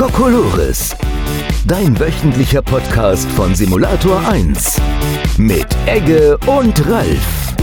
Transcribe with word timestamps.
Kokolores. 0.00 0.96
Dein 1.66 2.00
wöchentlicher 2.00 2.62
Podcast 2.62 3.30
von 3.32 3.54
Simulator 3.54 4.26
1. 4.26 4.80
Mit 5.36 5.66
Egge 5.84 6.38
und 6.46 6.88
Ralf. 6.88 7.54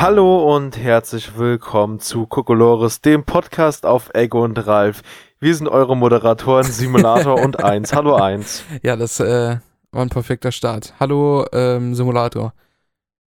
Hallo 0.00 0.54
und 0.54 0.78
herzlich 0.78 1.36
willkommen 1.36 1.98
zu 1.98 2.28
Kokolores, 2.28 3.00
dem 3.00 3.24
Podcast 3.24 3.84
auf 3.84 4.14
Egge 4.14 4.38
und 4.38 4.64
Ralf. 4.64 5.02
Wir 5.40 5.56
sind 5.56 5.66
eure 5.66 5.96
Moderatoren 5.96 6.62
Simulator 6.62 7.40
und 7.44 7.64
1. 7.64 7.92
Hallo 7.92 8.14
1. 8.14 8.62
Ja, 8.84 8.94
das 8.94 9.18
äh, 9.18 9.56
war 9.90 10.02
ein 10.02 10.08
perfekter 10.08 10.52
Start. 10.52 10.94
Hallo 11.00 11.44
ähm, 11.52 11.96
Simulator. 11.96 12.52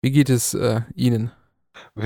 Wie 0.02 0.12
geht 0.12 0.30
es 0.30 0.54
äh, 0.54 0.82
Ihnen? 0.96 1.32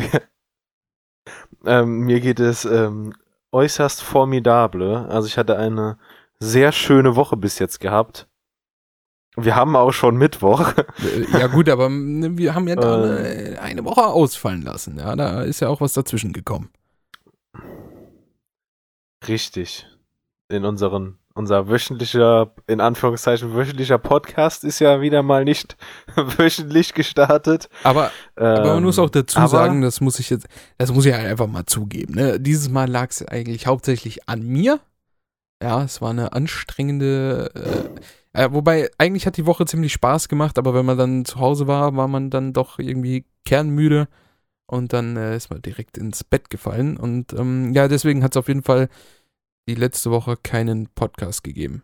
ähm, 1.66 2.00
mir 2.02 2.20
geht 2.22 2.40
es 2.40 2.66
ähm, 2.66 3.14
äußerst 3.52 4.02
formidable. 4.02 5.08
Also 5.10 5.28
ich 5.28 5.38
hatte 5.38 5.58
eine 5.58 5.98
sehr 6.40 6.72
schöne 6.72 7.16
Woche 7.16 7.38
bis 7.38 7.60
jetzt 7.60 7.80
gehabt. 7.80 8.28
Wir 9.38 9.56
haben 9.56 9.76
auch 9.76 9.94
schon 9.94 10.18
Mittwoch. 10.18 10.74
Äh, 10.78 11.40
ja 11.40 11.48
gut, 11.48 11.70
aber 11.70 11.90
wir 11.90 12.56
haben 12.56 12.68
ja 12.68 12.76
eine, 12.78 13.60
eine 13.62 13.86
Woche 13.86 14.06
ausfallen 14.06 14.62
lassen. 14.62 14.98
Ja, 14.98 15.16
da 15.16 15.44
ist 15.44 15.62
ja 15.62 15.70
auch 15.70 15.82
was 15.82 15.94
dazwischen 15.94 16.34
gekommen. 16.34 16.70
Richtig. 19.28 19.88
In 20.50 20.66
unseren 20.66 21.21
unser 21.34 21.70
wöchentlicher, 21.70 22.54
in 22.68 22.82
Anführungszeichen 22.82 23.54
wöchentlicher 23.54 23.98
Podcast 23.98 24.64
ist 24.64 24.80
ja 24.80 25.02
wieder 25.02 25.24
mal 25.24 25.44
nicht 25.44 25.78
wöchentlich 26.16 26.94
gestartet. 26.94 27.70
Aber, 27.84 28.12
ähm, 28.38 28.46
aber 28.46 28.74
man 28.76 28.84
muss 28.84 29.00
auch 29.00 29.10
dazu 29.10 29.46
sagen, 29.48 29.82
das 29.82 30.02
muss 30.02 30.20
ich 30.20 30.30
jetzt, 30.30 30.48
das 30.78 30.92
muss 30.92 31.06
ich 31.06 31.14
halt 31.14 31.26
einfach 31.26 31.48
mal 31.48 31.66
zugeben. 31.66 32.16
Ne? 32.16 32.40
Dieses 32.40 32.70
Mal 32.70 32.90
lag 32.90 33.10
es 33.10 33.26
eigentlich 33.28 33.68
hauptsächlich 33.68 34.28
an 34.28 34.44
mir. 34.44 34.80
Ja, 35.62 35.84
es 35.84 36.02
war 36.02 36.10
eine 36.10 36.34
anstrengende, 36.34 37.52
äh, 38.34 38.44
äh, 38.44 38.52
wobei 38.52 38.90
eigentlich 38.98 39.28
hat 39.28 39.38
die 39.38 39.46
Woche 39.46 39.66
ziemlich 39.66 39.94
Spaß 39.94 40.28
gemacht, 40.28 40.58
aber 40.58 40.74
wenn 40.74 40.86
man 40.86 40.98
dann 40.98 41.26
zu 41.26 41.40
Hause 41.40 41.68
war, 41.68 41.96
war 41.96 42.08
man 42.08 42.30
dann 42.30 42.54
doch 42.54 42.80
irgendwie 42.80 43.26
kernmüde 43.46 44.08
und 44.66 44.94
dann 44.94 45.18
äh, 45.18 45.36
ist 45.36 45.50
man 45.50 45.62
direkt 45.62 45.98
ins 45.98 46.24
Bett 46.24 46.50
gefallen. 46.50 46.98
Und 46.98 47.34
ähm, 47.34 47.74
ja, 47.74 47.88
deswegen 47.88 48.24
hat 48.24 48.32
es 48.32 48.38
auf 48.38 48.48
jeden 48.48 48.64
Fall 48.64 48.88
die 49.72 49.80
letzte 49.80 50.12
Woche 50.12 50.36
keinen 50.36 50.88
Podcast 50.88 51.46
gegeben. 51.46 51.82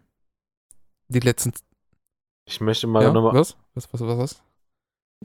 Die 1.07 1.21
letzten. 1.21 1.53
Ich 2.45 2.59
möchte 2.59 2.85
mal 2.85 3.03
ja? 3.03 3.13
nochmal. 3.13 3.33
Was? 3.33 3.55
Was, 3.75 3.93
was, 3.93 4.01
was, 4.01 4.17
was? 4.17 4.43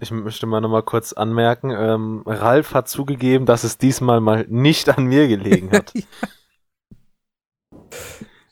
Ich 0.00 0.12
möchte 0.12 0.46
mal 0.46 0.60
nochmal 0.60 0.84
kurz 0.84 1.12
anmerken, 1.12 1.70
ähm, 1.70 2.22
Ralf 2.24 2.72
hat 2.72 2.88
zugegeben, 2.88 3.46
dass 3.46 3.64
es 3.64 3.78
diesmal 3.78 4.20
mal 4.20 4.46
nicht 4.48 4.88
an 4.88 5.04
mir 5.04 5.27
gelegen 5.28 5.70
hat. 5.72 5.92
ja. 5.94 6.02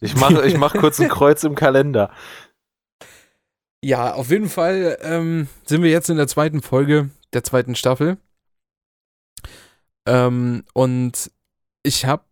Ich 0.01 0.17
mache 0.17 0.45
ich 0.47 0.59
mach 0.59 0.75
kurz 0.75 1.01
ein 1.01 1.09
Kreuz 1.11 1.45
im 1.45 1.55
Kalender. 1.55 2.13
Ja, 3.83 4.13
auf 4.15 4.31
jeden 4.31 4.49
Fall 4.49 4.99
ähm, 5.03 5.49
sind 5.65 5.83
wir 5.83 5.91
jetzt 5.91 6.11
in 6.11 6.17
der 6.17 6.27
zweiten 6.27 6.63
Folge 6.63 7.11
der 7.33 7.45
zweiten 7.45 7.75
Staffel. 7.77 8.19
Ähm, 10.05 10.65
und 10.75 11.31
ich 11.83 12.05
habe 12.05 12.25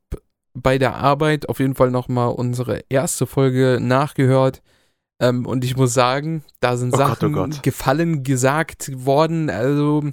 bei 0.62 0.78
der 0.78 0.94
Arbeit 0.94 1.48
auf 1.48 1.60
jeden 1.60 1.74
Fall 1.74 1.90
nochmal 1.90 2.30
unsere 2.30 2.84
erste 2.88 3.26
Folge 3.26 3.78
nachgehört. 3.80 4.62
Ähm, 5.20 5.46
und 5.46 5.64
ich 5.64 5.76
muss 5.76 5.94
sagen, 5.94 6.44
da 6.60 6.76
sind 6.76 6.94
oh 6.94 6.96
Sachen 6.96 7.32
Gott, 7.32 7.48
oh 7.48 7.50
Gott. 7.50 7.62
gefallen 7.62 8.22
gesagt 8.22 8.90
worden. 9.04 9.50
Also 9.50 10.04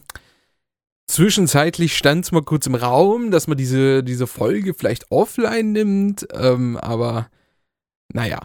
zwischenzeitlich 1.07 1.95
stand 1.95 2.25
es 2.25 2.31
mal 2.31 2.43
kurz 2.43 2.65
im 2.67 2.75
Raum, 2.75 3.31
dass 3.31 3.47
man 3.47 3.57
diese, 3.57 4.03
diese 4.03 4.27
Folge 4.27 4.73
vielleicht 4.73 5.11
offline 5.11 5.71
nimmt. 5.71 6.27
Ähm, 6.33 6.77
aber 6.77 7.29
naja, 8.13 8.39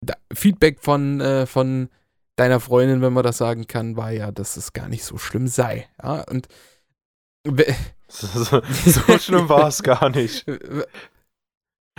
da, 0.00 0.14
Feedback 0.32 0.80
von, 0.80 1.20
äh, 1.20 1.46
von 1.46 1.88
deiner 2.36 2.60
Freundin, 2.60 3.02
wenn 3.02 3.12
man 3.12 3.24
das 3.24 3.38
sagen 3.38 3.66
kann, 3.66 3.96
war 3.96 4.12
ja, 4.12 4.32
dass 4.32 4.56
es 4.56 4.72
gar 4.72 4.88
nicht 4.88 5.04
so 5.04 5.18
schlimm 5.18 5.46
sei. 5.46 5.88
Ja, 6.02 6.22
und 6.22 6.48
so, 8.08 8.62
so 8.86 9.18
schlimm 9.18 9.48
war 9.48 9.68
es 9.68 9.82
gar 9.82 10.10
nicht. 10.10 10.46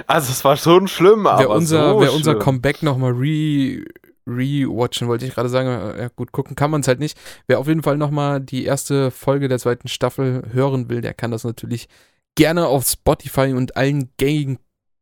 Also 0.08 0.32
es 0.32 0.44
war 0.44 0.58
schon 0.58 0.88
schlimm, 0.88 1.28
aber 1.28 1.40
wer 1.40 1.50
unser, 1.50 1.92
so 1.92 2.00
wer 2.00 2.08
schlimm. 2.08 2.18
unser 2.18 2.36
Comeback 2.36 2.84
nochmal 2.84 3.12
re 3.12 3.84
rewatchen, 4.28 5.08
wollte 5.08 5.26
ich 5.26 5.34
gerade 5.34 5.50
sagen, 5.50 6.00
ja 6.00 6.08
gut, 6.10 6.32
gucken 6.32 6.56
kann 6.56 6.72
man 6.72 6.82
es 6.82 6.88
halt 6.88 7.00
nicht. 7.00 7.18
Wer 7.48 7.60
auf 7.60 7.68
jeden 7.68 7.84
Fall 7.84 7.98
nochmal 7.98 8.40
die 8.40 8.66
erste 8.66 9.12
Folge 9.12 9.48
der 9.48 9.60
zweiten 9.60 9.88
Staffel 9.88 10.44
hören 10.54 10.90
will, 10.90 11.02
der 11.02 11.14
kann 11.14 11.32
das 11.32 11.44
natürlich 11.44 11.90
gerne 12.36 12.68
auf 12.68 12.88
Spotify 12.88 13.54
und 13.54 13.76
allen 13.76 14.12
gängigen 14.18 14.60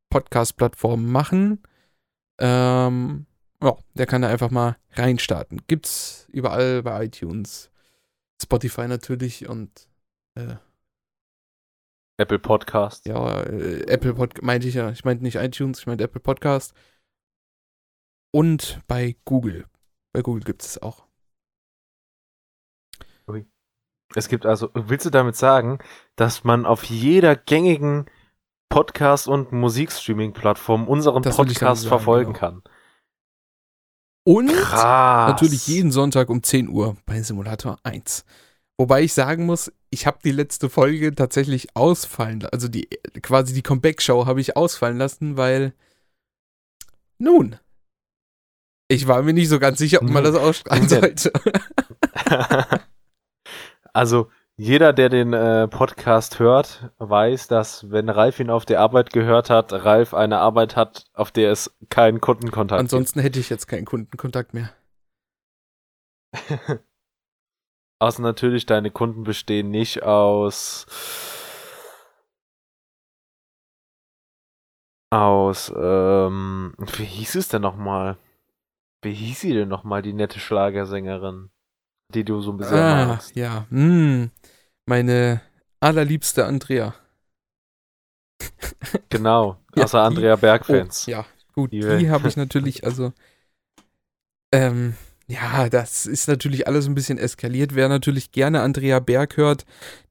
Podcast-Plattformen 0.10 1.12
machen. 1.12 1.62
Ähm, 2.40 3.26
ja, 3.62 3.78
der 3.94 4.06
kann 4.06 4.22
da 4.22 4.30
einfach 4.30 4.52
mal 4.52 4.78
reinstarten. 4.94 5.62
Gibt's 5.68 6.28
überall 6.32 6.82
bei 6.82 7.06
iTunes, 7.06 7.70
Spotify 8.42 8.88
natürlich 8.88 9.48
und 9.48 9.90
äh, 10.36 10.56
Apple 12.20 12.40
Podcast. 12.40 13.06
Ja, 13.06 13.42
äh, 13.42 13.82
Apple 13.88 14.14
Podcast 14.14 14.44
meinte 14.44 14.68
ich 14.68 14.76
ja. 14.76 14.92
Ich 14.92 15.06
meinte 15.06 15.24
nicht 15.24 15.36
iTunes, 15.36 15.80
ich 15.80 15.88
meinte 15.88 16.04
Apple 16.04 16.22
Podcast. 16.22 16.74
Und 18.32 18.82
bei 18.88 19.16
Google. 19.26 19.66
Bei 20.14 20.22
Google 20.22 20.44
gibt 20.44 20.64
es 20.64 20.82
auch. 20.82 21.10
Es 24.16 24.28
gibt 24.28 24.46
also, 24.46 24.72
willst 24.74 25.06
du 25.06 25.12
damit 25.12 25.36
sagen, 25.36 25.78
dass 26.16 26.44
man 26.44 26.66
auf 26.66 26.84
jeder 26.86 27.36
gängigen 27.36 28.10
Podcast- 28.68 29.28
und 29.28 29.52
Musikstreaming-Plattform 29.52 30.88
unseren 30.88 31.22
das 31.22 31.36
Podcast 31.36 31.84
sagen, 31.84 31.90
verfolgen 31.90 32.34
genau. 32.34 32.40
kann? 32.40 32.64
Und 34.26 34.52
Krass. 34.52 35.30
natürlich 35.30 35.68
jeden 35.68 35.92
Sonntag 35.92 36.30
um 36.30 36.42
10 36.42 36.70
Uhr 36.70 36.98
bei 37.06 37.22
Simulator 37.22 37.78
1. 37.84 38.26
Wobei 38.80 39.04
ich 39.04 39.12
sagen 39.12 39.46
muss, 39.46 39.74
ich 39.90 40.08
habe 40.08 40.20
die 40.24 40.32
letzte 40.32 40.70
Folge 40.70 41.14
tatsächlich 41.14 41.76
ausfallen, 41.76 42.46
also 42.46 42.70
die 42.70 42.88
quasi 43.22 43.54
die 43.54 43.62
Comeback-Show 43.62 44.26
habe 44.26 44.40
ich 44.40 44.56
ausfallen 44.56 44.98
lassen, 44.98 45.36
weil 45.36 45.74
nun, 47.18 47.58
ich 48.88 49.06
war 49.06 49.22
mir 49.22 49.34
nicht 49.34 49.50
so 49.50 49.60
ganz 49.60 49.80
sicher, 49.80 50.02
ob 50.02 50.10
man 50.10 50.24
das 50.24 50.36
ausstrahlen 50.36 50.88
sollte. 50.88 51.34
also 53.94 54.32
jeder, 54.56 54.94
der 54.94 55.10
den 55.10 55.34
äh, 55.34 55.68
Podcast 55.68 56.40
hört, 56.40 56.90
weiß, 57.00 57.50
dass 57.50 57.92
wenn 57.92 58.08
Ralf 58.08 58.40
ihn 58.40 58.50
auf 58.50 58.66
der 58.66 58.80
Arbeit 58.80 59.12
gehört 59.12 59.50
hat, 59.50 59.74
Ralf 59.74 60.14
eine 60.14 60.38
Arbeit 60.38 60.78
hat, 60.78 61.04
auf 61.12 61.32
der 61.32 61.52
es 61.52 61.76
keinen 61.90 62.22
Kundenkontakt 62.22 62.80
Ansonsten 62.80 63.20
gibt. 63.20 63.26
hätte 63.26 63.40
ich 63.42 63.50
jetzt 63.50 63.68
keinen 63.68 63.84
Kundenkontakt 63.84 64.54
mehr. 64.54 64.72
Außer 68.00 68.22
natürlich, 68.22 68.66
deine 68.66 68.92
Kunden 68.92 69.24
bestehen 69.24 69.72
nicht 69.72 70.04
aus 70.04 70.86
aus, 75.12 75.74
ähm, 75.76 76.74
wie 76.78 77.06
hieß 77.06 77.36
es 77.36 77.48
denn 77.48 77.62
nochmal? 77.62 78.18
Wie 79.02 79.14
hieß 79.14 79.42
sie 79.42 79.54
denn 79.54 79.70
nochmal, 79.70 80.02
die 80.02 80.14
nette 80.14 80.40
Schlagersängerin, 80.40 81.50
die 82.14 82.24
du 82.24 82.42
so 82.42 82.52
ein 82.52 82.58
bisschen 82.58 82.78
ah, 82.78 83.06
magst? 83.08 83.36
ja, 83.36 83.66
mm, 83.70 84.30
meine 84.86 85.42
allerliebste 85.80 86.46
Andrea. 86.46 86.94
Genau, 89.10 89.58
außer 89.76 89.98
ja, 89.98 90.06
Andrea 90.06 90.36
Bergfans. 90.36 91.08
Oh, 91.08 91.12
ja, 91.12 91.26
gut, 91.54 91.72
die, 91.72 91.82
die 91.82 92.10
habe 92.10 92.28
ich 92.28 92.38
natürlich, 92.38 92.86
also, 92.86 93.12
ähm, 94.54 94.96
ja, 95.30 95.70
das 95.70 96.08
ist 96.08 96.28
natürlich 96.28 96.66
alles 96.68 96.88
ein 96.88 96.96
bisschen 96.96 97.20
eskaliert. 97.20 97.76
Wer 97.76 97.88
natürlich 97.88 98.32
gerne 98.32 98.62
Andrea 98.62 99.00
Berg 99.00 99.38
hört, 99.38 99.66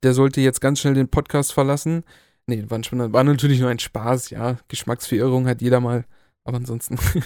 der 0.04 0.14
sollte 0.14 0.40
jetzt 0.40 0.60
ganz 0.60 0.78
schnell 0.78 0.94
den 0.94 1.08
Podcast 1.08 1.52
verlassen. 1.52 2.04
Nee, 2.46 2.64
war, 2.68 2.80
war 3.12 3.24
natürlich 3.24 3.58
nur 3.58 3.68
ein 3.68 3.80
Spaß, 3.80 4.30
ja. 4.30 4.58
Geschmacksverirrung 4.68 5.48
hat 5.48 5.60
jeder 5.60 5.80
mal. 5.80 6.04
Aber 6.44 6.58
ansonsten. 6.58 6.98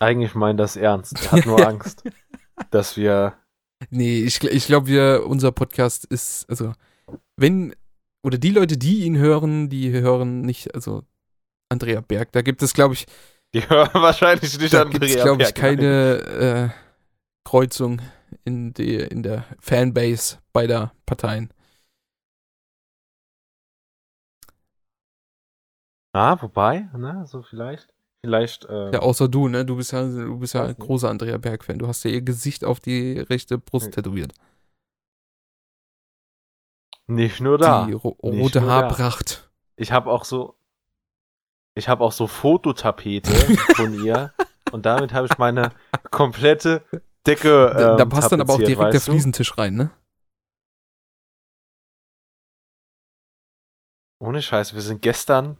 Eigentlich 0.00 0.34
meint 0.34 0.58
das 0.58 0.74
ernst. 0.74 1.14
Er 1.24 1.32
hat 1.32 1.46
nur 1.46 1.64
Angst, 1.68 2.02
dass 2.70 2.96
wir. 2.96 3.38
Nee, 3.90 4.24
ich, 4.24 4.42
ich 4.42 4.66
glaube, 4.66 4.88
wir, 4.88 5.26
unser 5.26 5.52
Podcast 5.52 6.06
ist, 6.06 6.50
also, 6.50 6.72
wenn, 7.36 7.72
oder 8.24 8.36
die 8.36 8.50
Leute, 8.50 8.76
die 8.76 9.04
ihn 9.04 9.16
hören, 9.16 9.68
die 9.68 9.92
hören 9.92 10.40
nicht, 10.40 10.74
also 10.74 11.04
Andrea 11.68 12.00
Berg, 12.00 12.32
da 12.32 12.42
gibt 12.42 12.62
es, 12.62 12.74
glaube 12.74 12.94
ich, 12.94 13.06
die 13.54 13.68
hören 13.68 13.90
wahrscheinlich 13.94 14.58
nicht 14.58 14.74
da 14.74 14.82
an 14.82 14.90
gibt's, 14.90 15.14
glaube 15.14 15.42
ich, 15.42 15.54
keine 15.54 16.16
äh, 16.16 16.68
Kreuzung 17.44 18.00
in, 18.44 18.72
die, 18.74 18.96
in 18.96 19.22
der 19.22 19.44
Fanbase 19.60 20.38
beider 20.52 20.92
Parteien. 21.06 21.50
Ah, 26.12 26.40
wobei, 26.40 26.88
ne, 26.96 27.24
so 27.26 27.42
vielleicht. 27.42 27.92
Vielleicht. 28.22 28.66
Ähm, 28.68 28.92
ja, 28.92 29.00
außer 29.00 29.28
du, 29.28 29.48
ne? 29.48 29.64
Du 29.64 29.76
bist 29.76 29.92
ja, 29.92 30.02
du 30.02 30.38
bist 30.38 30.54
ja 30.54 30.64
ein 30.64 30.76
großer 30.76 31.08
Andrea 31.08 31.36
Berg-Fan. 31.36 31.78
Du 31.78 31.86
hast 31.86 32.04
ja 32.04 32.10
ihr 32.10 32.22
Gesicht 32.22 32.64
auf 32.64 32.80
die 32.80 33.20
rechte 33.20 33.58
Brust 33.58 33.92
tätowiert. 33.92 34.32
Nicht 37.06 37.40
nur 37.40 37.58
da. 37.58 37.86
Die 37.86 37.92
ro 37.92 38.16
rote 38.22 38.62
Haarpracht. 38.62 39.44
Da. 39.44 39.50
Ich 39.76 39.92
habe 39.92 40.10
auch 40.10 40.24
so. 40.24 40.55
Ich 41.76 41.88
habe 41.88 42.02
auch 42.02 42.12
so 42.12 42.26
Fototapete 42.26 43.32
von 43.76 43.94
ihr. 44.04 44.32
Und 44.72 44.84
damit 44.84 45.12
habe 45.12 45.28
ich 45.30 45.38
meine 45.38 45.70
komplette 46.10 46.82
Decke. 47.24 47.68
Ähm, 47.70 47.78
da, 47.78 47.96
da 47.96 48.04
passt 48.04 48.32
dann 48.32 48.40
aber 48.40 48.54
auch 48.54 48.58
direkt 48.58 48.94
der 48.94 49.00
Fliesentisch 49.00 49.52
du? 49.52 49.60
rein, 49.60 49.74
ne? 49.74 49.90
Ohne 54.18 54.42
Scheiß, 54.42 54.74
wir 54.74 54.80
sind 54.80 55.02
gestern 55.02 55.58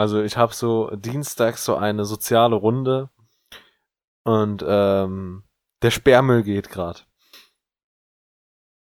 also 0.00 0.22
ich 0.22 0.38
habe 0.38 0.54
so 0.54 0.90
dienstags 0.96 1.62
so 1.62 1.76
eine 1.76 2.06
soziale 2.06 2.56
Runde 2.56 3.10
und 4.24 4.64
ähm, 4.66 5.44
der 5.82 5.90
Sperrmüll 5.90 6.42
geht 6.42 6.70
gerade. 6.70 7.00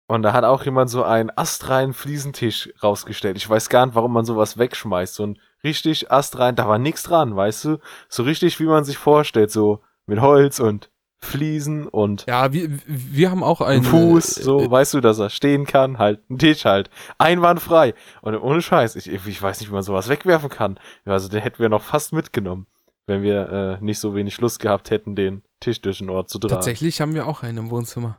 Und 0.07 0.21
da 0.21 0.31
hat 0.31 0.45
auch 0.45 0.63
jemand 0.63 0.89
so 0.89 1.03
einen 1.03 1.29
astreinen 1.35 1.91
Fliesentisch 1.91 2.71
rausgestellt. 2.81 3.35
Ich 3.35 3.49
weiß 3.49 3.67
gar 3.67 3.85
nicht, 3.85 3.95
warum 3.95 4.13
man 4.13 4.23
sowas 4.23 4.57
wegschmeißt. 4.57 5.15
So 5.15 5.25
ein 5.25 5.41
richtig 5.63 6.11
astrein, 6.11 6.55
da 6.55 6.67
war 6.67 6.77
nichts 6.77 7.03
dran, 7.03 7.35
weißt 7.35 7.65
du? 7.65 7.77
So 8.09 8.23
richtig, 8.23 8.59
wie 8.59 8.65
man 8.65 8.83
sich 8.83 8.97
vorstellt, 8.97 9.51
so 9.51 9.81
mit 10.05 10.21
Holz 10.21 10.59
und 10.59 10.89
Fliesen 11.23 11.87
und 11.87 12.25
ja, 12.27 12.51
wir, 12.51 12.67
wir 12.87 13.29
haben 13.29 13.43
auch 13.43 13.61
einen 13.61 13.83
Fuß, 13.83 14.37
äh, 14.37 14.43
so 14.43 14.59
äh, 14.59 14.71
weißt 14.71 14.95
du, 14.95 15.01
dass 15.01 15.19
er 15.19 15.29
stehen 15.29 15.67
kann, 15.67 15.99
halt 15.99 16.27
ein 16.31 16.39
Tisch 16.39 16.65
halt, 16.65 16.89
einwandfrei 17.19 17.93
und 18.23 18.35
ohne 18.35 18.61
Scheiß, 18.61 18.95
ich, 18.95 19.07
ich 19.07 19.41
weiß 19.41 19.59
nicht, 19.59 19.69
wie 19.69 19.73
man 19.73 19.83
sowas 19.83 20.09
wegwerfen 20.09 20.49
kann. 20.49 20.79
Also 21.05 21.29
den 21.29 21.41
hätten 21.41 21.59
wir 21.59 21.69
noch 21.69 21.83
fast 21.83 22.11
mitgenommen, 22.11 22.65
wenn 23.05 23.21
wir 23.21 23.79
äh, 23.79 23.85
nicht 23.85 23.99
so 23.99 24.15
wenig 24.15 24.41
Lust 24.41 24.59
gehabt 24.59 24.89
hätten, 24.89 25.15
den 25.15 25.43
Tisch 25.59 25.79
durch 25.79 25.99
den 25.99 26.09
Ort 26.09 26.29
zu 26.29 26.39
tragen. 26.39 26.55
Tatsächlich 26.55 27.01
haben 27.01 27.13
wir 27.13 27.27
auch 27.27 27.43
einen 27.43 27.59
im 27.59 27.69
Wohnzimmer. 27.69 28.17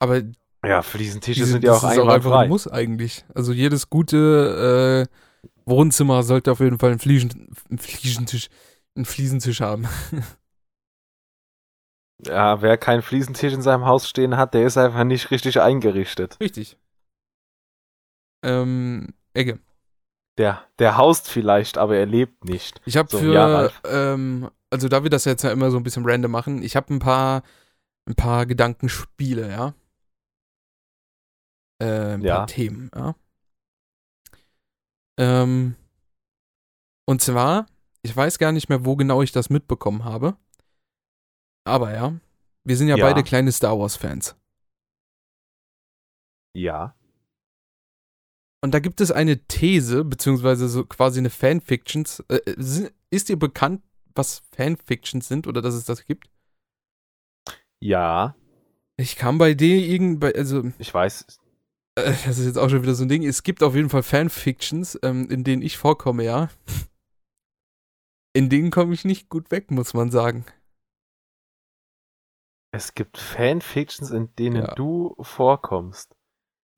Aber 0.00 0.22
ja, 0.64 0.82
Fliesentische 0.82 1.40
diese, 1.40 1.52
sind 1.52 1.64
ja 1.64 1.74
auch 1.74 1.84
einwandfrei. 1.84 2.48
muss 2.48 2.66
eigentlich. 2.66 3.24
Also 3.34 3.52
jedes 3.52 3.88
gute 3.88 5.06
äh, 5.08 5.25
Wohnzimmer 5.64 6.22
sollte 6.22 6.52
auf 6.52 6.60
jeden 6.60 6.78
Fall 6.78 6.90
einen, 6.90 6.98
Fliesen, 6.98 7.54
einen 7.68 7.78
Fliesentisch, 7.78 8.48
einen 8.94 9.04
Fliesentisch 9.04 9.60
haben. 9.60 9.86
Ja, 12.24 12.62
wer 12.62 12.78
keinen 12.78 13.02
Fliesentisch 13.02 13.52
in 13.52 13.62
seinem 13.62 13.84
Haus 13.84 14.08
stehen 14.08 14.36
hat, 14.36 14.54
der 14.54 14.66
ist 14.66 14.78
einfach 14.78 15.04
nicht 15.04 15.30
richtig 15.30 15.60
eingerichtet. 15.60 16.38
Richtig. 16.40 16.78
Ähm, 18.42 19.08
Egge. 19.34 19.58
Der, 20.38 20.62
der 20.78 20.96
haust 20.96 21.28
vielleicht, 21.28 21.78
aber 21.78 21.96
er 21.96 22.06
lebt 22.06 22.44
nicht. 22.44 22.80
Ich 22.84 22.96
habe 22.96 23.10
so, 23.10 23.18
für, 23.18 23.32
ja, 23.32 23.70
ähm, 23.84 24.50
also 24.70 24.88
da 24.88 25.02
wir 25.02 25.10
das 25.10 25.24
jetzt 25.24 25.42
ja 25.42 25.50
immer 25.50 25.70
so 25.70 25.78
ein 25.78 25.82
bisschen 25.82 26.04
random 26.06 26.30
machen, 26.30 26.62
ich 26.62 26.76
habe 26.76 26.92
ein 26.92 26.98
paar, 26.98 27.42
ein 28.06 28.14
paar 28.14 28.46
Gedankenspiele, 28.46 29.50
ja. 29.50 29.74
Äh, 31.78 32.14
ein 32.14 32.22
ja. 32.22 32.36
paar 32.38 32.46
Themen, 32.46 32.90
ja. 32.94 33.14
Ähm, 35.18 35.76
und 37.06 37.20
zwar, 37.22 37.66
ich 38.02 38.16
weiß 38.16 38.38
gar 38.38 38.52
nicht 38.52 38.68
mehr, 38.68 38.84
wo 38.84 38.96
genau 38.96 39.22
ich 39.22 39.32
das 39.32 39.50
mitbekommen 39.50 40.04
habe. 40.04 40.36
Aber 41.64 41.92
ja, 41.92 42.18
wir 42.64 42.76
sind 42.76 42.88
ja, 42.88 42.96
ja. 42.96 43.04
beide 43.04 43.22
kleine 43.22 43.52
Star 43.52 43.78
Wars-Fans. 43.78 44.36
Ja. 46.56 46.94
Und 48.62 48.72
da 48.72 48.80
gibt 48.80 49.00
es 49.00 49.12
eine 49.12 49.46
These, 49.46 50.04
beziehungsweise 50.04 50.68
so 50.68 50.84
quasi 50.84 51.20
eine 51.20 51.30
Fanfictions. 51.30 52.20
Äh, 52.28 52.36
äh 52.36 52.90
ist 53.10 53.28
dir 53.28 53.38
bekannt, 53.38 53.82
was 54.14 54.42
Fanfictions 54.50 55.28
sind 55.28 55.46
oder 55.46 55.62
dass 55.62 55.74
es 55.74 55.84
das 55.84 56.04
gibt? 56.04 56.28
Ja. 57.80 58.34
Ich 58.96 59.16
kam 59.16 59.38
bei 59.38 59.54
dir 59.54 59.76
irgendwie, 59.76 60.34
also. 60.34 60.64
Ich 60.78 60.92
weiß. 60.92 61.26
Äh, 61.96 62.12
das 62.26 62.38
ist 62.38 62.46
jetzt 62.46 62.58
auch 62.58 62.68
schon 62.68 62.82
wieder 62.82 62.94
so 62.94 63.04
ein 63.04 63.08
Ding. 63.08 63.24
Es 63.24 63.42
gibt 63.42 63.62
auf 63.62 63.74
jeden 63.74 63.90
Fall 63.90 64.02
Fanfictions, 64.02 64.98
ähm, 65.02 65.28
in 65.30 65.44
denen 65.44 65.62
ich 65.62 65.76
vorkomme, 65.78 66.24
ja. 66.24 66.48
In 68.34 68.50
denen 68.50 68.70
komme 68.70 68.94
ich 68.94 69.04
nicht 69.04 69.28
gut 69.28 69.50
weg, 69.50 69.70
muss 69.70 69.94
man 69.94 70.10
sagen. 70.10 70.44
Es 72.70 72.92
gibt 72.94 73.16
Fanfictions, 73.16 74.10
in 74.10 74.34
denen 74.36 74.62
ja. 74.66 74.74
du 74.74 75.16
vorkommst. 75.20 76.14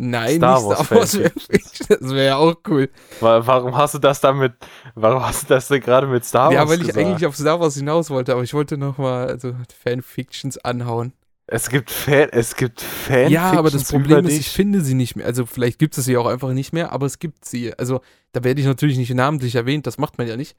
Nein, 0.00 0.37
Star 0.37 0.61
nicht 0.61 0.76
Star 0.76 0.97
Wars 0.97 1.17
Fanfiction. 1.17 1.87
Das 1.88 2.11
wäre 2.11 2.26
ja 2.26 2.37
auch 2.37 2.55
cool. 2.69 2.88
Warum 3.19 3.76
hast 3.76 3.94
du 3.94 3.99
das 3.99 4.21
damit, 4.21 4.55
warum 4.94 5.25
hast 5.25 5.43
du 5.43 5.47
das 5.49 5.67
denn 5.67 5.81
gerade 5.81 6.06
mit 6.06 6.25
Star 6.25 6.47
Wars 6.47 6.55
Ja, 6.55 6.69
weil 6.69 6.79
gesagt? 6.79 6.97
ich 6.97 7.05
eigentlich 7.05 7.26
auf 7.26 7.35
Star 7.35 7.59
Wars 7.59 7.75
hinaus 7.75 8.09
wollte, 8.11 8.32
aber 8.32 8.44
ich 8.44 8.55
wollte 8.55 8.79
nochmal 8.79 9.26
also 9.26 9.56
Fanfictions 9.82 10.56
anhauen. 10.59 11.14
Es 11.50 11.71
gibt 11.71 11.91
Fan, 11.91 12.29
es 12.31 12.56
gibt 12.56 12.83
Fanfictions. 12.83 13.33
Ja, 13.33 13.53
aber 13.53 13.71
das 13.71 13.91
Problem 13.91 14.27
ist, 14.27 14.39
ich 14.39 14.50
finde 14.50 14.83
sie 14.83 14.93
nicht 14.93 15.17
mehr. 15.17 15.25
Also 15.25 15.47
vielleicht 15.47 15.79
gibt 15.79 15.97
es 15.97 16.05
sie 16.05 16.19
auch 16.19 16.27
einfach 16.27 16.53
nicht 16.53 16.75
mehr, 16.75 16.93
aber 16.93 17.06
es 17.06 17.19
gibt 17.19 17.47
sie. 17.47 17.73
Also 17.79 18.03
da 18.33 18.45
werde 18.45 18.61
ich 18.61 18.67
natürlich 18.67 18.99
nicht 18.99 19.15
namentlich 19.15 19.55
erwähnt, 19.55 19.87
das 19.87 19.97
macht 19.97 20.19
man 20.19 20.29
ja 20.29 20.37
nicht. 20.37 20.56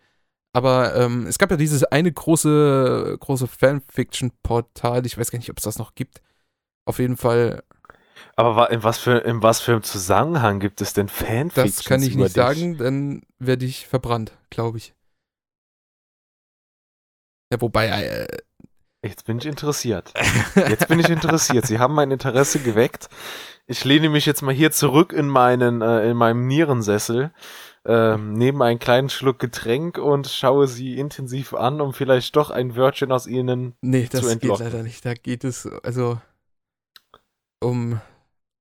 Aber 0.52 0.96
ähm, 0.96 1.28
es 1.28 1.38
gab 1.38 1.52
ja 1.52 1.58
dieses 1.58 1.84
eine 1.84 2.12
große, 2.12 3.18
große 3.20 3.46
Fanfiction-Portal. 3.46 5.06
Ich 5.06 5.16
weiß 5.16 5.30
gar 5.30 5.38
nicht, 5.38 5.52
ob 5.52 5.60
es 5.60 5.64
das 5.64 5.78
noch 5.78 5.94
gibt. 5.94 6.24
Auf 6.86 6.98
jeden 6.98 7.18
Fall. 7.18 7.62
Aber 8.36 8.72
in 8.72 8.84
was 8.84 8.98
für, 8.98 9.20
in 9.20 9.44
was 9.44 9.62
für 9.62 9.74
einem 9.74 9.84
Zusammenhang 9.84 10.60
gibt 10.60 10.82
es 10.82 10.94
denn 10.94 11.08
Fanfictions? 11.08 11.76
Das 11.76 11.86
kann 11.86 12.02
ich 12.02 12.16
nicht 12.16 12.30
dich? 12.30 12.34
sagen, 12.34 12.80
dann 12.80 13.22
werde 13.38 13.66
ich 13.66 13.86
verbrannt, 13.86 14.32
glaube 14.50 14.80
ich. 14.80 14.96
Ja, 17.52 17.62
wobei. 17.62 17.90
Äh, 17.90 18.38
Jetzt 19.04 19.26
bin 19.26 19.38
ich 19.38 19.46
interessiert. 19.46 20.14
Jetzt 20.56 20.88
bin 20.88 21.00
ich 21.00 21.10
interessiert. 21.10 21.66
Sie 21.66 21.80
haben 21.80 21.94
mein 21.94 22.12
Interesse 22.12 22.60
geweckt. 22.60 23.10
Ich 23.66 23.86
lehne 23.86 24.10
mich 24.10 24.26
jetzt 24.26 24.42
mal 24.42 24.54
hier 24.54 24.72
zurück 24.72 25.14
in 25.14 25.28
meinen, 25.28 25.82
äh, 25.82 26.10
in 26.10 26.18
meinem 26.18 26.48
Nierensessel 26.48 27.32
ähm, 27.86 28.34
nehme 28.34 28.66
einen 28.66 28.80
kleinen 28.80 29.10
Schluck 29.10 29.40
Getränk 29.40 29.98
und 29.98 30.28
schaue 30.28 30.68
sie 30.68 30.98
intensiv 30.98 31.54
an, 31.54 31.82
um 31.82 31.94
vielleicht 31.94 32.36
doch 32.36 32.52
ein 32.52 32.76
Wörtchen 32.76 33.12
aus 33.12 33.26
ihnen 33.26 33.76
nee, 33.82 34.08
zu 34.10 34.28
entlocken. 34.28 34.40
Nee, 34.42 34.48
das 34.48 34.60
geht 34.60 34.60
leider 34.60 34.84
nicht. 34.84 35.06
Da 35.06 35.14
geht 35.14 35.44
es, 35.44 35.66
also 35.66 36.20
um, 37.62 38.00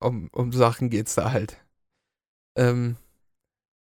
um, 0.01 0.29
um 0.33 0.53
Sachen 0.53 0.89
geht's 0.91 1.15
da 1.15 1.33
halt. 1.33 1.59
Ähm, 2.57 2.97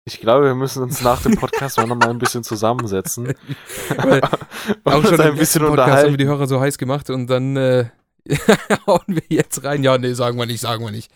ich 0.07 0.21
glaube, 0.21 0.45
wir 0.45 0.55
müssen 0.55 0.83
uns 0.83 1.01
nach 1.03 1.23
dem 1.23 1.37
Podcast 1.37 1.79
noch 1.79 1.87
mal 1.87 2.11
ein 2.11 2.19
bisschen 2.19 2.45
zusammensetzen. 2.45 3.29
auch 4.85 5.05
schon 5.05 5.21
ein 5.21 5.37
bisschen 5.37 5.63
Podcast 5.63 5.71
unterhalten. 5.71 6.03
haben 6.03 6.11
wir 6.11 6.17
die 6.19 6.27
Hörer 6.27 6.47
so 6.47 6.61
heiß 6.61 6.77
gemacht 6.77 7.09
und 7.09 7.29
dann 7.29 7.57
äh, 7.57 7.87
hauen 8.87 9.05
wir 9.07 9.23
jetzt 9.29 9.65
rein. 9.65 9.83
Ja, 9.83 9.97
nee, 9.97 10.13
sagen 10.13 10.39
wir 10.39 10.47
nicht, 10.47 10.61
sagen 10.61 10.85
wir 10.85 10.91
nicht. 10.91 11.11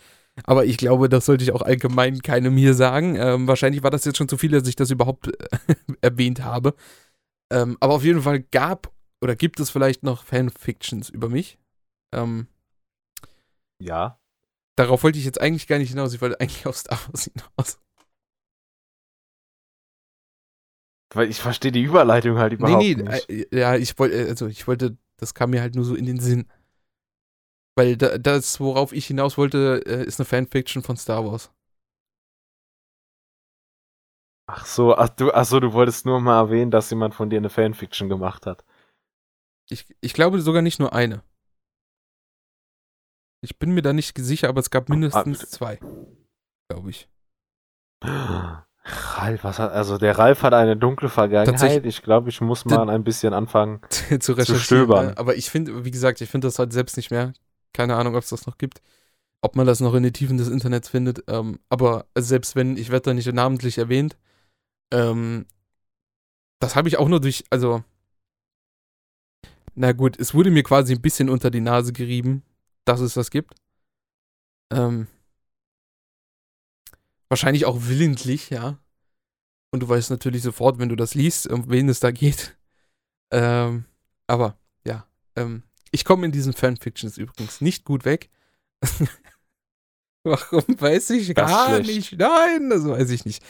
Aber 0.45 0.65
ich 0.65 0.77
glaube, 0.77 1.09
das 1.09 1.25
sollte 1.25 1.43
ich 1.43 1.51
auch 1.51 1.61
allgemein 1.61 2.21
keinem 2.21 2.57
hier 2.57 2.73
sagen. 2.73 3.15
Ähm, 3.15 3.47
wahrscheinlich 3.47 3.83
war 3.83 3.91
das 3.91 4.05
jetzt 4.05 4.17
schon 4.17 4.29
zu 4.29 4.37
viel, 4.37 4.51
dass 4.51 4.67
ich 4.67 4.75
das 4.75 4.89
überhaupt 4.89 5.27
äh, 5.27 5.75
erwähnt 6.01 6.43
habe. 6.43 6.73
Ähm, 7.51 7.77
aber 7.79 7.93
auf 7.93 8.03
jeden 8.03 8.21
Fall 8.21 8.39
gab 8.39 8.91
oder 9.21 9.35
gibt 9.35 9.59
es 9.59 9.69
vielleicht 9.69 10.03
noch 10.03 10.23
Fanfictions 10.23 11.09
über 11.09 11.29
mich. 11.29 11.59
Ähm, 12.13 12.47
ja. 13.81 14.19
Darauf 14.77 15.03
wollte 15.03 15.19
ich 15.19 15.25
jetzt 15.25 15.41
eigentlich 15.41 15.67
gar 15.67 15.77
nicht 15.77 15.89
hinaus. 15.89 16.13
Ich 16.13 16.21
wollte 16.21 16.39
eigentlich 16.39 16.65
auf 16.65 16.77
Star 16.77 16.99
Wars 17.07 17.25
hinaus. 17.25 17.79
Weil 21.13 21.29
ich 21.29 21.41
verstehe 21.41 21.71
die 21.71 21.81
Überleitung 21.81 22.37
halt 22.37 22.53
überhaupt 22.53 22.83
nee, 22.83 22.95
nee, 22.95 23.03
nicht. 23.03 23.29
Äh, 23.29 23.57
ja, 23.57 23.75
ich 23.75 23.97
wollte, 23.97 24.15
äh, 24.15 24.29
also 24.29 24.47
ich 24.47 24.67
wollte, 24.67 24.97
das 25.17 25.33
kam 25.33 25.49
mir 25.51 25.61
halt 25.61 25.75
nur 25.75 25.85
so 25.85 25.95
in 25.95 26.05
den 26.05 26.19
Sinn. 26.19 26.47
Weil 27.75 27.97
da, 27.97 28.17
das, 28.17 28.59
worauf 28.59 28.93
ich 28.93 29.07
hinaus 29.07 29.37
wollte, 29.37 29.83
äh, 29.85 30.05
ist 30.05 30.19
eine 30.19 30.25
Fanfiction 30.25 30.83
von 30.83 30.97
Star 30.97 31.25
Wars. 31.25 31.51
Ach 34.47 34.65
so, 34.65 34.95
ach 34.95 35.09
du, 35.09 35.31
ach 35.31 35.45
so, 35.45 35.59
du 35.59 35.73
wolltest 35.73 36.05
nur 36.05 36.19
mal 36.19 36.39
erwähnen, 36.39 36.71
dass 36.71 36.89
jemand 36.89 37.15
von 37.15 37.29
dir 37.29 37.37
eine 37.37 37.49
Fanfiction 37.49 38.09
gemacht 38.09 38.45
hat. 38.45 38.63
Ich, 39.69 39.85
ich 40.01 40.13
glaube 40.13 40.41
sogar 40.41 40.61
nicht 40.61 40.79
nur 40.79 40.93
eine. 40.93 41.23
Ich 43.41 43.57
bin 43.57 43.71
mir 43.71 43.81
da 43.81 43.93
nicht 43.93 44.17
sicher, 44.17 44.49
aber 44.49 44.59
es 44.59 44.69
gab 44.69 44.89
mindestens 44.89 45.43
ah, 45.43 45.47
zwei. 45.47 45.79
Glaube 46.67 46.89
ich. 46.89 47.07
Ralf, 49.21 49.43
was 49.43 49.59
hat, 49.59 49.71
also 49.71 49.97
der 49.97 50.17
Ralf 50.17 50.43
hat 50.43 50.53
eine 50.53 50.77
dunkle 50.77 51.09
Vergangenheit. 51.09 51.85
Ich 51.85 52.01
glaube, 52.01 52.29
ich 52.29 52.41
muss 52.41 52.65
mal 52.65 52.89
ein 52.89 53.03
bisschen 53.03 53.33
anfangen 53.33 53.81
zu, 54.19 54.35
zu 54.35 54.59
stöbern. 54.59 55.07
Ne? 55.07 55.17
Aber 55.17 55.35
ich 55.35 55.49
finde, 55.49 55.85
wie 55.85 55.91
gesagt, 55.91 56.21
ich 56.21 56.29
finde 56.29 56.47
das 56.47 56.59
halt 56.59 56.73
selbst 56.73 56.97
nicht 56.97 57.11
mehr. 57.11 57.33
Keine 57.73 57.95
Ahnung, 57.95 58.15
ob 58.15 58.23
es 58.23 58.29
das 58.29 58.47
noch 58.47 58.57
gibt. 58.57 58.81
Ob 59.41 59.55
man 59.55 59.67
das 59.67 59.79
noch 59.79 59.93
in 59.93 60.03
den 60.03 60.13
Tiefen 60.13 60.37
des 60.37 60.49
Internets 60.49 60.89
findet. 60.89 61.23
Ähm, 61.27 61.59
aber 61.69 62.05
selbst 62.17 62.55
wenn, 62.55 62.77
ich 62.77 62.89
werde 62.91 63.03
da 63.03 63.13
nicht 63.13 63.31
namentlich 63.31 63.77
erwähnt. 63.77 64.17
Ähm, 64.91 65.45
das 66.59 66.75
habe 66.75 66.87
ich 66.87 66.97
auch 66.97 67.07
nur 67.07 67.21
durch, 67.21 67.45
also. 67.49 67.83
Na 69.75 69.93
gut, 69.93 70.19
es 70.19 70.33
wurde 70.33 70.51
mir 70.51 70.63
quasi 70.63 70.93
ein 70.93 71.01
bisschen 71.01 71.29
unter 71.29 71.51
die 71.51 71.61
Nase 71.61 71.93
gerieben, 71.93 72.43
dass 72.85 72.99
es 72.99 73.13
das 73.13 73.31
gibt. 73.31 73.55
Ähm, 74.71 75.07
wahrscheinlich 77.29 77.65
auch 77.65 77.77
willentlich, 77.81 78.49
ja. 78.49 78.77
Und 79.71 79.81
du 79.81 79.89
weißt 79.89 80.09
natürlich 80.09 80.41
sofort, 80.41 80.79
wenn 80.79 80.89
du 80.89 80.95
das 80.95 81.13
liest, 81.13 81.47
um 81.47 81.69
wen 81.69 81.89
es 81.89 81.99
da 81.99 82.11
geht. 82.11 82.57
Ähm, 83.31 83.85
aber 84.27 84.57
ja, 84.83 85.05
ähm, 85.35 85.63
ich 85.91 86.05
komme 86.05 86.25
in 86.25 86.31
diesen 86.31 86.53
Fanfictions 86.53 87.17
übrigens 87.17 87.61
nicht 87.61 87.85
gut 87.85 88.05
weg. 88.05 88.29
Warum 90.23 90.63
weiß 90.67 91.11
ich 91.11 91.33
gar 91.33 91.79
nicht. 91.79 92.17
Nein, 92.17 92.69
das 92.69 92.85
weiß 92.85 93.09
ich 93.11 93.25
nicht. 93.25 93.43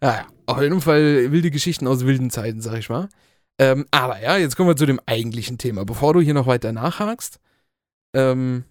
Naja, 0.00 0.26
auf 0.46 0.60
jeden 0.60 0.80
Fall 0.80 1.30
wilde 1.30 1.50
Geschichten 1.50 1.86
aus 1.86 2.04
wilden 2.04 2.30
Zeiten, 2.30 2.60
sag 2.60 2.78
ich 2.78 2.88
mal. 2.88 3.08
Ähm, 3.60 3.86
aber 3.90 4.20
ja, 4.20 4.36
jetzt 4.36 4.56
kommen 4.56 4.68
wir 4.68 4.76
zu 4.76 4.86
dem 4.86 5.00
eigentlichen 5.06 5.58
Thema. 5.58 5.84
Bevor 5.84 6.14
du 6.14 6.20
hier 6.20 6.34
noch 6.34 6.46
weiter 6.46 6.72
nachhakst, 6.72 7.40
ähm, 8.14 8.64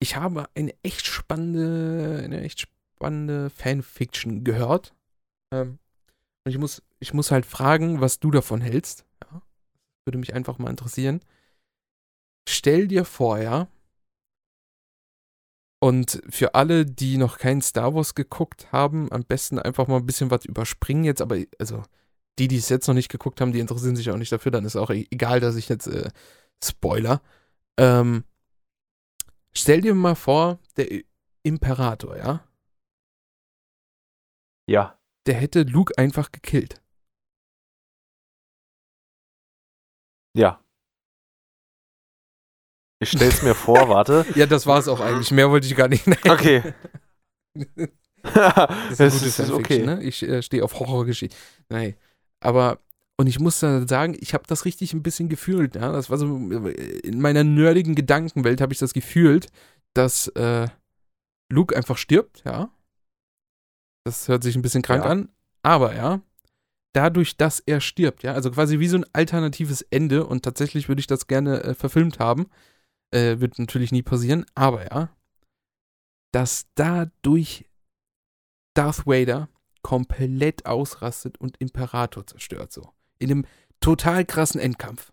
ich 0.00 0.16
habe 0.16 0.48
eine 0.54 0.74
echt 0.82 1.06
spannende, 1.06 2.22
eine 2.24 2.42
echt 2.42 2.60
spannende 2.96 3.50
Fanfiction 3.50 4.44
gehört. 4.44 4.94
Ähm, 5.52 5.78
und 6.44 6.52
ich 6.52 6.58
muss, 6.58 6.82
ich 6.98 7.14
muss 7.14 7.30
halt 7.30 7.46
fragen, 7.46 8.00
was 8.00 8.20
du 8.20 8.30
davon 8.30 8.60
hältst. 8.60 9.04
Ja, 9.22 9.42
würde 10.06 10.18
mich 10.18 10.34
einfach 10.34 10.58
mal 10.58 10.70
interessieren. 10.70 11.20
Stell 12.48 12.88
dir 12.88 13.04
vor, 13.04 13.38
ja, 13.38 13.68
und 15.84 16.22
für 16.30 16.54
alle, 16.54 16.86
die 16.86 17.18
noch 17.18 17.36
kein 17.36 17.60
Star 17.60 17.94
Wars 17.94 18.14
geguckt 18.14 18.72
haben, 18.72 19.12
am 19.12 19.22
besten 19.22 19.58
einfach 19.58 19.86
mal 19.86 19.98
ein 19.98 20.06
bisschen 20.06 20.30
was 20.30 20.46
überspringen 20.46 21.04
jetzt. 21.04 21.20
Aber 21.20 21.36
also 21.58 21.82
die, 22.38 22.48
die 22.48 22.56
es 22.56 22.70
jetzt 22.70 22.88
noch 22.88 22.94
nicht 22.94 23.10
geguckt 23.10 23.38
haben, 23.42 23.52
die 23.52 23.60
interessieren 23.60 23.94
sich 23.94 24.10
auch 24.10 24.16
nicht 24.16 24.32
dafür. 24.32 24.50
Dann 24.50 24.64
ist 24.64 24.76
auch 24.76 24.88
e-, 24.88 25.06
egal, 25.10 25.40
dass 25.40 25.56
ich 25.56 25.68
jetzt 25.68 25.86
äh, 25.88 26.08
Spoiler. 26.64 27.20
Ähm, 27.76 28.24
stell 29.54 29.82
dir 29.82 29.94
mal 29.94 30.14
vor, 30.14 30.58
der 30.78 31.02
Imperator, 31.42 32.16
ja? 32.16 32.42
Ja. 34.66 34.98
Der 35.26 35.34
hätte 35.34 35.62
Luke 35.62 35.96
einfach 35.98 36.32
gekillt. 36.32 36.80
Ja. 40.36 40.60
Ich 43.00 43.10
stell's 43.10 43.42
mir 43.42 43.54
vor, 43.54 43.88
warte. 43.88 44.24
ja, 44.34 44.46
das 44.46 44.66
war's 44.66 44.88
auch 44.88 45.00
eigentlich. 45.00 45.30
Mehr 45.30 45.50
wollte 45.50 45.66
ich 45.66 45.76
gar 45.76 45.88
nicht. 45.88 46.06
Okay. 46.26 46.74
das 48.22 49.14
ist, 49.14 49.38
das 49.38 49.38
ist 49.38 49.50
okay. 49.50 49.84
Ne? 49.84 50.02
Ich 50.02 50.22
äh, 50.22 50.42
stehe 50.42 50.64
auf 50.64 50.78
Horrorgeschichte. 50.78 51.36
Nein. 51.68 51.94
Aber, 52.40 52.80
und 53.16 53.26
ich 53.26 53.38
muss 53.38 53.60
da 53.60 53.86
sagen, 53.86 54.16
ich 54.18 54.34
habe 54.34 54.44
das 54.46 54.64
richtig 54.64 54.92
ein 54.92 55.02
bisschen 55.02 55.28
gefühlt. 55.28 55.76
Ja? 55.76 55.92
Das 55.92 56.10
war 56.10 56.18
so, 56.18 56.26
in 56.26 57.20
meiner 57.20 57.44
nerdigen 57.44 57.94
Gedankenwelt 57.94 58.60
habe 58.60 58.72
ich 58.72 58.78
das 58.78 58.94
gefühlt, 58.94 59.48
dass 59.92 60.28
äh, 60.28 60.68
Luke 61.50 61.76
einfach 61.76 61.98
stirbt, 61.98 62.42
ja. 62.44 62.70
Das 64.04 64.28
hört 64.28 64.42
sich 64.42 64.54
ein 64.56 64.62
bisschen 64.62 64.82
krank 64.82 65.04
ja. 65.04 65.10
an. 65.10 65.28
Aber, 65.62 65.94
ja, 65.94 66.20
dadurch, 66.94 67.36
dass 67.36 67.60
er 67.60 67.80
stirbt, 67.80 68.22
ja, 68.22 68.32
also 68.32 68.50
quasi 68.50 68.78
wie 68.78 68.88
so 68.88 68.96
ein 68.98 69.06
alternatives 69.12 69.82
Ende 69.82 70.26
und 70.26 70.42
tatsächlich 70.42 70.88
würde 70.88 71.00
ich 71.00 71.06
das 71.06 71.26
gerne 71.26 71.62
äh, 71.62 71.74
verfilmt 71.74 72.18
haben, 72.18 72.48
äh, 73.10 73.40
wird 73.40 73.58
natürlich 73.58 73.92
nie 73.92 74.02
passieren, 74.02 74.46
aber 74.54 74.84
ja, 74.84 75.14
dass 76.32 76.66
dadurch 76.74 77.68
Darth 78.74 79.06
Vader 79.06 79.48
komplett 79.82 80.66
ausrastet 80.66 81.38
und 81.38 81.56
Imperator 81.58 82.26
zerstört, 82.26 82.72
so. 82.72 82.92
In 83.18 83.30
einem 83.30 83.46
total 83.80 84.24
krassen 84.24 84.60
Endkampf. 84.60 85.12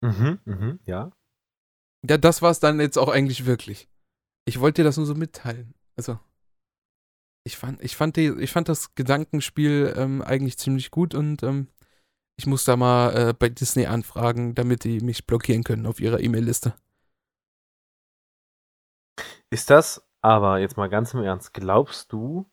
Mhm, 0.00 0.38
mhm, 0.44 0.80
ja. 0.84 1.10
Ja, 2.08 2.18
das 2.18 2.42
war 2.42 2.52
es 2.52 2.60
dann 2.60 2.78
jetzt 2.78 2.98
auch 2.98 3.08
eigentlich 3.08 3.46
wirklich. 3.46 3.88
Ich 4.44 4.60
wollte 4.60 4.82
dir 4.82 4.84
das 4.84 4.96
nur 4.96 5.06
so 5.06 5.14
mitteilen. 5.14 5.74
Also, 5.96 6.20
ich 7.48 7.56
fand, 7.56 7.82
ich 7.82 7.96
fand, 7.96 8.16
die, 8.16 8.28
ich 8.38 8.52
fand 8.52 8.68
das 8.68 8.94
Gedankenspiel 8.94 9.94
ähm, 9.96 10.20
eigentlich 10.20 10.58
ziemlich 10.58 10.90
gut 10.90 11.14
und 11.14 11.42
ähm, 11.42 11.68
ich 12.36 12.46
muss 12.46 12.64
da 12.64 12.76
mal 12.76 13.16
äh, 13.16 13.32
bei 13.32 13.48
Disney 13.48 13.86
anfragen, 13.86 14.54
damit 14.54 14.84
die 14.84 15.00
mich 15.00 15.26
blockieren 15.26 15.64
können 15.64 15.86
auf 15.86 15.98
ihrer 15.98 16.20
E-Mail-Liste. 16.20 16.74
Ist 19.48 19.70
das 19.70 20.06
aber 20.20 20.58
jetzt 20.58 20.76
mal 20.76 20.90
ganz 20.90 21.14
im 21.14 21.22
Ernst, 21.22 21.54
glaubst 21.54 22.12
du, 22.12 22.44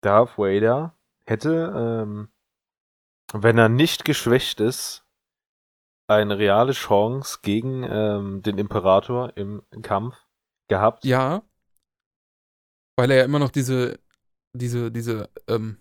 Darth 0.00 0.38
Vader 0.38 0.96
hätte, 1.26 1.74
ähm, 1.76 2.30
wenn 3.34 3.58
er 3.58 3.68
nicht 3.68 4.06
geschwächt 4.06 4.60
ist, 4.60 5.04
eine 6.06 6.38
reale 6.38 6.72
Chance 6.72 7.40
gegen 7.42 7.84
ähm, 7.84 8.40
den 8.40 8.56
Imperator 8.56 9.36
im 9.36 9.62
Kampf 9.82 10.16
gehabt? 10.68 11.04
Ja. 11.04 11.42
Weil 13.00 13.12
er 13.12 13.16
ja 13.16 13.24
immer 13.24 13.38
noch 13.38 13.50
diese, 13.50 13.98
diese, 14.52 14.92
diese, 14.92 15.30
ähm, 15.48 15.78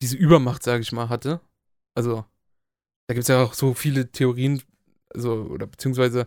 diese 0.00 0.16
Übermacht, 0.16 0.62
sage 0.62 0.82
ich 0.82 0.92
mal, 0.92 1.08
hatte. 1.08 1.40
Also, 1.96 2.24
da 3.08 3.14
gibt 3.14 3.22
es 3.22 3.28
ja 3.28 3.42
auch 3.42 3.54
so 3.54 3.74
viele 3.74 4.12
Theorien, 4.12 4.62
also, 5.12 5.32
oder 5.46 5.66
beziehungsweise 5.66 6.26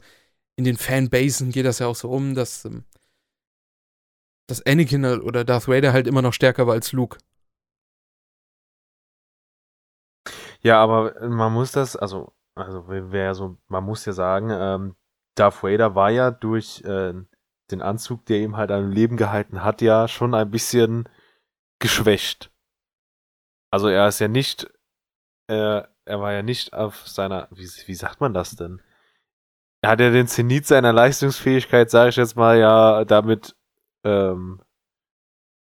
in 0.58 0.66
den 0.66 0.76
Fanbasen 0.76 1.54
geht 1.54 1.66
das 1.66 1.80
ja 1.80 1.88
auch 1.88 1.96
so 1.96 2.12
um, 2.12 2.36
dass, 2.36 2.66
ähm, 2.66 2.84
dass 4.48 4.66
Anakin 4.66 5.06
oder 5.06 5.46
Darth 5.46 5.70
Vader 5.70 5.94
halt 5.94 6.06
immer 6.06 6.22
noch 6.22 6.34
stärker 6.34 6.68
war 6.68 6.74
als 6.74 6.92
Luke. 6.92 7.18
Ja, 10.62 10.84
aber 10.84 11.26
man 11.30 11.54
muss 11.54 11.72
das, 11.72 11.96
also, 11.96 12.34
also 12.54 12.90
wäre 12.90 13.34
so, 13.34 13.58
man 13.70 13.86
muss 13.86 14.04
ja 14.04 14.12
sagen, 14.12 14.50
ähm, 14.52 14.98
Darth 15.36 15.64
Vader 15.64 15.96
war 15.96 16.10
ja 16.12 16.32
durch 16.32 16.82
äh, 16.84 17.14
den 17.72 17.82
Anzug, 17.82 18.26
der 18.26 18.40
ihm 18.40 18.58
halt 18.58 18.72
am 18.72 18.92
Leben 18.92 19.18
gehalten 19.18 19.64
hat, 19.64 19.82
ja 19.82 20.08
schon 20.08 20.34
ein 20.34 20.52
bisschen 20.52 21.10
geschwächt. 21.80 22.52
Also 23.72 23.88
er 23.88 24.08
ist 24.08 24.20
ja 24.20 24.28
nicht, 24.28 24.68
äh, 25.48 25.82
er 26.06 26.22
war 26.22 26.34
ja 26.34 26.44
nicht 26.44 26.74
auf 26.74 27.08
seiner, 27.08 27.48
wie, 27.52 27.68
wie 27.86 27.96
sagt 27.96 28.22
man 28.22 28.34
das 28.34 28.56
denn? 28.56 28.82
Er 29.82 29.92
hat 29.92 30.00
ja 30.00 30.10
den 30.10 30.28
Zenit 30.28 30.66
seiner 30.66 30.94
Leistungsfähigkeit, 30.94 31.90
sage 31.92 32.10
ich 32.10 32.16
jetzt 32.16 32.36
mal, 32.36 32.58
ja 32.58 33.06
damit 33.06 33.56
ähm, 34.04 34.62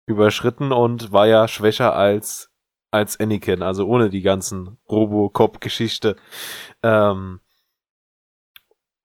überschritten 0.08 0.72
und 0.72 1.12
war 1.12 1.28
ja 1.28 1.48
schwächer 1.48 1.96
als 1.96 2.50
als 2.92 3.20
Anakin, 3.20 3.62
also 3.62 3.88
ohne 3.88 4.10
die 4.10 4.22
ganzen 4.22 4.78
Robocop-Geschichte. 4.90 6.16
Ähm, 6.84 7.40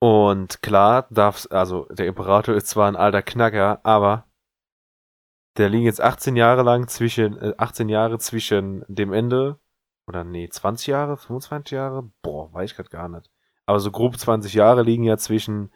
und 0.01 0.63
klar 0.63 1.07
darf, 1.11 1.47
also 1.51 1.87
der 1.91 2.07
Imperator 2.07 2.55
ist 2.55 2.69
zwar 2.69 2.89
ein 2.89 2.97
alter 2.97 3.23
Knacker, 3.23 3.81
aber 3.85 4.27
der 5.57 5.69
liegen 5.69 5.85
jetzt 5.85 6.01
18 6.01 6.37
Jahre 6.37 6.63
lang 6.63 6.89
zwischen, 6.89 7.39
äh, 7.39 7.55
18 7.57 7.89
Jahre 7.89 8.19
zwischen 8.19 8.85
dem 8.89 9.13
Ende, 9.13 9.59
oder 10.07 10.25
nee, 10.25 10.49
20 10.49 10.89
Jahre, 10.89 11.17
25 11.17 11.73
Jahre? 11.73 12.11
Boah, 12.23 12.53
weiß 12.53 12.71
ich 12.71 12.77
grad 12.77 12.91
gar 12.91 13.09
nicht. 13.09 13.31
Aber 13.67 13.81
so 13.81 13.91
grob 13.91 14.19
20 14.19 14.53
Jahre 14.55 14.83
liegen 14.83 15.05
ja 15.05 15.17
zwischen 15.17 15.73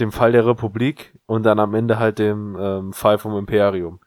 dem 0.00 0.12
Fall 0.12 0.32
der 0.32 0.46
Republik 0.46 1.18
und 1.26 1.44
dann 1.44 1.58
am 1.58 1.74
Ende 1.74 1.98
halt 1.98 2.18
dem 2.18 2.56
ähm, 2.58 2.92
Fall 2.92 3.18
vom 3.18 3.36
Imperium. 3.38 4.00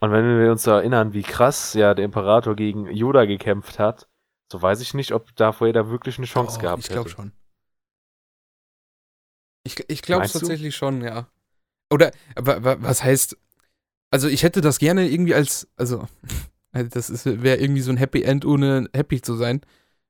Und 0.00 0.12
wenn 0.12 0.38
wir 0.38 0.50
uns 0.50 0.66
erinnern, 0.66 1.12
wie 1.12 1.22
krass 1.22 1.74
ja 1.74 1.94
der 1.94 2.04
Imperator 2.04 2.56
gegen 2.56 2.86
Yoda 2.88 3.24
gekämpft 3.24 3.78
hat, 3.78 4.08
so 4.52 4.60
weiß 4.60 4.82
ich 4.82 4.92
nicht, 4.92 5.12
ob 5.12 5.34
Darth 5.36 5.62
Vader 5.62 5.88
wirklich 5.88 6.18
eine 6.18 6.26
Chance 6.26 6.58
oh, 6.58 6.60
gehabt 6.60 6.82
ich 6.82 6.90
glaub 6.90 7.06
hätte. 7.06 7.08
Ich 7.08 7.14
glaube 7.16 7.30
schon. 7.30 7.32
Ich, 9.64 9.88
ich 9.88 10.02
glaube 10.02 10.28
tatsächlich 10.28 10.74
du? 10.74 10.78
schon, 10.78 11.00
ja. 11.02 11.26
Oder, 11.90 12.12
was 12.36 13.02
heißt, 13.02 13.38
also 14.10 14.28
ich 14.28 14.42
hätte 14.42 14.60
das 14.60 14.78
gerne 14.78 15.08
irgendwie 15.08 15.34
als, 15.34 15.68
also, 15.76 16.06
das 16.72 17.24
wäre 17.24 17.56
irgendwie 17.56 17.80
so 17.80 17.90
ein 17.90 17.96
Happy 17.96 18.22
End, 18.22 18.44
ohne 18.44 18.90
happy 18.92 19.22
zu 19.22 19.36
sein, 19.36 19.62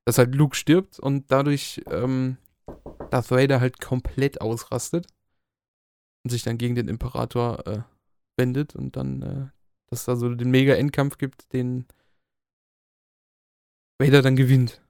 dass 0.05 0.19
halt 0.19 0.35
Luke 0.35 0.57
stirbt 0.57 0.99
und 0.99 1.31
dadurch 1.31 1.81
ähm, 1.87 2.37
Darth 3.11 3.31
Vader 3.31 3.61
halt 3.61 3.81
komplett 3.81 4.41
ausrastet 4.41 5.07
und 6.25 6.31
sich 6.31 6.43
dann 6.43 6.59
gegen 6.59 6.75
den 6.75 6.89
Imperator 6.89 7.65
äh, 7.69 7.83
wendet 8.37 8.75
und 8.75 8.97
dann, 8.97 9.23
äh, 9.23 9.47
dass 9.89 10.01
es 10.01 10.05
da 10.07 10.17
so 10.17 10.35
den 10.35 10.51
Mega-Endkampf 10.51 11.17
gibt, 11.17 11.53
den 11.53 11.87
Vader 13.99 14.23
dann 14.23 14.37
gewinnt. 14.37 14.81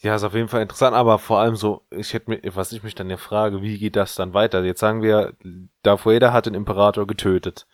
Ja, 0.00 0.14
ist 0.14 0.22
auf 0.22 0.34
jeden 0.34 0.48
Fall 0.48 0.62
interessant, 0.62 0.94
aber 0.94 1.18
vor 1.18 1.40
allem 1.40 1.56
so, 1.56 1.84
ich 1.90 2.14
hätte 2.14 2.30
mir, 2.30 2.40
was 2.54 2.72
ich 2.72 2.84
mich 2.84 2.94
dann 2.94 3.10
ja 3.10 3.16
frage, 3.16 3.62
wie 3.62 3.78
geht 3.78 3.96
das 3.96 4.14
dann 4.14 4.32
weiter? 4.32 4.62
Jetzt 4.62 4.80
sagen 4.80 5.02
wir, 5.02 5.34
Darth 5.82 6.06
Vader 6.06 6.32
hat 6.32 6.46
den 6.46 6.54
Imperator 6.54 7.06
getötet. 7.06 7.66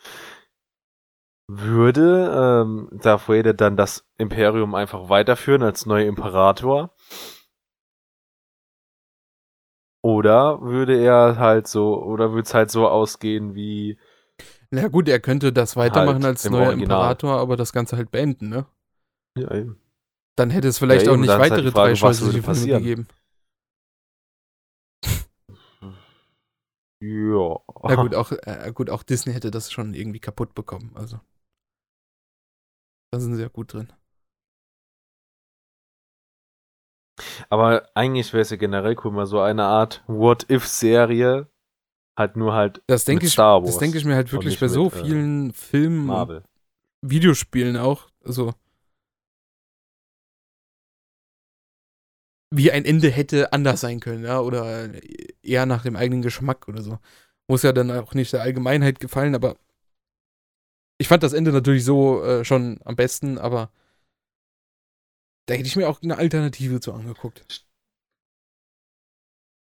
Würde 1.47 2.62
ähm, 2.64 2.88
Darth 2.92 3.28
Vader 3.28 3.52
dann 3.52 3.76
das 3.76 4.06
Imperium 4.16 4.75
einfach 4.75 5.11
weiterführen 5.11 5.62
als 5.62 5.85
neuer 5.85 6.06
Imperator? 6.06 6.94
Oder 10.02 10.62
würde 10.62 10.99
er 10.99 11.38
halt 11.38 11.66
so, 11.66 12.02
oder 12.02 12.33
würde 12.33 12.47
es 12.47 12.54
halt 12.54 12.71
so 12.71 12.88
ausgehen 12.88 13.54
wie. 13.54 13.99
Na 14.71 14.88
gut, 14.88 15.09
er 15.09 15.21
könnte 15.21 15.52
das 15.52 15.76
weitermachen 15.76 16.25
halt 16.25 16.37
als 16.37 16.49
neuer 16.49 16.68
Original. 16.68 16.83
Imperator, 16.83 17.38
aber 17.38 17.56
das 17.56 17.73
Ganze 17.73 17.97
halt 17.97 18.11
beenden, 18.11 18.49
ne? 18.49 18.66
Ja, 19.36 19.52
eben. 19.54 19.80
Dann 20.36 20.50
hätte 20.50 20.68
es 20.68 20.78
vielleicht 20.78 21.06
ja, 21.06 21.12
auch 21.12 21.16
nicht 21.16 21.30
halt 21.30 21.40
weitere 21.40 21.64
halt 21.64 21.72
Frage, 21.72 21.90
drei 21.90 21.94
scheußliche 21.94 22.42
Filme 22.42 22.66
gegeben. 22.66 23.08
Ja. 27.00 27.60
Na 27.82 27.96
gut, 27.96 28.14
auch, 28.14 28.32
äh, 28.32 28.72
gut, 28.74 28.88
auch 28.88 29.02
Disney 29.02 29.34
hätte 29.34 29.50
das 29.50 29.70
schon 29.70 29.92
irgendwie 29.92 30.20
kaputt 30.20 30.54
bekommen. 30.54 30.92
Also. 30.94 31.20
Da 33.12 33.20
sind 33.20 33.36
sie 33.36 33.42
ja 33.42 33.48
gut 33.48 33.74
drin. 33.74 33.92
Aber 37.48 37.88
eigentlich 37.94 38.32
wäre 38.32 38.40
es 38.40 38.50
ja 38.50 38.56
generell 38.56 38.96
cool, 39.04 39.12
mal 39.12 39.26
so 39.26 39.40
eine 39.40 39.64
Art 39.64 40.02
What-If-Serie. 40.06 41.48
Halt 42.16 42.36
nur 42.36 42.54
halt 42.54 42.82
das 42.86 43.04
denk 43.04 43.18
mit 43.20 43.28
ich, 43.28 43.32
Star 43.32 43.60
Wars. 43.60 43.72
Das 43.72 43.78
denke 43.78 43.98
ich 43.98 44.04
mir 44.04 44.14
halt 44.14 44.32
wirklich 44.32 44.58
bei 44.58 44.68
so 44.68 44.84
mit, 44.84 44.94
äh, 44.94 45.04
vielen 45.04 45.52
Filmen, 45.52 46.06
Marvel. 46.06 46.42
Videospielen 47.02 47.76
auch. 47.76 48.08
Also. 48.24 48.54
Wie 52.56 52.70
ein 52.70 52.84
Ende 52.84 53.11
hätte 53.11 53.52
anders 53.52 53.80
sein 53.80 54.00
können, 54.00 54.25
ja, 54.25 54.40
oder 54.40 54.88
eher 55.42 55.66
nach 55.66 55.82
dem 55.82 55.96
eigenen 55.96 56.23
Geschmack 56.23 56.68
oder 56.68 56.82
so. 56.82 56.99
Muss 57.49 57.62
ja 57.62 57.73
dann 57.73 57.90
auch 57.90 58.14
nicht 58.14 58.32
der 58.32 58.42
Allgemeinheit 58.42 59.00
gefallen, 59.00 59.34
aber 59.34 59.56
ich 60.99 61.08
fand 61.08 61.23
das 61.23 61.32
Ende 61.32 61.52
natürlich 61.52 61.84
so 61.84 62.23
äh, 62.23 62.44
schon 62.44 62.80
am 62.84 62.96
besten, 62.96 63.38
aber 63.38 63.70
da 65.46 65.54
hätte 65.54 65.66
ich 65.66 65.76
mir 65.76 65.88
auch 65.88 66.00
eine 66.02 66.16
Alternative 66.16 66.80
zu 66.80 66.92
angeguckt. 66.92 67.66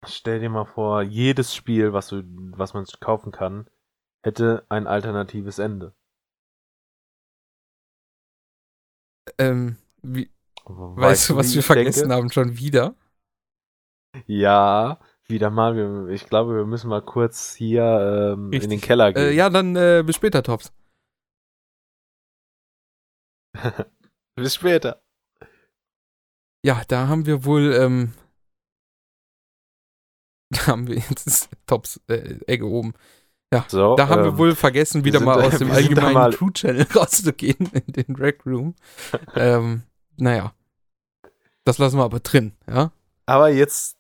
Stell 0.07 0.41
dir 0.41 0.49
mal 0.49 0.65
vor, 0.65 1.03
jedes 1.03 1.55
Spiel, 1.55 1.93
was, 1.93 2.09
du, 2.09 2.23
was 2.57 2.73
man 2.73 2.87
kaufen 3.01 3.33
kann, 3.33 3.69
hätte 4.25 4.65
ein 4.69 4.87
alternatives 4.87 5.59
Ende. 5.59 5.95
Ähm, 9.39 9.77
wie, 10.03 10.31
weißt, 10.69 11.31
du, 11.31 11.37
was 11.37 11.55
wir 11.55 11.63
vergessen 11.63 12.09
denke? 12.09 12.15
haben 12.15 12.31
schon 12.31 12.59
wieder? 12.59 12.95
Ja, 14.27 14.99
wieder 15.27 15.51
mal. 15.51 16.11
Ich 16.11 16.27
glaube, 16.27 16.57
wir 16.57 16.65
müssen 16.65 16.89
mal 16.89 17.03
kurz 17.03 17.55
hier 17.55 18.35
ähm, 18.35 18.53
in 18.53 18.71
den 18.71 18.81
Keller 18.81 19.13
gehen. 19.13 19.23
Äh, 19.23 19.33
ja, 19.33 19.51
dann 19.51 19.77
äh, 19.77 20.03
bis 20.05 20.17
später, 20.17 20.43
Tops. 20.43 20.73
bis 24.37 24.55
später. 24.55 25.03
Ja, 26.65 26.83
da 26.89 27.09
haben 27.09 27.27
wir 27.27 27.45
wohl, 27.45 27.73
ähm, 27.75 28.15
da 30.51 30.67
haben 30.67 30.87
wir 30.89 30.97
jetzt 30.97 31.51
Tops 31.67 32.01
äh, 32.09 32.37
Ecke 32.47 32.67
oben. 32.67 32.95
Ja, 33.53 33.65
so, 33.69 33.97
da 33.97 34.09
haben 34.09 34.21
ähm, 34.21 34.25
wir 34.27 34.39
wohl 34.39 34.55
vergessen, 34.55 35.05
wieder 35.05 35.21
mal 35.21 35.41
aus 35.41 35.57
dem 35.59 35.71
allgemeinen 35.71 36.33
True 36.33 36.53
Channel 36.53 36.87
rauszugehen 36.95 37.71
in 37.73 37.93
den 37.93 38.15
Rec 38.17 38.45
Room. 38.45 38.75
ähm, 39.35 39.85
naja. 40.19 40.53
Das 41.69 41.77
lassen 41.77 41.99
wir 41.99 42.05
aber 42.05 42.21
drin, 42.21 42.53
ja. 42.67 42.93
Aber 43.27 43.51
jetzt, 43.51 43.99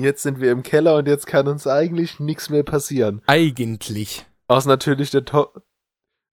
jetzt 0.00 0.22
sind 0.22 0.40
wir 0.40 0.50
im 0.50 0.62
Keller 0.62 0.96
und 0.96 1.06
jetzt 1.06 1.26
kann 1.26 1.46
uns 1.46 1.66
eigentlich 1.66 2.18
nichts 2.18 2.48
mehr 2.48 2.62
passieren. 2.62 3.20
Eigentlich. 3.26 4.24
Außer 4.48 4.70
natürlich 4.70 5.10
der 5.10 5.26
Top. 5.26 5.62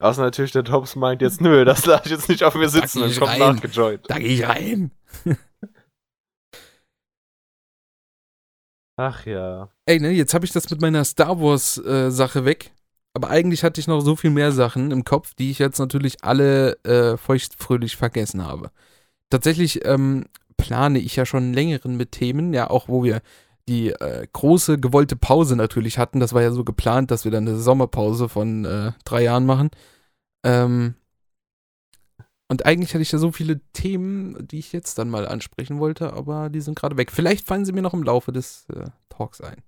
Außer 0.01 0.21
natürlich 0.21 0.53
der 0.53 0.63
Tops 0.63 0.95
meint 0.95 1.21
jetzt, 1.21 1.41
nö, 1.41 1.65
das 1.65 1.85
lasse 1.85 2.03
ich 2.05 2.11
jetzt 2.11 2.29
nicht 2.29 2.45
auf 2.45 2.55
mir 2.55 2.69
sitzen 2.69 3.03
und 3.03 3.19
kommt 3.19 3.37
nachgejoint. 3.37 4.09
Da 4.09 4.17
gehe 4.17 4.29
ich 4.29 4.47
rein. 4.47 4.91
Ach 8.95 9.25
ja. 9.25 9.67
Ey, 9.87 9.99
ne, 9.99 10.11
jetzt 10.11 10.33
habe 10.33 10.45
ich 10.45 10.53
das 10.53 10.69
mit 10.69 10.79
meiner 10.79 11.03
Star 11.03 11.41
Wars 11.41 11.77
äh, 11.79 12.11
Sache 12.11 12.45
weg. 12.45 12.71
Aber 13.13 13.29
eigentlich 13.29 13.65
hatte 13.65 13.81
ich 13.81 13.87
noch 13.87 13.99
so 13.99 14.15
viel 14.15 14.29
mehr 14.29 14.53
Sachen 14.53 14.91
im 14.91 15.03
Kopf, 15.03 15.33
die 15.33 15.51
ich 15.51 15.59
jetzt 15.59 15.79
natürlich 15.79 16.23
alle 16.23 16.81
äh, 16.85 17.17
feuchtfröhlich 17.17 17.97
vergessen 17.97 18.45
habe. 18.45 18.71
Tatsächlich 19.29 19.85
ähm, 19.85 20.25
plane 20.57 20.99
ich 20.99 21.15
ja 21.15 21.25
schon 21.25 21.53
längeren 21.53 21.95
mit 21.97 22.11
Themen, 22.11 22.53
ja, 22.53 22.69
auch 22.69 22.87
wo 22.87 23.03
wir 23.03 23.21
die 23.67 23.91
äh, 23.91 24.27
große 24.33 24.79
gewollte 24.79 25.15
Pause 25.15 25.55
natürlich 25.55 25.97
hatten. 25.97 26.19
Das 26.19 26.33
war 26.33 26.41
ja 26.41 26.51
so 26.51 26.63
geplant, 26.63 27.11
dass 27.11 27.23
wir 27.23 27.31
dann 27.31 27.47
eine 27.47 27.57
Sommerpause 27.57 28.27
von 28.27 28.65
äh, 28.65 28.91
drei 29.05 29.23
Jahren 29.23 29.45
machen. 29.45 29.69
Ähm, 30.43 30.95
und 32.51 32.65
eigentlich 32.65 32.93
hatte 32.93 33.03
ich 33.03 33.11
ja 33.11 33.19
so 33.19 33.31
viele 33.31 33.61
Themen, 33.73 34.47
die 34.47 34.57
ich 34.57 34.73
jetzt 34.73 34.97
dann 34.97 35.09
mal 35.09 35.27
ansprechen 35.27 35.79
wollte, 35.79 36.13
aber 36.13 36.49
die 36.49 36.61
sind 36.61 36.77
gerade 36.77 36.97
weg. 36.97 37.11
Vielleicht 37.11 37.45
fallen 37.45 37.63
sie 37.63 37.73
mir 37.73 37.83
noch 37.83 37.93
im 37.93 38.03
Laufe 38.03 38.31
des 38.31 38.65
äh, 38.73 38.89
Talks 39.09 39.39
ein. 39.39 39.61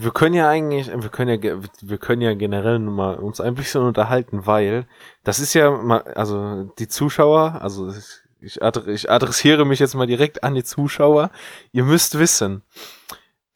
Wir 0.00 0.12
können 0.12 0.36
ja 0.36 0.48
eigentlich, 0.48 0.86
wir 0.86 1.08
können 1.08 1.42
ja, 1.42 1.58
wir 1.80 1.98
können 1.98 2.22
ja 2.22 2.32
generell 2.34 2.78
mal 2.78 3.16
uns 3.16 3.40
ein 3.40 3.56
bisschen 3.56 3.82
unterhalten, 3.82 4.46
weil 4.46 4.86
das 5.24 5.40
ist 5.40 5.54
ja 5.54 5.72
mal, 5.72 6.02
also 6.14 6.72
die 6.78 6.86
Zuschauer, 6.86 7.60
also 7.60 7.92
ich, 8.40 8.62
adressiere 8.62 9.64
mich 9.64 9.80
jetzt 9.80 9.96
mal 9.96 10.06
direkt 10.06 10.44
an 10.44 10.54
die 10.54 10.62
Zuschauer. 10.62 11.32
Ihr 11.72 11.82
müsst 11.82 12.16
wissen, 12.16 12.62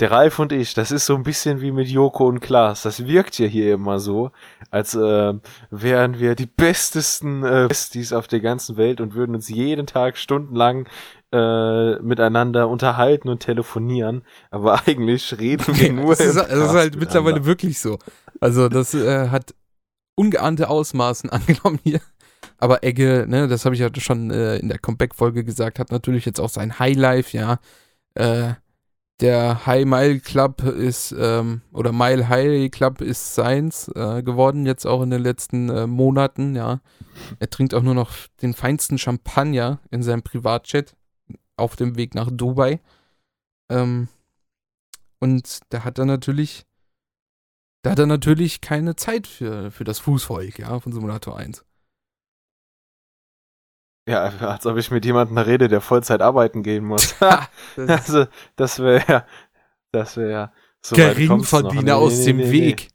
der 0.01 0.11
Ralf 0.11 0.41
und 0.41 0.51
ich, 0.51 0.75
das 0.75 0.91
ist 0.91 1.07
so 1.07 1.15
ein 1.15 1.23
bisschen 1.23 1.61
wie 1.61 1.71
mit 1.71 1.87
Joko 1.87 2.27
und 2.27 2.41
Klaas. 2.41 2.83
Das 2.83 3.07
wirkt 3.07 3.39
ja 3.39 3.47
hier 3.47 3.75
immer 3.75 4.01
so, 4.01 4.33
als 4.73 4.97
äh, 4.97 5.35
wären 5.71 6.19
wir 6.19 6.35
die 6.35 6.47
bestesten 6.47 7.45
äh, 7.45 7.67
Besties 7.69 8.13
auf 8.13 8.27
der 8.27 8.41
ganzen 8.41 8.77
Welt 8.77 9.01
und 9.01 9.15
würden 9.15 9.37
uns 9.37 9.49
jeden 9.49 9.87
Tag 9.87 10.17
stundenlang 10.17 10.89
äh, 11.33 11.99
miteinander 12.01 12.69
unterhalten 12.69 13.29
und 13.29 13.41
telefonieren. 13.41 14.23
Aber 14.51 14.83
eigentlich 14.87 15.39
reden 15.39 15.79
wir 15.79 15.93
nur. 15.93 16.13
Es 16.13 16.21
ist, 16.21 16.37
es 16.37 16.59
ist 16.59 16.75
halt 16.75 16.97
mittlerweile 16.97 17.45
wirklich 17.45 17.79
so. 17.79 17.99
Also 18.41 18.69
das 18.69 18.95
äh, 18.95 19.29
hat 19.29 19.55
ungeahnte 20.15 20.69
Ausmaßen 20.69 21.31
angenommen 21.31 21.81
hier. 21.83 22.01
Aber 22.59 22.85
Egge, 22.85 23.27
ne, 23.29 23.49
das 23.49 23.65
habe 23.65 23.75
ich 23.75 23.81
ja 23.81 23.89
schon 23.99 24.31
äh, 24.31 24.57
in 24.57 24.69
der 24.69 24.79
Comeback-Folge 24.79 25.45
gesagt, 25.45 25.79
hat 25.79 25.91
natürlich 25.91 26.27
jetzt 26.27 26.41
auch 26.41 26.49
sein 26.49 26.79
Highlife, 26.79 27.37
ja. 27.37 27.59
Äh, 28.15 28.55
der 29.21 29.67
High 29.67 29.85
Mile 29.85 30.21
Club 30.21 30.63
ist, 30.65 31.15
ähm, 31.17 31.63
oder 31.73 31.93
Mile 31.93 32.29
High 32.29 32.71
Club 32.71 33.01
ist 33.01 33.35
seins 33.35 33.89
äh, 33.95 34.23
geworden, 34.23 34.67
jetzt 34.67 34.85
auch 34.85 35.03
in 35.03 35.11
den 35.11 35.23
letzten 35.23 35.69
äh, 35.71 35.87
Monaten, 35.87 36.57
ja. 36.57 36.81
Er 37.39 37.51
trinkt 37.51 37.75
auch 37.75 37.83
nur 37.83 37.95
noch 37.95 38.11
den 38.43 38.55
feinsten 38.55 38.99
Champagner 38.99 39.81
in 39.91 40.03
seinem 40.03 40.23
Privatjet 40.23 40.95
auf 41.63 41.77
dem 41.77 41.97
Weg 41.97 42.15
nach 42.15 42.29
Dubai. 42.31 42.81
Ähm, 43.71 44.09
und 45.21 45.61
da 45.71 45.85
hat 45.85 45.99
er 45.99 46.05
natürlich, 46.05 46.67
da 47.83 47.93
hat 47.93 47.99
er 47.99 48.07
natürlich 48.07 48.61
keine 48.61 48.97
Zeit 48.97 49.27
für, 49.27 49.71
für 49.71 49.85
das 49.85 50.01
Fußvolk, 50.01 50.59
ja, 50.59 50.79
von 50.81 50.93
Simulator 50.93 51.39
1. 51.39 51.65
Ja, 54.09 54.25
als 54.25 54.67
ob 54.67 54.77
ich 54.77 54.91
mit 54.91 55.05
jemandem 55.05 55.39
rede, 55.39 55.69
der 55.69 55.81
Vollzeit 55.81 56.21
arbeiten 56.21 56.65
gehen 56.65 56.85
muss. 56.85 57.15
also, 57.77 58.27
das 58.57 58.81
wäre 58.81 59.05
ja, 59.07 59.27
das 59.93 60.17
wäre 60.17 60.31
ja 60.31 60.53
so 60.85 60.97
Geringverdiener 60.97 61.97
aus 61.97 62.19
nee, 62.19 62.25
dem 62.27 62.37
nee, 62.39 62.51
Weg. 62.51 62.89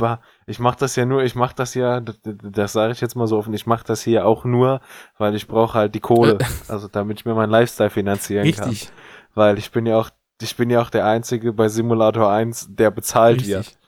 Nee. 0.00 0.16
Ich 0.46 0.58
mach 0.58 0.74
das 0.74 0.96
ja 0.96 1.04
nur, 1.04 1.22
ich 1.22 1.34
mach 1.34 1.52
das 1.52 1.74
ja, 1.74 2.00
das, 2.00 2.18
das 2.22 2.72
sage 2.72 2.92
ich 2.92 3.00
jetzt 3.00 3.14
mal 3.14 3.26
so 3.26 3.38
offen, 3.38 3.54
ich 3.54 3.66
mach 3.66 3.82
das 3.82 4.02
hier 4.02 4.26
auch 4.26 4.44
nur, 4.44 4.80
weil 5.18 5.34
ich 5.34 5.46
brauche 5.46 5.74
halt 5.74 5.94
die 5.94 6.00
Kohle, 6.00 6.38
also 6.68 6.88
damit 6.88 7.20
ich 7.20 7.24
mir 7.24 7.34
meinen 7.34 7.50
Lifestyle 7.50 7.90
finanzieren 7.90 8.44
Richtig. 8.44 8.86
kann. 8.86 8.96
Weil 9.34 9.58
ich 9.58 9.70
bin 9.70 9.86
ja 9.86 9.98
auch, 9.98 10.10
ich 10.40 10.56
bin 10.56 10.70
ja 10.70 10.82
auch 10.82 10.90
der 10.90 11.06
Einzige 11.06 11.52
bei 11.52 11.68
Simulator 11.68 12.30
1, 12.30 12.68
der 12.70 12.90
bezahlt 12.90 13.40
Richtig. 13.40 13.54
wird. 13.54 13.78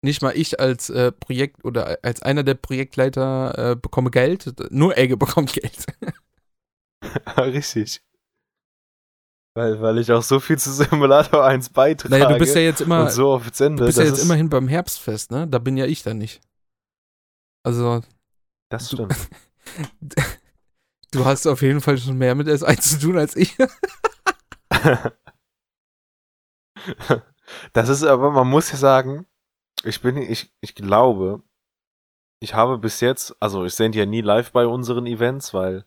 Nicht 0.00 0.22
mal 0.22 0.32
ich 0.36 0.60
als 0.60 0.90
äh, 0.90 1.10
Projekt 1.10 1.64
oder 1.64 1.98
als 2.02 2.22
einer 2.22 2.44
der 2.44 2.54
Projektleiter 2.54 3.72
äh, 3.72 3.76
bekomme 3.76 4.10
Geld, 4.10 4.54
nur 4.70 4.96
Egge 4.96 5.16
bekommt 5.18 5.52
Geld. 5.52 5.86
Richtig. 7.36 8.00
Weil, 9.58 9.80
weil 9.82 9.98
ich 9.98 10.12
auch 10.12 10.22
so 10.22 10.38
viel 10.38 10.56
zu 10.56 10.72
Simulator 10.72 11.44
1 11.44 11.70
beitrage. 11.70 12.14
Naja, 12.14 12.28
du 12.28 12.38
bist 12.38 12.54
ja 12.54 12.60
jetzt 12.60 12.80
immer. 12.80 13.10
So 13.10 13.32
auf 13.32 13.42
Ende. 13.58 13.80
Du 13.80 13.86
bist 13.86 13.98
ja 13.98 14.04
jetzt 14.04 14.22
immerhin 14.22 14.48
beim 14.48 14.68
Herbstfest, 14.68 15.32
ne? 15.32 15.48
Da 15.48 15.58
bin 15.58 15.76
ja 15.76 15.84
ich 15.84 16.04
dann 16.04 16.18
nicht. 16.18 16.40
Also. 17.64 18.02
Das 18.70 18.92
stimmt. 18.92 19.16
Du, 20.00 20.22
du 21.10 21.24
hast 21.24 21.48
auf 21.48 21.60
jeden 21.60 21.80
Fall 21.80 21.98
schon 21.98 22.18
mehr 22.18 22.36
mit 22.36 22.46
S1 22.46 22.82
zu 22.82 23.00
tun 23.00 23.18
als 23.18 23.34
ich. 23.34 23.56
das 27.72 27.88
ist 27.88 28.04
aber, 28.04 28.30
man 28.30 28.46
muss 28.46 28.70
ja 28.70 28.76
sagen, 28.76 29.26
ich 29.82 30.00
bin, 30.00 30.18
ich, 30.18 30.54
ich 30.60 30.76
glaube, 30.76 31.42
ich 32.38 32.54
habe 32.54 32.78
bis 32.78 33.00
jetzt, 33.00 33.34
also 33.40 33.64
ich 33.64 33.74
sende 33.74 33.98
ja 33.98 34.06
nie 34.06 34.20
live 34.20 34.52
bei 34.52 34.68
unseren 34.68 35.06
Events, 35.06 35.52
weil 35.52 35.84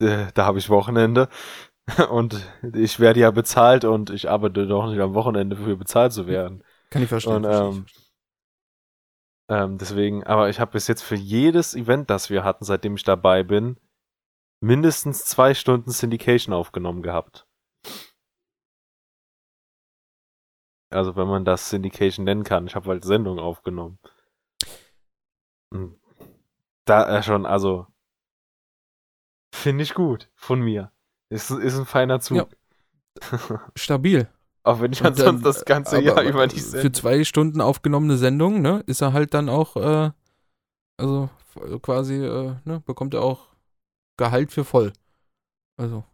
äh, 0.00 0.32
da 0.32 0.46
habe 0.46 0.58
ich 0.58 0.70
Wochenende 0.70 1.28
und 2.10 2.40
ich 2.74 2.98
werde 2.98 3.20
ja 3.20 3.30
bezahlt 3.30 3.84
und 3.84 4.10
ich 4.10 4.28
arbeite 4.28 4.66
doch 4.66 4.88
nicht 4.88 5.00
am 5.00 5.14
Wochenende 5.14 5.56
für 5.56 5.76
bezahlt 5.76 6.12
zu 6.12 6.26
werden. 6.26 6.64
Kann 6.90 7.02
ich 7.02 7.08
verstehen. 7.08 7.44
Und, 7.44 7.44
ähm, 7.44 7.86
ähm, 9.48 9.78
deswegen, 9.78 10.24
aber 10.24 10.48
ich 10.48 10.58
habe 10.58 10.72
bis 10.72 10.88
jetzt 10.88 11.02
für 11.02 11.14
jedes 11.14 11.74
Event, 11.74 12.10
das 12.10 12.30
wir 12.30 12.42
hatten, 12.42 12.64
seitdem 12.64 12.96
ich 12.96 13.04
dabei 13.04 13.44
bin, 13.44 13.78
mindestens 14.60 15.24
zwei 15.24 15.54
Stunden 15.54 15.90
Syndication 15.90 16.52
aufgenommen 16.52 17.02
gehabt. 17.02 17.46
Also 20.90 21.16
wenn 21.16 21.28
man 21.28 21.44
das 21.44 21.70
Syndication 21.70 22.24
nennen 22.24 22.44
kann. 22.44 22.66
Ich 22.66 22.74
habe 22.74 22.88
halt 22.88 23.04
Sendungen 23.04 23.42
aufgenommen. 23.42 23.98
Da 26.84 27.18
äh, 27.18 27.22
schon, 27.22 27.46
also 27.46 27.86
finde 29.52 29.82
ich 29.82 29.94
gut 29.94 30.30
von 30.34 30.60
mir. 30.60 30.92
Ist, 31.28 31.50
ist 31.50 31.78
ein 31.78 31.86
feiner 31.86 32.20
Zug. 32.20 32.36
Ja. 32.36 33.60
stabil. 33.74 34.28
Auch 34.62 34.80
wenn 34.80 34.92
ich 34.92 34.98
dann, 34.98 35.12
ansonsten 35.12 35.44
das 35.44 35.64
ganze 35.64 36.00
Jahr 36.00 36.22
über 36.22 36.46
nicht 36.46 36.60
Für 36.60 36.90
zwei 36.90 37.24
Stunden 37.24 37.60
aufgenommene 37.60 38.16
Sendung, 38.16 38.62
ne, 38.62 38.82
ist 38.86 39.00
er 39.00 39.12
halt 39.12 39.32
dann 39.32 39.48
auch, 39.48 39.76
äh, 39.76 40.10
also 40.98 41.30
quasi, 41.82 42.16
äh, 42.16 42.54
ne, 42.64 42.82
bekommt 42.84 43.14
er 43.14 43.22
auch 43.22 43.48
Gehalt 44.16 44.50
für 44.50 44.64
voll. 44.64 44.92
Also. 45.76 46.04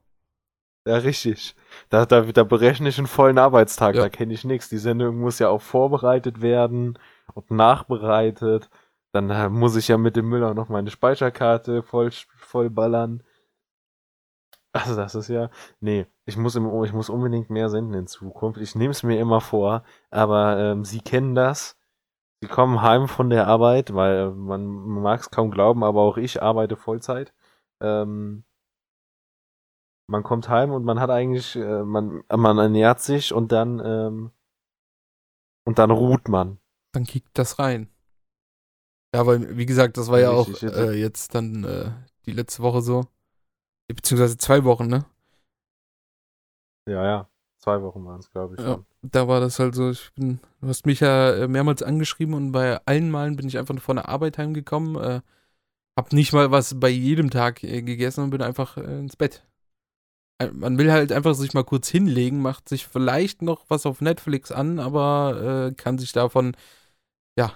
Ja, 0.87 0.97
richtig. 0.97 1.55
Da, 1.89 2.05
da, 2.05 2.23
da 2.23 2.43
berechne 2.43 2.89
ich 2.89 2.99
einen 2.99 3.07
vollen 3.07 3.39
Arbeitstag, 3.39 3.95
ja. 3.95 4.03
da 4.03 4.09
kenne 4.09 4.35
ich 4.35 4.45
nichts. 4.45 4.69
Die 4.69 4.79
Sendung 4.79 5.21
muss 5.21 5.39
ja 5.39 5.49
auch 5.49 5.63
vorbereitet 5.63 6.43
werden 6.43 6.99
und 7.35 7.51
nachbereitet. 7.51 8.69
Dann 9.13 9.31
äh, 9.31 9.49
muss 9.49 9.77
ich 9.77 9.89
ja 9.89 9.97
mit 9.97 10.17
dem 10.17 10.29
Müller 10.29 10.55
noch 10.55 10.69
meine 10.69 10.91
Speicherkarte 10.91 11.83
voll, 11.83 12.11
voll 12.37 12.69
ballern. 12.69 13.23
Also 14.73 14.97
das 14.97 15.15
ist 15.15 15.29
ja. 15.29 15.51
Nee, 15.81 16.07
ich 16.25 16.37
muss, 16.37 16.57
im, 16.57 16.85
ich 16.85 16.93
muss 16.93 17.11
unbedingt 17.11 17.51
mehr 17.51 17.69
senden 17.69 17.95
in 17.95 18.07
Zukunft. 18.07 18.61
Ich 18.61 18.75
nehme 18.75 18.93
es 18.93 19.03
mir 19.03 19.21
immer 19.21 19.41
vor, 19.41 19.85
aber 20.11 20.59
ähm, 20.59 20.85
Sie 20.85 21.01
kennen 21.01 21.35
das. 21.35 21.77
Sie 22.41 22.49
kommen 22.49 22.81
heim 22.83 23.07
von 23.07 23.31
der 23.31 23.47
Arbeit, 23.47 23.95
weil 23.95 24.17
äh, 24.17 24.31
man 24.31 24.67
mag 24.67 25.21
es 25.21 25.31
kaum 25.31 25.51
glauben, 25.51 25.85
aber 25.85 26.01
auch 26.01 26.17
ich 26.17 26.43
arbeite 26.43 26.77
Vollzeit. 26.77 27.35
Ähm, 27.81 28.45
man 30.09 30.23
kommt 30.23 30.49
heim 30.49 30.73
und 30.73 30.85
man 30.85 31.01
hat 31.01 31.11
eigentlich, 31.11 31.55
äh, 31.57 31.83
man, 31.85 32.23
man 32.29 32.59
ernährt 32.59 33.01
sich 33.01 33.33
und 33.33 33.53
dann 33.53 33.81
ähm, 33.85 34.33
und 35.65 35.79
dann 35.79 35.91
ruht 35.91 36.29
man. 36.29 36.59
Dann 36.93 37.05
kickt 37.05 37.39
das 37.39 37.59
rein. 37.59 37.89
Ja, 39.15 39.27
weil, 39.27 39.57
wie 39.57 39.67
gesagt, 39.67 39.97
das 39.97 40.11
war 40.11 40.19
ja 40.19 40.31
auch 40.31 40.49
äh, 40.63 40.99
jetzt 40.99 41.35
dann 41.35 41.65
äh, 41.65 41.91
die 42.27 42.33
letzte 42.33 42.63
Woche 42.63 42.81
so. 42.83 43.07
Beziehungsweise 43.95 44.37
zwei 44.37 44.65
Wochen, 44.65 44.87
ne? 44.87 45.05
Ja, 46.87 47.05
ja. 47.05 47.29
Zwei 47.59 47.81
Wochen 47.83 48.05
waren 48.05 48.19
es, 48.19 48.29
glaube 48.31 48.57
ich. 48.57 48.61
Ja, 48.61 48.81
da 49.03 49.29
war 49.29 49.39
das 49.39 49.61
halt 49.61 49.77
so, 49.77 49.91
ich 49.91 50.13
bin, 50.15 50.41
du 50.61 50.69
hast 50.69 50.85
mich 50.85 50.99
ja 50.99 51.33
äh, 51.33 51.49
mehrmals 51.49 51.83
angeschrieben 51.85 52.35
und 52.35 52.51
bei 52.51 52.85
allen 52.87 53.09
Malen 53.09 53.37
bin 53.37 53.47
ich 53.47 53.57
einfach 53.57 53.79
von 53.79 53.97
der 53.97 54.09
Arbeit 54.09 54.37
heimgekommen. 54.37 54.97
Äh, 54.97 55.21
hab 55.97 56.13
nicht 56.13 56.33
mal 56.33 56.51
was 56.51 56.81
bei 56.81 56.89
jedem 56.89 57.31
Tag 57.31 57.63
äh, 57.63 57.83
gegessen 57.83 58.25
und 58.25 58.31
bin 58.31 58.43
einfach 58.43 58.77
äh, 58.79 58.99
ins 58.99 59.15
Bett. 59.15 59.47
Äh, 60.39 60.51
man 60.51 60.77
will 60.77 60.91
halt 60.91 61.13
einfach 61.13 61.35
sich 61.35 61.55
mal 61.55 61.63
kurz 61.63 61.89
hinlegen, 61.89 62.43
macht 62.43 62.69
sich 62.69 62.89
vielleicht 62.89 63.43
noch 63.43 63.65
was 63.69 63.87
auf 63.87 64.01
Netflix 64.01 64.51
an, 64.51 64.81
aber 64.81 65.69
äh, 65.71 65.75
kann 65.75 65.99
sich 65.99 66.11
davon, 66.11 66.57
ja, 67.39 67.53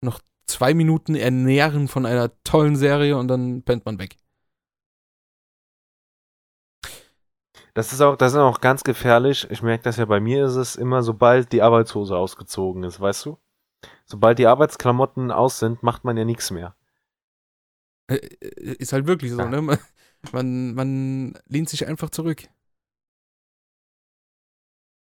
noch 0.00 0.20
zwei 0.46 0.74
Minuten 0.74 1.16
ernähren 1.16 1.88
von 1.88 2.06
einer 2.06 2.30
tollen 2.44 2.76
Serie 2.76 3.16
und 3.16 3.26
dann 3.26 3.62
pennt 3.62 3.84
man 3.84 3.98
weg. 3.98 4.16
Das 7.74 7.92
ist 7.92 8.00
auch, 8.00 8.16
das 8.16 8.32
ist 8.32 8.38
auch 8.38 8.60
ganz 8.60 8.84
gefährlich. 8.84 9.48
Ich 9.50 9.62
merke 9.62 9.82
das 9.84 9.96
ja 9.96 10.04
bei 10.04 10.20
mir 10.20 10.46
ist 10.46 10.54
es 10.54 10.76
immer, 10.76 11.02
sobald 11.02 11.52
die 11.52 11.60
Arbeitshose 11.60 12.16
ausgezogen 12.16 12.84
ist, 12.84 13.00
weißt 13.00 13.26
du? 13.26 13.38
Sobald 14.06 14.38
die 14.38 14.46
Arbeitsklamotten 14.46 15.32
aus 15.32 15.58
sind, 15.58 15.82
macht 15.82 16.04
man 16.04 16.16
ja 16.16 16.24
nichts 16.24 16.50
mehr. 16.52 16.76
Äh, 18.06 18.16
äh, 18.16 18.76
ist 18.78 18.92
halt 18.92 19.06
wirklich 19.06 19.32
so, 19.32 19.38
ja. 19.38 19.48
ne? 19.48 19.78
Man, 20.32 20.72
man 20.74 21.38
lehnt 21.48 21.68
sich 21.68 21.86
einfach 21.86 22.08
zurück. 22.08 22.44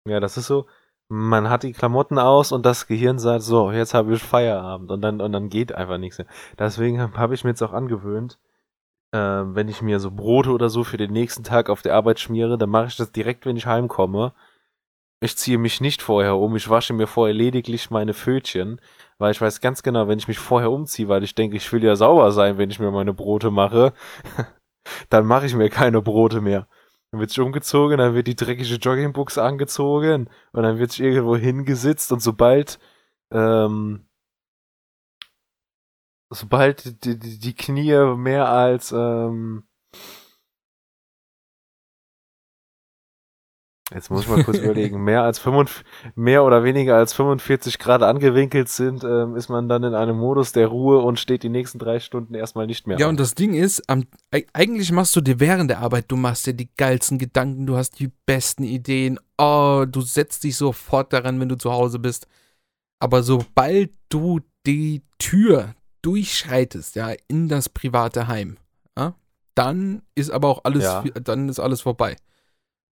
Ja, 0.05 0.19
das 0.19 0.35
ist 0.35 0.47
so. 0.47 0.67
Man 1.07 1.49
hat 1.49 1.63
die 1.63 1.71
Klamotten 1.71 2.19
aus 2.19 2.51
und 2.51 2.65
das 2.65 2.87
Gehirn 2.87 3.17
sagt, 3.17 3.43
so, 3.43 3.71
jetzt 3.71 3.93
habe 3.93 4.13
ich 4.13 4.21
Feierabend 4.21 4.91
und 4.91 5.01
dann, 5.01 5.21
und 5.21 5.31
dann 5.31 5.49
geht 5.49 5.73
einfach 5.73 5.97
nichts 5.99 6.17
mehr. 6.17 6.27
Deswegen 6.59 6.99
habe 7.15 7.33
ich 7.33 7.45
mir 7.45 7.51
jetzt 7.51 7.61
auch 7.61 7.73
angewöhnt, 7.73 8.39
wenn 9.17 9.67
ich 9.67 9.81
mir 9.81 9.99
so 9.99 10.11
Brote 10.11 10.51
oder 10.51 10.69
so 10.69 10.83
für 10.83 10.97
den 10.97 11.11
nächsten 11.11 11.43
Tag 11.43 11.69
auf 11.69 11.81
der 11.81 11.95
Arbeit 11.95 12.19
schmiere, 12.19 12.57
dann 12.57 12.69
mache 12.69 12.87
ich 12.87 12.97
das 12.97 13.11
direkt, 13.11 13.45
wenn 13.45 13.57
ich 13.57 13.65
heimkomme. 13.65 14.33
Ich 15.21 15.37
ziehe 15.37 15.57
mich 15.57 15.81
nicht 15.81 16.01
vorher 16.01 16.35
um, 16.35 16.55
ich 16.55 16.69
wasche 16.69 16.93
mir 16.93 17.07
vorher 17.07 17.33
lediglich 17.33 17.89
meine 17.89 18.13
Fötchen, 18.13 18.79
weil 19.17 19.31
ich 19.31 19.41
weiß 19.41 19.61
ganz 19.61 19.81
genau, 19.81 20.07
wenn 20.07 20.19
ich 20.19 20.27
mich 20.27 20.39
vorher 20.39 20.71
umziehe, 20.71 21.07
weil 21.07 21.23
ich 21.23 21.35
denke, 21.35 21.57
ich 21.57 21.71
will 21.71 21.83
ja 21.83 21.95
sauber 21.95 22.31
sein, 22.31 22.57
wenn 22.57 22.69
ich 22.69 22.79
mir 22.79 22.91
meine 22.91 23.13
Brote 23.13 23.51
mache, 23.51 23.93
dann 25.09 25.25
mache 25.25 25.45
ich 25.45 25.55
mir 25.55 25.69
keine 25.69 26.01
Brote 26.01 26.41
mehr. 26.41 26.67
Dann 27.11 27.21
wird 27.21 27.29
sich 27.29 27.39
umgezogen, 27.39 27.97
dann 27.97 28.13
wird 28.13 28.27
die 28.27 28.35
dreckige 28.35 28.75
Joggingbuchse 28.75 29.41
angezogen 29.41 30.29
und 30.51 30.63
dann 30.63 30.79
wird 30.79 30.91
sich 30.91 31.01
irgendwo 31.01 31.37
hingesetzt 31.37 32.11
und 32.11 32.21
sobald 32.21 32.77
ähm, 33.31 34.05
sobald 36.29 37.03
die, 37.05 37.19
die, 37.19 37.39
die 37.39 37.55
Knie 37.55 38.15
mehr 38.15 38.49
als 38.49 38.91
ähm, 38.91 39.63
Jetzt 43.93 44.09
muss 44.09 44.23
ich 44.23 44.27
mal 44.27 44.43
kurz 44.43 44.57
überlegen, 44.63 45.03
mehr 45.03 45.21
als 45.21 45.37
45, 45.37 45.85
mehr 46.15 46.43
oder 46.43 46.63
weniger 46.63 46.95
als 46.95 47.13
45 47.13 47.77
Grad 47.77 48.01
angewinkelt 48.01 48.67
sind, 48.67 49.03
ähm, 49.03 49.35
ist 49.35 49.47
man 49.47 49.69
dann 49.69 49.83
in 49.83 49.93
einem 49.93 50.17
Modus 50.17 50.53
der 50.53 50.67
Ruhe 50.67 50.97
und 50.99 51.19
steht 51.19 51.43
die 51.43 51.49
nächsten 51.49 51.77
drei 51.77 51.99
Stunden 51.99 52.33
erstmal 52.33 52.65
nicht 52.65 52.87
mehr. 52.87 52.97
Ja, 52.97 53.05
an. 53.05 53.11
und 53.11 53.19
das 53.19 53.35
Ding 53.35 53.53
ist, 53.53 53.87
am, 53.87 54.05
eigentlich 54.53 54.91
machst 54.91 55.15
du 55.15 55.21
dir 55.21 55.39
während 55.39 55.69
der 55.69 55.79
Arbeit, 55.79 56.05
du 56.07 56.15
machst 56.15 56.47
dir 56.47 56.55
die 56.55 56.69
geilsten 56.75 57.19
Gedanken, 57.19 57.67
du 57.67 57.77
hast 57.77 57.99
die 57.99 58.09
besten 58.25 58.63
Ideen, 58.63 59.19
oh, 59.37 59.85
du 59.87 60.01
setzt 60.01 60.43
dich 60.43 60.57
sofort 60.57 61.13
daran, 61.13 61.39
wenn 61.39 61.49
du 61.49 61.57
zu 61.57 61.71
Hause 61.71 61.99
bist. 61.99 62.27
Aber 62.99 63.21
sobald 63.21 63.91
du 64.09 64.39
die 64.65 65.03
Tür 65.19 65.75
durchschreitest, 66.05 66.95
ja, 66.95 67.13
in 67.27 67.47
das 67.49 67.69
private 67.69 68.27
Heim, 68.27 68.57
ja, 68.97 69.15
dann 69.55 70.03
ist 70.13 70.29
aber 70.29 70.49
auch 70.49 70.61
alles, 70.63 70.83
ja. 70.83 71.01
dann 71.01 71.49
ist 71.49 71.59
alles 71.59 71.81
vorbei. 71.81 72.15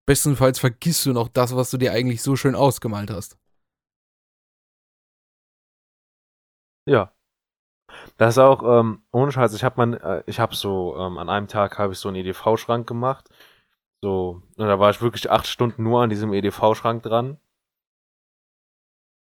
Bestenfalls 0.06 0.58
vergisst 0.58 1.06
du 1.06 1.12
noch 1.12 1.28
das, 1.28 1.54
was 1.56 1.70
du 1.70 1.78
dir 1.78 1.92
eigentlich 1.92 2.22
so 2.22 2.36
schön 2.36 2.54
ausgemalt 2.54 3.10
hast. 3.10 3.38
Ja. 6.86 7.12
Das 8.16 8.34
ist 8.34 8.38
auch, 8.38 8.62
ähm, 8.80 9.02
ohne 9.12 9.32
Scheiß, 9.32 9.54
ich 9.54 9.64
habe 9.64 9.76
mein, 9.78 9.94
äh, 9.94 10.22
ich 10.26 10.40
habe 10.40 10.54
so, 10.54 10.96
ähm, 10.98 11.18
an 11.18 11.28
einem 11.28 11.48
Tag 11.48 11.78
habe 11.78 11.92
ich 11.92 11.98
so 11.98 12.08
einen 12.08 12.16
EDV-Schrank 12.16 12.86
gemacht. 12.86 13.28
So, 14.02 14.42
und 14.56 14.66
da 14.66 14.78
war 14.78 14.90
ich 14.90 15.00
wirklich 15.00 15.30
acht 15.30 15.46
Stunden 15.46 15.82
nur 15.82 16.02
an 16.02 16.10
diesem 16.10 16.32
EDV-Schrank 16.32 17.02
dran. 17.02 17.38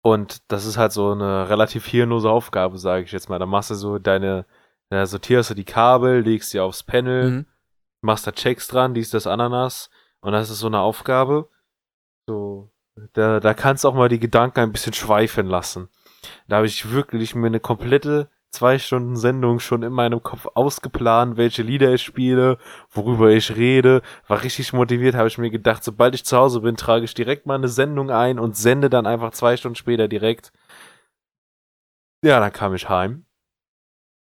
Und 0.05 0.51
das 0.51 0.65
ist 0.65 0.77
halt 0.77 0.91
so 0.91 1.11
eine 1.11 1.49
relativ 1.49 1.87
hirnlose 1.87 2.29
Aufgabe, 2.29 2.77
sage 2.77 3.05
ich 3.05 3.13
jetzt 3.13 3.29
mal. 3.29 3.39
Da 3.39 3.45
machst 3.45 3.71
du 3.71 3.75
so 3.75 3.99
deine, 3.99 4.45
da 4.89 5.05
sortierst 5.05 5.51
du 5.51 5.53
die 5.53 5.63
Kabel, 5.63 6.19
legst 6.19 6.49
sie 6.49 6.59
aufs 6.59 6.83
Panel, 6.83 7.31
mhm. 7.31 7.45
machst 8.01 8.27
da 8.27 8.33
Checks 8.33 8.67
dran, 8.67 8.93
dies, 8.93 9.11
das, 9.11 9.27
Ananas. 9.27 9.89
Und 10.19 10.33
das 10.33 10.49
ist 10.49 10.59
so 10.59 10.67
eine 10.67 10.79
Aufgabe. 10.79 11.49
So, 12.27 12.69
da, 13.13 13.39
da 13.39 13.53
kannst 13.53 13.85
du 13.85 13.87
auch 13.87 13.93
mal 13.93 14.09
die 14.09 14.19
Gedanken 14.19 14.59
ein 14.59 14.73
bisschen 14.73 14.93
schweifen 14.93 15.47
lassen. 15.47 15.87
Da 16.49 16.57
habe 16.57 16.67
ich 16.67 16.91
wirklich 16.91 17.33
mir 17.33 17.47
eine 17.47 17.61
komplette 17.61 18.29
zwei 18.53 18.77
Stunden 18.77 19.15
Sendung 19.15 19.59
schon 19.59 19.83
in 19.83 19.91
meinem 19.91 20.21
Kopf 20.21 20.47
ausgeplant, 20.53 21.37
welche 21.37 21.63
Lieder 21.63 21.93
ich 21.93 22.03
spiele, 22.03 22.59
worüber 22.91 23.31
ich 23.31 23.55
rede, 23.55 24.03
war 24.27 24.43
richtig 24.43 24.73
motiviert, 24.73 25.15
habe 25.15 25.27
ich 25.27 25.39
mir 25.39 25.49
gedacht, 25.49 25.83
sobald 25.83 26.13
ich 26.13 26.23
zu 26.23 26.37
Hause 26.37 26.61
bin, 26.61 26.77
trage 26.77 27.05
ich 27.05 27.13
direkt 27.15 27.47
mal 27.47 27.55
eine 27.55 27.67
Sendung 27.67 28.11
ein 28.11 28.39
und 28.39 28.55
sende 28.55 28.89
dann 28.89 29.07
einfach 29.07 29.31
zwei 29.31 29.57
Stunden 29.57 29.75
später 29.75 30.07
direkt. 30.07 30.53
Ja, 32.23 32.39
dann 32.39 32.53
kam 32.53 32.75
ich 32.75 32.87
heim, 32.87 33.25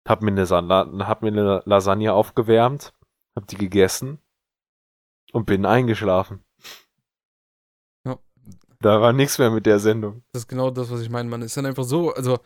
hab 0.08 0.22
mir 0.22 0.30
eine, 0.30 1.06
hab 1.06 1.22
mir 1.22 1.28
eine 1.28 1.62
Lasagne 1.66 2.12
aufgewärmt, 2.12 2.94
hab 3.37 3.48
die 3.48 3.56
gegessen 3.56 4.20
und 5.32 5.46
bin 5.46 5.66
eingeschlafen. 5.66 6.44
Ja. 8.06 8.18
Da 8.80 9.00
war 9.00 9.12
nichts 9.12 9.38
mehr 9.38 9.50
mit 9.50 9.66
der 9.66 9.80
Sendung. 9.80 10.22
Das 10.32 10.42
ist 10.42 10.48
genau 10.48 10.70
das, 10.70 10.90
was 10.92 11.00
ich 11.00 11.11
meine. 11.11 11.28
Man 11.28 11.42
ist 11.42 11.56
dann 11.56 11.66
einfach 11.66 11.85
so, 11.85 12.14
also 12.14 12.38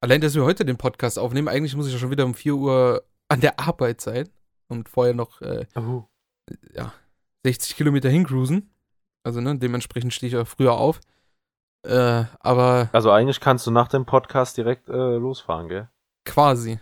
Allein, 0.00 0.20
dass 0.20 0.34
wir 0.34 0.44
heute 0.44 0.64
den 0.64 0.76
Podcast 0.76 1.18
aufnehmen, 1.18 1.48
eigentlich 1.48 1.74
muss 1.74 1.88
ich 1.88 1.92
ja 1.92 1.98
schon 1.98 2.10
wieder 2.10 2.24
um 2.24 2.34
4 2.34 2.54
Uhr 2.54 3.04
an 3.28 3.40
der 3.40 3.58
Arbeit 3.58 4.00
sein 4.00 4.28
und 4.68 4.88
vorher 4.88 5.14
noch 5.14 5.40
äh, 5.42 5.66
oh. 5.74 6.04
ja, 6.72 6.92
60 7.44 7.76
Kilometer 7.76 8.08
hincruisen. 8.08 8.70
Also, 9.24 9.40
ne, 9.40 9.58
dementsprechend 9.58 10.14
stehe 10.14 10.28
ich 10.28 10.36
auch 10.36 10.46
früher 10.46 10.74
auf. 10.74 11.00
Äh, 11.84 12.24
aber. 12.40 12.88
Also, 12.92 13.10
eigentlich 13.10 13.40
kannst 13.40 13.66
du 13.66 13.72
nach 13.72 13.88
dem 13.88 14.06
Podcast 14.06 14.56
direkt 14.56 14.88
äh, 14.88 15.16
losfahren, 15.16 15.68
gell? 15.68 15.88
Quasi. 16.24 16.78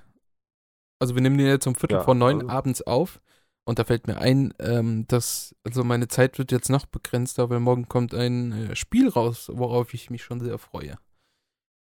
Also, 0.98 1.14
wir 1.14 1.22
nehmen 1.22 1.38
den 1.38 1.46
jetzt 1.46 1.66
um 1.66 1.74
Viertel 1.74 1.98
ja, 1.98 2.04
vor 2.04 2.14
neun 2.14 2.42
also. 2.42 2.48
abends 2.50 2.82
auf. 2.82 3.20
Und 3.64 3.80
da 3.80 3.84
fällt 3.84 4.06
mir 4.06 4.18
ein, 4.18 4.54
ähm, 4.60 5.06
dass, 5.08 5.56
also 5.64 5.82
meine 5.82 6.06
Zeit 6.06 6.38
wird 6.38 6.52
jetzt 6.52 6.68
noch 6.70 6.86
begrenzter, 6.86 7.50
weil 7.50 7.58
morgen 7.58 7.88
kommt 7.88 8.14
ein 8.14 8.52
äh, 8.52 8.76
Spiel 8.76 9.08
raus, 9.08 9.50
worauf 9.52 9.92
ich 9.92 10.08
mich 10.08 10.22
schon 10.22 10.38
sehr 10.38 10.56
freue. 10.58 10.98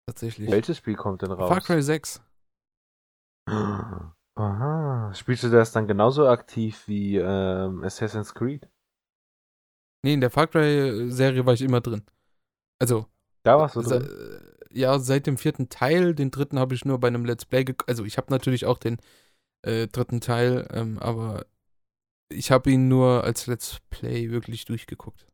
Tatsächlich. 0.06 0.50
Welches 0.50 0.78
Spiel 0.78 0.94
kommt 0.94 1.22
denn 1.22 1.32
raus? 1.32 1.48
Far 1.48 1.60
Cry 1.60 1.82
6. 1.82 2.22
Aha. 4.36 5.12
Spielst 5.14 5.44
du 5.44 5.50
das 5.50 5.72
dann 5.72 5.88
genauso 5.88 6.28
aktiv 6.28 6.86
wie 6.86 7.16
ähm, 7.16 7.82
Assassin's 7.82 8.34
Creed? 8.34 8.68
Nee, 10.02 10.14
in 10.14 10.20
der 10.20 10.30
Far 10.30 10.46
Cry-Serie 10.46 11.46
war 11.46 11.54
ich 11.54 11.62
immer 11.62 11.80
drin. 11.80 12.04
Also. 12.78 13.06
Da 13.42 13.58
warst 13.58 13.76
du 13.76 13.82
drin? 13.82 14.02
Äh, 14.02 14.78
ja, 14.78 14.98
seit 14.98 15.26
dem 15.26 15.38
vierten 15.38 15.68
Teil. 15.68 16.14
Den 16.14 16.30
dritten 16.30 16.58
habe 16.58 16.74
ich 16.74 16.84
nur 16.84 17.00
bei 17.00 17.08
einem 17.08 17.24
Let's 17.24 17.44
Play. 17.44 17.64
Also, 17.86 18.04
ich 18.04 18.18
habe 18.18 18.30
natürlich 18.30 18.66
auch 18.66 18.78
den 18.78 18.98
äh, 19.62 19.88
dritten 19.88 20.20
Teil, 20.20 20.68
ähm, 20.70 20.98
aber 20.98 21.46
ich 22.28 22.50
habe 22.50 22.70
ihn 22.70 22.88
nur 22.88 23.24
als 23.24 23.46
Let's 23.46 23.80
Play 23.90 24.30
wirklich 24.30 24.66
durchgeguckt. 24.66 25.26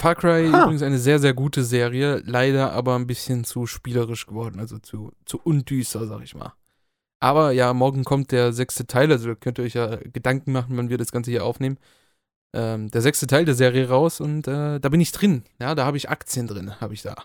Far 0.00 0.14
Cry 0.14 0.48
ha. 0.50 0.62
übrigens 0.62 0.82
eine 0.82 0.98
sehr, 0.98 1.18
sehr 1.18 1.34
gute 1.34 1.64
Serie, 1.64 2.22
leider 2.24 2.72
aber 2.72 2.94
ein 2.94 3.06
bisschen 3.06 3.44
zu 3.44 3.66
spielerisch 3.66 4.26
geworden, 4.26 4.60
also 4.60 4.78
zu, 4.78 5.12
zu 5.24 5.40
undüster, 5.42 6.06
sag 6.06 6.22
ich 6.22 6.34
mal. 6.34 6.52
Aber 7.20 7.50
ja, 7.50 7.74
morgen 7.74 8.04
kommt 8.04 8.30
der 8.30 8.52
sechste 8.52 8.86
Teil, 8.86 9.10
also 9.10 9.34
könnt 9.34 9.58
ihr 9.58 9.64
euch 9.64 9.74
ja 9.74 9.96
Gedanken 9.96 10.52
machen, 10.52 10.76
wann 10.76 10.88
wir 10.88 10.98
das 10.98 11.10
Ganze 11.10 11.32
hier 11.32 11.44
aufnehmen. 11.44 11.78
Ähm, 12.54 12.90
der 12.90 13.02
sechste 13.02 13.26
Teil 13.26 13.44
der 13.44 13.54
Serie 13.54 13.88
raus 13.88 14.20
und 14.20 14.46
äh, 14.46 14.78
da 14.78 14.88
bin 14.88 15.00
ich 15.00 15.12
drin. 15.12 15.44
Ja, 15.60 15.74
da 15.74 15.84
habe 15.84 15.96
ich 15.96 16.08
Aktien 16.08 16.46
drin, 16.46 16.80
habe 16.80 16.94
ich 16.94 17.02
da. 17.02 17.16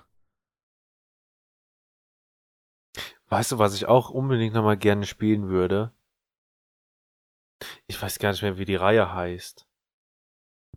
Weißt 3.29 3.51
du, 3.51 3.59
was 3.59 3.75
ich 3.75 3.85
auch 3.85 4.09
unbedingt 4.09 4.53
nochmal 4.53 4.77
gerne 4.77 5.05
spielen 5.05 5.47
würde? 5.47 5.91
Ich 7.87 8.01
weiß 8.01 8.19
gar 8.19 8.31
nicht 8.31 8.41
mehr, 8.41 8.57
wie 8.57 8.65
die 8.65 8.75
Reihe 8.75 9.13
heißt. 9.13 9.67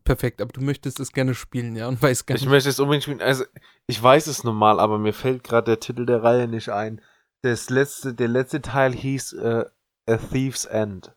Perfekt, 0.06 0.40
aber 0.40 0.52
du 0.52 0.60
möchtest 0.60 1.00
es 1.00 1.12
gerne 1.12 1.34
spielen, 1.34 1.74
ja, 1.74 1.88
und 1.88 2.00
weiß 2.00 2.26
gar 2.26 2.34
nicht. 2.34 2.44
Ich 2.44 2.48
möchte 2.48 2.68
es 2.68 2.78
unbedingt 2.78 3.02
spielen. 3.02 3.20
Also, 3.20 3.44
ich 3.88 4.00
weiß 4.00 4.28
es 4.28 4.44
normal, 4.44 4.78
aber 4.78 4.98
mir 4.98 5.12
fällt 5.12 5.42
gerade 5.42 5.64
der 5.64 5.80
Titel 5.80 6.06
der 6.06 6.22
Reihe 6.22 6.46
nicht 6.46 6.68
ein. 6.68 7.00
Das 7.42 7.70
letzte, 7.70 8.14
der 8.14 8.28
letzte 8.28 8.62
Teil 8.62 8.92
hieß 8.92 9.32
äh, 9.32 9.64
A 10.08 10.16
Thief's 10.16 10.64
End. 10.64 11.12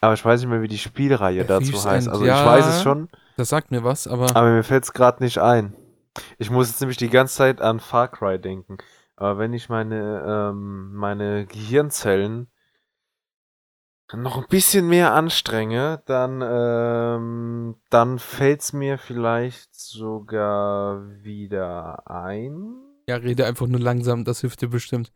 Aber 0.00 0.14
ich 0.14 0.24
weiß 0.24 0.40
nicht 0.40 0.50
mehr, 0.50 0.60
wie 0.60 0.68
die 0.68 0.78
Spielreihe 0.78 1.42
A 1.42 1.46
dazu 1.46 1.70
Thief's 1.70 1.86
heißt. 1.86 2.08
End. 2.08 2.14
Also 2.14 2.26
ja, 2.26 2.40
ich 2.40 2.46
weiß 2.46 2.66
es 2.66 2.82
schon. 2.82 3.08
Das 3.36 3.48
sagt 3.48 3.70
mir 3.70 3.84
was, 3.84 4.08
aber. 4.08 4.34
Aber 4.34 4.50
mir 4.50 4.64
fällt 4.64 4.82
es 4.82 4.92
gerade 4.92 5.22
nicht 5.22 5.38
ein. 5.38 5.76
Ich 6.38 6.50
muss 6.50 6.68
jetzt 6.68 6.80
nämlich 6.80 6.96
die 6.96 7.10
ganze 7.10 7.36
Zeit 7.36 7.60
an 7.60 7.78
Far 7.78 8.08
Cry 8.08 8.40
denken. 8.40 8.78
Aber 9.14 9.38
wenn 9.38 9.52
ich 9.52 9.68
meine, 9.68 10.24
ähm, 10.26 10.94
meine 10.94 11.46
Gehirnzellen 11.46 12.48
noch 14.16 14.38
ein 14.38 14.46
bisschen 14.48 14.88
mehr 14.88 15.12
anstrenge, 15.12 16.02
dann, 16.06 16.42
ähm, 16.42 17.76
dann 17.90 18.18
fällt's 18.18 18.72
mir 18.72 18.98
vielleicht 18.98 19.74
sogar 19.74 21.02
wieder 21.22 22.08
ein. 22.08 22.74
Ja, 23.06 23.16
rede 23.16 23.46
einfach 23.46 23.66
nur 23.66 23.80
langsam, 23.80 24.24
das 24.24 24.40
hilft 24.40 24.62
dir 24.62 24.68
bestimmt. 24.68 25.12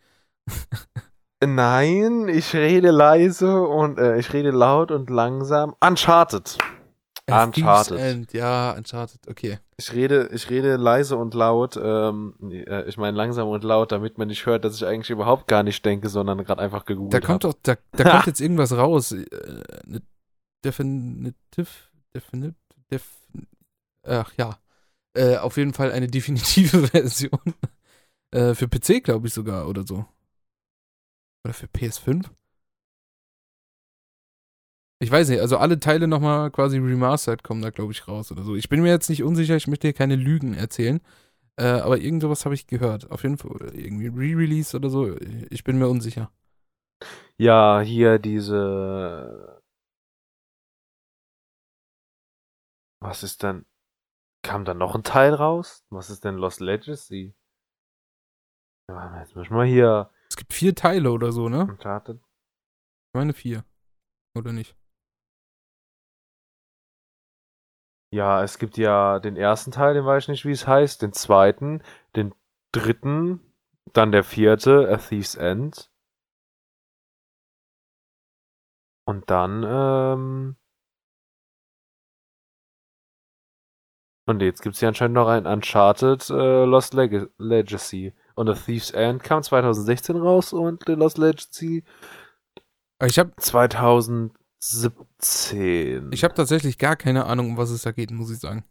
Nein, 1.44 2.28
ich 2.28 2.54
rede 2.54 2.90
leise 2.90 3.62
und 3.62 3.98
äh, 3.98 4.18
ich 4.18 4.32
rede 4.32 4.50
laut 4.50 4.90
und 4.90 5.10
langsam. 5.10 5.74
Uncharted. 5.80 6.58
Uncharted. 7.30 7.98
End. 7.98 8.32
Ja, 8.32 8.72
Uncharted, 8.72 9.28
okay. 9.28 9.58
Ich 9.76 9.92
rede, 9.92 10.28
ich 10.32 10.50
rede 10.50 10.76
leise 10.76 11.16
und 11.16 11.34
laut, 11.34 11.76
ähm, 11.82 12.34
äh, 12.50 12.84
ich 12.88 12.96
meine 12.96 13.16
langsam 13.16 13.48
und 13.48 13.64
laut, 13.64 13.92
damit 13.92 14.18
man 14.18 14.28
nicht 14.28 14.44
hört, 14.46 14.64
dass 14.64 14.74
ich 14.76 14.84
eigentlich 14.86 15.10
überhaupt 15.10 15.46
gar 15.46 15.62
nicht 15.62 15.84
denke, 15.84 16.08
sondern 16.08 16.42
gerade 16.44 16.60
einfach 16.60 16.84
gegoogelt 16.84 17.14
Da 17.14 17.20
kommt 17.26 17.44
hab. 17.44 17.52
doch, 17.52 17.58
da, 17.62 17.76
da 17.92 18.10
kommt 18.10 18.26
jetzt 18.26 18.40
irgendwas 18.40 18.72
raus. 18.76 19.12
Äh, 19.12 19.24
ne, 19.86 20.02
definitive, 20.64 21.68
definitive, 22.14 22.54
def, 22.90 23.08
ach 24.04 24.32
ja. 24.36 24.58
Äh, 25.14 25.36
auf 25.36 25.56
jeden 25.56 25.74
Fall 25.74 25.92
eine 25.92 26.06
definitive 26.08 26.88
Version. 26.88 27.40
äh, 28.32 28.54
für 28.54 28.68
PC, 28.68 29.02
glaube 29.04 29.28
ich 29.28 29.34
sogar, 29.34 29.68
oder 29.68 29.86
so. 29.86 30.04
Oder 31.44 31.54
für 31.54 31.66
PS5? 31.66 32.26
Ich 35.02 35.10
weiß 35.10 35.30
nicht, 35.30 35.40
also 35.40 35.56
alle 35.56 35.80
Teile 35.80 36.06
nochmal 36.06 36.52
quasi 36.52 36.78
remastered 36.78 37.42
kommen 37.42 37.60
da, 37.60 37.70
glaube 37.70 37.90
ich, 37.90 38.06
raus 38.06 38.30
oder 38.30 38.44
so. 38.44 38.54
Ich 38.54 38.68
bin 38.68 38.82
mir 38.82 38.90
jetzt 38.90 39.10
nicht 39.10 39.24
unsicher, 39.24 39.56
ich 39.56 39.66
möchte 39.66 39.88
hier 39.88 39.94
keine 39.94 40.14
Lügen 40.14 40.54
erzählen. 40.54 41.00
Äh, 41.56 41.64
aber 41.64 41.98
irgend 41.98 42.22
sowas 42.22 42.44
habe 42.44 42.54
ich 42.54 42.68
gehört. 42.68 43.10
Auf 43.10 43.24
jeden 43.24 43.36
Fall 43.36 43.50
irgendwie 43.74 44.06
Re-Release 44.06 44.76
oder 44.76 44.90
so. 44.90 45.16
Ich 45.50 45.64
bin 45.64 45.80
mir 45.80 45.88
unsicher. 45.88 46.30
Ja, 47.36 47.80
hier 47.80 48.20
diese. 48.20 49.60
Was 53.00 53.24
ist 53.24 53.42
denn. 53.42 53.66
Kam 54.44 54.64
da 54.64 54.72
noch 54.72 54.94
ein 54.94 55.02
Teil 55.02 55.34
raus? 55.34 55.84
Was 55.90 56.10
ist 56.10 56.22
denn 56.24 56.36
Lost 56.36 56.60
Legacy? 56.60 57.34
Ja, 58.88 59.18
jetzt 59.18 59.34
müssen 59.34 59.56
wir 59.56 59.64
hier. 59.64 60.10
Es 60.30 60.36
gibt 60.36 60.52
vier 60.52 60.76
Teile 60.76 61.10
oder 61.10 61.32
so, 61.32 61.48
ne? 61.48 61.62
Uncharted. 61.62 62.18
Ich 62.18 63.14
meine 63.14 63.32
vier. 63.32 63.64
Oder 64.36 64.52
nicht? 64.52 64.76
Ja, 68.12 68.42
es 68.42 68.58
gibt 68.58 68.76
ja 68.76 69.18
den 69.20 69.36
ersten 69.36 69.70
Teil, 69.70 69.94
den 69.94 70.04
weiß 70.04 70.24
ich 70.24 70.28
nicht, 70.28 70.44
wie 70.44 70.52
es 70.52 70.66
heißt, 70.66 71.00
den 71.02 71.12
zweiten, 71.14 71.82
den 72.14 72.34
dritten, 72.72 73.40
dann 73.94 74.12
der 74.12 74.22
vierte, 74.24 74.88
A 74.92 74.98
Thief's 74.98 75.34
End. 75.34 75.90
Und 79.06 79.30
dann, 79.30 79.64
ähm. 79.66 80.56
Und 84.26 84.40
jetzt 84.40 84.62
gibt 84.62 84.74
es 84.76 84.80
ja 84.80 84.88
anscheinend 84.88 85.14
noch 85.14 85.28
ein 85.28 85.46
Uncharted 85.46 86.28
äh, 86.30 86.64
Lost 86.64 86.94
Leg 86.94 87.30
Legacy. 87.38 88.14
Und 88.34 88.48
A 88.48 88.54
Thief's 88.54 88.90
End 88.90 89.22
kam 89.24 89.42
2016 89.42 90.16
raus 90.16 90.52
und 90.52 90.84
The 90.86 90.92
Lost 90.92 91.18
Legacy 91.18 91.82
ich 93.06 93.18
hab 93.18 93.38
2000 93.40 94.32
17. 94.62 96.12
Ich 96.12 96.22
habe 96.24 96.34
tatsächlich 96.34 96.78
gar 96.78 96.96
keine 96.96 97.26
Ahnung, 97.26 97.50
um 97.50 97.56
was 97.56 97.70
es 97.70 97.82
da 97.82 97.90
geht, 97.92 98.10
muss 98.12 98.30
ich 98.30 98.38
sagen. 98.38 98.64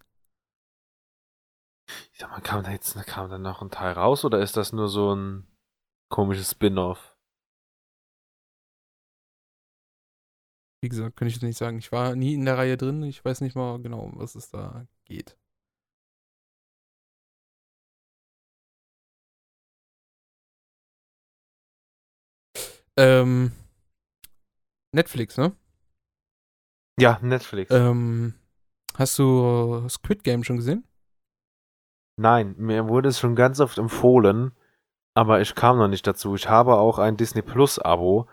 Ich 2.13 2.19
sag 2.19 2.29
mal, 2.31 2.39
kam 2.41 2.63
da 2.63 2.71
jetzt 2.71 2.95
kam 3.07 3.29
da 3.29 3.37
noch 3.37 3.61
ein 3.61 3.69
Teil 3.71 3.93
raus 3.93 4.23
oder 4.23 4.39
ist 4.41 4.55
das 4.55 4.71
nur 4.71 4.87
so 4.87 5.13
ein 5.13 5.47
komisches 6.09 6.51
Spin-off? 6.51 7.17
Wie 10.83 10.89
gesagt, 10.89 11.17
kann 11.17 11.27
ich 11.27 11.35
jetzt 11.35 11.43
nicht 11.43 11.57
sagen. 11.57 11.77
Ich 11.77 11.91
war 11.91 12.15
nie 12.15 12.33
in 12.35 12.45
der 12.45 12.57
Reihe 12.57 12.77
drin. 12.77 13.03
Ich 13.03 13.23
weiß 13.23 13.41
nicht 13.41 13.55
mal 13.55 13.79
genau, 13.81 13.99
um 14.01 14.17
was 14.17 14.35
es 14.35 14.49
da 14.49 14.87
geht. 15.05 15.37
Ähm, 22.97 23.51
Netflix, 24.93 25.37
ne? 25.37 25.55
Ja, 27.01 27.17
Netflix. 27.21 27.71
Ähm, 27.73 28.35
hast 28.95 29.17
du 29.17 29.87
Squid 29.89 30.23
Game 30.23 30.43
schon 30.43 30.57
gesehen? 30.57 30.87
Nein, 32.17 32.53
mir 32.59 32.87
wurde 32.87 33.09
es 33.09 33.19
schon 33.19 33.35
ganz 33.35 33.59
oft 33.59 33.79
empfohlen, 33.79 34.51
aber 35.15 35.41
ich 35.41 35.55
kam 35.55 35.77
noch 35.77 35.87
nicht 35.87 36.05
dazu. 36.05 36.35
Ich 36.35 36.47
habe 36.47 36.75
auch 36.75 36.99
ein 36.99 37.17
Disney 37.17 37.41
Plus 37.41 37.79
Abo 37.79 38.27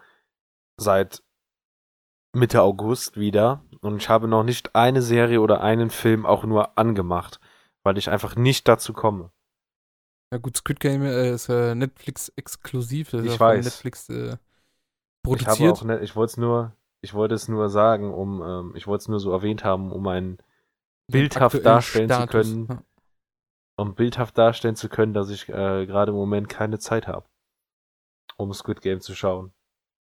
seit 0.76 1.22
Mitte 2.34 2.60
August 2.60 3.16
wieder 3.16 3.64
und 3.80 3.96
ich 3.96 4.10
habe 4.10 4.28
noch 4.28 4.44
nicht 4.44 4.74
eine 4.74 5.00
Serie 5.00 5.40
oder 5.40 5.62
einen 5.62 5.88
Film 5.88 6.26
auch 6.26 6.44
nur 6.44 6.76
angemacht, 6.76 7.40
weil 7.84 7.96
ich 7.96 8.10
einfach 8.10 8.36
nicht 8.36 8.68
dazu 8.68 8.92
komme. 8.92 9.30
Ja 10.30 10.36
gut, 10.36 10.58
Squid 10.58 10.78
Game 10.78 11.02
äh, 11.02 11.30
ist 11.32 11.48
äh, 11.48 11.74
Netflix 11.74 12.28
exklusiv. 12.36 13.14
Ich 13.14 13.40
weiß. 13.40 13.64
Netflix 13.64 14.10
äh, 14.10 14.36
produziert. 15.22 15.78
Ich, 15.78 15.84
ne 15.84 16.00
ich 16.00 16.14
wollte 16.14 16.32
es 16.32 16.36
nur, 16.36 16.76
ich 17.00 17.14
wollte 17.14 17.34
es 17.34 17.48
nur 17.48 17.68
sagen, 17.68 18.12
um, 18.12 18.42
ähm, 18.42 18.72
ich 18.74 18.86
wollte 18.86 19.02
es 19.02 19.08
nur 19.08 19.20
so 19.20 19.32
erwähnt 19.32 19.64
haben, 19.64 19.92
um 19.92 20.06
ein 20.08 20.38
bildhaft 21.08 21.64
darstellen 21.64 22.08
Status. 22.08 22.50
zu 22.50 22.66
können, 22.66 22.84
um 23.76 23.94
bildhaft 23.94 24.36
darstellen 24.36 24.76
zu 24.76 24.88
können, 24.88 25.14
dass 25.14 25.30
ich 25.30 25.48
äh, 25.48 25.86
gerade 25.86 26.10
im 26.10 26.16
Moment 26.16 26.48
keine 26.48 26.78
Zeit 26.78 27.06
habe, 27.06 27.26
um 28.36 28.52
Squid 28.52 28.80
Game 28.82 29.00
zu 29.00 29.14
schauen. 29.14 29.52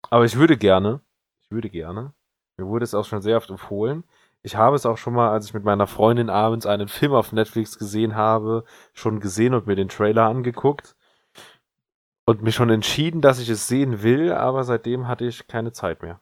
Aber 0.09 0.25
ich 0.25 0.37
würde 0.37 0.57
gerne, 0.57 1.01
ich 1.41 1.51
würde 1.51 1.69
gerne, 1.69 2.13
mir 2.57 2.67
wurde 2.67 2.83
es 2.83 2.93
auch 2.93 3.05
schon 3.05 3.21
sehr 3.21 3.37
oft 3.37 3.49
empfohlen. 3.49 4.03
Ich 4.43 4.55
habe 4.55 4.75
es 4.75 4.85
auch 4.85 4.97
schon 4.97 5.13
mal, 5.13 5.31
als 5.31 5.47
ich 5.47 5.53
mit 5.53 5.65
meiner 5.65 5.87
Freundin 5.87 6.29
abends 6.29 6.65
einen 6.65 6.87
Film 6.87 7.13
auf 7.13 7.33
Netflix 7.33 7.77
gesehen 7.77 8.15
habe, 8.15 8.63
schon 8.93 9.19
gesehen 9.19 9.53
und 9.53 9.67
mir 9.67 9.75
den 9.75 9.89
Trailer 9.89 10.25
angeguckt 10.27 10.95
und 12.25 12.41
mich 12.41 12.55
schon 12.55 12.69
entschieden, 12.69 13.21
dass 13.21 13.39
ich 13.39 13.49
es 13.49 13.67
sehen 13.67 14.03
will, 14.03 14.31
aber 14.31 14.63
seitdem 14.63 15.07
hatte 15.07 15.25
ich 15.25 15.47
keine 15.47 15.73
Zeit 15.73 16.01
mehr. 16.01 16.21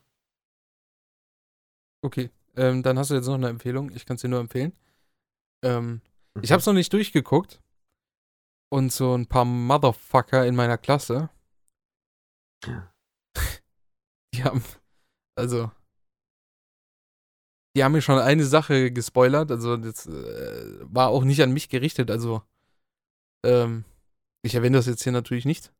Okay, 2.05 2.29
ähm, 2.55 2.83
dann 2.83 2.99
hast 2.99 3.09
du 3.09 3.15
jetzt 3.15 3.25
noch 3.25 3.33
eine 3.33 3.49
Empfehlung. 3.49 3.89
Ich 3.89 4.05
kann 4.05 4.13
es 4.13 4.21
dir 4.21 4.27
nur 4.27 4.39
empfehlen. 4.39 4.73
Ähm, 5.63 6.01
mhm. 6.35 6.43
Ich 6.43 6.51
habe 6.51 6.59
es 6.59 6.65
noch 6.67 6.73
nicht 6.73 6.93
durchgeguckt. 6.93 7.63
Und 8.71 8.91
so 8.91 9.15
ein 9.15 9.25
paar 9.25 9.43
Motherfucker 9.43 10.45
in 10.45 10.55
meiner 10.55 10.77
Klasse. 10.77 11.31
Ja. 12.63 12.93
Die 14.35 14.43
haben, 14.43 14.63
also, 15.35 15.71
die 17.75 17.83
haben 17.83 17.93
mir 17.93 18.01
schon 18.03 18.19
eine 18.19 18.45
Sache 18.45 18.91
gespoilert. 18.91 19.49
Also, 19.49 19.75
das 19.75 20.05
äh, 20.05 20.79
war 20.81 21.09
auch 21.09 21.23
nicht 21.23 21.41
an 21.41 21.53
mich 21.53 21.69
gerichtet. 21.69 22.11
Also, 22.11 22.43
ähm, 23.43 23.83
ich 24.43 24.53
erwähne 24.53 24.77
das 24.77 24.85
jetzt 24.85 25.01
hier 25.01 25.11
natürlich 25.11 25.45
nicht. 25.45 25.73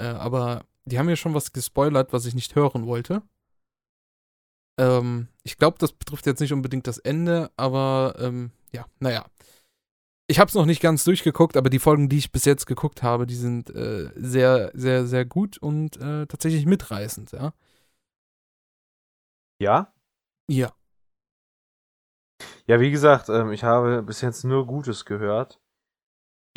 Äh, 0.00 0.06
aber 0.06 0.66
die 0.86 0.98
haben 0.98 1.06
mir 1.06 1.16
schon 1.16 1.34
was 1.34 1.52
gespoilert, 1.52 2.12
was 2.12 2.26
ich 2.26 2.34
nicht 2.34 2.56
hören 2.56 2.86
wollte. 2.86 3.22
Ähm, 4.78 5.28
ich 5.42 5.58
glaube, 5.58 5.78
das 5.78 5.92
betrifft 5.92 6.26
jetzt 6.26 6.40
nicht 6.40 6.52
unbedingt 6.52 6.86
das 6.86 6.98
Ende, 6.98 7.50
aber 7.56 8.14
ähm, 8.18 8.52
ja, 8.72 8.86
naja. 9.00 9.26
Ich 10.28 10.38
habe 10.38 10.48
es 10.48 10.54
noch 10.54 10.66
nicht 10.66 10.80
ganz 10.80 11.04
durchgeguckt, 11.04 11.56
aber 11.56 11.68
die 11.68 11.78
Folgen, 11.78 12.08
die 12.08 12.18
ich 12.18 12.32
bis 12.32 12.44
jetzt 12.44 12.66
geguckt 12.66 13.02
habe, 13.02 13.26
die 13.26 13.34
sind 13.34 13.70
äh, 13.70 14.10
sehr, 14.14 14.70
sehr, 14.72 15.06
sehr 15.06 15.24
gut 15.24 15.58
und 15.58 15.96
äh, 15.96 16.26
tatsächlich 16.26 16.64
mitreißend, 16.64 17.32
ja. 17.32 17.52
Ja? 19.60 19.92
Ja. 20.48 20.72
Ja, 22.66 22.80
wie 22.80 22.90
gesagt, 22.90 23.28
ähm, 23.28 23.52
ich 23.52 23.64
habe 23.64 24.02
bis 24.02 24.20
jetzt 24.20 24.44
nur 24.44 24.66
Gutes 24.66 25.04
gehört. 25.04 25.60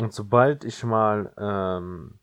Und 0.00 0.12
sobald 0.12 0.64
ich 0.64 0.82
mal 0.84 1.32
ähm, 1.38 2.18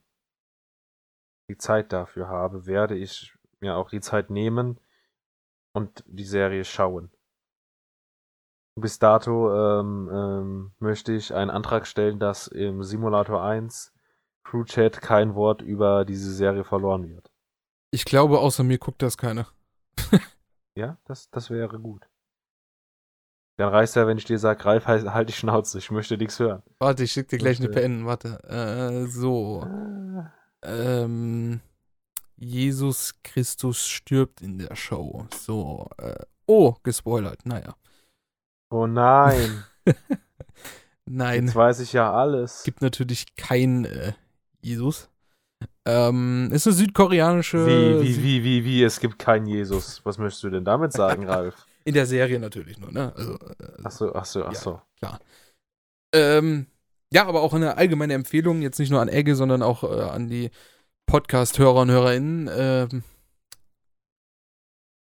die 1.48 1.58
Zeit 1.58 1.92
dafür 1.92 2.28
habe, 2.28 2.66
werde 2.66 2.96
ich 2.96 3.36
mir 3.60 3.76
auch 3.76 3.90
die 3.90 4.00
Zeit 4.00 4.30
nehmen 4.30 4.78
und 5.74 6.04
die 6.06 6.24
Serie 6.24 6.64
schauen. 6.64 7.10
Bis 8.76 8.98
dato 8.98 9.52
ähm, 9.54 10.10
ähm, 10.12 10.72
möchte 10.78 11.12
ich 11.12 11.32
einen 11.34 11.50
Antrag 11.50 11.86
stellen, 11.86 12.18
dass 12.18 12.48
im 12.48 12.82
Simulator 12.82 13.44
1 13.44 13.92
Crewchat 14.44 15.00
kein 15.00 15.34
Wort 15.34 15.62
über 15.62 16.04
diese 16.04 16.32
Serie 16.32 16.64
verloren 16.64 17.08
wird. 17.08 17.30
Ich 17.92 18.04
glaube, 18.04 18.40
außer 18.40 18.64
mir 18.64 18.78
guckt 18.78 19.02
das 19.02 19.16
keiner. 19.16 19.46
ja, 20.76 20.98
das, 21.04 21.30
das 21.30 21.50
wäre 21.50 21.78
gut. 21.78 22.08
Dann 23.56 23.68
reißt 23.68 23.96
er, 23.96 24.08
wenn 24.08 24.18
ich 24.18 24.24
dir 24.24 24.40
sage, 24.40 24.64
Ralf, 24.64 24.86
halt, 24.86 25.06
halt 25.06 25.28
die 25.28 25.32
Schnauze, 25.32 25.78
ich 25.78 25.92
möchte 25.92 26.18
nichts 26.18 26.40
hören. 26.40 26.64
Warte, 26.80 27.04
ich 27.04 27.12
schick 27.12 27.28
dir 27.28 27.38
gleich 27.38 27.60
möchte... 27.60 27.78
eine 27.78 27.98
PN, 28.00 28.06
warte. 28.06 28.42
Äh, 28.48 29.06
so. 29.06 29.60
Ah. 29.62 30.32
Ähm, 30.62 31.60
Jesus 32.36 33.14
Christus 33.22 33.86
stirbt 33.86 34.40
in 34.40 34.58
der 34.58 34.74
Show. 34.76 35.26
So. 35.34 35.88
Äh, 35.98 36.18
oh, 36.46 36.74
gespoilert, 36.82 37.46
naja. 37.46 37.74
Oh 38.70 38.86
nein. 38.86 39.64
nein. 41.06 41.46
Jetzt 41.46 41.54
weiß 41.54 41.80
ich 41.80 41.92
ja 41.92 42.12
alles. 42.12 42.62
Gibt 42.64 42.82
natürlich 42.82 43.36
kein 43.36 43.84
äh, 43.84 44.12
Jesus. 44.60 45.08
Ähm, 45.86 46.50
ist 46.52 46.66
eine 46.66 46.74
südkoreanische. 46.74 47.66
Wie, 47.66 48.02
wie, 48.02 48.22
wie, 48.22 48.44
wie, 48.44 48.64
wie, 48.64 48.82
es 48.82 49.00
gibt 49.00 49.18
keinen 49.18 49.46
Jesus. 49.46 50.00
Was 50.04 50.18
möchtest 50.18 50.42
du 50.44 50.50
denn 50.50 50.64
damit 50.64 50.92
sagen, 50.92 51.24
Ralf? 51.28 51.66
In 51.84 51.94
der 51.94 52.06
Serie 52.06 52.38
natürlich 52.38 52.78
nur, 52.78 52.90
ne? 52.90 53.12
Also, 53.14 53.34
äh, 53.34 53.72
ach 53.84 53.90
so, 53.90 54.14
ach 54.14 54.24
so, 54.24 54.44
ach 54.44 54.54
so. 54.54 54.80
klar. 54.98 55.20
Ähm, 56.14 56.66
ja, 57.12 57.26
aber 57.26 57.42
auch 57.42 57.52
eine 57.52 57.76
allgemeine 57.76 58.14
Empfehlung, 58.14 58.62
jetzt 58.62 58.78
nicht 58.78 58.90
nur 58.90 59.00
an 59.00 59.08
Egge, 59.08 59.36
sondern 59.36 59.62
auch 59.62 59.84
äh, 59.84 60.02
an 60.02 60.28
die 60.28 60.50
Podcast-Hörer 61.06 61.82
und 61.82 61.90
HörerInnen. 61.90 62.50
Ähm, 62.52 63.02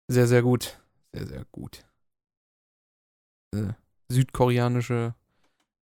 sehr, 0.07 0.27
sehr 0.27 0.41
gut. 0.41 0.79
Sehr, 1.13 1.27
sehr 1.27 1.45
gut. 1.51 1.85
Äh, 3.55 3.73
südkoreanische 4.09 5.15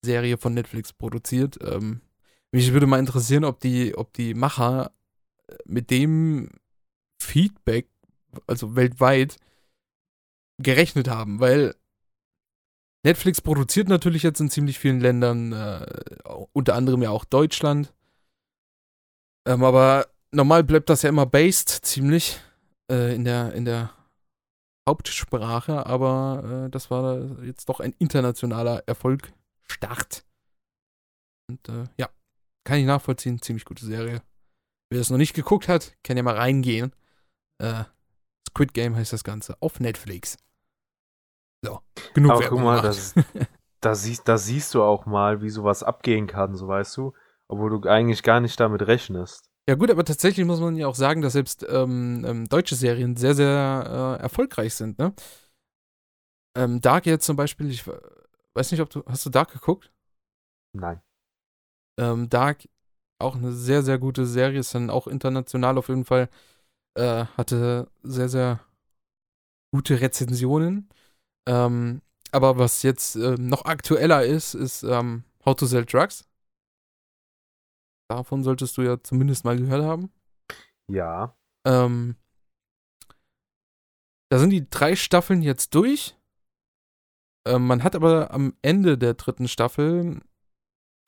Serie 0.04 0.38
von 0.38 0.54
Netflix 0.54 0.94
produziert. 0.94 1.58
Ähm, 1.62 2.02
mich 2.52 2.72
würde 2.72 2.88
mal 2.88 3.00
interessieren, 3.00 3.46
ob 3.46 3.60
die, 3.60 3.96
ob 3.96 4.14
die 4.14 4.34
Macher 4.34 4.92
äh, 5.48 5.56
mit 5.66 5.90
dem 5.90 6.50
Feedback, 7.22 7.90
also 8.48 8.76
weltweit, 8.76 9.38
gerechnet 10.62 11.08
haben, 11.08 11.40
weil 11.40 11.76
Netflix 13.06 13.42
produziert 13.42 13.90
natürlich 13.90 14.24
jetzt 14.24 14.40
in 14.40 14.50
ziemlich 14.50 14.80
vielen 14.80 15.02
Ländern, 15.02 15.52
äh, 15.52 15.86
unter 16.54 16.76
anderem 16.76 17.02
ja 17.02 17.10
auch 17.10 17.26
Deutschland. 17.26 17.94
Ähm, 19.46 19.64
aber 19.64 20.08
normal 20.32 20.64
bleibt 20.64 20.90
das 20.90 21.02
ja 21.02 21.10
immer 21.10 21.26
based, 21.26 21.70
ziemlich, 21.70 22.40
äh, 22.92 23.16
in, 23.16 23.26
der, 23.26 23.54
in 23.54 23.66
der 23.66 23.92
Hauptsprache, 24.88 25.86
aber 25.86 26.66
äh, 26.66 26.70
das 26.70 26.92
war 26.92 27.20
jetzt 27.44 27.70
doch 27.70 27.80
ein 27.80 27.94
internationaler 28.00 28.84
Erfolg. 28.88 29.34
Start. 29.66 30.26
Und 31.50 31.68
äh, 31.70 31.86
ja, 31.98 32.10
kann 32.64 32.80
ich 32.80 32.86
nachvollziehen. 32.86 33.42
Ziemlich 33.42 33.66
gute 33.66 33.86
Serie. 33.86 34.22
Wer 34.90 35.00
das 35.00 35.10
noch 35.10 35.18
nicht 35.18 35.34
geguckt 35.34 35.68
hat, 35.68 35.96
kann 36.04 36.18
ja 36.18 36.24
mal 36.24 36.36
reingehen. 36.36 36.94
Äh, 37.62 37.86
Squid 38.50 38.74
Game 38.74 38.96
heißt 38.96 39.14
das 39.14 39.24
Ganze. 39.24 39.58
Auf 39.62 39.80
Netflix. 39.80 40.38
So, 41.66 41.80
genug 42.14 42.32
Aber 42.32 42.50
guck 42.50 42.60
mal, 42.60 42.82
das, 42.82 43.16
da, 43.82 43.96
siehst, 43.96 44.28
da 44.28 44.38
siehst 44.38 44.74
du 44.74 44.84
auch 44.84 45.06
mal, 45.06 45.42
wie 45.42 45.50
sowas 45.50 45.82
abgehen 45.82 46.28
kann, 46.28 46.56
so 46.56 46.68
weißt 46.68 46.96
du. 46.98 47.14
Obwohl 47.48 47.70
du 47.70 47.90
eigentlich 47.90 48.24
gar 48.24 48.40
nicht 48.40 48.60
damit 48.60 48.82
rechnest. 48.88 49.50
Ja 49.68 49.76
gut, 49.76 49.90
aber 49.90 50.04
tatsächlich 50.04 50.46
muss 50.46 50.60
man 50.60 50.76
ja 50.76 50.88
auch 50.88 50.96
sagen, 50.96 51.22
dass 51.22 51.34
selbst 51.34 51.66
ähm, 51.70 52.26
ähm, 52.28 52.50
deutsche 52.50 52.76
Serien 52.76 53.16
sehr, 53.16 53.34
sehr 53.34 54.18
äh, 54.20 54.22
erfolgreich 54.22 54.76
sind, 54.76 55.00
ne? 55.00 55.14
Ähm, 56.56 56.82
Dark 56.82 57.06
jetzt 57.06 57.26
zum 57.26 57.36
Beispiel, 57.36 57.72
ich 57.72 57.88
weiß 58.54 58.72
nicht, 58.72 58.82
ob 58.82 58.90
du, 58.90 59.04
hast 59.08 59.26
du 59.26 59.30
Dark 59.30 59.52
geguckt? 59.54 59.92
Nein. 60.74 61.02
Ähm, 61.98 62.30
Dark, 62.30 62.68
auch 63.20 63.36
eine 63.36 63.54
sehr, 63.54 63.84
sehr 63.84 63.98
gute 64.00 64.26
Serie, 64.26 64.60
ist 64.60 64.76
dann 64.76 64.90
auch 64.90 65.08
international 65.08 65.78
auf 65.78 65.88
jeden 65.88 66.06
Fall, 66.06 66.30
äh, 66.96 67.26
hatte 67.38 67.90
sehr, 68.04 68.30
sehr 68.30 68.60
gute 69.72 70.02
Rezensionen. 70.02 70.90
Ähm, 71.48 72.02
aber 72.32 72.58
was 72.58 72.84
jetzt 72.84 73.16
äh, 73.16 73.36
noch 73.38 73.66
aktueller 73.66 74.26
ist, 74.26 74.54
ist 74.54 74.84
ähm, 74.84 75.24
How 75.46 75.56
to 75.56 75.66
Sell 75.66 75.86
Drugs. 75.86 76.28
Davon 78.10 78.44
solltest 78.44 78.78
du 78.78 78.82
ja 78.82 79.02
zumindest 79.02 79.46
mal 79.46 79.58
gehört 79.58 79.84
haben. 79.84 80.12
Ja. 80.88 81.36
Ähm, 81.66 82.16
da 84.30 84.40
sind 84.40 84.50
die 84.50 84.70
drei 84.70 84.96
Staffeln 84.96 85.42
jetzt 85.42 85.74
durch. 85.76 86.16
Ähm, 87.48 87.68
man 87.68 87.84
hat 87.84 87.96
aber 87.96 88.32
am 88.32 88.54
Ende 88.62 88.98
der 88.98 89.14
dritten 89.14 89.48
Staffel 89.48 90.22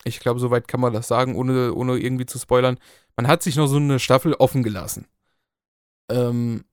ich 0.06 0.20
glaube, 0.20 0.40
soweit 0.40 0.68
kann 0.68 0.80
man 0.80 0.94
das 0.94 1.08
sagen, 1.08 1.36
ohne, 1.36 1.74
ohne 1.74 1.98
irgendwie 1.98 2.28
zu 2.28 2.38
spoilern. 2.38 2.78
Man 3.18 3.28
hat 3.28 3.42
sich 3.44 3.56
noch 3.56 3.68
so 3.68 3.78
eine 3.78 4.00
Staffel 4.00 4.34
offen 4.36 4.62
gelassen. 4.64 5.08
Ähm, 6.12 6.64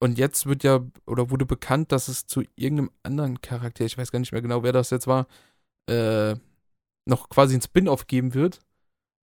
und 0.00 0.16
jetzt 0.18 0.46
wird 0.46 0.62
ja, 0.62 0.80
oder 1.06 1.30
wurde 1.30 1.44
bekannt, 1.44 1.92
dass 1.92 2.08
es 2.08 2.26
zu 2.26 2.44
irgendeinem 2.54 2.90
anderen 3.02 3.40
Charakter, 3.40 3.84
ich 3.84 3.98
weiß 3.98 4.12
gar 4.12 4.20
nicht 4.20 4.32
mehr 4.32 4.42
genau, 4.42 4.62
wer 4.62 4.72
das 4.72 4.90
jetzt 4.90 5.08
war, 5.08 5.26
äh, 5.88 6.36
noch 7.04 7.28
quasi 7.28 7.56
ein 7.56 7.62
Spin-off 7.62 8.06
geben 8.06 8.34
wird. 8.34 8.60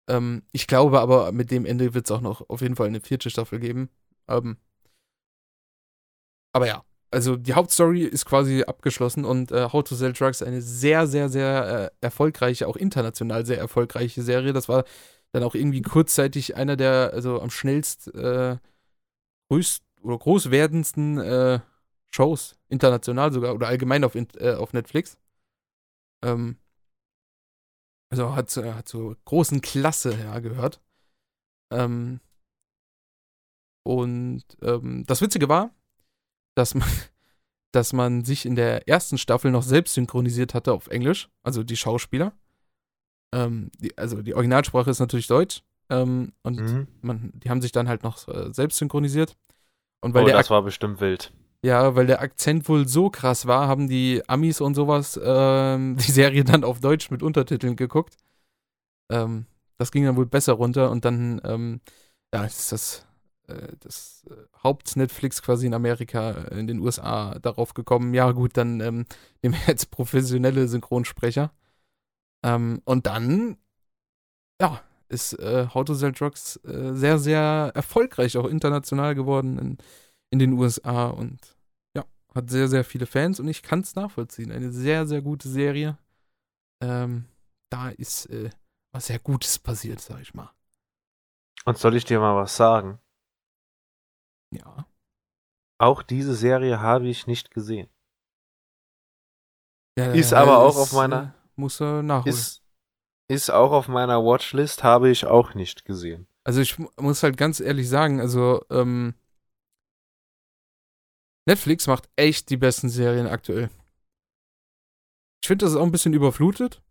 Ähm, 0.08 0.42
ich 0.52 0.66
glaube 0.66 1.00
aber, 1.00 1.32
mit 1.32 1.50
dem 1.50 1.66
Ende 1.66 1.94
wird 1.94 2.06
es 2.06 2.10
auch 2.10 2.20
noch 2.20 2.48
auf 2.48 2.60
jeden 2.62 2.76
Fall 2.76 2.88
eine 2.88 3.00
vierte 3.00 3.30
Staffel 3.30 3.60
geben. 3.60 3.90
Ähm, 4.28 4.56
aber 6.52 6.66
ja, 6.66 6.82
also 7.10 7.36
die 7.36 7.54
Hauptstory 7.54 8.02
ist 8.04 8.24
quasi 8.26 8.62
abgeschlossen 8.64 9.24
und 9.24 9.52
äh, 9.52 9.68
How 9.72 9.84
to 9.84 9.94
Sell 9.94 10.12
Drugs 10.12 10.42
eine 10.42 10.60
sehr, 10.62 11.06
sehr, 11.06 11.28
sehr 11.28 11.92
äh, 12.00 12.04
erfolgreiche, 12.04 12.66
auch 12.68 12.76
international 12.76 13.46
sehr 13.46 13.58
erfolgreiche 13.58 14.22
Serie. 14.22 14.52
Das 14.52 14.68
war 14.68 14.84
dann 15.32 15.42
auch 15.42 15.54
irgendwie 15.54 15.82
kurzzeitig 15.82 16.56
einer 16.56 16.76
der, 16.76 17.12
also 17.12 17.40
am 17.40 17.50
schnellst 17.50 18.14
äh, 18.14 18.56
größt 19.50 19.82
oder 20.02 20.18
groß 20.18 20.50
werdendsten 20.50 21.18
äh, 21.18 21.60
Shows, 22.10 22.56
international 22.68 23.32
sogar 23.32 23.54
oder 23.54 23.68
allgemein 23.68 24.04
auf, 24.04 24.14
äh, 24.14 24.54
auf 24.54 24.72
Netflix. 24.72 25.18
Ähm, 26.22 26.56
also 28.10 28.34
hat, 28.34 28.54
hat 28.56 28.88
zur 28.88 29.16
großen 29.24 29.60
Klasse 29.60 30.18
ja, 30.18 30.38
gehört. 30.38 30.80
Ähm, 31.72 32.20
und 33.84 34.44
ähm, 34.62 35.04
das 35.06 35.20
Witzige 35.20 35.48
war, 35.48 35.70
dass 36.54 36.74
man, 36.74 36.88
dass 37.72 37.92
man 37.92 38.24
sich 38.24 38.46
in 38.46 38.54
der 38.54 38.88
ersten 38.88 39.18
Staffel 39.18 39.50
noch 39.50 39.62
selbst 39.62 39.94
synchronisiert 39.94 40.54
hatte 40.54 40.72
auf 40.72 40.88
Englisch, 40.88 41.28
also 41.42 41.62
die 41.62 41.76
Schauspieler. 41.76 42.32
Ähm, 43.34 43.70
die, 43.78 43.96
also 43.98 44.22
die 44.22 44.34
Originalsprache 44.34 44.90
ist 44.90 45.00
natürlich 45.00 45.26
Deutsch. 45.26 45.62
Ähm, 45.90 46.32
und 46.42 46.60
mhm. 46.60 46.88
man, 47.00 47.32
die 47.34 47.50
haben 47.50 47.62
sich 47.62 47.72
dann 47.72 47.88
halt 47.88 48.02
noch 48.02 48.28
äh, 48.28 48.52
selbst 48.52 48.78
synchronisiert. 48.78 49.36
Und 50.00 50.14
weil 50.14 50.24
oh, 50.24 50.26
der 50.26 50.36
das 50.36 50.50
war 50.50 50.62
bestimmt 50.62 51.00
wild. 51.00 51.32
Ja, 51.64 51.96
weil 51.96 52.06
der 52.06 52.20
Akzent 52.20 52.68
wohl 52.68 52.86
so 52.86 53.10
krass 53.10 53.46
war, 53.46 53.66
haben 53.66 53.88
die 53.88 54.22
Amis 54.28 54.60
und 54.60 54.74
sowas 54.74 55.18
ähm, 55.22 55.96
die 56.06 56.12
Serie 56.12 56.44
dann 56.44 56.64
auf 56.64 56.80
Deutsch 56.80 57.10
mit 57.10 57.22
Untertiteln 57.22 57.76
geguckt. 57.76 58.16
Ähm, 59.10 59.46
das 59.78 59.92
ging 59.92 60.04
dann 60.04 60.16
wohl 60.16 60.26
besser 60.26 60.54
runter 60.54 60.90
und 60.90 61.04
dann, 61.04 61.40
ähm, 61.44 61.80
ja, 62.32 62.44
ist 62.44 62.72
das 62.72 63.08
äh, 63.48 63.76
das 63.80 64.24
äh, 64.30 64.34
Haupt-Netflix 64.62 65.42
quasi 65.42 65.66
in 65.66 65.74
Amerika, 65.74 66.32
äh, 66.32 66.60
in 66.60 66.66
den 66.66 66.80
USA 66.80 67.38
darauf 67.38 67.74
gekommen, 67.74 68.14
ja 68.14 68.30
gut, 68.32 68.56
dann 68.56 68.80
ähm, 68.80 69.06
nehmen 69.42 69.54
wir 69.54 69.68
jetzt 69.68 69.90
professionelle 69.90 70.68
Synchronsprecher. 70.68 71.52
Ähm, 72.44 72.80
und 72.84 73.06
dann, 73.06 73.56
ja, 74.60 74.80
ist 75.08 75.32
äh, 75.38 75.68
How 75.74 75.84
to 75.84 75.94
Sell 75.94 76.12
Drugs 76.12 76.56
äh, 76.64 76.94
sehr, 76.94 77.18
sehr 77.18 77.72
erfolgreich, 77.74 78.36
auch 78.36 78.46
international 78.46 79.14
geworden 79.14 79.58
in, 79.58 79.78
in 80.30 80.38
den 80.38 80.52
USA 80.52 81.08
und 81.08 81.56
ja, 81.96 82.04
hat 82.34 82.50
sehr, 82.50 82.68
sehr 82.68 82.84
viele 82.84 83.06
Fans 83.06 83.40
und 83.40 83.48
ich 83.48 83.62
kann 83.62 83.80
es 83.80 83.94
nachvollziehen. 83.94 84.52
Eine 84.52 84.72
sehr, 84.72 85.06
sehr 85.06 85.22
gute 85.22 85.48
Serie. 85.48 85.98
Ähm, 86.82 87.26
da 87.70 87.90
ist 87.90 88.26
äh, 88.26 88.50
was 88.92 89.06
sehr 89.06 89.18
Gutes 89.18 89.58
passiert, 89.58 90.00
sag 90.00 90.20
ich 90.20 90.34
mal. 90.34 90.50
Und 91.64 91.78
soll 91.78 91.96
ich 91.96 92.04
dir 92.04 92.20
mal 92.20 92.36
was 92.36 92.56
sagen? 92.56 92.98
Ja. 94.54 94.86
Auch 95.78 96.02
diese 96.02 96.34
Serie 96.34 96.80
habe 96.80 97.08
ich 97.08 97.26
nicht 97.26 97.50
gesehen. 97.50 97.88
Ja, 99.98 100.12
ist 100.12 100.32
aber 100.32 100.58
auch 100.58 100.76
auf 100.76 100.92
meiner. 100.92 101.22
Äh, 101.22 101.60
muss 101.60 101.80
er 101.80 102.02
nachholen. 102.02 102.34
Ist, 102.34 102.62
ist 103.28 103.50
auch 103.50 103.72
auf 103.72 103.88
meiner 103.88 104.24
Watchlist, 104.24 104.84
habe 104.84 105.10
ich 105.10 105.26
auch 105.26 105.54
nicht 105.54 105.84
gesehen. 105.84 106.28
Also 106.44 106.60
ich 106.60 106.78
muss 106.78 107.22
halt 107.22 107.36
ganz 107.36 107.60
ehrlich 107.60 107.88
sagen, 107.88 108.20
also 108.20 108.64
ähm, 108.70 109.14
Netflix 111.48 111.86
macht 111.86 112.10
echt 112.16 112.50
die 112.50 112.58
besten 112.58 112.90
Serien 112.90 113.26
aktuell. 113.26 113.70
Ich 115.42 115.48
finde, 115.48 115.64
das 115.64 115.72
ist 115.72 115.78
auch 115.78 115.84
ein 115.84 115.92
bisschen 115.92 116.12
überflutet. 116.12 116.82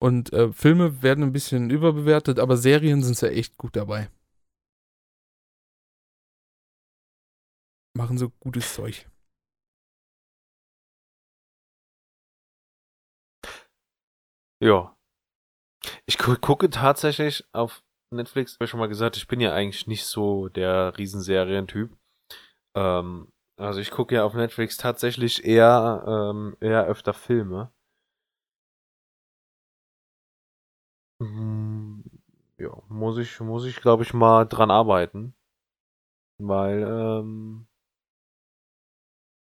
Und 0.00 0.32
äh, 0.32 0.52
Filme 0.52 1.02
werden 1.02 1.24
ein 1.24 1.32
bisschen 1.32 1.70
überbewertet, 1.70 2.38
aber 2.38 2.56
Serien 2.56 3.02
sind 3.02 3.20
ja 3.20 3.28
echt 3.28 3.58
gut 3.58 3.74
dabei. 3.74 4.10
Machen 7.96 8.16
so 8.16 8.30
gutes 8.30 8.74
Zeug. 8.74 9.08
Ja. 14.60 14.96
Ich 16.06 16.18
gu 16.18 16.36
gucke 16.36 16.70
tatsächlich 16.70 17.44
auf 17.52 17.82
Netflix, 18.10 18.54
habe 18.54 18.64
ich 18.66 18.70
schon 18.70 18.80
mal 18.80 18.86
gesagt, 18.88 19.16
ich 19.16 19.26
bin 19.26 19.40
ja 19.40 19.52
eigentlich 19.52 19.88
nicht 19.88 20.04
so 20.04 20.48
der 20.48 20.96
Riesenserientyp. 20.96 21.90
Ähm, 22.74 23.28
also 23.56 23.80
ich 23.80 23.90
gucke 23.90 24.14
ja 24.16 24.24
auf 24.24 24.34
Netflix 24.34 24.76
tatsächlich 24.76 25.44
eher, 25.44 26.04
ähm, 26.06 26.56
eher 26.60 26.84
öfter 26.86 27.14
Filme. 27.14 27.72
Hm, 31.20 32.04
ja, 32.58 32.70
muss 32.88 33.18
ich, 33.18 33.40
muss 33.40 33.64
ich, 33.64 33.80
glaube 33.80 34.02
ich, 34.04 34.14
mal 34.14 34.44
dran 34.46 34.70
arbeiten. 34.70 35.34
Weil, 36.38 36.82
ähm, 36.82 37.66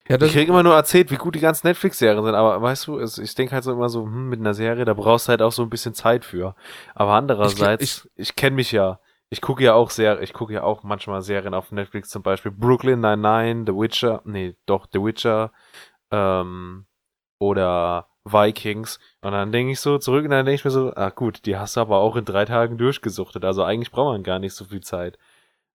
ja, 0.09 0.22
ich 0.22 0.32
krieg 0.32 0.47
immer 0.47 0.63
nur 0.63 0.74
erzählt, 0.76 1.11
wie 1.11 1.18
gut 1.18 1.36
die 1.36 1.41
ganzen 1.41 1.68
Netflix-Serien 1.68 2.24
sind, 2.24 2.34
aber 2.34 2.61
weißt 2.61 2.88
du, 2.88 2.99
ich 3.01 3.36
denke 3.36 3.53
halt 3.53 3.65
so 3.65 3.74
immer 3.74 3.89
so, 3.89 4.03
hm, 4.05 4.30
mit 4.30 4.39
einer 4.39 4.53
Serie, 4.53 4.86
da 4.86 4.93
brauchst 4.93 5.28
du 5.28 5.32
halt 5.32 5.41
auch 5.41 5.51
so 5.51 5.63
ein 5.63 5.70
bisschen 5.70 5.93
Zeit 5.93 6.24
für. 6.24 6.55
Aber 6.95 7.13
andererseits, 7.13 7.84
ich, 7.84 8.05
ich, 8.15 8.30
ich 8.30 8.36
kenne 8.38 8.55
mich 8.55 8.72
ja, 8.72 8.99
ich 9.30 9.41
gucke 9.41 9.63
ja 9.63 9.73
auch 9.73 9.89
sehr, 9.89 10.21
ich 10.21 10.34
gucke 10.34 10.53
ja 10.53 10.63
auch 10.63 10.84
manchmal 10.84 11.21
Serien 11.21 11.53
auf 11.53 11.71
Netflix, 11.71 12.09
zum 12.09 12.23
Beispiel 12.23 12.51
Brooklyn 12.51 13.01
Nine-Nine, 13.01 13.65
The 13.67 13.73
Witcher, 13.73 14.21
nee, 14.25 14.55
doch, 14.65 14.88
The 14.91 14.99
Witcher, 14.99 15.51
ähm, 16.11 16.86
oder 17.39 18.07
Vikings. 18.25 18.99
Und 19.21 19.32
dann 19.32 19.51
denke 19.51 19.73
ich 19.73 19.80
so 19.80 19.97
zurück 19.97 20.25
und 20.25 20.32
dann 20.32 20.45
denke 20.45 20.55
ich 20.55 20.65
mir 20.65 20.71
so, 20.71 20.93
ah 20.95 21.09
gut, 21.09 21.45
die 21.45 21.57
hast 21.57 21.78
du 21.78 21.82
aber 21.82 21.97
auch 21.97 22.15
in 22.15 22.25
drei 22.25 22.45
Tagen 22.45 22.78
durchgesuchtet. 22.78 23.43
Also 23.43 23.63
eigentlich 23.63 23.91
braucht 23.91 24.13
man 24.13 24.23
gar 24.23 24.39
nicht 24.39 24.53
so 24.53 24.65
viel 24.65 24.82
Zeit. 24.82 25.17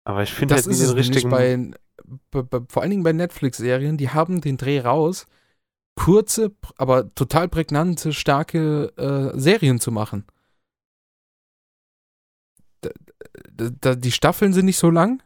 Aber 0.04 0.24
ich 0.24 0.34
finde 0.34 0.56
halt 0.56 0.68
nicht 0.68 0.82
den 0.82 0.90
richtigen. 0.90 1.30
Bei, 1.30 1.72
bei, 2.32 2.42
bei, 2.42 2.60
vor 2.68 2.82
allen 2.82 2.92
Dingen 2.92 3.04
bei 3.04 3.14
Netflix-Serien, 3.14 3.98
die 3.98 4.10
haben 4.10 4.42
den 4.42 4.58
Dreh 4.58 4.80
raus, 4.80 5.28
kurze, 5.96 6.52
aber 6.78 7.14
total 7.14 7.48
prägnante, 7.48 8.14
starke 8.14 8.92
äh, 8.98 9.38
Serien 9.40 9.80
zu 9.80 9.92
machen. 9.92 10.26
Da, 13.70 13.96
die 13.96 14.12
Staffeln 14.12 14.54
sind 14.54 14.66
nicht 14.66 14.78
so 14.78 14.90
lang. 14.90 15.22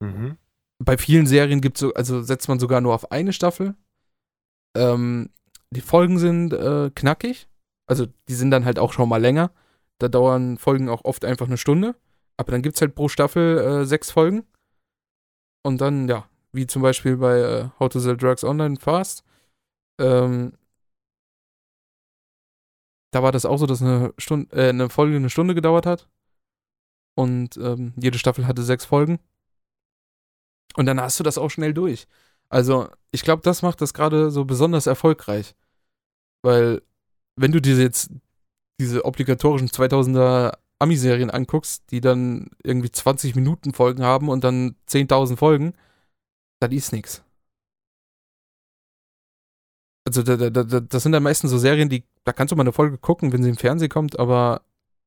Mhm. 0.00 0.36
Bei 0.84 0.96
vielen 0.96 1.26
Serien 1.26 1.60
gibt 1.60 1.78
so, 1.78 1.94
also 1.94 2.22
setzt 2.22 2.48
man 2.48 2.58
sogar 2.58 2.80
nur 2.80 2.94
auf 2.94 3.10
eine 3.10 3.32
Staffel. 3.32 3.74
Ähm, 4.76 5.30
die 5.70 5.80
Folgen 5.80 6.18
sind 6.18 6.52
äh, 6.52 6.90
knackig. 6.94 7.48
Also 7.88 8.06
die 8.28 8.34
sind 8.34 8.50
dann 8.50 8.64
halt 8.64 8.78
auch 8.78 8.92
schon 8.92 9.08
mal 9.08 9.20
länger. 9.20 9.50
Da 9.98 10.08
dauern 10.08 10.58
Folgen 10.58 10.88
auch 10.88 11.04
oft 11.04 11.24
einfach 11.24 11.46
eine 11.46 11.56
Stunde. 11.56 11.94
Aber 12.36 12.52
dann 12.52 12.62
gibt 12.62 12.76
es 12.76 12.80
halt 12.80 12.94
pro 12.94 13.08
Staffel 13.08 13.58
äh, 13.58 13.84
sechs 13.86 14.10
Folgen. 14.10 14.44
Und 15.64 15.80
dann, 15.80 16.08
ja, 16.08 16.28
wie 16.52 16.66
zum 16.66 16.82
Beispiel 16.82 17.16
bei 17.16 17.38
äh, 17.38 17.68
How 17.78 17.88
to 17.88 18.00
Sell 18.00 18.16
Drugs 18.16 18.44
Online 18.44 18.76
Fast. 18.78 19.24
Ähm, 20.00 20.54
da 23.12 23.22
war 23.22 23.32
das 23.32 23.44
auch 23.44 23.58
so, 23.58 23.66
dass 23.66 23.82
eine, 23.82 24.12
Stunde, 24.18 24.56
äh, 24.56 24.70
eine 24.70 24.88
Folge 24.88 25.16
eine 25.16 25.30
Stunde 25.30 25.54
gedauert 25.54 25.86
hat. 25.86 26.08
Und 27.14 27.56
ähm, 27.56 27.92
jede 27.96 28.18
Staffel 28.18 28.46
hatte 28.46 28.62
sechs 28.62 28.84
Folgen. 28.84 29.18
Und 30.76 30.86
dann 30.86 31.00
hast 31.00 31.18
du 31.20 31.24
das 31.24 31.38
auch 31.38 31.50
schnell 31.50 31.74
durch. 31.74 32.06
Also, 32.48 32.88
ich 33.10 33.22
glaube, 33.22 33.42
das 33.42 33.62
macht 33.62 33.80
das 33.80 33.94
gerade 33.94 34.30
so 34.30 34.44
besonders 34.44 34.86
erfolgreich. 34.86 35.54
Weil, 36.42 36.82
wenn 37.36 37.52
du 37.52 37.60
dir 37.60 37.76
jetzt 37.76 38.10
diese 38.80 39.04
obligatorischen 39.04 39.68
2000er 39.68 40.58
Ami-Serien 40.78 41.30
anguckst, 41.30 41.84
die 41.90 42.00
dann 42.00 42.50
irgendwie 42.62 42.90
20 42.90 43.36
Minuten 43.36 43.72
Folgen 43.72 44.02
haben 44.02 44.28
und 44.28 44.44
dann 44.44 44.76
10.000 44.88 45.36
Folgen, 45.36 45.74
das 46.60 46.72
ist 46.72 46.92
nix. 46.92 47.22
Also, 50.06 50.22
da, 50.22 50.36
da, 50.36 50.50
da, 50.50 50.80
das 50.80 51.02
sind 51.02 51.12
dann 51.12 51.22
meistens 51.22 51.50
so 51.50 51.58
Serien, 51.58 51.88
die, 51.88 52.04
da 52.24 52.32
kannst 52.32 52.52
du 52.52 52.56
mal 52.56 52.62
eine 52.62 52.72
Folge 52.72 52.98
gucken, 52.98 53.32
wenn 53.32 53.42
sie 53.42 53.50
im 53.50 53.56
Fernsehen 53.56 53.88
kommt, 53.88 54.18
aber 54.18 54.62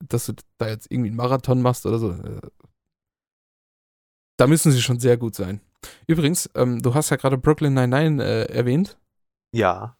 dass 0.10 0.26
du 0.28 0.34
da 0.58 0.68
jetzt 0.68 0.91
irgendwie 0.91 1.10
einen 1.10 1.18
Marathon 1.18 1.62
machst 1.62 1.86
oder 1.86 1.99
so, 1.99 2.12
äh, 2.12 2.41
da 4.38 4.47
müssen 4.47 4.72
sie 4.72 4.82
schon 4.82 4.99
sehr 4.99 5.18
gut 5.18 5.36
sein. 5.36 5.62
Übrigens, 6.08 6.49
ähm, 6.56 6.82
du 6.82 6.93
hast 6.93 7.10
ja 7.10 7.18
gerade 7.18 7.38
Brooklyn 7.38 7.74
99 7.74 8.26
äh, 8.26 8.43
erwähnt. 8.45 8.97
Ja. 9.53 9.97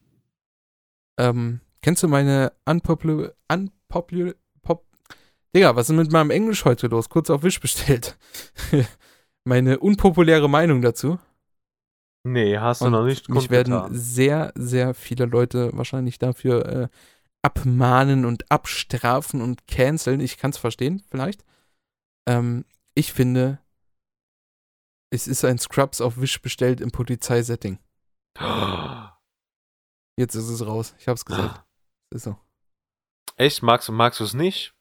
Ähm, 1.18 1.62
kennst 1.82 2.04
du 2.04 2.08
meine 2.08 2.52
unpopular, 2.66 3.32
unpopular, 3.52 4.34
pop, 4.62 4.86
Digga, 5.56 5.76
was 5.76 5.90
ist 5.90 5.96
mit 5.96 6.12
meinem 6.12 6.32
Englisch 6.32 6.66
heute 6.66 6.88
los? 6.88 7.10
Kurz 7.10 7.30
auf 7.30 7.44
Wisch 7.44 7.60
bestellt. 7.60 8.18
meine 9.46 9.80
unpopuläre 9.80 10.50
Meinung 10.50 10.82
dazu. 10.82 11.20
Nee, 12.28 12.58
hast 12.58 12.82
du 12.82 12.86
Und 12.86 12.92
noch 12.92 13.06
nicht. 13.06 13.30
Mich 13.30 13.52
werden 13.52 13.94
sehr, 13.94 14.52
sehr 14.56 14.96
viele 14.96 15.26
Leute 15.26 15.70
wahrscheinlich 15.74 16.18
dafür 16.18 16.66
äh, 16.66 16.88
abmahnen 17.46 18.26
und 18.26 18.52
abstrafen 18.52 19.40
und 19.40 19.68
canceln. 19.68 20.20
Ich 20.20 20.40
kann 20.40 20.50
es 20.50 20.58
verstehen, 20.58 21.04
vielleicht. 21.12 21.46
Ähm, 22.28 22.66
ich 22.96 23.14
finde, 23.14 23.60
es 25.12 25.28
ist 25.28 25.46
ein 25.46 25.60
Scrubs 25.60 26.02
auf 26.02 26.18
Wisch 26.18 26.42
bestellt 26.42 26.82
im 26.82 26.90
Polizeisetting. 26.90 27.78
Jetzt 30.18 30.34
ist 30.34 30.50
es 30.50 30.66
raus. 30.66 30.96
Ich 30.98 31.08
hab's 31.08 31.24
gesagt. 31.24 31.64
ist 32.10 32.24
so. 32.24 32.36
Echt? 33.36 33.62
Magst, 33.62 33.90
magst 33.90 34.22
du 34.22 34.24
es 34.24 34.34
nicht? 34.34 34.74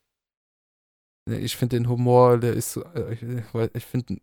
Ich 1.26 1.56
finde 1.56 1.76
den 1.76 1.88
Humor, 1.88 2.38
der 2.38 2.54
ist 2.54 2.72
so. 2.72 2.82
Äh, 2.94 3.12
ich, 3.12 3.22
ich 3.74 3.84
finde. 3.84 4.22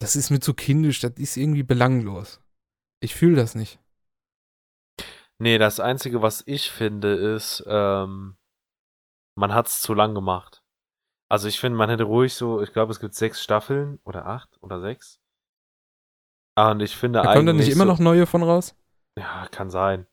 Das 0.00 0.16
ist 0.16 0.30
mir 0.30 0.40
zu 0.40 0.52
kindisch, 0.52 0.98
das 1.00 1.12
ist 1.16 1.36
irgendwie 1.36 1.62
belanglos. 1.62 2.40
Ich 3.00 3.14
fühle 3.14 3.36
das 3.36 3.54
nicht. 3.54 3.78
Nee, 5.40 5.58
das 5.58 5.80
Einzige, 5.80 6.22
was 6.22 6.42
ich 6.46 6.70
finde, 6.70 7.14
ist, 7.14 7.64
ähm, 7.66 8.36
man 9.36 9.52
hat's 9.52 9.80
zu 9.80 9.94
lang 9.94 10.14
gemacht. 10.14 10.62
Also 11.30 11.48
ich 11.48 11.58
finde, 11.58 11.78
man 11.78 11.90
hätte 11.90 12.04
ruhig 12.04 12.34
so, 12.34 12.62
ich 12.62 12.72
glaube, 12.72 12.92
es 12.92 13.00
gibt 13.00 13.14
sechs 13.14 13.42
Staffeln 13.42 13.98
oder 14.04 14.26
acht 14.26 14.56
oder 14.62 14.80
sechs. 14.80 15.20
Und 16.56 16.80
ich 16.80 16.96
finde 16.96 17.18
da 17.18 17.22
eigentlich. 17.22 17.34
Kommen 17.34 17.46
da 17.46 17.52
nicht 17.52 17.72
immer 17.72 17.84
so, 17.84 17.90
noch 17.90 17.98
neue 17.98 18.26
von 18.26 18.42
raus? 18.42 18.76
Ja, 19.18 19.48
kann 19.50 19.70
sein. 19.70 20.06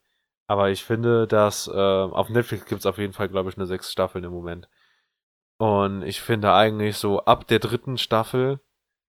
Aber 0.49 0.69
ich 0.69 0.83
finde, 0.83 1.27
dass 1.27 1.67
äh, 1.67 1.71
auf 1.71 2.29
Netflix 2.29 2.65
gibt 2.65 2.79
es 2.79 2.85
auf 2.85 2.97
jeden 2.97 3.13
Fall, 3.13 3.29
glaube 3.29 3.49
ich, 3.49 3.57
eine 3.57 3.67
sechs 3.67 3.91
Staffeln 3.91 4.23
im 4.23 4.31
Moment. 4.31 4.67
Und 5.59 6.01
ich 6.01 6.21
finde 6.21 6.53
eigentlich 6.53 6.97
so, 6.97 7.23
ab 7.25 7.47
der 7.47 7.59
dritten 7.59 7.97
Staffel 7.97 8.59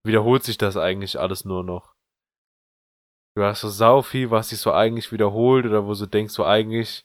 wiederholt 0.05 0.45
sich 0.45 0.59
das 0.59 0.77
eigentlich 0.77 1.19
alles 1.19 1.45
nur 1.45 1.65
noch. 1.65 1.92
Du 3.35 3.43
hast 3.43 3.61
so 3.61 3.69
sau 3.69 4.03
viel, 4.03 4.31
was 4.31 4.51
sich 4.51 4.59
so 4.59 4.73
eigentlich 4.73 5.11
wiederholt 5.13 5.65
oder 5.65 5.87
wo 5.87 5.95
du 5.95 6.07
denkst, 6.07 6.35
so 6.35 6.45
eigentlich 6.45 7.05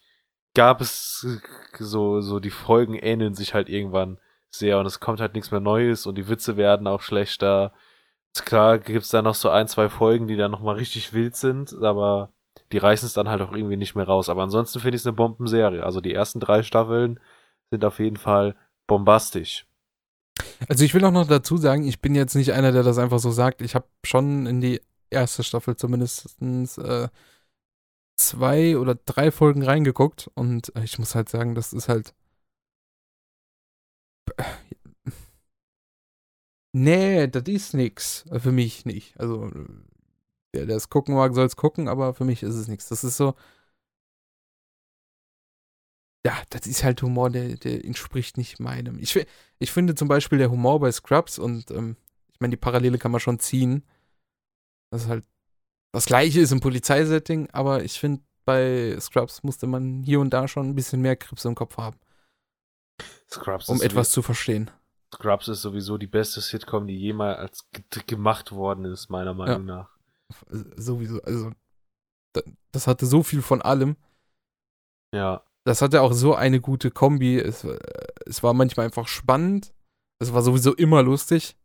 gab 0.53 0.81
es 0.81 1.25
so, 1.77 2.21
so 2.21 2.39
die 2.39 2.49
Folgen 2.49 2.95
ähneln 2.95 3.33
sich 3.33 3.53
halt 3.53 3.69
irgendwann 3.69 4.19
sehr 4.49 4.79
und 4.79 4.85
es 4.85 4.99
kommt 4.99 5.19
halt 5.19 5.35
nichts 5.35 5.51
mehr 5.51 5.59
Neues 5.59 6.05
und 6.05 6.15
die 6.15 6.27
Witze 6.27 6.57
werden 6.57 6.87
auch 6.87 7.01
schlechter. 7.01 7.73
Klar 8.33 8.79
gibt's 8.79 9.09
da 9.09 9.21
noch 9.21 9.35
so 9.35 9.49
ein, 9.49 9.67
zwei 9.67 9.89
Folgen, 9.89 10.27
die 10.27 10.35
dann 10.35 10.51
nochmal 10.51 10.75
richtig 10.75 11.13
wild 11.13 11.35
sind, 11.35 11.73
aber 11.81 12.31
die 12.71 12.77
reißen 12.77 13.05
es 13.07 13.13
dann 13.13 13.29
halt 13.29 13.41
auch 13.41 13.53
irgendwie 13.53 13.77
nicht 13.77 13.95
mehr 13.95 14.05
raus. 14.05 14.29
Aber 14.29 14.43
ansonsten 14.43 14.79
finde 14.79 14.95
ich 14.95 15.01
es 15.01 15.07
eine 15.07 15.15
Bombenserie. 15.15 15.83
Also 15.83 16.01
die 16.01 16.13
ersten 16.13 16.39
drei 16.39 16.63
Staffeln 16.63 17.19
sind 17.71 17.85
auf 17.85 17.99
jeden 17.99 18.17
Fall 18.17 18.55
bombastisch. 18.87 19.65
Also 20.67 20.83
ich 20.83 20.93
will 20.93 21.03
auch 21.05 21.11
noch 21.11 21.27
dazu 21.27 21.57
sagen, 21.57 21.87
ich 21.87 22.01
bin 22.01 22.15
jetzt 22.15 22.35
nicht 22.35 22.53
einer, 22.53 22.71
der 22.71 22.83
das 22.83 22.97
einfach 22.97 23.19
so 23.19 23.31
sagt. 23.31 23.61
Ich 23.61 23.75
habe 23.75 23.85
schon 24.03 24.45
in 24.45 24.61
die 24.61 24.81
erste 25.09 25.43
Staffel 25.43 25.75
zumindest 25.75 26.37
äh, 26.41 27.09
zwei 28.17 28.77
oder 28.77 28.95
drei 28.95 29.31
Folgen 29.31 29.63
reingeguckt 29.63 30.29
und 30.35 30.71
ich 30.83 30.99
muss 30.99 31.15
halt 31.15 31.29
sagen, 31.29 31.55
das 31.55 31.73
ist 31.73 31.89
halt. 31.89 32.13
Nee, 36.73 37.27
das 37.27 37.43
ist 37.47 37.73
nix. 37.73 38.25
Für 38.39 38.51
mich 38.51 38.85
nicht. 38.85 39.19
Also, 39.19 39.49
der, 40.53 40.65
der 40.65 40.77
es 40.77 40.89
gucken 40.89 41.15
mag, 41.15 41.33
soll 41.33 41.45
es 41.45 41.55
gucken, 41.55 41.87
aber 41.87 42.13
für 42.13 42.25
mich 42.25 42.43
ist 42.43 42.55
es 42.55 42.67
nichts. 42.67 42.89
Das 42.89 43.03
ist 43.03 43.17
so. 43.17 43.35
Ja, 46.25 46.41
das 46.49 46.67
ist 46.67 46.83
halt 46.83 47.01
Humor, 47.01 47.29
der, 47.29 47.55
der 47.55 47.85
entspricht 47.85 48.37
nicht 48.37 48.59
meinem. 48.59 48.99
Ich, 48.99 49.17
ich 49.59 49.71
finde 49.71 49.95
zum 49.95 50.07
Beispiel 50.07 50.37
der 50.37 50.51
Humor 50.51 50.79
bei 50.79 50.91
Scrubs 50.91 51.39
und 51.39 51.71
ähm, 51.71 51.95
ich 52.33 52.39
meine, 52.39 52.51
die 52.51 52.57
Parallele 52.57 52.97
kann 52.97 53.11
man 53.11 53.21
schon 53.21 53.39
ziehen. 53.39 53.83
Das 54.91 55.03
ist 55.03 55.09
halt 55.09 55.25
das 55.93 56.05
gleiche 56.05 56.41
ist 56.41 56.51
im 56.51 56.59
Polizeisetting, 56.59 57.49
aber 57.51 57.83
ich 57.83 57.99
finde, 57.99 58.21
bei 58.45 58.95
Scrubs 58.99 59.43
musste 59.43 59.67
man 59.67 60.03
hier 60.03 60.19
und 60.19 60.31
da 60.31 60.47
schon 60.47 60.69
ein 60.69 60.75
bisschen 60.75 61.01
mehr 61.01 61.15
Krips 61.15 61.45
im 61.45 61.55
Kopf 61.55 61.77
haben. 61.77 61.97
Scrubs 63.29 63.67
um 63.67 63.81
etwas 63.81 64.11
zu 64.11 64.21
verstehen. 64.21 64.69
Scrubs 65.13 65.47
ist 65.47 65.61
sowieso 65.61 65.97
die 65.97 66.07
beste 66.07 66.41
Sitcom, 66.41 66.87
die 66.87 66.97
jemals 66.97 67.65
gemacht 68.05 68.51
worden 68.51 68.85
ist, 68.85 69.09
meiner 69.09 69.33
Meinung 69.33 69.67
ja. 69.67 69.75
nach 69.75 69.97
sowieso, 70.75 71.21
also 71.21 71.51
das 72.71 72.87
hatte 72.87 73.05
so 73.05 73.23
viel 73.23 73.41
von 73.41 73.61
allem. 73.61 73.95
Ja. 75.13 75.43
Das 75.65 75.81
hatte 75.81 76.01
auch 76.01 76.13
so 76.13 76.35
eine 76.35 76.61
gute 76.61 76.91
Kombi. 76.91 77.39
Es, 77.39 77.63
äh, 77.63 77.79
es 78.25 78.43
war 78.43 78.53
manchmal 78.53 78.85
einfach 78.85 79.07
spannend. 79.07 79.73
Es 80.19 80.33
war 80.33 80.41
sowieso 80.41 80.75
immer 80.75 81.01
lustig. 81.01 81.57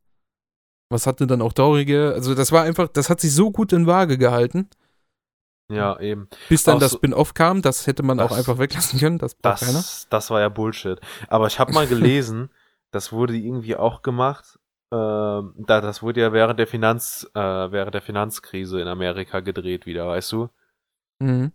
Was 0.93 1.07
hatte 1.07 1.27
dann 1.27 1.43
auch 1.43 1.53
traurige? 1.53 2.13
Also, 2.15 2.35
das 2.35 2.53
war 2.53 2.63
einfach, 2.63 2.89
das 2.89 3.11
hat 3.11 3.21
sich 3.21 3.35
so 3.35 3.51
gut 3.51 3.73
in 3.73 3.87
Waage 3.87 4.19
gehalten. 4.19 4.69
Ja, 5.71 5.99
eben. 6.01 6.29
Bis 6.49 6.65
dann 6.65 6.77
auch 6.77 6.81
das 6.81 6.93
Spin-off 6.93 7.35
kam, 7.35 7.63
das 7.63 7.87
hätte 7.87 8.03
man 8.03 8.19
das, 8.19 8.31
auch 8.31 8.37
einfach 8.37 8.59
weglassen 8.59 9.01
können. 9.01 9.19
Das, 9.19 9.37
das, 9.39 10.07
das 10.11 10.31
war 10.31 10.41
ja 10.41 10.49
Bullshit. 10.49 11.01
Aber 11.29 11.47
ich 11.47 11.59
habe 11.59 11.73
mal 11.73 11.87
gelesen, 11.89 12.51
das 12.91 13.13
wurde 13.13 13.35
irgendwie 13.35 13.77
auch 13.77 14.03
gemacht. 14.03 14.59
Äh, 14.91 14.95
da, 14.97 15.81
das 15.81 16.03
wurde 16.03 16.21
ja 16.21 16.33
während 16.33 16.59
der 16.59 16.67
Finanz, 16.67 17.27
äh, 17.35 17.41
während 17.41 17.95
der 17.95 18.03
Finanzkrise 18.03 18.81
in 18.81 18.89
Amerika 18.89 19.41
gedreht 19.41 19.87
wieder, 19.87 20.07
weißt 20.09 20.33
du? 20.33 20.51
Mhm. 21.21 21.53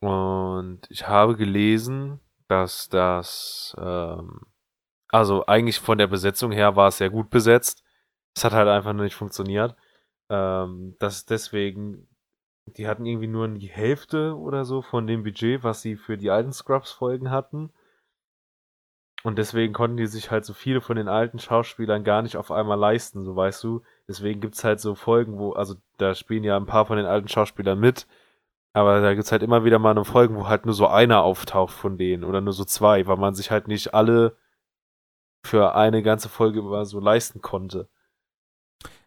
Und 0.00 0.80
ich 0.88 1.06
habe 1.06 1.36
gelesen, 1.36 2.20
dass 2.48 2.88
das, 2.88 3.76
ähm, 3.78 4.40
also 5.08 5.46
eigentlich 5.46 5.78
von 5.78 5.98
der 5.98 6.08
Besetzung 6.08 6.50
her 6.50 6.74
war 6.74 6.88
es 6.88 6.98
sehr 6.98 7.10
gut 7.10 7.30
besetzt. 7.30 7.83
Es 8.34 8.44
hat 8.44 8.52
halt 8.52 8.68
einfach 8.68 8.92
nur 8.92 9.04
nicht 9.04 9.14
funktioniert. 9.14 9.76
Ähm, 10.30 10.96
dass 10.98 11.26
deswegen 11.26 12.08
die 12.66 12.88
hatten 12.88 13.06
irgendwie 13.06 13.26
nur 13.26 13.46
die 13.48 13.68
Hälfte 13.68 14.36
oder 14.36 14.64
so 14.64 14.82
von 14.82 15.06
dem 15.06 15.22
Budget, 15.22 15.62
was 15.62 15.82
sie 15.82 15.96
für 15.96 16.16
die 16.16 16.30
alten 16.30 16.52
Scrubs-Folgen 16.52 17.30
hatten. 17.30 17.70
Und 19.22 19.38
deswegen 19.38 19.72
konnten 19.72 19.96
die 19.96 20.06
sich 20.06 20.30
halt 20.30 20.44
so 20.44 20.52
viele 20.52 20.80
von 20.80 20.96
den 20.96 21.08
alten 21.08 21.38
Schauspielern 21.38 22.04
gar 22.04 22.22
nicht 22.22 22.36
auf 22.36 22.50
einmal 22.50 22.78
leisten, 22.78 23.24
so 23.24 23.34
weißt 23.36 23.62
du. 23.64 23.82
Deswegen 24.08 24.40
gibt's 24.40 24.64
halt 24.64 24.80
so 24.80 24.94
Folgen, 24.94 25.38
wo, 25.38 25.52
also 25.52 25.76
da 25.96 26.14
spielen 26.14 26.44
ja 26.44 26.56
ein 26.56 26.66
paar 26.66 26.86
von 26.86 26.98
den 26.98 27.06
alten 27.06 27.28
Schauspielern 27.28 27.78
mit, 27.78 28.06
aber 28.74 29.00
da 29.00 29.14
gibt's 29.14 29.32
halt 29.32 29.42
immer 29.42 29.64
wieder 29.64 29.78
mal 29.78 29.92
eine 29.92 30.04
Folgen, 30.04 30.36
wo 30.36 30.48
halt 30.48 30.66
nur 30.66 30.74
so 30.74 30.86
einer 30.88 31.22
auftaucht 31.22 31.72
von 31.74 31.96
denen 31.96 32.24
oder 32.24 32.40
nur 32.40 32.52
so 32.52 32.64
zwei, 32.64 33.06
weil 33.06 33.16
man 33.16 33.34
sich 33.34 33.50
halt 33.50 33.68
nicht 33.68 33.94
alle 33.94 34.36
für 35.44 35.74
eine 35.74 36.02
ganze 36.02 36.28
Folge 36.28 36.60
über 36.60 36.84
so 36.86 37.00
leisten 37.00 37.40
konnte. 37.40 37.88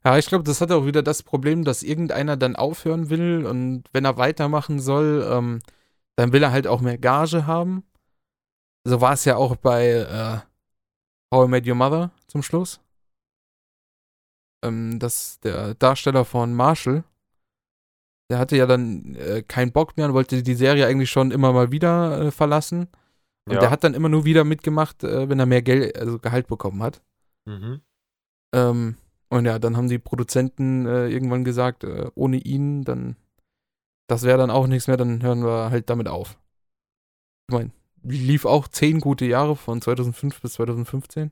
Ja, 0.07 0.17
ich 0.17 0.27
glaube, 0.27 0.45
das 0.45 0.61
hat 0.61 0.71
auch 0.71 0.85
wieder 0.85 1.03
das 1.03 1.21
Problem, 1.21 1.65
dass 1.65 1.83
irgendeiner 1.83 2.37
dann 2.37 2.55
aufhören 2.55 3.09
will 3.09 3.45
und 3.45 3.83
wenn 3.91 4.05
er 4.05 4.15
weitermachen 4.15 4.79
soll, 4.79 5.27
ähm, 5.29 5.59
dann 6.15 6.31
will 6.31 6.41
er 6.41 6.53
halt 6.53 6.65
auch 6.65 6.79
mehr 6.79 6.97
Gage 6.97 7.45
haben. 7.45 7.83
So 8.85 9.01
war 9.01 9.11
es 9.11 9.25
ja 9.25 9.35
auch 9.35 9.57
bei 9.57 9.89
äh, 9.89 10.37
How 11.29 11.45
I 11.45 11.49
Met 11.49 11.67
Your 11.67 11.75
Mother 11.75 12.11
zum 12.27 12.41
Schluss. 12.41 12.79
Ähm, 14.63 14.97
das, 14.97 15.41
der 15.41 15.73
Darsteller 15.73 16.23
von 16.23 16.53
Marshall, 16.53 17.03
der 18.29 18.39
hatte 18.39 18.55
ja 18.55 18.65
dann 18.65 19.13
äh, 19.15 19.43
keinen 19.45 19.73
Bock 19.73 19.97
mehr 19.97 20.05
und 20.05 20.13
wollte 20.13 20.41
die 20.41 20.55
Serie 20.55 20.87
eigentlich 20.87 21.11
schon 21.11 21.31
immer 21.31 21.51
mal 21.51 21.73
wieder 21.73 22.27
äh, 22.27 22.31
verlassen. 22.31 22.87
Und 23.45 23.55
ja. 23.55 23.59
der 23.59 23.71
hat 23.71 23.83
dann 23.83 23.93
immer 23.93 24.07
nur 24.07 24.23
wieder 24.23 24.45
mitgemacht, 24.45 25.03
äh, 25.03 25.27
wenn 25.27 25.39
er 25.41 25.47
mehr 25.47 25.63
Geld, 25.63 25.97
also 25.97 26.17
Gehalt 26.17 26.47
bekommen 26.47 26.81
hat. 26.81 27.01
Mhm. 27.43 27.81
Ähm, 28.55 28.95
und 29.29 29.45
ja, 29.45 29.59
dann 29.59 29.75
haben 29.75 29.89
die 29.89 29.99
Produzenten 29.99 30.85
äh, 30.85 31.07
irgendwann 31.07 31.43
gesagt, 31.43 31.83
äh, 31.83 32.09
ohne 32.15 32.37
ihn, 32.37 32.83
dann, 32.83 33.17
das 34.07 34.23
wäre 34.23 34.37
dann 34.37 34.51
auch 34.51 34.67
nichts 34.67 34.87
mehr, 34.87 34.97
dann 34.97 35.21
hören 35.21 35.43
wir 35.43 35.69
halt 35.69 35.89
damit 35.89 36.07
auf. 36.07 36.37
Ich 37.49 37.53
meine, 37.53 37.71
lief 38.03 38.45
auch 38.45 38.67
zehn 38.67 38.99
gute 38.99 39.25
Jahre 39.25 39.55
von 39.55 39.81
2005 39.81 40.41
bis 40.41 40.53
2015. 40.53 41.31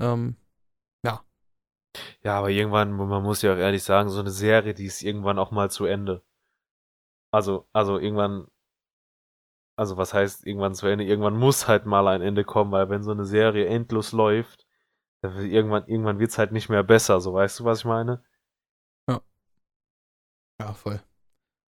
Ähm, 0.00 0.36
ja. 1.04 1.22
Ja, 2.22 2.38
aber 2.38 2.50
irgendwann, 2.50 2.92
man 2.92 3.22
muss 3.22 3.42
ja 3.42 3.52
auch 3.54 3.58
ehrlich 3.58 3.82
sagen, 3.82 4.08
so 4.08 4.20
eine 4.20 4.30
Serie, 4.30 4.74
die 4.74 4.86
ist 4.86 5.02
irgendwann 5.02 5.38
auch 5.38 5.50
mal 5.50 5.70
zu 5.70 5.84
Ende. 5.84 6.22
Also, 7.32 7.66
also 7.72 7.98
irgendwann, 7.98 8.48
also 9.76 9.96
was 9.96 10.14
heißt 10.14 10.46
irgendwann 10.46 10.74
zu 10.74 10.86
Ende? 10.86 11.04
Irgendwann 11.04 11.36
muss 11.36 11.68
halt 11.68 11.86
mal 11.86 12.08
ein 12.08 12.22
Ende 12.22 12.44
kommen, 12.44 12.72
weil 12.72 12.88
wenn 12.88 13.02
so 13.02 13.10
eine 13.12 13.24
Serie 13.24 13.66
endlos 13.66 14.12
läuft, 14.12 14.66
Irgendwann, 15.22 15.86
irgendwann 15.86 16.18
wird 16.18 16.30
es 16.30 16.38
halt 16.38 16.52
nicht 16.52 16.68
mehr 16.68 16.82
besser, 16.82 17.20
so 17.20 17.34
weißt 17.34 17.60
du, 17.60 17.64
was 17.64 17.80
ich 17.80 17.84
meine? 17.84 18.24
Ja. 19.08 19.20
Ja, 20.60 20.72
voll. 20.72 21.02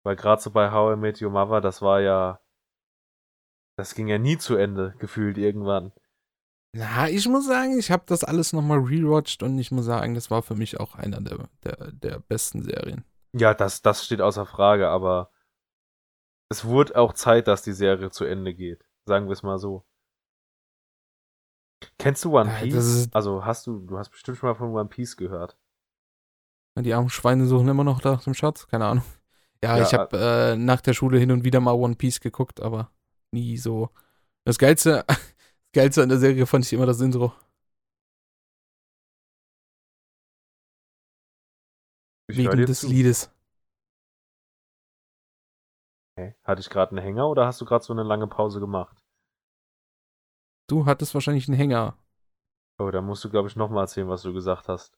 Weil 0.03 0.15
gerade 0.15 0.41
so 0.41 0.51
bei 0.51 0.71
How 0.71 0.95
I 0.95 0.99
Met 0.99 1.21
Your 1.21 1.31
Mother, 1.31 1.61
das 1.61 1.81
war 1.81 1.99
ja. 2.01 2.39
Das 3.77 3.95
ging 3.95 4.07
ja 4.07 4.17
nie 4.17 4.37
zu 4.37 4.55
Ende, 4.55 4.93
gefühlt 4.99 5.37
irgendwann. 5.37 5.93
Na, 6.75 7.09
ich 7.09 7.27
muss 7.27 7.47
sagen, 7.47 7.79
ich 7.79 7.89
habe 7.89 8.03
das 8.05 8.23
alles 8.23 8.53
nochmal 8.53 8.79
rewatcht 8.79 9.41
und 9.41 9.57
ich 9.57 9.71
muss 9.71 9.85
sagen, 9.85 10.13
das 10.13 10.29
war 10.29 10.43
für 10.43 10.55
mich 10.55 10.79
auch 10.79 10.95
einer 10.95 11.19
der, 11.21 11.49
der, 11.63 11.91
der 11.91 12.19
besten 12.19 12.61
Serien. 12.61 13.03
Ja, 13.33 13.53
das, 13.53 13.81
das 13.81 14.05
steht 14.05 14.21
außer 14.21 14.45
Frage, 14.45 14.89
aber 14.89 15.31
es 16.51 16.65
wurde 16.65 16.95
auch 16.97 17.13
Zeit, 17.13 17.47
dass 17.47 17.63
die 17.63 17.73
Serie 17.73 18.11
zu 18.11 18.25
Ende 18.25 18.53
geht. 18.53 18.85
Sagen 19.05 19.27
wir 19.27 19.33
es 19.33 19.43
mal 19.43 19.57
so. 19.57 19.85
Kennst 21.99 22.23
du 22.23 22.37
One 22.37 22.49
Piece? 22.61 23.09
also 23.11 23.45
hast 23.45 23.67
du, 23.67 23.79
du 23.79 23.97
hast 23.97 24.09
bestimmt 24.09 24.37
schon 24.37 24.49
mal 24.49 24.55
von 24.55 24.71
One 24.71 24.87
Piece 24.87 25.17
gehört. 25.17 25.57
Die 26.77 26.93
armen 26.93 27.09
Schweine 27.09 27.45
suchen 27.45 27.67
immer 27.67 27.83
noch 27.83 28.01
nach 28.03 28.23
dem 28.23 28.33
Schatz, 28.33 28.67
keine 28.67 28.85
Ahnung. 28.85 29.03
Ja, 29.61 29.75
ja 29.75 29.83
ich 29.83 29.93
habe 29.93 30.17
äh, 30.17 30.55
nach 30.55 30.79
der 30.79 30.93
Schule 30.93 31.19
hin 31.19 31.31
und 31.31 31.43
wieder 31.43 31.59
mal 31.59 31.73
One 31.73 31.95
Piece 31.95 32.21
geguckt, 32.21 32.61
aber 32.61 32.93
nie 33.31 33.57
so. 33.57 33.89
Das 34.45 34.57
geilste, 34.57 35.03
das 35.07 35.19
geilste 35.73 36.01
an 36.01 36.07
der 36.07 36.17
Serie 36.17 36.45
fand 36.45 36.63
ich 36.63 36.71
immer 36.71 36.85
das 36.85 37.01
Intro. 37.01 37.33
Ich 42.29 42.37
Wegen 42.37 42.65
des 42.65 42.79
zu. 42.79 42.87
Liedes. 42.87 43.29
Okay. 46.15 46.35
Hatte 46.45 46.61
ich 46.61 46.69
gerade 46.69 46.91
einen 46.91 47.03
Hänger 47.03 47.27
oder 47.27 47.45
hast 47.45 47.59
du 47.59 47.65
gerade 47.65 47.83
so 47.83 47.91
eine 47.91 48.03
lange 48.03 48.27
Pause 48.27 48.61
gemacht? 48.61 49.03
Du 50.69 50.85
hattest 50.85 51.13
wahrscheinlich 51.15 51.47
einen 51.47 51.57
Hänger. 51.57 51.97
Oh, 52.79 52.91
da 52.91 53.01
musst 53.01 53.23
du, 53.23 53.29
glaube 53.29 53.49
ich, 53.49 53.55
nochmal 53.55 53.83
erzählen, 53.83 54.07
was 54.07 54.21
du 54.21 54.33
gesagt 54.33 54.67
hast. 54.67 54.97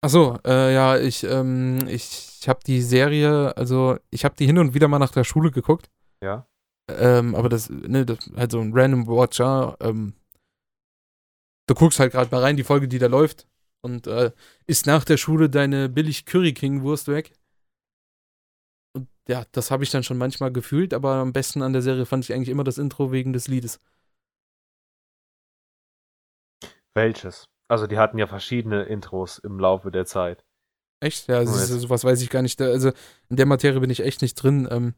Ach 0.00 0.08
so, 0.08 0.38
äh, 0.46 0.72
ja, 0.72 0.96
ich, 0.96 1.24
ähm, 1.24 1.86
ich, 1.88 2.38
ich 2.40 2.48
habe 2.48 2.60
die 2.64 2.80
Serie, 2.80 3.56
also 3.56 3.98
ich 4.10 4.24
habe 4.24 4.36
die 4.36 4.46
hin 4.46 4.58
und 4.58 4.72
wieder 4.72 4.86
mal 4.86 5.00
nach 5.00 5.10
der 5.10 5.24
Schule 5.24 5.50
geguckt. 5.50 5.90
Ja. 6.22 6.46
Ähm, 6.88 7.34
aber 7.34 7.48
das, 7.48 7.68
ne, 7.68 8.06
das 8.06 8.18
halt 8.36 8.52
so 8.52 8.60
ein 8.60 8.72
Random 8.72 9.08
Watcher. 9.08 9.76
Ähm, 9.80 10.14
du 11.66 11.74
guckst 11.74 11.98
halt 11.98 12.12
gerade 12.12 12.30
mal 12.30 12.42
rein, 12.42 12.56
die 12.56 12.64
Folge, 12.64 12.86
die 12.86 13.00
da 13.00 13.06
läuft. 13.06 13.48
Und 13.80 14.06
äh, 14.06 14.30
ist 14.66 14.86
nach 14.86 15.04
der 15.04 15.16
Schule 15.16 15.50
deine 15.50 15.88
billig 15.88 16.24
Curry 16.24 16.54
King 16.54 16.82
Wurst 16.82 17.08
weg. 17.08 17.32
Und 18.94 19.08
ja, 19.28 19.44
das 19.50 19.72
habe 19.72 19.82
ich 19.82 19.90
dann 19.90 20.04
schon 20.04 20.18
manchmal 20.18 20.52
gefühlt, 20.52 20.94
aber 20.94 21.14
am 21.14 21.32
besten 21.32 21.62
an 21.62 21.72
der 21.72 21.82
Serie 21.82 22.06
fand 22.06 22.24
ich 22.24 22.32
eigentlich 22.32 22.48
immer 22.48 22.64
das 22.64 22.78
Intro 22.78 23.10
wegen 23.10 23.32
des 23.32 23.48
Liedes. 23.48 23.80
Welches? 26.98 27.48
Also 27.68 27.86
die 27.86 27.96
hatten 27.96 28.18
ja 28.18 28.26
verschiedene 28.26 28.82
Intros 28.82 29.38
im 29.38 29.60
Laufe 29.60 29.92
der 29.92 30.04
Zeit. 30.04 30.44
Echt? 31.00 31.28
Ja, 31.28 31.36
also 31.36 31.78
sowas 31.78 32.02
weiß 32.02 32.20
ich 32.22 32.28
gar 32.28 32.42
nicht. 32.42 32.60
Also 32.60 32.90
in 33.28 33.36
der 33.36 33.46
Materie 33.46 33.78
bin 33.78 33.90
ich 33.90 34.00
echt 34.00 34.20
nicht 34.20 34.34
drin. 34.34 34.66
Ähm, 34.68 34.94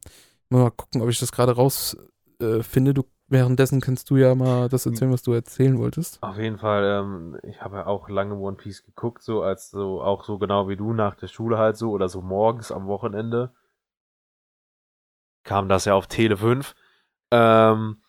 mal 0.48 0.70
gucken, 0.70 1.03
ob 1.03 1.11
ich 1.11 1.18
das 1.18 1.30
gerade 1.30 1.53
rausfinde. 1.53 2.90
Äh, 2.90 2.94
du, 2.94 3.05
währenddessen 3.28 3.82
kannst 3.82 4.09
du 4.09 4.16
ja 4.16 4.34
mal 4.34 4.70
das 4.70 4.86
erzählen, 4.86 5.12
was 5.12 5.20
du 5.20 5.34
erzählen 5.34 5.78
wolltest. 5.78 6.22
Auf 6.22 6.38
jeden 6.38 6.57
Fall, 6.57 7.03
ähm, 7.03 7.38
ich 7.42 7.61
habe 7.61 7.76
ja 7.76 7.86
auch 7.86 8.09
lange 8.09 8.34
One 8.34 8.57
Piece 8.57 8.82
geguckt, 8.82 9.22
so 9.22 9.42
als 9.42 9.70
so, 9.70 10.01
auch 10.01 10.24
so 10.24 10.38
genau 10.38 10.70
wie 10.70 10.76
du 10.76 10.94
nach 10.94 11.16
der 11.16 11.28
Schule 11.28 11.59
halt 11.59 11.76
so 11.76 11.90
oder 11.90 12.09
so 12.09 12.22
morgens 12.22 12.72
am 12.72 12.86
Wochenende. 12.86 13.53
Kam 15.44 15.68
das 15.68 15.84
ja 15.84 15.92
auf 15.94 16.07
Tele 16.07 16.38
5. 16.38 16.74
Ähm, 17.30 18.01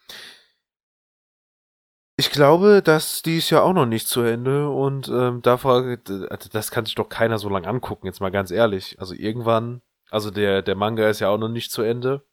ich 2.22 2.30
glaube, 2.30 2.84
dass 2.84 3.24
die 3.24 3.38
ist 3.38 3.50
ja 3.50 3.64
auch 3.64 3.74
noch 3.74 3.88
nicht 3.88 4.08
zu 4.08 4.22
Ende 4.22 4.70
und 4.70 5.08
ähm, 5.10 5.42
da 5.42 5.56
also 5.56 6.50
das 6.52 6.70
kann 6.70 6.86
sich 6.86 6.94
doch 6.94 7.10
keiner 7.10 7.40
so 7.40 7.50
lange 7.50 7.68
angucken, 7.68 8.06
jetzt 8.06 8.22
mal 8.22 8.30
ganz 8.30 8.52
ehrlich. 8.52 9.00
Also 9.00 9.16
irgendwann, 9.16 9.82
also 10.12 10.30
der, 10.30 10.62
der 10.62 10.76
Manga 10.76 11.10
ist 11.10 11.20
ja 11.20 11.30
auch 11.30 11.40
noch 11.40 11.50
nicht 11.50 11.72
zu 11.72 11.82
Ende. 11.82 12.24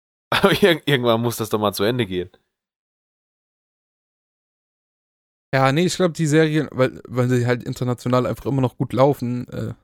Aber 0.30 0.52
ir 0.62 0.86
irgendwann 0.86 1.22
muss 1.22 1.36
das 1.36 1.48
doch 1.50 1.58
mal 1.58 1.72
zu 1.72 1.84
Ende 1.84 2.04
gehen. 2.06 2.30
Ja, 5.54 5.70
nee, 5.72 5.84
ich 5.86 5.96
glaube, 5.96 6.12
die 6.12 6.26
Serien, 6.26 6.68
weil, 6.72 7.00
weil 7.08 7.28
sie 7.28 7.46
halt 7.46 7.62
international 7.62 8.26
einfach 8.26 8.46
immer 8.46 8.60
noch 8.62 8.76
gut 8.78 8.92
laufen, 8.92 9.46
äh, 9.48 9.74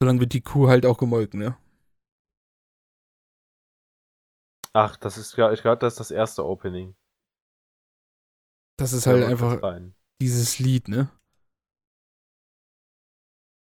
solange 0.00 0.20
wird 0.20 0.32
die 0.34 0.40
Kuh 0.40 0.68
halt 0.68 0.86
auch 0.86 0.98
gemolken, 0.98 1.40
ne? 1.40 1.56
Ach, 4.72 4.96
das 4.96 5.18
ist 5.18 5.36
ja, 5.36 5.52
ich 5.52 5.62
glaube, 5.62 5.78
das 5.78 5.94
ist 5.94 5.98
das 6.00 6.10
erste 6.12 6.44
Opening. 6.44 6.94
Das 8.76 8.92
ist 8.92 9.06
halt 9.06 9.24
einfach 9.24 9.60
dieses 10.20 10.58
Lied, 10.58 10.88
ne? 10.88 11.10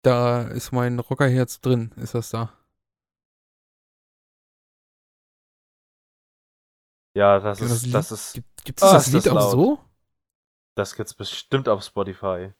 Da 0.04 0.48
ist 0.48 0.72
mein 0.72 0.98
Rockerherz 0.98 1.60
drin, 1.60 1.92
ist 1.96 2.14
das 2.14 2.30
da. 2.30 2.52
Ja, 7.14 7.40
das 7.40 7.60
ist, 7.60 7.84
das, 7.86 7.90
das 7.90 8.12
ist. 8.12 8.32
Gibt, 8.34 8.64
gibt 8.64 8.82
es 8.82 8.88
oh, 8.88 8.92
das 8.92 9.06
Lied 9.12 9.26
das 9.26 9.32
auch 9.32 9.50
so? 9.50 9.78
Das 10.74 10.94
gibt's 10.96 11.14
bestimmt 11.14 11.68
auf 11.68 11.82
Spotify. 11.82 12.52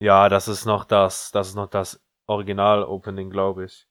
Ja, 0.00 0.28
das 0.28 0.48
ist 0.48 0.66
noch 0.66 0.84
das, 0.84 1.30
das 1.32 1.48
ist 1.48 1.54
noch 1.54 1.68
das 1.68 2.00
Original-Opening, 2.26 3.30
glaube 3.30 3.64
ich. 3.64 3.88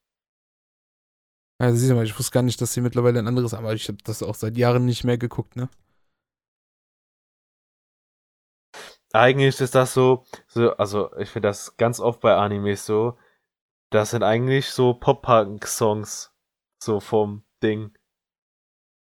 Also 1.64 1.78
siehst 1.78 1.92
du 1.92 1.96
mal, 1.96 2.04
ich 2.04 2.20
wusste 2.20 2.34
gar 2.34 2.42
nicht, 2.44 2.60
dass 2.60 2.74
sie 2.74 2.82
mittlerweile 2.82 3.20
ein 3.20 3.28
anderes 3.28 3.54
haben, 3.54 3.64
aber 3.64 3.74
ich 3.74 3.88
habe 3.88 3.98
das 4.04 4.22
auch 4.22 4.36
seit 4.36 4.58
Jahren 4.58 4.84
nicht 4.84 5.06
mehr 5.06 5.18
geguckt, 5.18 5.56
ne? 5.56 5.70
Eigentlich 9.14 9.62
ist 9.62 9.74
das 9.74 9.94
so, 9.94 10.26
so 10.48 10.76
also 10.76 11.16
ich 11.18 11.30
finde 11.30 11.48
das 11.48 11.78
ganz 11.78 12.02
oft 12.02 12.20
bei 12.20 12.36
Animes 12.36 12.86
so, 12.86 13.18
das 13.92 14.10
sind 14.10 14.24
eigentlich 14.24 14.72
so 14.72 14.94
Pop-Punk-Songs, 14.94 16.36
so 16.84 17.00
vom 17.00 17.46
Ding. 17.62 17.98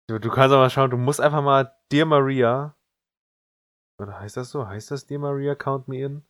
Du, 0.09 0.21
du 0.21 0.29
kannst 0.29 0.53
aber 0.53 0.63
mal 0.63 0.71
schauen, 0.71 0.91
du 0.91 0.99
musst 0.99 1.21
einfach 1.21 1.43
mal 1.43 1.75
Dear 1.91 2.07
Maria, 2.07 2.77
oder 3.99 4.21
heißt 4.21 4.37
das 4.37 4.51
so? 4.51 4.69
Heißt 4.69 4.93
das 4.93 5.07
Dear 5.07 5.19
Maria 5.19 5.57
Count 5.57 5.89
Me 5.89 6.01
In? 6.01 6.25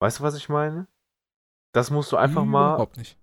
Weißt 0.00 0.18
du, 0.18 0.24
was 0.24 0.36
ich 0.36 0.50
meine? 0.50 0.88
Das 1.72 1.90
musst 1.90 2.12
du 2.12 2.18
einfach 2.18 2.44
mal. 2.44 2.74
Überhaupt 2.74 2.98
nicht. 2.98 3.18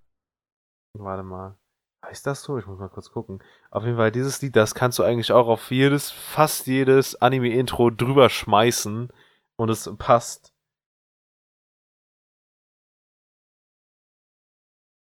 Warte 0.94 1.24
mal. 1.24 1.58
Heißt 2.06 2.26
das 2.26 2.44
so? 2.44 2.58
Ich 2.58 2.66
muss 2.66 2.80
mal 2.80 2.90
kurz 2.90 3.12
gucken. 3.12 3.44
Auf 3.70 3.84
jeden 3.84 3.98
Fall, 3.98 4.12
dieses 4.12 4.42
Lied, 4.42 4.56
das 4.56 4.76
kannst 4.76 5.00
du 5.00 5.04
eigentlich 5.04 5.32
auch 5.32 5.48
auf 5.48 5.72
jedes, 5.72 6.12
fast 6.12 6.68
jedes 6.68 7.16
Anime-Intro 7.22 7.90
drüber 7.92 8.30
schmeißen 8.30 9.10
und 9.58 9.70
es 9.70 9.90
passt. 9.98 10.54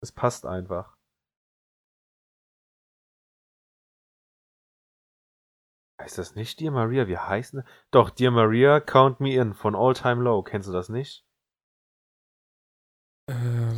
Es 0.02 0.12
passt 0.12 0.46
einfach. 0.46 0.96
Heißt 6.02 6.18
das 6.18 6.36
nicht 6.36 6.60
Dear 6.60 6.72
Maria? 6.72 7.08
Wie 7.08 7.18
heißt 7.18 7.54
das? 7.54 7.64
Doch, 7.92 8.10
Dear 8.10 8.32
Maria, 8.32 8.80
Count 8.80 9.20
Me 9.20 9.36
In 9.36 9.54
von 9.54 9.76
All 9.76 9.94
Time 9.94 10.24
Low. 10.24 10.42
Kennst 10.44 10.68
du 10.68 10.74
das 10.74 10.90
nicht? 10.90 11.26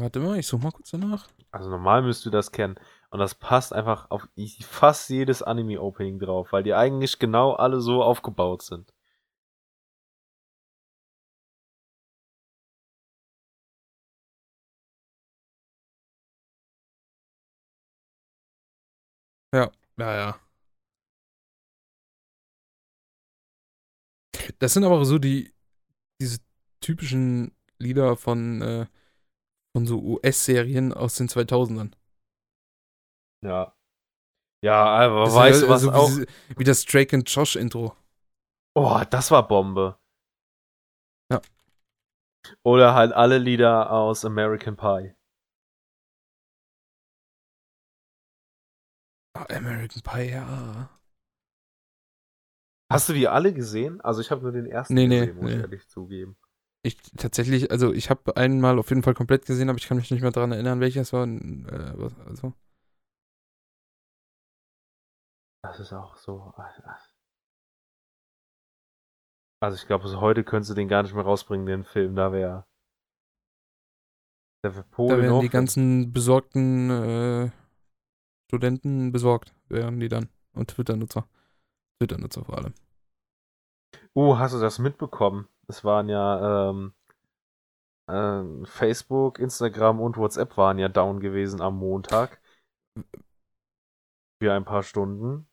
Warte 0.02 0.20
mal, 0.20 0.40
ich 0.40 0.48
suche 0.48 0.64
mal 0.64 0.72
kurz 0.72 0.90
danach. 0.90 1.28
Also 1.52 1.70
normal 1.70 2.02
müsst 2.02 2.26
du 2.26 2.32
das 2.32 2.52
kennen. 2.52 2.76
Und 3.12 3.20
das 3.20 3.36
passt 3.36 3.72
einfach 3.72 4.10
auf 4.10 4.28
fast 4.62 5.10
jedes 5.10 5.44
Anime-Opening 5.44 6.18
drauf, 6.18 6.52
weil 6.52 6.64
die 6.64 6.74
eigentlich 6.74 7.20
genau 7.20 7.54
alle 7.54 7.82
so 7.82 8.02
aufgebaut 8.02 8.64
sind. 8.64 8.92
Ja, 19.54 19.72
ja, 19.98 20.16
ja. 20.16 20.40
Das 24.60 24.74
sind 24.74 24.84
aber 24.84 25.04
so 25.06 25.20
die, 25.20 25.54
diese 26.22 26.40
typischen 26.82 27.54
Lieder 27.80 28.16
von, 28.18 28.62
äh, 28.62 28.88
von 29.74 29.86
so 29.86 30.00
US-Serien 30.00 30.94
aus 30.94 31.16
den 31.16 31.28
2000ern. 31.28 31.92
Ja. 33.44 33.76
Ja, 34.64 34.86
aber 34.86 35.26
das 35.26 35.36
weißt 35.36 35.64
du 35.64 35.70
was 35.70 35.88
also 35.88 35.92
auch? 35.92 36.10
Wie, 36.10 36.60
wie 36.60 36.64
das 36.64 36.86
Drake 36.86 37.16
and 37.16 37.30
Josh 37.30 37.56
Intro. 37.56 37.96
Oh, 38.76 39.02
das 39.10 39.32
war 39.32 39.48
Bombe. 39.48 39.98
Ja. 41.32 41.42
Oder 42.64 42.94
halt 42.94 43.14
alle 43.14 43.38
Lieder 43.38 43.92
aus 43.92 44.24
American 44.24 44.76
Pie. 44.76 45.16
Oh, 49.36 49.46
American 49.50 50.02
Pie, 50.04 50.32
ja. 50.32 50.90
Hast 52.92 53.08
du 53.08 53.14
die 53.14 53.28
alle 53.28 53.54
gesehen? 53.54 54.02
Also 54.02 54.20
ich 54.22 54.32
habe 54.32 54.42
nur 54.42 54.52
den 54.52 54.66
ersten 54.66 54.94
nee, 54.94 55.08
gesehen, 55.08 55.36
nee, 55.36 55.42
muss 55.42 55.50
nee. 55.50 55.56
ich 55.56 55.62
ehrlich 55.62 55.88
zugeben. 55.88 56.38
Ich 56.84 56.98
tatsächlich, 57.16 57.70
also 57.70 57.94
ich 57.94 58.10
habe 58.10 58.36
einmal 58.38 58.80
auf 58.80 58.90
jeden 58.90 59.04
Fall 59.04 59.14
komplett 59.14 59.46
gesehen, 59.46 59.70
aber 59.70 59.78
ich 59.78 59.88
kann 59.88 59.98
mich 59.98 60.10
nicht 60.10 60.22
mehr 60.22 60.32
daran 60.32 60.52
erinnern, 60.52 60.80
welches 60.80 61.14
war. 61.14 61.28
Äh, 61.28 62.10
also. 62.28 62.54
Das 65.64 65.80
ist 65.80 65.94
auch 65.94 66.18
so. 66.18 66.54
Also 69.62 69.76
ich 69.76 69.86
glaube, 69.86 70.20
heute 70.20 70.44
könntest 70.44 70.72
du 70.72 70.76
den 70.76 70.88
gar 70.88 71.04
nicht 71.04 71.14
mehr 71.14 71.24
rausbringen, 71.24 71.68
den 71.68 71.84
Film. 71.84 72.16
Da 72.16 72.32
wäre. 72.32 72.66
Da 74.64 74.76
wären 74.76 75.42
die 75.42 75.50
ganzen 75.50 76.14
besorgten 76.14 76.90
äh, 76.90 77.52
Studenten 78.50 79.12
besorgt, 79.12 79.54
wären 79.70 80.00
die 80.00 80.10
dann. 80.10 80.30
Und 80.54 80.72
Twitter-Nutzer. 80.72 81.28
Twitter-Nutzer 82.00 82.44
vor 82.44 82.58
allem. 82.58 82.74
Uh, 84.16 84.38
hast 84.38 84.54
du 84.54 84.60
das 84.60 84.78
mitbekommen? 84.78 85.48
Es 85.72 85.86
waren 85.86 86.10
ja 86.10 86.70
ähm, 86.70 86.94
äh, 88.08 88.66
Facebook, 88.66 89.40
Instagram 89.40 90.02
und 90.02 90.18
WhatsApp 90.18 90.58
waren 90.58 90.78
ja 90.78 90.90
down 90.90 91.22
gewesen 91.22 91.62
am 91.62 91.78
Montag. 91.78 92.42
Für 94.42 94.54
ein 94.54 94.66
paar 94.66 94.84
Stunden. 94.84 95.48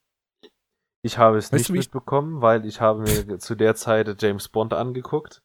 Ich 1.03 1.19
habe 1.19 1.39
es 1.39 1.53
weißt 1.53 1.71
nicht 1.71 1.71
mitbekommen, 1.71 2.43
weil 2.43 2.67
ich 2.67 2.81
habe 2.81 3.03
mir 3.03 3.39
zu 3.39 3.55
der 3.55 3.77
Zeit 3.77 4.21
James 4.21 4.49
Bond 4.49 4.75
angeguckt. 4.75 5.41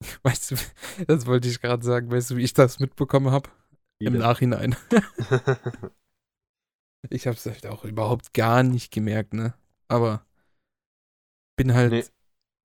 Weißt 0.22 0.52
du, 0.52 0.56
das 1.06 1.26
wollte 1.26 1.48
ich 1.48 1.60
gerade 1.60 1.84
sagen. 1.84 2.10
Weißt 2.10 2.30
du, 2.30 2.36
wie 2.36 2.44
ich 2.44 2.54
das 2.54 2.80
mitbekommen 2.80 3.30
habe? 3.30 3.50
Im 3.98 4.16
Nachhinein. 4.16 4.74
ich 7.10 7.26
habe 7.26 7.36
es 7.36 7.44
halt 7.44 7.66
auch 7.66 7.84
überhaupt 7.84 8.32
gar 8.32 8.62
nicht 8.62 8.90
gemerkt, 8.90 9.34
ne? 9.34 9.52
Aber 9.86 10.24
bin 11.56 11.74
halt 11.74 11.92
nee. 11.92 12.04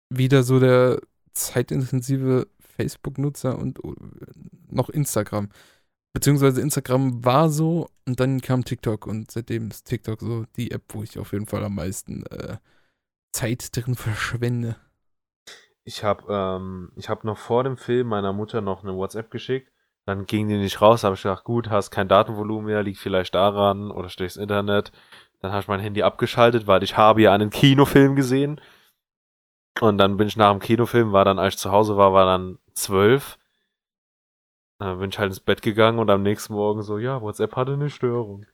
wieder 0.09 0.43
so 0.43 0.59
der 0.59 0.99
zeitintensive 1.35 2.47
Facebook-Nutzer 2.77 3.57
und 3.57 3.79
äh, 3.83 3.91
noch 4.69 4.89
Instagram. 4.89 5.49
Beziehungsweise 6.13 6.61
Instagram 6.61 7.25
war 7.25 7.49
so 7.49 7.89
und 8.07 8.19
dann 8.19 8.39
kam 8.41 8.63
TikTok 8.63 9.05
und 9.05 9.31
seitdem 9.31 9.69
ist 9.69 9.85
TikTok 9.85 10.21
so 10.21 10.45
die 10.55 10.71
App, 10.71 10.83
wo 10.89 11.03
ich 11.03 11.19
auf 11.19 11.33
jeden 11.33 11.45
Fall 11.45 11.63
am 11.63 11.75
meisten 11.75 12.25
äh, 12.27 12.57
Zeit 13.33 13.75
drin 13.75 13.95
verschwende. 13.95 14.77
Ich 15.83 16.03
habe 16.03 16.25
ähm, 16.29 16.91
hab 17.07 17.23
noch 17.25 17.37
vor 17.37 17.63
dem 17.63 17.77
Film 17.77 18.07
meiner 18.07 18.33
Mutter 18.33 18.61
noch 18.61 18.83
eine 18.83 18.95
WhatsApp 18.95 19.29
geschickt. 19.29 19.71
Dann 20.05 20.25
ging 20.25 20.47
die 20.47 20.57
nicht 20.57 20.81
raus, 20.81 21.03
habe 21.03 21.15
ich 21.15 21.23
gedacht, 21.23 21.43
gut, 21.43 21.69
hast 21.69 21.91
kein 21.91 22.07
Datenvolumen 22.07 22.67
mehr, 22.67 22.83
liegt 22.83 22.99
vielleicht 22.99 23.35
daran 23.35 23.91
oder 23.91 24.09
stehst 24.09 24.37
Internet. 24.37 24.91
Dann 25.41 25.51
habe 25.51 25.61
ich 25.61 25.67
mein 25.67 25.79
Handy 25.79 26.01
abgeschaltet, 26.03 26.65
weil 26.67 26.83
ich 26.83 26.95
habe 26.95 27.23
ja 27.23 27.33
einen 27.33 27.49
Kinofilm 27.49 28.15
gesehen. 28.15 28.61
Und 29.81 29.97
dann 29.97 30.17
bin 30.17 30.27
ich 30.27 30.37
nach 30.37 30.51
dem 30.51 30.59
Kinofilm, 30.61 31.11
war 31.11 31.25
dann, 31.25 31.39
als 31.39 31.55
ich 31.55 31.59
zu 31.59 31.71
Hause 31.71 31.97
war, 31.97 32.13
war 32.13 32.25
dann 32.25 32.59
zwölf. 32.73 33.37
Dann 34.79 34.99
bin 34.99 35.09
ich 35.09 35.19
halt 35.19 35.29
ins 35.29 35.39
Bett 35.39 35.61
gegangen 35.61 35.99
und 35.99 36.09
am 36.09 36.23
nächsten 36.23 36.53
Morgen 36.53 36.81
so, 36.81 36.97
ja, 36.97 37.21
WhatsApp 37.21 37.55
hatte 37.55 37.73
eine 37.73 37.89
Störung. 37.89 38.45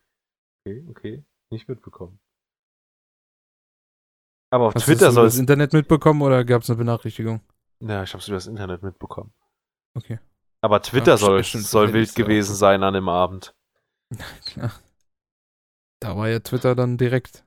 Okay, 0.65 0.85
okay, 0.89 1.25
nicht 1.51 1.67
mitbekommen. 1.67 2.19
Aber 4.51 4.67
auf 4.67 4.75
Hast 4.75 4.85
Twitter 4.85 5.11
soll 5.11 5.27
es. 5.27 5.33
das 5.33 5.39
Internet 5.39 5.73
mitbekommen 5.73 6.21
oder 6.21 6.43
gab 6.43 6.63
es 6.63 6.69
eine 6.69 6.77
Benachrichtigung? 6.77 7.41
Ja, 7.79 8.03
ich 8.03 8.13
hab's 8.13 8.27
über 8.27 8.37
das 8.37 8.47
Internet 8.47 8.83
mitbekommen. 8.83 9.33
Okay. 9.95 10.19
Aber 10.61 10.81
Twitter 10.81 11.11
ja, 11.11 11.17
soll, 11.17 11.43
soll 11.43 11.93
wild 11.93 12.13
gewesen 12.13 12.55
sein 12.55 12.83
an 12.83 12.93
dem 12.93 13.09
Abend. 13.09 13.55
Klar. 14.45 14.71
Da 15.99 16.17
war 16.17 16.29
ja 16.29 16.39
Twitter 16.39 16.75
dann 16.75 16.97
direkt 16.97 17.43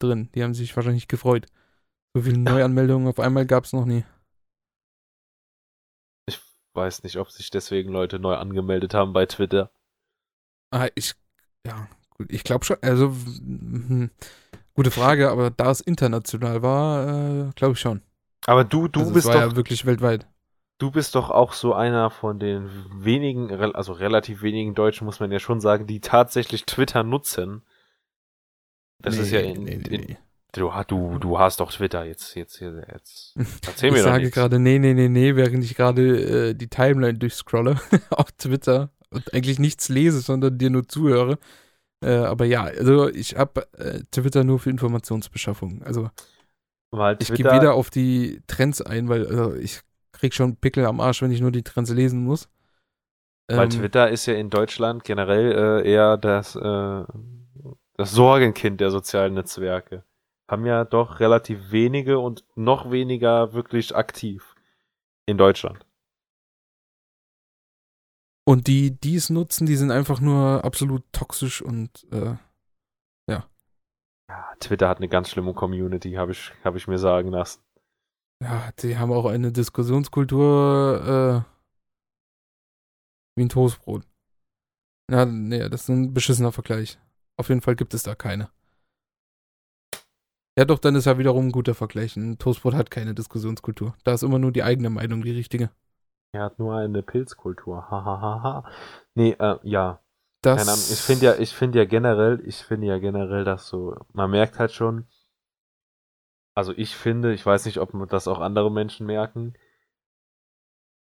drin. 0.00 0.30
Die 0.34 0.42
haben 0.42 0.54
sich 0.54 0.74
wahrscheinlich 0.74 1.08
gefreut. 1.08 1.46
So 2.16 2.22
viele 2.22 2.38
Neuanmeldungen 2.38 3.08
auf 3.08 3.20
einmal 3.20 3.44
gab 3.44 3.64
es 3.64 3.74
noch 3.74 3.84
nie. 3.84 4.02
Ich 6.24 6.40
weiß 6.72 7.02
nicht, 7.02 7.18
ob 7.18 7.30
sich 7.30 7.50
deswegen 7.50 7.92
Leute 7.92 8.18
neu 8.18 8.36
angemeldet 8.36 8.94
haben 8.94 9.12
bei 9.12 9.26
Twitter. 9.26 9.70
Ah, 10.70 10.88
ich, 10.94 11.12
ja, 11.66 11.86
gut, 12.16 12.32
ich 12.32 12.42
glaube 12.42 12.64
schon, 12.64 12.78
also, 12.80 13.10
hm, 13.10 14.08
gute 14.72 14.90
Frage, 14.90 15.28
aber 15.28 15.50
da 15.50 15.70
es 15.70 15.82
international 15.82 16.62
war, 16.62 17.48
äh, 17.48 17.50
glaube 17.54 17.74
ich 17.74 17.80
schon. 17.80 18.00
Aber 18.46 18.64
du, 18.64 18.88
du 18.88 19.00
also 19.00 19.12
bist 19.12 19.28
doch. 19.28 19.34
ja 19.34 19.54
wirklich 19.54 19.84
weltweit. 19.84 20.26
Du 20.78 20.90
bist 20.90 21.16
doch 21.16 21.28
auch 21.28 21.52
so 21.52 21.74
einer 21.74 22.08
von 22.08 22.38
den 22.38 22.70
wenigen, 22.94 23.52
also 23.74 23.92
relativ 23.92 24.40
wenigen 24.40 24.74
Deutschen, 24.74 25.04
muss 25.04 25.20
man 25.20 25.30
ja 25.30 25.38
schon 25.38 25.60
sagen, 25.60 25.86
die 25.86 26.00
tatsächlich 26.00 26.64
Twitter 26.64 27.02
nutzen. 27.02 27.60
Das 29.02 29.16
nee, 29.16 29.20
ist 29.20 29.30
ja 29.32 29.40
in, 29.40 29.64
nee, 29.64 29.76
nee, 29.76 29.96
in, 29.96 30.16
Du, 30.56 30.72
du, 30.88 31.18
du 31.18 31.38
hast 31.38 31.60
doch 31.60 31.70
Twitter 31.70 32.04
jetzt, 32.04 32.34
jetzt, 32.34 32.60
jetzt. 32.60 33.34
Erzähl 33.66 33.90
mir 33.90 33.98
ich 33.98 34.02
doch 34.04 34.10
sage 34.10 34.30
gerade, 34.30 34.58
nee, 34.58 34.78
nee, 34.78 34.94
nee, 34.94 35.08
nee, 35.08 35.36
während 35.36 35.62
ich 35.62 35.74
gerade 35.74 36.48
äh, 36.50 36.54
die 36.54 36.68
Timeline 36.68 37.18
durchscrolle 37.18 37.78
auf 38.10 38.32
Twitter 38.32 38.90
und 39.10 39.34
eigentlich 39.34 39.58
nichts 39.58 39.88
lese, 39.88 40.20
sondern 40.20 40.56
dir 40.56 40.70
nur 40.70 40.88
zuhöre. 40.88 41.38
Äh, 42.02 42.16
aber 42.16 42.46
ja, 42.46 42.64
also 42.64 43.08
ich 43.08 43.36
habe 43.36 43.66
äh, 43.78 44.00
Twitter 44.10 44.44
nur 44.44 44.58
für 44.58 44.70
Informationsbeschaffung. 44.70 45.82
Also 45.82 46.10
weil 46.90 47.16
ich 47.20 47.32
gehe 47.32 47.44
weder 47.44 47.74
auf 47.74 47.90
die 47.90 48.42
Trends 48.46 48.80
ein, 48.80 49.08
weil 49.08 49.26
also 49.26 49.54
ich 49.54 49.80
krieg 50.12 50.32
schon 50.32 50.56
Pickel 50.56 50.86
am 50.86 51.00
Arsch, 51.00 51.20
wenn 51.20 51.30
ich 51.30 51.40
nur 51.40 51.52
die 51.52 51.64
Trends 51.64 51.90
lesen 51.90 52.24
muss. 52.24 52.48
Weil 53.48 53.64
ähm, 53.64 53.70
Twitter 53.70 54.08
ist 54.08 54.26
ja 54.26 54.34
in 54.34 54.50
Deutschland 54.50 55.04
generell 55.04 55.82
äh, 55.84 55.90
eher 55.90 56.16
das, 56.16 56.56
äh, 56.56 57.04
das 57.94 58.12
Sorgenkind 58.12 58.80
der 58.80 58.90
sozialen 58.90 59.34
Netzwerke 59.34 60.04
haben 60.48 60.66
ja 60.66 60.84
doch 60.84 61.20
relativ 61.20 61.70
wenige 61.70 62.18
und 62.18 62.44
noch 62.54 62.90
weniger 62.90 63.52
wirklich 63.52 63.94
aktiv 63.96 64.54
in 65.26 65.38
Deutschland. 65.38 65.84
Und 68.48 68.68
die, 68.68 68.92
die 68.92 69.16
es 69.16 69.28
nutzen, 69.28 69.66
die 69.66 69.74
sind 69.74 69.90
einfach 69.90 70.20
nur 70.20 70.64
absolut 70.64 71.02
toxisch 71.12 71.60
und 71.62 72.06
äh, 72.12 72.36
ja. 73.28 73.48
Ja, 74.28 74.54
Twitter 74.60 74.88
hat 74.88 74.98
eine 74.98 75.08
ganz 75.08 75.30
schlimme 75.30 75.52
Community, 75.52 76.12
habe 76.12 76.30
ich, 76.30 76.52
hab 76.62 76.76
ich 76.76 76.86
mir 76.86 76.98
sagen 76.98 77.30
lassen. 77.30 77.60
Ja, 78.40 78.70
die 78.78 78.98
haben 78.98 79.12
auch 79.12 79.24
eine 79.24 79.50
Diskussionskultur 79.50 81.44
äh, 81.44 81.50
wie 83.36 83.44
ein 83.44 83.48
Toastbrot. 83.48 84.06
Ja, 85.10 85.24
nee, 85.24 85.68
das 85.68 85.82
ist 85.82 85.88
ein 85.88 86.14
beschissener 86.14 86.52
Vergleich. 86.52 86.98
Auf 87.36 87.48
jeden 87.48 87.62
Fall 87.62 87.76
gibt 87.76 87.94
es 87.94 88.02
da 88.02 88.14
keine. 88.14 88.50
Ja, 90.58 90.64
doch, 90.64 90.78
dann 90.78 90.94
ist 90.94 91.04
ja 91.04 91.18
wiederum 91.18 91.48
ein 91.48 91.52
guter 91.52 91.74
Vergleich. 91.74 92.16
Ein 92.16 92.38
Toastbrot 92.38 92.74
hat 92.74 92.90
keine 92.90 93.14
Diskussionskultur. 93.14 93.94
Da 94.04 94.14
ist 94.14 94.22
immer 94.22 94.38
nur 94.38 94.52
die 94.52 94.62
eigene 94.62 94.88
Meinung 94.88 95.22
die 95.22 95.32
richtige. 95.32 95.70
Er 96.32 96.44
hat 96.44 96.58
nur 96.58 96.74
eine 96.74 97.02
Pilzkultur. 97.02 97.90
Hahaha. 97.90 98.20
Ha, 98.20 98.42
ha. 98.42 98.70
Nee, 99.14 99.36
äh, 99.38 99.58
ja. 99.62 100.00
Das 100.42 100.58
Keine 100.58 100.72
Ahnung. 100.72 100.84
Ich 100.90 101.00
finde 101.00 101.26
ja, 101.26 101.34
ich 101.38 101.54
finde 101.54 101.78
ja 101.78 101.84
generell, 101.84 102.42
ich 102.46 102.56
finde 102.56 102.86
ja 102.86 102.98
generell, 102.98 103.44
dass 103.44 103.68
so, 103.68 103.96
man 104.12 104.30
merkt 104.30 104.58
halt 104.58 104.72
schon, 104.72 105.06
also 106.54 106.72
ich 106.72 106.96
finde, 106.96 107.34
ich 107.34 107.44
weiß 107.44 107.66
nicht, 107.66 107.78
ob 107.78 107.92
das 108.08 108.28
auch 108.28 108.40
andere 108.40 108.70
Menschen 108.70 109.06
merken, 109.06 109.54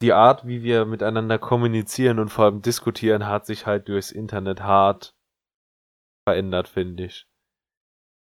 die 0.01 0.13
Art, 0.13 0.45
wie 0.45 0.61
wir 0.61 0.85
miteinander 0.85 1.39
kommunizieren 1.39 2.19
und 2.19 2.29
vor 2.29 2.45
allem 2.45 2.61
diskutieren, 2.61 3.27
hat 3.27 3.45
sich 3.45 3.65
halt 3.65 3.87
durchs 3.87 4.11
Internet 4.11 4.61
hart 4.61 5.15
verändert, 6.27 6.67
finde 6.67 7.05
ich. 7.05 7.27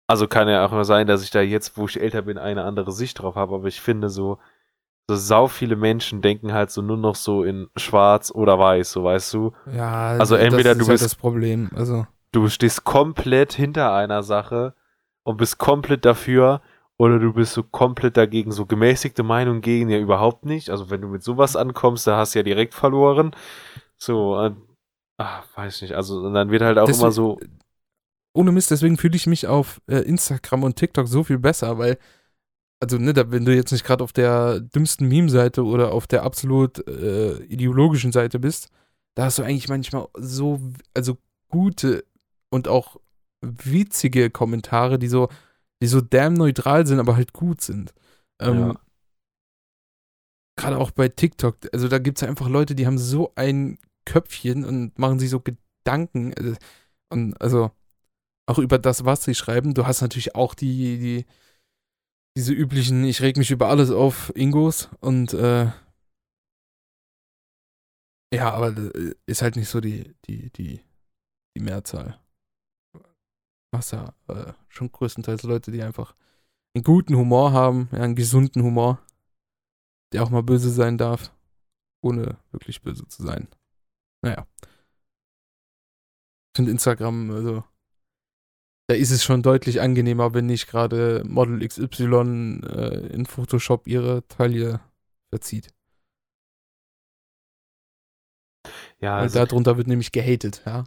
Also 0.08 0.28
kann 0.28 0.48
ja 0.48 0.66
auch 0.66 0.72
mal 0.72 0.86
sein, 0.86 1.06
dass 1.06 1.24
ich 1.24 1.32
da 1.32 1.42
jetzt, 1.42 1.78
wo 1.78 1.86
ich 1.86 2.00
älter 2.00 2.22
bin, 2.22 2.38
eine 2.38 2.64
andere 2.64 2.92
Sicht 2.92 3.20
drauf 3.20 3.36
habe, 3.36 3.56
aber 3.56 3.68
ich 3.68 3.82
finde 3.82 4.10
so, 4.10 4.40
so 5.10 5.16
sau 5.16 5.48
viele 5.48 5.76
Menschen 5.76 6.22
denken 6.22 6.54
halt 6.54 6.72
so 6.72 6.82
nur 6.82 6.98
noch 6.98 7.16
so 7.16 7.44
in 7.44 7.70
schwarz 7.76 8.32
oder 8.32 8.58
weiß, 8.58 8.92
so 8.92 9.04
weißt 9.04 9.34
du. 9.34 9.54
Ja, 9.74 10.10
also 10.18 10.36
entweder 10.36 10.74
du 10.74 10.80
bist 10.80 10.90
halt 10.90 11.02
das 11.02 11.16
Problem, 11.16 11.70
also 11.76 12.08
du 12.32 12.50
stehst 12.50 12.84
komplett 12.84 13.54
hinter 13.54 13.94
einer 13.94 14.24
Sache 14.24 14.74
und 15.24 15.38
bist 15.38 15.58
komplett 15.58 16.06
dafür 16.06 16.62
oder 16.98 17.20
du 17.20 17.34
bist 17.34 17.54
so 17.54 17.64
komplett 17.64 18.18
dagegen, 18.18 18.52
so 18.52 18.66
gemäßigte 18.66 19.24
Meinung 19.24 19.62
gegen 19.62 19.90
ja 19.90 20.00
überhaupt 20.00 20.46
nicht. 20.46 20.70
Also 20.70 20.90
wenn 20.90 21.02
du 21.02 21.08
mit 21.08 21.24
sowas 21.24 21.56
ankommst, 21.56 22.08
da 22.08 22.18
hast 22.18 22.34
du 22.34 22.40
ja 22.40 22.44
direkt 22.44 22.74
verloren. 22.74 23.32
So, 23.98 24.40
äh, 24.40 24.52
ach, 25.18 25.44
weiß 25.56 25.82
nicht, 25.84 25.94
also 25.94 26.22
und 26.22 26.34
dann 26.34 26.50
wird 26.50 26.64
halt 26.64 26.78
auch 26.78 26.86
deswegen, 26.86 27.04
immer 27.04 27.12
so. 27.12 27.40
Ohne 28.38 28.52
Mist, 28.52 28.70
deswegen 28.70 28.98
fühle 28.98 29.16
ich 29.16 29.26
mich 29.26 29.48
auf 29.48 29.82
äh, 29.88 29.98
Instagram 29.98 30.64
und 30.64 30.76
TikTok 30.76 31.08
so 31.08 31.24
viel 31.24 31.40
besser, 31.40 31.80
weil, 31.80 31.98
also, 32.80 33.00
ne, 33.00 33.14
da, 33.14 33.32
wenn 33.32 33.46
du 33.46 33.56
jetzt 33.56 33.72
nicht 33.72 33.84
gerade 33.84 34.04
auf 34.04 34.14
der 34.14 34.60
dümmsten 34.60 35.08
Meme-Seite 35.08 35.64
oder 35.64 35.92
auf 35.92 36.06
der 36.06 36.22
absolut 36.22 36.88
äh, 36.88 37.38
ideologischen 37.46 38.12
Seite 38.12 38.38
bist, 38.40 38.70
da 39.16 39.26
hast 39.26 39.40
du 39.40 39.44
eigentlich 39.44 39.70
manchmal 39.70 40.08
so, 40.16 40.62
also 40.94 41.18
gute 41.50 42.06
und 42.52 42.68
auch 42.68 42.98
witzige 43.42 44.30
Kommentare, 44.30 45.00
die 45.00 45.08
so, 45.08 45.30
die 45.82 45.88
so 45.88 46.02
damn 46.02 46.36
neutral 46.36 46.86
sind, 46.86 47.00
aber 47.00 47.16
halt 47.16 47.34
gut 47.34 47.62
sind. 47.62 47.94
Ähm, 48.40 48.60
ja. 48.60 48.76
Gerade 50.58 50.78
auch 50.78 50.92
bei 50.92 51.10
TikTok, 51.10 51.58
also 51.74 51.88
da 51.88 51.98
gibt 51.98 52.20
es 52.20 52.28
einfach 52.28 52.50
Leute, 52.50 52.76
die 52.76 52.86
haben 52.86 53.00
so 53.00 53.32
ein 53.36 53.80
Köpfchen 54.06 54.64
und 54.64 55.00
machen 55.00 55.18
sich 55.18 55.32
so 55.32 55.40
Gedanken. 55.40 56.36
Also, 56.36 56.56
und 57.10 57.42
also 57.42 57.72
auch 58.48 58.60
über 58.60 58.80
das, 58.80 59.06
was 59.06 59.24
sie 59.24 59.36
schreiben. 59.36 59.74
Du 59.74 59.86
hast 59.86 60.02
natürlich 60.02 60.36
auch 60.36 60.54
die, 60.56 60.98
die 60.98 61.26
diese 62.36 62.54
üblichen, 62.54 63.04
ich 63.04 63.22
reg 63.22 63.38
mich 63.38 63.52
über 63.52 63.68
alles 63.68 63.92
auf 63.92 64.32
Ingos 64.36 64.90
und 65.00 65.34
äh, 65.34 65.72
ja, 68.34 68.52
aber 68.54 68.76
ist 69.26 69.42
halt 69.42 69.56
nicht 69.56 69.70
so 69.70 69.80
die, 69.80 70.14
die, 70.26 70.52
die, 70.52 70.82
die 71.56 71.62
Mehrzahl 71.62 72.20
hast 73.78 73.92
ja 73.92 74.14
äh, 74.28 74.54
schon 74.68 74.92
größtenteils 74.92 75.44
Leute, 75.44 75.72
die 75.72 75.84
einfach 75.84 76.16
einen 76.76 76.84
guten 76.84 77.16
Humor 77.16 77.54
haben, 77.54 77.90
ja, 77.92 78.00
einen 78.00 78.16
gesunden 78.16 78.64
Humor, 78.64 79.00
der 80.14 80.24
auch 80.24 80.30
mal 80.30 80.44
böse 80.44 80.70
sein 80.70 80.98
darf, 80.98 81.34
ohne 82.04 82.38
wirklich 82.52 82.82
böse 82.82 83.08
zu 83.08 83.24
sein. 83.24 83.48
Naja. 84.24 84.48
Ich 84.62 86.58
finde 86.58 86.72
Instagram, 86.72 87.32
also, 87.32 87.64
da 88.88 88.96
ist 88.96 89.12
es 89.12 89.24
schon 89.24 89.44
deutlich 89.44 89.82
angenehmer, 89.82 90.34
wenn 90.34 90.46
nicht 90.46 90.68
gerade 90.68 91.24
Model 91.26 91.66
XY 91.66 92.62
äh, 92.66 93.08
in 93.08 93.26
Photoshop 93.26 93.88
ihre 93.88 94.26
Taille 94.28 94.80
verzieht. 95.30 95.74
Ja, 99.00 99.18
also 99.18 99.40
darunter 99.40 99.78
wird 99.78 99.88
nämlich 99.88 100.12
gehatet, 100.12 100.64
ja. 100.66 100.86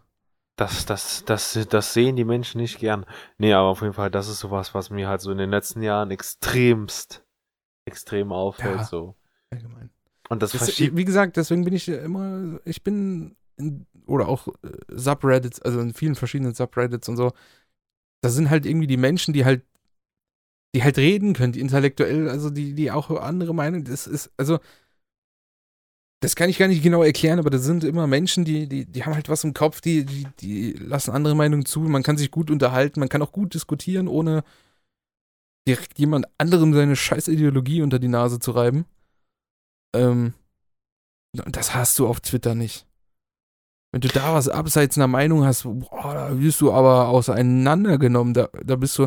Das, 0.56 0.84
das, 0.84 1.24
das, 1.24 1.58
das 1.70 1.94
sehen 1.94 2.16
die 2.16 2.24
Menschen 2.24 2.60
nicht 2.60 2.78
gern. 2.78 3.06
Nee, 3.38 3.52
aber 3.54 3.68
auf 3.68 3.80
jeden 3.80 3.94
Fall, 3.94 4.10
das 4.10 4.28
ist 4.28 4.40
sowas, 4.40 4.74
was 4.74 4.90
mir 4.90 5.08
halt 5.08 5.22
so 5.22 5.30
in 5.30 5.38
den 5.38 5.50
letzten 5.50 5.82
Jahren 5.82 6.10
extremst, 6.10 7.24
extrem 7.86 8.32
auffällt, 8.32 8.76
ja, 8.76 8.84
so. 8.84 9.16
Allgemein. 9.50 9.90
Und 10.28 10.42
das, 10.42 10.52
das. 10.52 10.78
Wie 10.78 11.04
gesagt, 11.04 11.36
deswegen 11.36 11.64
bin 11.64 11.74
ich 11.74 11.88
immer, 11.88 12.60
ich 12.64 12.82
bin, 12.82 13.36
in, 13.56 13.86
oder 14.06 14.28
auch 14.28 14.48
äh, 14.48 14.70
Subreddits, 14.88 15.62
also 15.62 15.80
in 15.80 15.94
vielen 15.94 16.14
verschiedenen 16.14 16.52
Subreddits 16.52 17.08
und 17.08 17.16
so, 17.16 17.32
da 18.22 18.28
sind 18.30 18.50
halt 18.50 18.66
irgendwie 18.66 18.86
die 18.86 18.96
Menschen, 18.96 19.34
die 19.34 19.44
halt, 19.44 19.64
die 20.74 20.82
halt 20.82 20.98
reden 20.98 21.32
können, 21.34 21.52
die 21.52 21.60
intellektuell, 21.60 22.28
also 22.28 22.50
die, 22.50 22.74
die 22.74 22.90
auch 22.90 23.10
andere 23.10 23.54
Meinung, 23.54 23.84
das 23.84 24.06
ist, 24.06 24.30
also, 24.36 24.58
das 26.22 26.36
kann 26.36 26.50
ich 26.50 26.58
gar 26.58 26.68
nicht 26.68 26.82
genau 26.82 27.02
erklären, 27.02 27.38
aber 27.38 27.48
das 27.48 27.64
sind 27.64 27.82
immer 27.82 28.06
Menschen, 28.06 28.44
die, 28.44 28.68
die, 28.68 28.84
die 28.84 29.04
haben 29.04 29.14
halt 29.14 29.30
was 29.30 29.42
im 29.42 29.54
Kopf, 29.54 29.80
die, 29.80 30.04
die, 30.04 30.26
die 30.40 30.72
lassen 30.72 31.12
andere 31.12 31.34
Meinungen 31.34 31.64
zu. 31.64 31.80
Man 31.80 32.02
kann 32.02 32.18
sich 32.18 32.30
gut 32.30 32.50
unterhalten, 32.50 33.00
man 33.00 33.08
kann 33.08 33.22
auch 33.22 33.32
gut 33.32 33.54
diskutieren, 33.54 34.06
ohne 34.06 34.44
direkt 35.66 35.98
jemand 35.98 36.26
anderem 36.36 36.74
seine 36.74 36.94
scheiß 36.94 37.28
Ideologie 37.28 37.80
unter 37.80 37.98
die 37.98 38.08
Nase 38.08 38.38
zu 38.38 38.50
reiben. 38.50 38.84
Ähm, 39.94 40.34
das 41.32 41.74
hast 41.74 41.98
du 41.98 42.06
auf 42.06 42.20
Twitter 42.20 42.54
nicht. 42.54 42.86
Wenn 43.92 44.00
du 44.00 44.08
da 44.08 44.34
was 44.34 44.48
abseits 44.48 44.96
einer 44.96 45.08
Meinung 45.08 45.44
hast, 45.44 45.64
boah, 45.64 46.14
da 46.14 46.40
wirst 46.40 46.60
du 46.60 46.72
aber 46.72 47.08
auseinandergenommen. 47.08 48.34
Da, 48.34 48.48
da 48.64 48.76
bist 48.76 48.96
du, 48.98 49.06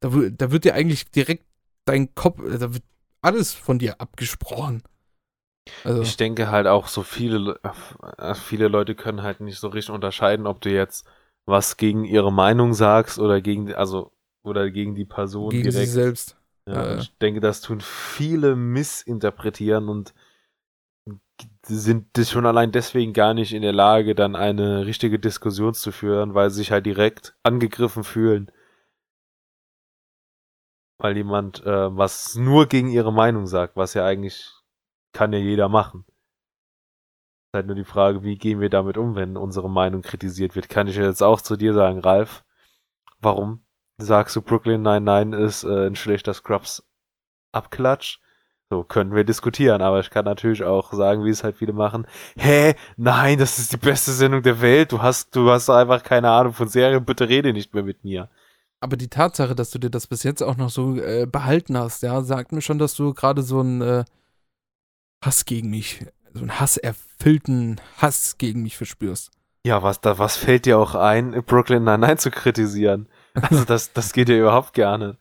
da, 0.00 0.08
da 0.08 0.50
wird 0.50 0.64
dir 0.64 0.74
eigentlich 0.74 1.10
direkt 1.10 1.44
dein 1.84 2.14
Kopf, 2.14 2.40
da 2.58 2.72
wird 2.72 2.82
alles 3.22 3.54
von 3.54 3.78
dir 3.78 4.00
abgesprochen. 4.00 4.82
Also. 5.84 6.02
Ich 6.02 6.16
denke 6.16 6.50
halt 6.50 6.66
auch 6.66 6.88
so 6.88 7.02
viele, 7.02 7.58
äh, 8.18 8.34
viele 8.34 8.68
Leute 8.68 8.94
können 8.94 9.22
halt 9.22 9.40
nicht 9.40 9.58
so 9.58 9.68
richtig 9.68 9.94
unterscheiden, 9.94 10.46
ob 10.46 10.60
du 10.60 10.70
jetzt 10.70 11.06
was 11.46 11.76
gegen 11.76 12.04
ihre 12.04 12.32
Meinung 12.32 12.74
sagst 12.74 13.18
oder 13.18 13.40
gegen, 13.40 13.72
also, 13.74 14.12
oder 14.42 14.70
gegen 14.70 14.94
die 14.94 15.04
Person 15.04 15.50
gegen 15.50 15.70
direkt. 15.70 15.90
Selbst. 15.90 16.36
Ja, 16.66 16.92
ja. 16.92 16.98
Ich 16.98 17.16
denke, 17.18 17.40
das 17.40 17.60
tun 17.60 17.80
viele 17.80 18.56
missinterpretieren 18.56 19.88
und 19.88 20.14
sind 21.66 22.16
schon 22.28 22.46
allein 22.46 22.72
deswegen 22.72 23.12
gar 23.12 23.34
nicht 23.34 23.52
in 23.52 23.62
der 23.62 23.72
Lage, 23.72 24.14
dann 24.14 24.36
eine 24.36 24.86
richtige 24.86 25.18
Diskussion 25.18 25.74
zu 25.74 25.92
führen, 25.92 26.34
weil 26.34 26.50
sie 26.50 26.56
sich 26.58 26.70
halt 26.70 26.86
direkt 26.86 27.36
angegriffen 27.42 28.04
fühlen. 28.04 28.50
Weil 30.98 31.16
jemand 31.16 31.64
äh, 31.64 31.96
was 31.96 32.36
nur 32.36 32.66
gegen 32.66 32.90
ihre 32.90 33.12
Meinung 33.12 33.46
sagt, 33.46 33.76
was 33.76 33.94
ja 33.94 34.04
eigentlich 34.04 34.52
kann 35.12 35.32
ja 35.32 35.38
jeder 35.38 35.68
machen. 35.68 36.04
Ist 37.52 37.54
halt 37.54 37.66
nur 37.66 37.76
die 37.76 37.84
Frage, 37.84 38.22
wie 38.22 38.36
gehen 38.36 38.60
wir 38.60 38.70
damit 38.70 38.98
um, 38.98 39.14
wenn 39.16 39.36
unsere 39.36 39.70
Meinung 39.70 40.02
kritisiert 40.02 40.54
wird. 40.56 40.68
Kann 40.68 40.88
ich 40.88 40.96
jetzt 40.96 41.22
auch 41.22 41.40
zu 41.40 41.56
dir 41.56 41.72
sagen, 41.72 42.00
Ralf, 42.00 42.44
warum 43.20 43.64
sagst 43.98 44.36
du 44.36 44.42
Brooklyn 44.42 44.82
99 44.82 45.40
ist 45.40 45.64
äh, 45.64 45.86
ein 45.86 45.96
schlechter 45.96 46.34
Scrubs 46.34 46.88
Abklatsch? 47.52 48.20
So 48.70 48.82
können 48.82 49.14
wir 49.14 49.24
diskutieren, 49.24 49.82
aber 49.82 50.00
ich 50.00 50.10
kann 50.10 50.24
natürlich 50.24 50.64
auch 50.64 50.92
sagen, 50.92 51.24
wie 51.24 51.30
es 51.30 51.44
halt 51.44 51.56
viele 51.56 51.72
machen. 51.74 52.06
Hä? 52.36 52.74
Nein, 52.96 53.38
das 53.38 53.58
ist 53.58 53.72
die 53.72 53.76
beste 53.76 54.12
Sendung 54.12 54.42
der 54.42 54.60
Welt. 54.60 54.90
Du 54.90 55.02
hast, 55.02 55.36
du 55.36 55.50
hast 55.50 55.68
einfach 55.68 56.02
keine 56.02 56.30
Ahnung 56.30 56.54
von 56.54 56.68
Serien. 56.68 57.04
Bitte 57.04 57.28
rede 57.28 57.52
nicht 57.52 57.74
mehr 57.74 57.82
mit 57.82 58.04
mir. 58.04 58.30
Aber 58.80 58.96
die 58.96 59.08
Tatsache, 59.08 59.54
dass 59.54 59.70
du 59.70 59.78
dir 59.78 59.90
das 59.90 60.06
bis 60.06 60.22
jetzt 60.22 60.42
auch 60.42 60.56
noch 60.56 60.70
so 60.70 60.96
äh, 60.96 61.26
behalten 61.26 61.76
hast, 61.76 62.02
ja, 62.02 62.22
sagt 62.22 62.52
mir 62.52 62.62
schon, 62.62 62.78
dass 62.78 62.94
du 62.94 63.14
gerade 63.14 63.42
so 63.42 63.60
ein 63.60 63.80
äh, 63.82 64.04
Hass 65.24 65.44
gegen 65.44 65.70
mich, 65.70 66.04
so 66.32 66.40
einen 66.40 66.58
hasserfüllten 66.58 67.80
Hass 67.98 68.36
gegen 68.38 68.62
mich 68.62 68.76
verspürst. 68.76 69.30
Ja, 69.66 69.82
was, 69.82 70.00
da, 70.00 70.18
was 70.18 70.36
fällt 70.36 70.66
dir 70.66 70.78
auch 70.78 70.94
ein, 70.94 71.42
Brooklyn 71.44 71.84
Nine-Nine 71.84 72.18
zu 72.18 72.30
kritisieren? 72.30 73.08
Also 73.34 73.64
das, 73.64 73.92
das 73.92 74.12
geht 74.12 74.28
ja 74.28 74.36
überhaupt 74.36 74.74
gerne. 74.74 75.16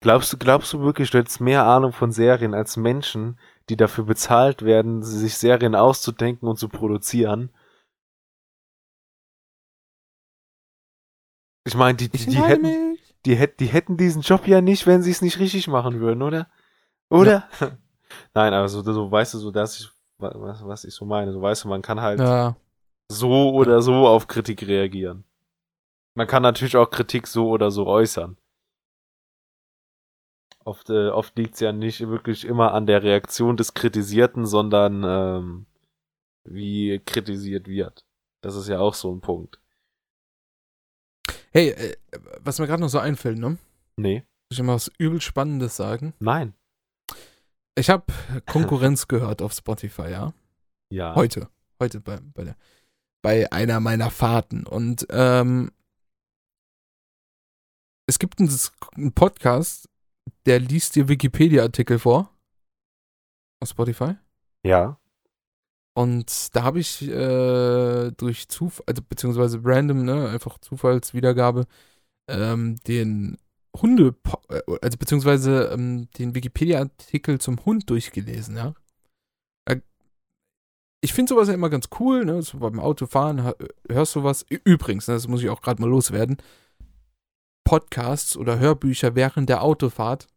Glaubst 0.00 0.32
du, 0.32 0.38
glaubst 0.38 0.72
du 0.72 0.80
wirklich, 0.80 1.10
du 1.10 1.18
hättest 1.18 1.40
mehr 1.40 1.66
Ahnung 1.66 1.92
von 1.92 2.12
Serien 2.12 2.54
als 2.54 2.76
Menschen, 2.76 3.38
die 3.68 3.76
dafür 3.76 4.04
bezahlt 4.04 4.62
werden, 4.62 5.02
sich 5.02 5.36
Serien 5.36 5.74
auszudenken 5.74 6.48
und 6.48 6.56
zu 6.56 6.68
produzieren? 6.68 7.50
Ich 11.64 11.74
meine, 11.74 11.96
die, 11.96 12.08
die, 12.08 12.26
die, 12.26 12.40
hätten, 12.40 12.98
die, 13.26 13.48
die, 13.58 13.66
hätten 13.66 13.96
diesen 13.96 14.22
Job 14.22 14.46
ja 14.46 14.60
nicht, 14.60 14.86
wenn 14.86 15.02
sie 15.02 15.10
es 15.10 15.20
nicht 15.20 15.38
richtig 15.38 15.66
machen 15.66 16.00
würden, 16.00 16.22
oder? 16.22 16.48
Oder? 17.10 17.48
Ja. 17.60 17.76
Nein, 18.34 18.54
aber 18.54 18.68
so, 18.68 18.82
so 18.82 19.10
weißt 19.10 19.34
du, 19.34 19.38
so 19.38 19.50
dass 19.50 19.80
ich 19.80 19.90
was, 20.18 20.64
was 20.64 20.84
ich 20.84 20.94
so 20.94 21.04
meine. 21.04 21.32
So 21.32 21.42
weißt 21.42 21.64
du, 21.64 21.68
man 21.68 21.82
kann 21.82 22.00
halt 22.00 22.20
ja. 22.20 22.56
so 23.08 23.50
oder 23.52 23.82
so 23.82 24.06
auf 24.06 24.28
Kritik 24.28 24.66
reagieren. 24.66 25.24
Man 26.14 26.26
kann 26.26 26.42
natürlich 26.42 26.76
auch 26.76 26.90
Kritik 26.90 27.26
so 27.26 27.48
oder 27.48 27.70
so 27.70 27.86
äußern. 27.86 28.36
Oft, 30.68 30.90
äh, 30.90 31.08
oft 31.08 31.34
liegt 31.38 31.54
es 31.54 31.60
ja 31.60 31.72
nicht 31.72 32.06
wirklich 32.08 32.44
immer 32.44 32.74
an 32.74 32.84
der 32.84 33.02
Reaktion 33.02 33.56
des 33.56 33.72
Kritisierten, 33.72 34.44
sondern 34.44 35.02
ähm, 35.02 35.66
wie 36.44 37.00
kritisiert 37.06 37.68
wird. 37.68 38.04
Das 38.42 38.54
ist 38.54 38.68
ja 38.68 38.78
auch 38.78 38.92
so 38.92 39.10
ein 39.10 39.22
Punkt. 39.22 39.62
Hey, 41.52 41.70
äh, 41.70 41.96
was 42.40 42.58
mir 42.58 42.66
gerade 42.66 42.82
noch 42.82 42.90
so 42.90 42.98
einfällt, 42.98 43.38
ne? 43.38 43.56
Nee. 43.96 44.24
Soll 44.52 44.60
ich 44.60 44.66
mal 44.66 44.74
was 44.74 44.92
übel 44.98 45.22
Spannendes 45.22 45.74
sagen? 45.74 46.12
Nein. 46.18 46.52
Ich 47.74 47.88
habe 47.88 48.04
Konkurrenz 48.44 49.08
gehört 49.08 49.40
auf 49.40 49.54
Spotify, 49.54 50.10
ja? 50.10 50.34
Ja. 50.92 51.14
Heute. 51.14 51.48
Heute 51.80 52.00
bei, 52.00 52.18
bei, 52.34 52.44
der, 52.44 52.56
bei 53.22 53.50
einer 53.50 53.80
meiner 53.80 54.10
Fahrten. 54.10 54.66
Und 54.66 55.06
ähm, 55.08 55.70
es 58.06 58.18
gibt 58.18 58.38
einen, 58.38 58.50
einen 58.96 59.12
Podcast, 59.14 59.88
der 60.48 60.60
liest 60.60 60.96
dir 60.96 61.08
Wikipedia-Artikel 61.08 61.98
vor. 61.98 62.34
Auf 63.60 63.68
Spotify. 63.68 64.14
Ja. 64.64 64.98
Und 65.94 66.54
da 66.56 66.62
habe 66.62 66.78
ich 66.78 67.02
äh, 67.02 68.10
durch 68.12 68.48
Zufall, 68.48 68.84
also 68.86 69.02
beziehungsweise 69.06 69.60
random, 69.62 70.04
ne, 70.04 70.28
einfach 70.28 70.58
Zufallswiedergabe, 70.58 71.66
ähm, 72.28 72.76
den 72.86 73.36
Hunde, 73.76 74.14
äh, 74.48 74.60
also 74.80 74.96
beziehungsweise 74.96 75.70
ähm, 75.72 76.08
den 76.18 76.34
Wikipedia-Artikel 76.34 77.40
zum 77.40 77.64
Hund 77.64 77.90
durchgelesen, 77.90 78.56
ja. 78.56 78.74
Äh, 79.66 79.80
ich 81.02 81.12
finde 81.12 81.30
sowas 81.30 81.48
ja 81.48 81.54
immer 81.54 81.68
ganz 81.68 81.88
cool, 81.98 82.24
ne? 82.24 82.42
So 82.42 82.58
beim 82.58 82.80
Autofahren 82.80 83.52
hörst 83.88 84.14
du 84.14 84.22
was. 84.22 84.46
Übrigens, 84.48 85.08
ne, 85.08 85.14
das 85.14 85.28
muss 85.28 85.42
ich 85.42 85.50
auch 85.50 85.60
gerade 85.60 85.82
mal 85.82 85.90
loswerden. 85.90 86.38
Podcasts 87.64 88.36
oder 88.36 88.58
Hörbücher 88.58 89.14
während 89.14 89.48
der 89.48 89.62
Autofahrt, 89.62 90.28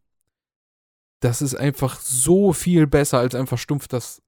das 1.22 1.40
ist 1.40 1.54
einfach 1.54 2.00
so 2.00 2.52
viel 2.52 2.86
besser 2.88 3.18
als 3.18 3.34
einfach 3.34 3.58
stumpf 3.58 3.88
das. 3.88 4.22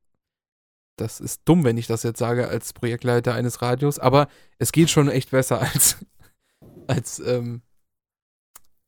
Das 0.97 1.18
ist 1.18 1.42
dumm, 1.45 1.64
wenn 1.64 1.76
ich 1.76 1.88
das 1.88 2.05
jetzt 2.05 2.20
sage 2.20 2.47
als 2.47 2.72
Projektleiter 2.72 3.34
eines 3.34 3.61
Radios, 3.61 3.99
aber 3.99 4.28
es 4.59 4.70
geht 4.70 4.90
schon 4.90 5.09
echt 5.09 5.32
besser 5.32 5.61
als, 5.61 5.97
als 6.86 7.18
ähm, 7.18 7.62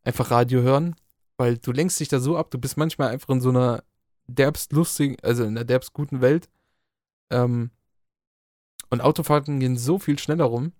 einfach 0.04 0.30
Radio 0.30 0.62
hören, 0.62 0.94
weil 1.36 1.58
du 1.58 1.72
lenkst 1.72 1.98
dich 1.98 2.06
da 2.06 2.20
so 2.20 2.36
ab, 2.36 2.52
du 2.52 2.58
bist 2.58 2.76
manchmal 2.76 3.08
einfach 3.08 3.30
in 3.30 3.40
so 3.40 3.48
einer 3.48 3.82
derbst 4.28 4.72
lustigen, 4.72 5.16
also 5.22 5.42
in 5.42 5.50
einer 5.50 5.64
derbst 5.64 5.94
guten 5.94 6.20
Welt. 6.20 6.48
Ähm, 7.30 7.72
und 8.88 9.00
Autofahrten 9.00 9.58
gehen 9.58 9.76
so 9.76 9.98
viel 9.98 10.20
schneller 10.20 10.44
rum, 10.44 10.74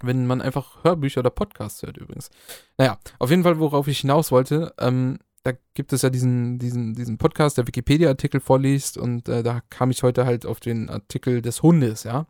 wenn 0.00 0.26
man 0.26 0.40
einfach 0.40 0.82
Hörbücher 0.82 1.20
oder 1.20 1.28
Podcasts 1.28 1.82
hört 1.82 1.98
übrigens. 1.98 2.30
Naja, 2.78 2.98
auf 3.18 3.28
jeden 3.28 3.42
Fall, 3.42 3.58
worauf 3.58 3.86
ich 3.86 4.00
hinaus 4.00 4.32
wollte, 4.32 4.72
ähm, 4.78 5.18
da 5.42 5.52
gibt 5.74 5.92
es 5.92 6.02
ja 6.02 6.10
diesen, 6.10 6.58
diesen, 6.58 6.94
diesen 6.94 7.18
Podcast, 7.18 7.58
der 7.58 7.66
Wikipedia-Artikel 7.66 8.40
vorliest 8.40 8.96
und 8.96 9.28
äh, 9.28 9.42
da 9.42 9.60
kam 9.70 9.90
ich 9.90 10.02
heute 10.02 10.24
halt 10.24 10.46
auf 10.46 10.60
den 10.60 10.88
Artikel 10.88 11.42
des 11.42 11.62
Hundes, 11.62 12.04
ja. 12.04 12.26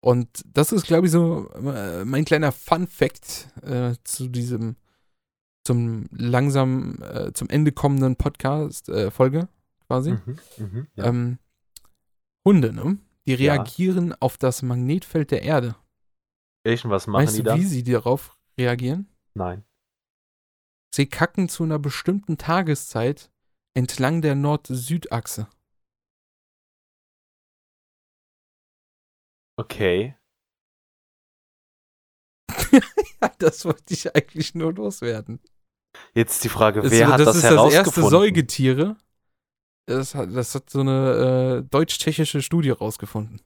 Und 0.00 0.28
das 0.46 0.72
ist, 0.72 0.84
glaube 0.84 1.06
ich, 1.06 1.12
so 1.12 1.48
äh, 1.50 2.04
mein 2.04 2.24
kleiner 2.24 2.50
Fun-Fact 2.50 3.48
äh, 3.62 3.94
zu 4.02 4.28
diesem 4.28 4.76
zum 5.64 6.06
langsam 6.10 6.98
äh, 7.02 7.32
zum 7.32 7.48
Ende 7.48 7.70
kommenden 7.70 8.16
Podcast-Folge 8.16 9.38
äh, 9.38 9.46
quasi. 9.86 10.12
Mhm, 10.12 10.38
mh, 10.58 10.86
ja. 10.96 11.04
ähm, 11.04 11.38
Hunde, 12.44 12.72
ne? 12.72 12.98
Die 13.26 13.34
reagieren 13.34 14.08
ja. 14.08 14.16
auf 14.18 14.36
das 14.36 14.62
Magnetfeld 14.62 15.30
der 15.30 15.42
Erde. 15.42 15.76
Echt? 16.64 16.88
Was 16.88 17.06
machen 17.06 17.22
weißt 17.22 17.38
die 17.38 17.42
da? 17.44 17.56
Wie 17.56 17.64
sie 17.64 17.84
darauf 17.84 18.36
reagieren? 18.58 19.06
Nein. 19.34 19.62
Sie 20.94 21.06
kacken 21.06 21.48
zu 21.48 21.62
einer 21.64 21.78
bestimmten 21.78 22.36
Tageszeit 22.36 23.30
entlang 23.74 24.20
der 24.20 24.34
Nord-Süd-Achse. 24.34 25.48
Okay. 29.56 30.16
das 33.38 33.64
wollte 33.64 33.94
ich 33.94 34.14
eigentlich 34.14 34.54
nur 34.54 34.74
loswerden. 34.74 35.40
Jetzt 36.14 36.44
die 36.44 36.48
Frage, 36.48 36.82
wer 36.82 37.06
das, 37.06 37.12
hat 37.12 37.20
das, 37.20 37.26
das 37.26 37.42
herausgefunden? 37.42 37.72
Das 37.72 37.74
ist 37.74 37.86
das 37.86 37.96
erste 37.96 38.10
Säugetiere. 38.10 38.96
Das 39.86 40.14
hat, 40.14 40.34
das 40.34 40.54
hat 40.54 40.70
so 40.70 40.80
eine 40.80 41.62
äh, 41.64 41.68
deutsch-tschechische 41.68 42.42
Studie 42.42 42.70
rausgefunden. 42.70 43.40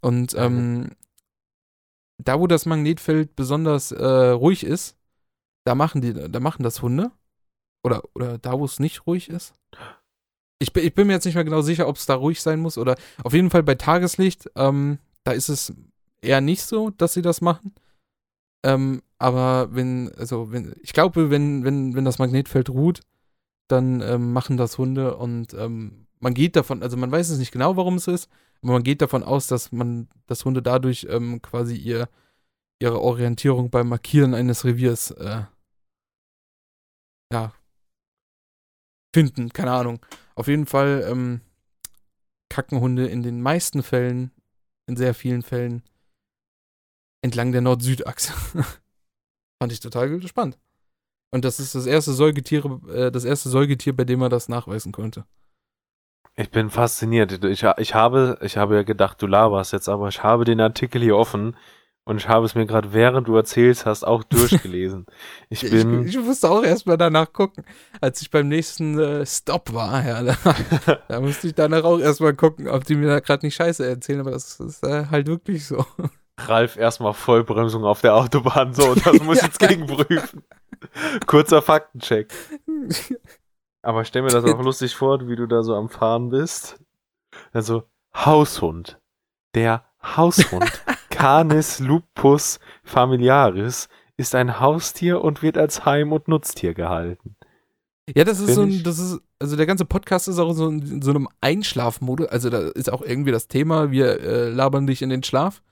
Und 0.00 0.34
ähm, 0.34 0.96
da, 2.18 2.40
wo 2.40 2.46
das 2.46 2.66
Magnetfeld 2.66 3.36
besonders 3.36 3.92
äh, 3.92 4.04
ruhig 4.04 4.64
ist, 4.64 4.98
da 5.64 5.74
machen 5.74 6.00
die, 6.00 6.12
da 6.12 6.40
machen 6.40 6.62
das 6.62 6.82
Hunde. 6.82 7.10
Oder, 7.84 8.02
oder 8.14 8.38
da, 8.38 8.58
wo 8.58 8.64
es 8.64 8.78
nicht 8.78 9.06
ruhig 9.06 9.28
ist. 9.28 9.54
Ich, 10.60 10.74
ich 10.76 10.94
bin 10.94 11.08
mir 11.08 11.14
jetzt 11.14 11.24
nicht 11.24 11.34
mehr 11.34 11.44
genau 11.44 11.62
sicher, 11.62 11.88
ob 11.88 11.96
es 11.96 12.06
da 12.06 12.14
ruhig 12.14 12.40
sein 12.40 12.60
muss 12.60 12.78
oder 12.78 12.96
auf 13.24 13.32
jeden 13.32 13.50
Fall 13.50 13.64
bei 13.64 13.74
Tageslicht, 13.74 14.48
ähm, 14.54 14.98
da 15.24 15.32
ist 15.32 15.48
es 15.48 15.74
eher 16.20 16.40
nicht 16.40 16.62
so, 16.62 16.90
dass 16.90 17.14
sie 17.14 17.22
das 17.22 17.40
machen. 17.40 17.74
Ähm, 18.64 19.02
aber 19.18 19.74
wenn, 19.74 20.12
also 20.16 20.52
wenn, 20.52 20.74
ich 20.80 20.92
glaube, 20.92 21.30
wenn, 21.30 21.64
wenn, 21.64 21.96
wenn 21.96 22.04
das 22.04 22.20
Magnetfeld 22.20 22.70
ruht, 22.70 23.00
dann 23.68 24.00
ähm, 24.00 24.32
machen 24.32 24.56
das 24.56 24.78
Hunde 24.78 25.16
und 25.16 25.54
ähm, 25.54 26.06
man 26.20 26.34
geht 26.34 26.54
davon, 26.54 26.82
also 26.82 26.96
man 26.96 27.10
weiß 27.10 27.30
es 27.30 27.38
nicht 27.38 27.50
genau, 27.50 27.76
warum 27.76 27.96
es 27.96 28.06
ist, 28.06 28.28
aber 28.62 28.74
man 28.74 28.84
geht 28.84 29.02
davon 29.02 29.24
aus, 29.24 29.48
dass 29.48 29.72
man, 29.72 30.08
dass 30.26 30.44
Hunde 30.44 30.62
dadurch 30.62 31.06
ähm, 31.10 31.42
quasi 31.42 31.74
ihr, 31.74 32.08
ihre 32.78 33.00
Orientierung 33.00 33.70
beim 33.70 33.88
Markieren 33.88 34.34
eines 34.34 34.64
Reviers 34.64 35.10
äh, 35.12 35.42
ja, 37.32 37.52
finden, 39.14 39.52
keine 39.52 39.72
Ahnung. 39.72 40.04
Auf 40.34 40.48
jeden 40.48 40.66
Fall 40.66 41.04
ähm, 41.08 41.40
kacken 42.50 42.80
Hunde 42.80 43.06
in 43.06 43.22
den 43.22 43.40
meisten 43.40 43.82
Fällen, 43.82 44.30
in 44.86 44.96
sehr 44.96 45.14
vielen 45.14 45.42
Fällen, 45.42 45.82
entlang 47.22 47.52
der 47.52 47.62
Nord-Süd-Achse. 47.62 48.32
Fand 49.62 49.72
ich 49.72 49.80
total 49.80 50.20
spannend. 50.28 50.58
Und 51.34 51.44
das 51.44 51.60
ist 51.60 51.74
das 51.74 51.86
erste 51.86 52.12
Säugetier, 52.12 52.64
äh, 52.88 53.10
das 53.10 53.24
erste 53.24 53.48
Säugetier, 53.48 53.96
bei 53.96 54.04
dem 54.04 54.20
man 54.20 54.30
das 54.30 54.48
nachweisen 54.48 54.92
konnte. 54.92 55.24
Ich 56.34 56.50
bin 56.50 56.70
fasziniert. 56.70 57.44
Ich, 57.44 57.62
ich, 57.62 57.94
habe, 57.94 58.38
ich 58.42 58.56
habe 58.56 58.74
ja 58.74 58.82
gedacht, 58.82 59.20
du 59.20 59.26
laberst 59.26 59.72
jetzt, 59.72 59.88
aber 59.88 60.08
ich 60.08 60.22
habe 60.22 60.44
den 60.44 60.60
Artikel 60.60 61.02
hier 61.02 61.16
offen 61.16 61.56
und 62.04 62.16
ich 62.16 62.28
habe 62.28 62.44
es 62.44 62.54
mir 62.54 62.66
gerade 62.66 62.92
während 62.92 63.28
du 63.28 63.36
erzählst 63.36 63.86
hast 63.86 64.04
auch 64.04 64.24
durchgelesen. 64.24 65.06
Ich 65.48 65.60
bin. 65.60 66.06
Ich, 66.06 66.16
ich 66.16 66.24
musste 66.24 66.50
auch 66.50 66.62
erstmal 66.62 66.96
danach 66.96 67.32
gucken, 67.32 67.64
als 68.00 68.22
ich 68.22 68.30
beim 68.30 68.48
nächsten 68.48 68.98
äh, 68.98 69.26
Stop 69.26 69.72
war. 69.74 70.04
Ja, 70.04 70.22
da, 70.22 70.36
da, 71.08 71.20
musste 71.20 71.48
ich 71.48 71.54
danach 71.54 71.84
auch 71.84 71.98
erstmal 71.98 72.34
gucken, 72.34 72.68
ob 72.68 72.84
die 72.84 72.94
mir 72.94 73.08
da 73.08 73.20
gerade 73.20 73.44
nicht 73.44 73.54
Scheiße 73.54 73.86
erzählen, 73.86 74.20
aber 74.20 74.30
das 74.30 74.58
ist 74.60 74.82
äh, 74.82 75.06
halt 75.10 75.26
wirklich 75.26 75.66
so. 75.66 75.84
Ralf 76.38 76.76
erstmal 76.76 77.12
Vollbremsung 77.12 77.84
auf 77.84 78.00
der 78.00 78.14
Autobahn, 78.14 78.72
so, 78.72 78.94
das 79.04 79.20
muss 79.20 79.38
ich 79.38 79.44
jetzt 79.44 79.58
gegenprüfen. 79.58 80.42
Kurzer 81.26 81.62
Faktencheck. 81.62 82.32
Aber 83.82 84.04
stell 84.04 84.22
mir 84.22 84.28
das 84.28 84.44
auch 84.44 84.62
lustig 84.62 84.94
vor, 84.94 85.28
wie 85.28 85.36
du 85.36 85.46
da 85.46 85.62
so 85.62 85.74
am 85.74 85.88
Fahren 85.88 86.30
bist. 86.30 86.80
Also, 87.52 87.84
Haushund. 88.14 88.98
Der 89.54 89.84
Haushund. 90.02 90.82
Canis 91.12 91.78
lupus 91.78 92.58
familiaris 92.82 93.88
ist 94.16 94.34
ein 94.34 94.60
Haustier 94.60 95.22
und 95.22 95.42
wird 95.42 95.58
als 95.58 95.84
Heim- 95.84 96.12
und 96.12 96.26
Nutztier 96.26 96.74
gehalten. 96.74 97.36
Ja, 98.14 98.24
das 98.24 98.40
ist 98.40 98.54
Find 98.54 98.56
so 98.56 98.62
ein, 98.62 98.82
das 98.82 98.98
ist, 98.98 99.20
also 99.38 99.56
der 99.56 99.66
ganze 99.66 99.84
Podcast 99.84 100.26
ist 100.26 100.38
auch 100.38 100.52
so 100.52 100.68
in 100.68 101.02
so 101.02 101.10
einem 101.10 101.28
Einschlafmodus. 101.40 102.26
Also 102.28 102.50
da 102.50 102.68
ist 102.68 102.90
auch 102.90 103.02
irgendwie 103.02 103.30
das 103.30 103.46
Thema, 103.46 103.90
wir 103.90 104.20
äh, 104.20 104.48
labern 104.48 104.86
dich 104.86 105.02
in 105.02 105.10
den 105.10 105.22
Schlaf. 105.22 105.62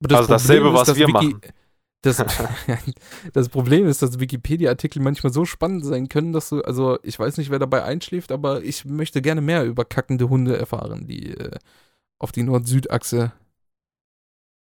Das 0.00 0.28
also 0.28 0.34
Problem 0.34 0.38
dasselbe, 0.38 0.68
ist, 0.68 0.74
was 0.74 0.96
wir 0.96 1.08
Wiki 1.08 1.12
machen. 1.12 1.40
Das, 2.02 2.16
das, 3.32 3.48
Problem 3.48 3.88
ist, 3.88 4.02
dass 4.02 4.20
Wikipedia-Artikel 4.20 5.00
manchmal 5.02 5.32
so 5.32 5.44
spannend 5.44 5.84
sein 5.84 6.08
können, 6.08 6.32
dass 6.32 6.50
du, 6.50 6.60
also 6.60 6.98
ich 7.02 7.18
weiß 7.18 7.38
nicht, 7.38 7.50
wer 7.50 7.58
dabei 7.58 7.82
einschläft, 7.82 8.30
aber 8.30 8.62
ich 8.62 8.84
möchte 8.84 9.22
gerne 9.22 9.40
mehr 9.40 9.64
über 9.64 9.84
kackende 9.84 10.28
Hunde 10.28 10.56
erfahren, 10.56 11.06
die 11.06 11.30
äh, 11.30 11.58
auf 12.18 12.30
die 12.30 12.42
Nord-Süd-Achse 12.42 13.32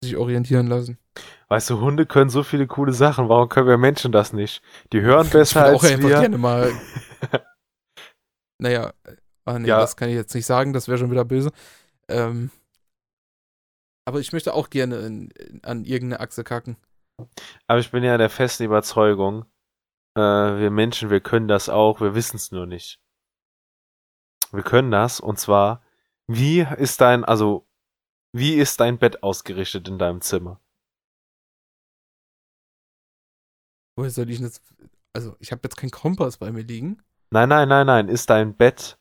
sich 0.04 0.18
orientieren 0.18 0.68
lassen. 0.68 0.98
Weißt 1.50 1.70
du, 1.70 1.80
Hunde 1.80 2.06
können 2.06 2.30
so 2.30 2.44
viele 2.44 2.68
coole 2.68 2.94
Sachen, 2.94 3.30
warum 3.30 3.50
können 3.50 3.68
wir 3.68 3.78
Menschen 3.78 4.12
das 4.12 4.34
nicht? 4.34 4.62
Die 4.94 5.02
hören 5.02 5.30
besser 5.32 5.62
ich 5.62 5.66
als 5.66 5.76
auch 5.76 5.84
einfach 5.84 6.10
wir. 6.10 6.20
gerne 6.20 6.38
mal. 6.38 6.72
naja, 8.60 8.94
ah 9.46 9.60
nee, 9.60 9.68
ja. 9.68 9.80
das 9.80 9.96
kann 9.96 10.10
ich 10.10 10.16
jetzt 10.16 10.34
nicht 10.34 10.46
sagen, 10.46 10.74
das 10.74 10.88
wäre 10.88 10.98
schon 10.98 11.12
wieder 11.12 11.26
böse. 11.26 11.52
Ähm, 12.08 12.52
aber 14.06 14.20
ich 14.20 14.34
möchte 14.34 14.54
auch 14.54 14.70
gerne 14.70 14.98
in, 15.00 15.30
in, 15.32 15.64
an 15.64 15.86
irgendeine 15.86 16.22
Achse 16.22 16.44
kacken. 16.44 16.78
Aber 17.68 17.80
ich 17.80 17.92
bin 17.92 18.04
ja 18.04 18.18
der 18.18 18.30
festen 18.30 18.64
Überzeugung, 18.64 19.46
äh, 20.16 20.22
wir 20.22 20.72
Menschen, 20.72 21.10
wir 21.10 21.22
können 21.22 21.48
das 21.48 21.70
auch, 21.70 22.02
wir 22.02 22.16
wissen 22.16 22.38
es 22.38 22.52
nur 22.52 22.66
nicht. 22.66 23.00
Wir 24.52 24.64
können 24.64 24.92
das. 24.92 25.20
Und 25.20 25.40
zwar, 25.40 25.82
wie 26.28 26.66
ist 26.78 27.02
dein, 27.02 27.24
also, 27.24 27.68
wie 28.34 28.56
ist 28.56 28.80
dein 28.80 28.98
Bett 28.98 29.24
ausgerichtet 29.24 29.88
in 29.88 29.98
deinem 29.98 30.22
Zimmer? 30.22 30.60
Woher 33.98 34.10
soll 34.10 34.30
ich 34.30 34.40
jetzt. 34.40 34.64
Also, 35.14 35.36
ich 35.40 35.52
habe 35.52 35.62
jetzt 35.64 35.76
keinen 35.76 35.92
Kompass 35.92 36.38
bei 36.38 36.52
mir 36.52 36.64
liegen. 36.64 37.04
Nein, 37.32 37.50
nein, 37.50 37.68
nein, 37.68 37.86
nein. 37.86 38.08
Ist 38.08 38.30
dein 38.30 38.56
Bett, 38.56 38.98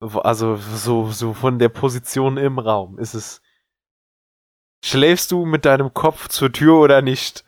also 0.00 0.56
so, 0.56 1.10
so 1.10 1.34
von 1.34 1.58
der 1.58 1.68
Position 1.68 2.36
im 2.36 2.58
Raum, 2.58 2.98
ist 2.98 3.14
es. 3.14 3.40
Schläfst 4.84 5.30
du 5.30 5.44
mit 5.44 5.64
deinem 5.64 5.92
Kopf 5.94 6.28
zur 6.28 6.52
Tür 6.52 6.80
oder 6.80 7.02
nicht? 7.02 7.44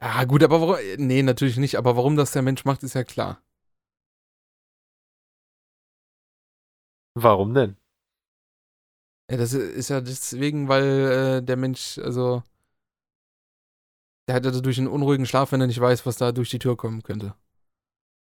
Ja, 0.00 0.24
gut, 0.24 0.42
aber 0.42 0.60
warum. 0.60 0.76
Nee, 0.98 1.22
natürlich 1.22 1.56
nicht. 1.56 1.76
Aber 1.76 1.96
warum 1.96 2.16
das 2.16 2.32
der 2.32 2.42
Mensch 2.42 2.64
macht, 2.64 2.82
ist 2.82 2.94
ja 2.94 3.04
klar. 3.04 3.40
Warum 7.14 7.54
denn? 7.54 7.76
Ja, 9.30 9.38
das 9.38 9.52
ist 9.54 9.88
ja 9.88 10.00
deswegen, 10.00 10.68
weil 10.68 11.40
äh, 11.40 11.42
der 11.42 11.56
Mensch, 11.56 11.98
also. 11.98 12.42
Der 14.28 14.36
hat 14.36 14.44
ja 14.44 14.50
dadurch 14.50 14.78
einen 14.78 14.88
unruhigen 14.88 15.26
Schlaf, 15.26 15.52
wenn 15.52 15.60
er 15.60 15.66
nicht 15.66 15.80
weiß, 15.80 16.06
was 16.06 16.16
da 16.16 16.32
durch 16.32 16.50
die 16.50 16.58
Tür 16.58 16.76
kommen 16.76 17.02
könnte. 17.02 17.34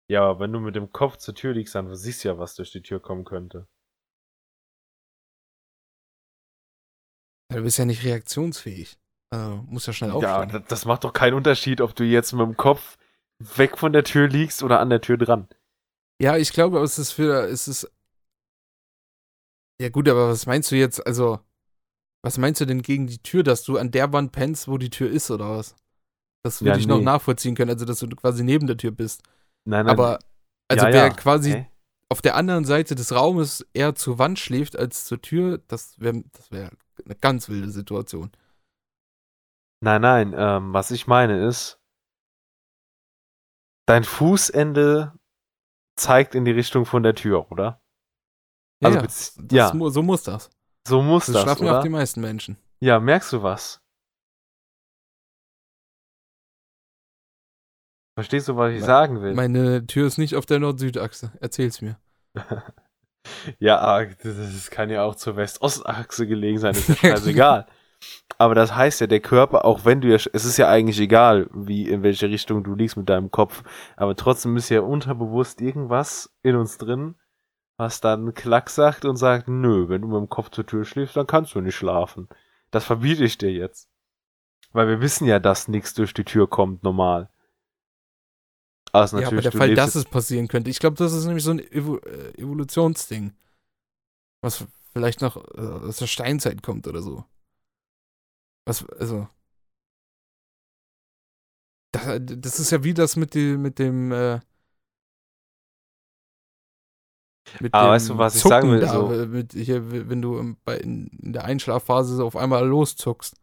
Ja, 0.09 0.23
aber 0.23 0.41
wenn 0.41 0.53
du 0.53 0.59
mit 0.59 0.75
dem 0.75 0.91
Kopf 0.91 1.17
zur 1.17 1.33
Tür 1.33 1.53
liegst, 1.53 1.75
dann 1.75 1.93
siehst 1.95 2.23
du 2.23 2.29
ja, 2.29 2.37
was 2.37 2.55
durch 2.55 2.71
die 2.71 2.81
Tür 2.81 3.01
kommen 3.01 3.25
könnte. 3.25 3.67
Ja, 7.51 7.57
du 7.57 7.63
bist 7.63 7.77
ja 7.77 7.85
nicht 7.85 8.03
reaktionsfähig. 8.03 8.97
Also, 9.29 9.63
muss 9.67 9.85
ja 9.85 9.93
schnell 9.93 10.11
aufstehen. 10.11 10.49
Ja, 10.49 10.59
das 10.59 10.85
macht 10.85 11.03
doch 11.03 11.13
keinen 11.13 11.33
Unterschied, 11.33 11.81
ob 11.81 11.95
du 11.95 12.03
jetzt 12.03 12.31
mit 12.33 12.41
dem 12.41 12.55
Kopf 12.55 12.97
weg 13.39 13.77
von 13.77 13.93
der 13.93 14.03
Tür 14.03 14.27
liegst 14.27 14.63
oder 14.63 14.79
an 14.79 14.89
der 14.89 15.01
Tür 15.01 15.17
dran. 15.17 15.47
Ja, 16.21 16.37
ich 16.37 16.51
glaube, 16.51 16.79
es 16.79 16.97
ist 16.97 17.11
für, 17.11 17.47
es 17.47 17.67
ist. 17.67 17.91
Ja, 19.81 19.89
gut, 19.89 20.09
aber 20.09 20.29
was 20.29 20.45
meinst 20.45 20.71
du 20.71 20.75
jetzt? 20.75 21.05
Also, 21.05 21.39
was 22.23 22.37
meinst 22.37 22.61
du 22.61 22.65
denn 22.65 22.81
gegen 22.81 23.07
die 23.07 23.21
Tür, 23.21 23.43
dass 23.43 23.63
du 23.63 23.77
an 23.77 23.91
der 23.91 24.11
Wand 24.11 24.31
pennst, 24.31 24.67
wo 24.67 24.77
die 24.77 24.89
Tür 24.89 25.09
ist, 25.09 25.29
oder 25.29 25.49
was? 25.49 25.75
Das 26.43 26.61
würde 26.61 26.71
ja, 26.71 26.77
ich 26.77 26.87
nee. 26.87 26.93
noch 26.93 27.01
nachvollziehen 27.01 27.55
können, 27.55 27.71
also 27.71 27.85
dass 27.85 27.99
du 27.99 28.07
quasi 28.09 28.43
neben 28.43 28.67
der 28.67 28.77
Tür 28.77 28.91
bist. 28.91 29.21
Nein, 29.65 29.85
nein. 29.85 29.93
Aber, 29.93 30.19
also 30.67 30.85
ja, 30.85 30.93
wer 30.93 31.07
ja. 31.07 31.09
quasi 31.09 31.51
okay. 31.51 31.67
auf 32.09 32.21
der 32.21 32.35
anderen 32.35 32.65
Seite 32.65 32.95
des 32.95 33.13
Raumes 33.13 33.65
eher 33.73 33.95
zur 33.95 34.17
Wand 34.17 34.39
schläft 34.39 34.77
als 34.77 35.05
zur 35.05 35.21
Tür, 35.21 35.59
das 35.67 35.99
wäre 35.99 36.23
das 36.31 36.51
wär 36.51 36.71
eine 37.05 37.15
ganz 37.15 37.49
wilde 37.49 37.69
Situation. 37.69 38.31
Nein, 39.81 40.01
nein, 40.01 40.33
ähm, 40.35 40.73
was 40.73 40.89
ich 40.89 41.05
meine 41.05 41.45
ist, 41.45 41.79
dein 43.85 44.03
Fußende 44.03 45.13
zeigt 45.95 46.33
in 46.33 46.45
die 46.45 46.51
Richtung 46.51 46.85
von 46.85 47.03
der 47.03 47.13
Tür, 47.13 47.51
oder? 47.51 47.81
Also, 48.83 48.99
ja. 49.51 49.71
ja. 49.73 49.89
so 49.89 50.03
muss 50.03 50.23
das. 50.23 50.49
So 50.87 51.01
muss 51.01 51.25
das, 51.25 51.33
das 51.33 51.43
schlafen 51.43 51.65
ja 51.65 51.79
auch 51.79 51.83
die 51.83 51.89
meisten 51.89 52.21
Menschen. 52.21 52.57
Ja, 52.79 52.99
merkst 52.99 53.33
du 53.33 53.43
was? 53.43 53.81
Verstehst 58.15 58.47
du, 58.47 58.55
was 58.55 58.73
ich 58.73 58.83
sagen 58.83 59.21
will? 59.21 59.35
Meine 59.35 59.85
Tür 59.85 60.07
ist 60.07 60.17
nicht 60.17 60.35
auf 60.35 60.47
der 60.47 60.59
Nord-Süd-Achse. 60.59 61.33
Erzähl's 61.39 61.81
mir. 61.81 61.99
ja, 63.59 63.79
ah, 63.79 64.05
das 64.05 64.71
kann 64.71 64.89
ja 64.89 65.03
auch 65.03 65.15
zur 65.15 65.35
West-Ost-Achse 65.35 66.25
gelegen 66.25 66.57
sein, 66.57 66.73
ist 66.73 66.89
ja 66.89 66.95
scheißegal. 66.95 67.67
Aber 68.37 68.55
das 68.55 68.75
heißt 68.75 69.01
ja, 69.01 69.07
der 69.07 69.19
Körper, 69.19 69.65
auch 69.65 69.85
wenn 69.85 70.01
du 70.01 70.07
ja, 70.07 70.15
es 70.15 70.45
ist 70.45 70.57
ja 70.57 70.69
eigentlich 70.69 70.99
egal, 70.99 71.47
wie, 71.53 71.87
in 71.87 72.03
welche 72.03 72.29
Richtung 72.29 72.63
du 72.63 72.75
liegst 72.75 72.97
mit 72.97 73.09
deinem 73.09 73.31
Kopf, 73.31 73.63
aber 73.95 74.15
trotzdem 74.15 74.57
ist 74.57 74.69
ja 74.69 74.81
unterbewusst 74.81 75.61
irgendwas 75.61 76.35
in 76.43 76.55
uns 76.55 76.77
drin, 76.77 77.15
was 77.77 78.01
dann 78.01 78.33
Klack 78.33 78.69
sagt 78.69 79.05
und 79.05 79.17
sagt, 79.17 79.47
nö, 79.47 79.87
wenn 79.87 80.01
du 80.01 80.07
mit 80.07 80.17
dem 80.17 80.29
Kopf 80.29 80.49
zur 80.49 80.65
Tür 80.65 80.83
schläfst, 80.83 81.15
dann 81.15 81.27
kannst 81.27 81.53
du 81.55 81.61
nicht 81.61 81.75
schlafen. 81.75 82.27
Das 82.71 82.83
verbiete 82.83 83.23
ich 83.23 83.37
dir 83.37 83.51
jetzt. 83.51 83.89
Weil 84.73 84.87
wir 84.87 84.99
wissen 84.99 85.25
ja, 85.27 85.39
dass 85.39 85.67
nichts 85.67 85.93
durch 85.93 86.13
die 86.13 86.25
Tür 86.25 86.49
kommt, 86.49 86.83
normal. 86.83 87.29
Also 88.91 89.19
ja, 89.19 89.27
aber 89.27 89.41
der 89.41 89.51
Fall, 89.51 89.75
dass 89.75 89.95
es 89.95 90.05
passieren 90.05 90.47
könnte. 90.47 90.69
Ich 90.69 90.79
glaube, 90.79 90.97
das 90.97 91.13
ist 91.13 91.25
nämlich 91.25 91.43
so 91.43 91.51
ein 91.51 91.59
Evo 91.59 91.97
äh, 91.97 92.33
Evolutionsding. 92.37 93.33
Was 94.41 94.65
vielleicht 94.93 95.21
noch 95.21 95.37
äh, 95.55 95.61
aus 95.61 95.97
der 95.97 96.07
Steinzeit 96.07 96.63
kommt 96.63 96.87
oder 96.87 97.01
so. 97.01 97.25
Was, 98.65 98.87
also. 98.89 99.27
Das, 101.91 102.19
das 102.19 102.59
ist 102.59 102.71
ja 102.71 102.83
wie 102.83 102.93
das 102.93 103.15
mit, 103.15 103.33
die, 103.33 103.55
mit 103.55 103.79
dem, 103.79 104.11
äh, 104.11 104.39
mit 107.59 107.73
Aber 107.73 107.89
weißt 107.91 108.09
du, 108.09 108.17
was 108.17 108.35
ich 108.35 108.41
sagen 108.41 108.71
will? 108.71 108.79
Da, 108.81 108.89
so. 108.89 109.07
mit, 109.07 109.53
hier, 109.53 110.09
wenn 110.09 110.21
du 110.21 110.37
in, 110.37 110.57
in 110.67 111.33
der 111.33 111.45
Einschlafphase 111.45 112.15
so 112.15 112.25
auf 112.25 112.35
einmal 112.35 112.65
loszuckst. 112.65 113.39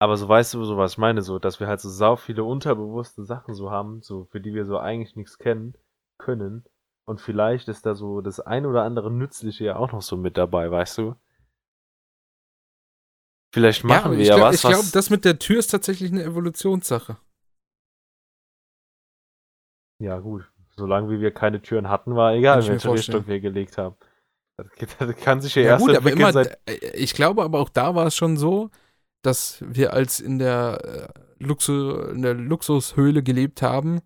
Aber 0.00 0.16
so 0.16 0.28
weißt 0.28 0.54
du, 0.54 0.64
so 0.64 0.76
was 0.76 0.92
ich 0.92 0.98
meine, 0.98 1.22
so, 1.22 1.38
dass 1.38 1.60
wir 1.60 1.66
halt 1.66 1.80
so 1.80 1.88
sau 1.88 2.16
viele 2.16 2.44
unterbewusste 2.44 3.24
Sachen 3.24 3.54
so 3.54 3.70
haben, 3.70 4.02
so, 4.02 4.26
für 4.26 4.40
die 4.40 4.52
wir 4.52 4.66
so 4.66 4.78
eigentlich 4.78 5.16
nichts 5.16 5.38
kennen, 5.38 5.76
können. 6.18 6.64
Und 7.06 7.20
vielleicht 7.20 7.68
ist 7.68 7.86
da 7.86 7.94
so 7.94 8.20
das 8.20 8.40
ein 8.40 8.66
oder 8.66 8.82
andere 8.82 9.10
Nützliche 9.10 9.64
ja 9.64 9.76
auch 9.76 9.92
noch 9.92 10.02
so 10.02 10.16
mit 10.16 10.36
dabei, 10.36 10.70
weißt 10.70 10.98
du? 10.98 11.16
Vielleicht 13.54 13.84
machen 13.84 14.12
ja, 14.12 14.18
wir 14.18 14.24
ja 14.24 14.34
glaub, 14.36 14.48
was. 14.48 14.54
Ich 14.56 14.70
glaube, 14.70 14.88
das 14.92 15.10
mit 15.10 15.24
der 15.24 15.38
Tür 15.38 15.58
ist 15.58 15.68
tatsächlich 15.68 16.10
eine 16.10 16.24
Evolutionssache. 16.24 17.18
Ja, 20.00 20.18
gut. 20.18 20.50
Solange 20.76 21.10
wie 21.10 21.20
wir 21.20 21.30
keine 21.30 21.62
Türen 21.62 21.88
hatten, 21.88 22.16
war 22.16 22.34
egal, 22.34 22.62
in 22.62 22.68
welche 22.68 22.92
Richtung 22.92 23.26
wir 23.26 23.40
gelegt 23.40 23.78
haben. 23.78 23.96
Das, 24.56 24.66
das 24.98 25.16
kann 25.16 25.40
sich 25.40 25.54
ja, 25.54 25.62
ja 25.62 25.68
erst 25.70 25.86
gut, 25.86 25.96
aber 25.96 26.10
immer, 26.10 26.46
Ich 26.94 27.14
glaube 27.14 27.42
aber 27.42 27.60
auch 27.60 27.68
da 27.68 27.94
war 27.94 28.06
es 28.06 28.16
schon 28.16 28.36
so, 28.36 28.70
dass 29.22 29.62
wir 29.66 29.92
als 29.92 30.20
in 30.20 30.38
der, 30.38 31.12
äh, 31.14 31.20
Luxus, 31.44 32.10
in 32.12 32.22
der 32.22 32.34
Luxushöhle 32.34 33.22
gelebt 33.22 33.62
haben, 33.62 34.00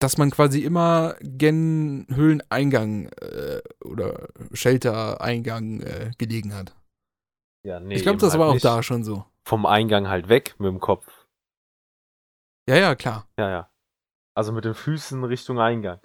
dass 0.00 0.18
man 0.18 0.30
quasi 0.30 0.60
immer 0.60 1.14
gen 1.20 2.06
Höhleneingang 2.10 3.06
äh, 3.20 3.62
oder 3.84 4.28
Shelter-Eingang 4.52 5.80
äh, 5.80 6.10
gelegen 6.18 6.54
hat. 6.54 6.74
Ja, 7.64 7.80
nee, 7.80 7.94
ich 7.94 8.02
glaube, 8.02 8.18
das 8.18 8.32
halt 8.32 8.40
war 8.40 8.50
auch 8.50 8.60
da 8.60 8.82
schon 8.82 9.04
so. 9.04 9.24
Vom 9.46 9.64
Eingang 9.64 10.08
halt 10.08 10.28
weg 10.28 10.56
mit 10.58 10.68
dem 10.68 10.80
Kopf. 10.80 11.26
Ja, 12.68 12.76
ja, 12.76 12.94
klar. 12.94 13.26
Ja, 13.38 13.50
ja. 13.50 13.70
Also 14.34 14.52
mit 14.52 14.64
den 14.64 14.74
Füßen 14.74 15.22
Richtung 15.24 15.60
Eingang. 15.60 16.00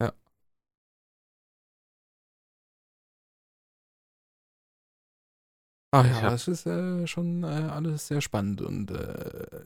Ja. 0.00 0.12
Ach 5.92 6.04
ja, 6.04 6.22
ja. 6.22 6.30
das 6.30 6.48
ist 6.48 6.66
äh, 6.66 7.06
schon 7.06 7.44
äh, 7.44 7.46
alles 7.46 8.08
sehr 8.08 8.20
spannend 8.20 8.60
und 8.62 8.90
äh, 8.90 9.64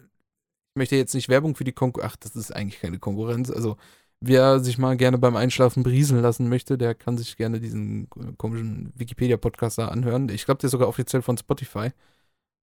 ich 0.75 0.79
möchte 0.79 0.97
jetzt 0.97 1.15
nicht 1.15 1.29
Werbung 1.29 1.55
für 1.55 1.65
die 1.65 1.73
Konkurrenz. 1.73 2.13
Ach, 2.15 2.17
das 2.17 2.35
ist 2.35 2.51
eigentlich 2.51 2.81
keine 2.81 2.99
Konkurrenz. 2.99 3.49
Also, 3.49 3.77
wer 4.21 4.59
sich 4.59 4.77
mal 4.77 4.97
gerne 4.97 5.19
beim 5.19 5.37
Einschlafen 5.37 5.85
brieseln 5.85 6.21
lassen 6.21 6.49
möchte, 6.49 6.77
der 6.77 6.97
kann 6.97 7.17
sich 7.17 7.37
gerne 7.37 7.61
diesen 7.61 8.09
äh, 8.17 8.33
komischen 8.37 8.93
Wikipedia-Podcast 8.97 9.79
da 9.79 9.89
anhören. 9.89 10.29
Ich 10.31 10.45
glaube, 10.47 10.59
der 10.59 10.67
ist 10.67 10.73
sogar 10.73 10.89
offiziell 10.89 11.23
von 11.23 11.39
Spotify. 11.39 11.91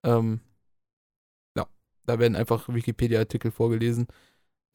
Ähm, 0.06 0.40
ja, 1.58 1.68
da 2.06 2.20
werden 2.20 2.36
einfach 2.38 2.70
Wikipedia-Artikel 2.70 3.52
vorgelesen. 3.52 4.08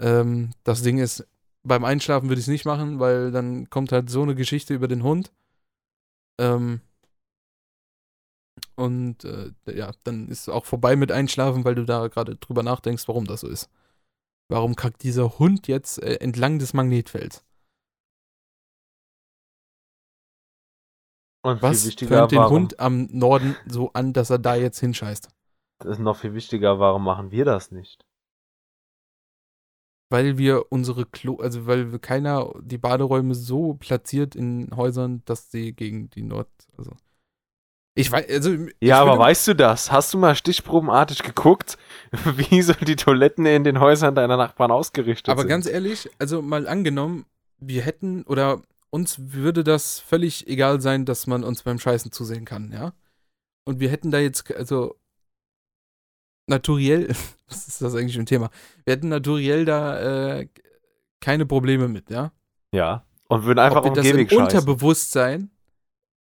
Ähm, 0.01 0.51
das 0.65 0.83
Ding 0.83 0.99
ist, 0.99 1.27
beim 1.63 1.85
Einschlafen 1.85 2.29
würde 2.29 2.41
ich 2.41 2.47
es 2.47 2.51
nicht 2.51 2.65
machen, 2.65 3.01
weil 3.01 3.31
dann 3.31 3.71
kommt 3.71 3.93
halt 3.93 4.11
so 4.11 4.23
eine 4.23 4.35
Geschichte 4.35 4.75
über 4.75 4.89
den 4.89 5.03
Hund. 5.03 5.33
Ähm, 6.39 6.81
und 8.77 9.25
äh, 9.25 9.53
ja, 9.67 9.93
dann 10.05 10.29
ist 10.29 10.43
es 10.43 10.49
auch 10.49 10.65
vorbei 10.65 10.97
mit 10.97 11.13
Einschlafen, 11.13 11.65
weil 11.65 11.75
du 11.75 11.85
da 11.85 12.09
gerade 12.09 12.37
drüber 12.37 12.63
nachdenkst, 12.63 13.07
warum 13.09 13.25
das 13.27 13.41
so 13.41 13.49
ist. 13.49 13.69
Warum 14.49 14.77
kackt 14.77 15.03
dieser 15.03 15.39
Hund 15.39 15.69
jetzt 15.69 16.03
äh, 16.03 16.17
entlang 16.17 16.59
des 16.59 16.75
Magnetfelds? 16.75 17.45
Und 21.43 21.63
Was 21.63 21.95
tönt 21.95 22.33
den 22.33 22.39
warum, 22.39 22.53
Hund 22.53 22.81
am 22.81 23.09
Norden 23.11 23.57
so 23.67 23.93
an, 23.93 24.13
dass 24.13 24.31
er 24.31 24.39
da 24.39 24.55
jetzt 24.57 24.81
hinscheißt? 24.81 25.29
Das 25.79 25.93
ist 25.93 25.99
noch 26.01 26.17
viel 26.17 26.35
wichtiger, 26.35 26.81
warum 26.81 27.05
machen 27.05 27.31
wir 27.31 27.45
das 27.45 27.71
nicht? 27.71 28.05
Weil 30.11 30.39
wir 30.39 30.71
unsere 30.71 31.07
Klo, 31.07 31.37
also 31.37 31.67
weil 31.67 31.93
wir 31.93 31.99
keiner 31.99 32.53
die 32.61 32.79
Baderäume 32.79 33.35
so 33.35 33.75
platziert 33.75 34.35
in 34.35 34.71
Häusern, 34.75 35.23
dass 35.25 35.51
sie 35.51 35.73
gegen 35.73 36.11
die 36.11 36.23
Nord, 36.23 36.49
also 36.77 36.93
ich 37.97 38.11
weiß, 38.11 38.29
also 38.29 38.57
ja, 38.81 39.01
aber 39.01 39.19
weißt 39.19 39.47
du 39.49 39.55
das? 39.55 39.93
Hast 39.93 40.13
du 40.13 40.19
mal 40.19 40.35
stichprobenartig 40.35 41.23
geguckt, 41.23 41.79
wie 42.37 42.61
so 42.63 42.73
die 42.73 42.97
Toiletten 42.97 43.47
in 43.47 43.63
den 43.63 43.79
Häusern 43.79 44.17
deiner 44.17 44.37
Nachbarn 44.37 44.73
ausgerichtet 44.73 45.29
aber 45.29 45.43
sind? 45.43 45.51
Aber 45.51 45.55
ganz 45.55 45.67
ehrlich, 45.67 46.11
also 46.19 46.43
mal 46.43 46.67
angenommen, 46.67 47.25
wir 47.59 47.83
hätten 47.83 48.25
oder 48.25 48.63
uns 48.91 49.17
würde 49.33 49.63
das 49.63 50.01
völlig 50.01 50.49
egal 50.49 50.81
sein, 50.81 51.05
dass 51.05 51.29
man 51.29 51.45
uns 51.45 51.63
beim 51.63 51.79
Scheißen 51.79 52.11
zusehen 52.11 52.45
kann, 52.45 52.73
ja? 52.73 52.95
Und 53.65 53.81
wir 53.81 53.91
hätten 53.91 54.11
da 54.11 54.19
jetzt, 54.19 54.53
also 54.55 54.97
naturell, 56.47 57.09
was 57.49 57.69
ist 57.69 57.83
das 57.83 57.95
eigentlich 57.95 58.15
für 58.15 58.23
ein 58.23 58.27
Thema? 58.27 58.51
Wir 58.85 58.95
hätten 58.95 59.09
naturell 59.09 59.65
da 59.65 60.39
äh, 60.39 60.49
keine 61.21 61.47
Probleme 61.47 61.89
mit, 61.89 62.11
ja? 62.11 62.33
Ja. 62.73 63.05
Und 63.29 63.45
würden 63.45 63.59
einfach 63.59 63.79
ob 63.79 63.87
um 63.87 63.95
das 63.95 64.05
Gehweg 64.05 64.31
im 64.31 64.39
scheißen. 64.39 64.59
Unterbewusstern, 64.59 65.51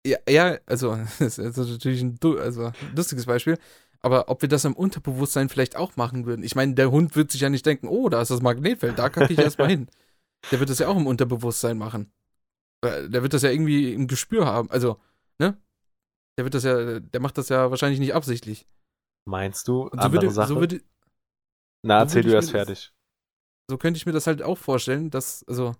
ja, 0.06 0.18
ja, 0.28 0.58
also, 0.66 0.96
das 1.18 1.38
ist 1.38 1.56
natürlich 1.56 2.02
ein, 2.02 2.18
also, 2.38 2.72
lustiges 2.94 3.26
Beispiel, 3.26 3.58
aber 4.00 4.28
ob 4.28 4.42
wir 4.42 4.48
das 4.48 4.64
im 4.64 4.74
Unterbewusstsein 4.74 5.48
vielleicht 5.48 5.76
auch 5.76 5.96
machen 5.96 6.26
würden. 6.26 6.42
Ich 6.42 6.54
meine, 6.54 6.74
der 6.74 6.90
Hund 6.90 7.16
wird 7.16 7.32
sich 7.32 7.40
ja 7.40 7.50
nicht 7.50 7.66
denken, 7.66 7.88
oh, 7.88 8.08
da 8.08 8.22
ist 8.22 8.30
das 8.30 8.42
Magnetfeld, 8.42 8.98
da 8.98 9.08
kacke 9.08 9.32
ich 9.32 9.38
erstmal 9.38 9.68
hin. 9.68 9.88
Der 10.50 10.60
wird 10.60 10.70
das 10.70 10.78
ja 10.78 10.88
auch 10.88 10.96
im 10.96 11.06
Unterbewusstsein 11.06 11.76
machen. 11.78 12.12
Äh, 12.84 13.08
Der 13.08 13.22
wird 13.22 13.34
das 13.34 13.42
ja 13.42 13.50
irgendwie 13.50 13.92
im 13.92 14.06
Gespür 14.06 14.46
haben. 14.46 14.70
Also, 14.70 15.00
ne? 15.40 15.56
Der 16.36 16.44
wird 16.44 16.54
das 16.54 16.62
ja, 16.62 17.00
der 17.00 17.20
macht 17.20 17.38
das 17.38 17.48
ja 17.48 17.70
wahrscheinlich 17.70 17.98
nicht 17.98 18.14
absichtlich. 18.14 18.68
Meinst 19.28 19.68
du? 19.68 19.82
Und 19.82 19.92
so 19.92 19.98
andere 19.98 20.12
würde, 20.12 20.30
Sache? 20.30 20.48
so 20.48 20.60
würde, 20.60 20.80
Na, 21.82 21.98
so 21.98 22.04
erzähl 22.04 22.22
würde 22.22 22.28
du 22.30 22.34
erst 22.34 22.48
das- 22.48 22.52
fertig. 22.66 22.92
so 23.70 23.76
könnte 23.76 23.98
ich 23.98 24.06
mir 24.06 24.12
das 24.12 24.26
halt 24.26 24.42
auch 24.42 24.56
vorstellen, 24.56 25.10
dass, 25.10 25.44
also, 25.46 25.74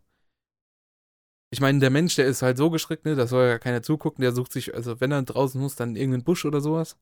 ich 1.50 1.60
meine, 1.62 1.78
der 1.78 1.88
Mensch, 1.88 2.14
der 2.16 2.26
ist 2.26 2.42
halt 2.42 2.58
so 2.58 2.68
gestrickt, 2.68 3.06
ne, 3.06 3.14
da 3.16 3.26
soll 3.26 3.46
ja 3.48 3.58
keiner 3.58 3.82
zugucken, 3.82 4.20
der 4.20 4.32
sucht 4.32 4.52
sich, 4.52 4.74
also 4.74 5.00
wenn 5.00 5.12
er 5.12 5.22
draußen 5.22 5.58
muss, 5.58 5.76
dann 5.76 5.96
irgendeinen 5.96 6.24
Busch 6.24 6.44
oder 6.44 6.60
sowas. 6.60 6.98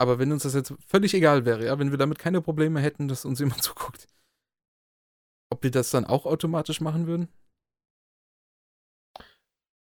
Aber 0.00 0.18
wenn 0.18 0.32
uns 0.32 0.42
das 0.42 0.54
jetzt 0.54 0.74
völlig 0.88 1.14
egal 1.14 1.44
wäre, 1.44 1.64
ja, 1.64 1.78
wenn 1.78 1.92
wir 1.92 1.98
damit 1.98 2.18
keine 2.18 2.42
Probleme 2.42 2.80
hätten, 2.80 3.06
dass 3.06 3.24
uns 3.24 3.38
jemand 3.44 3.62
zuguckt, 3.62 4.08
ob 5.52 5.62
wir 5.62 5.70
das 5.70 5.90
dann 5.90 6.04
auch 6.04 6.26
automatisch 6.26 6.80
machen 6.80 7.06
würden? 7.06 7.28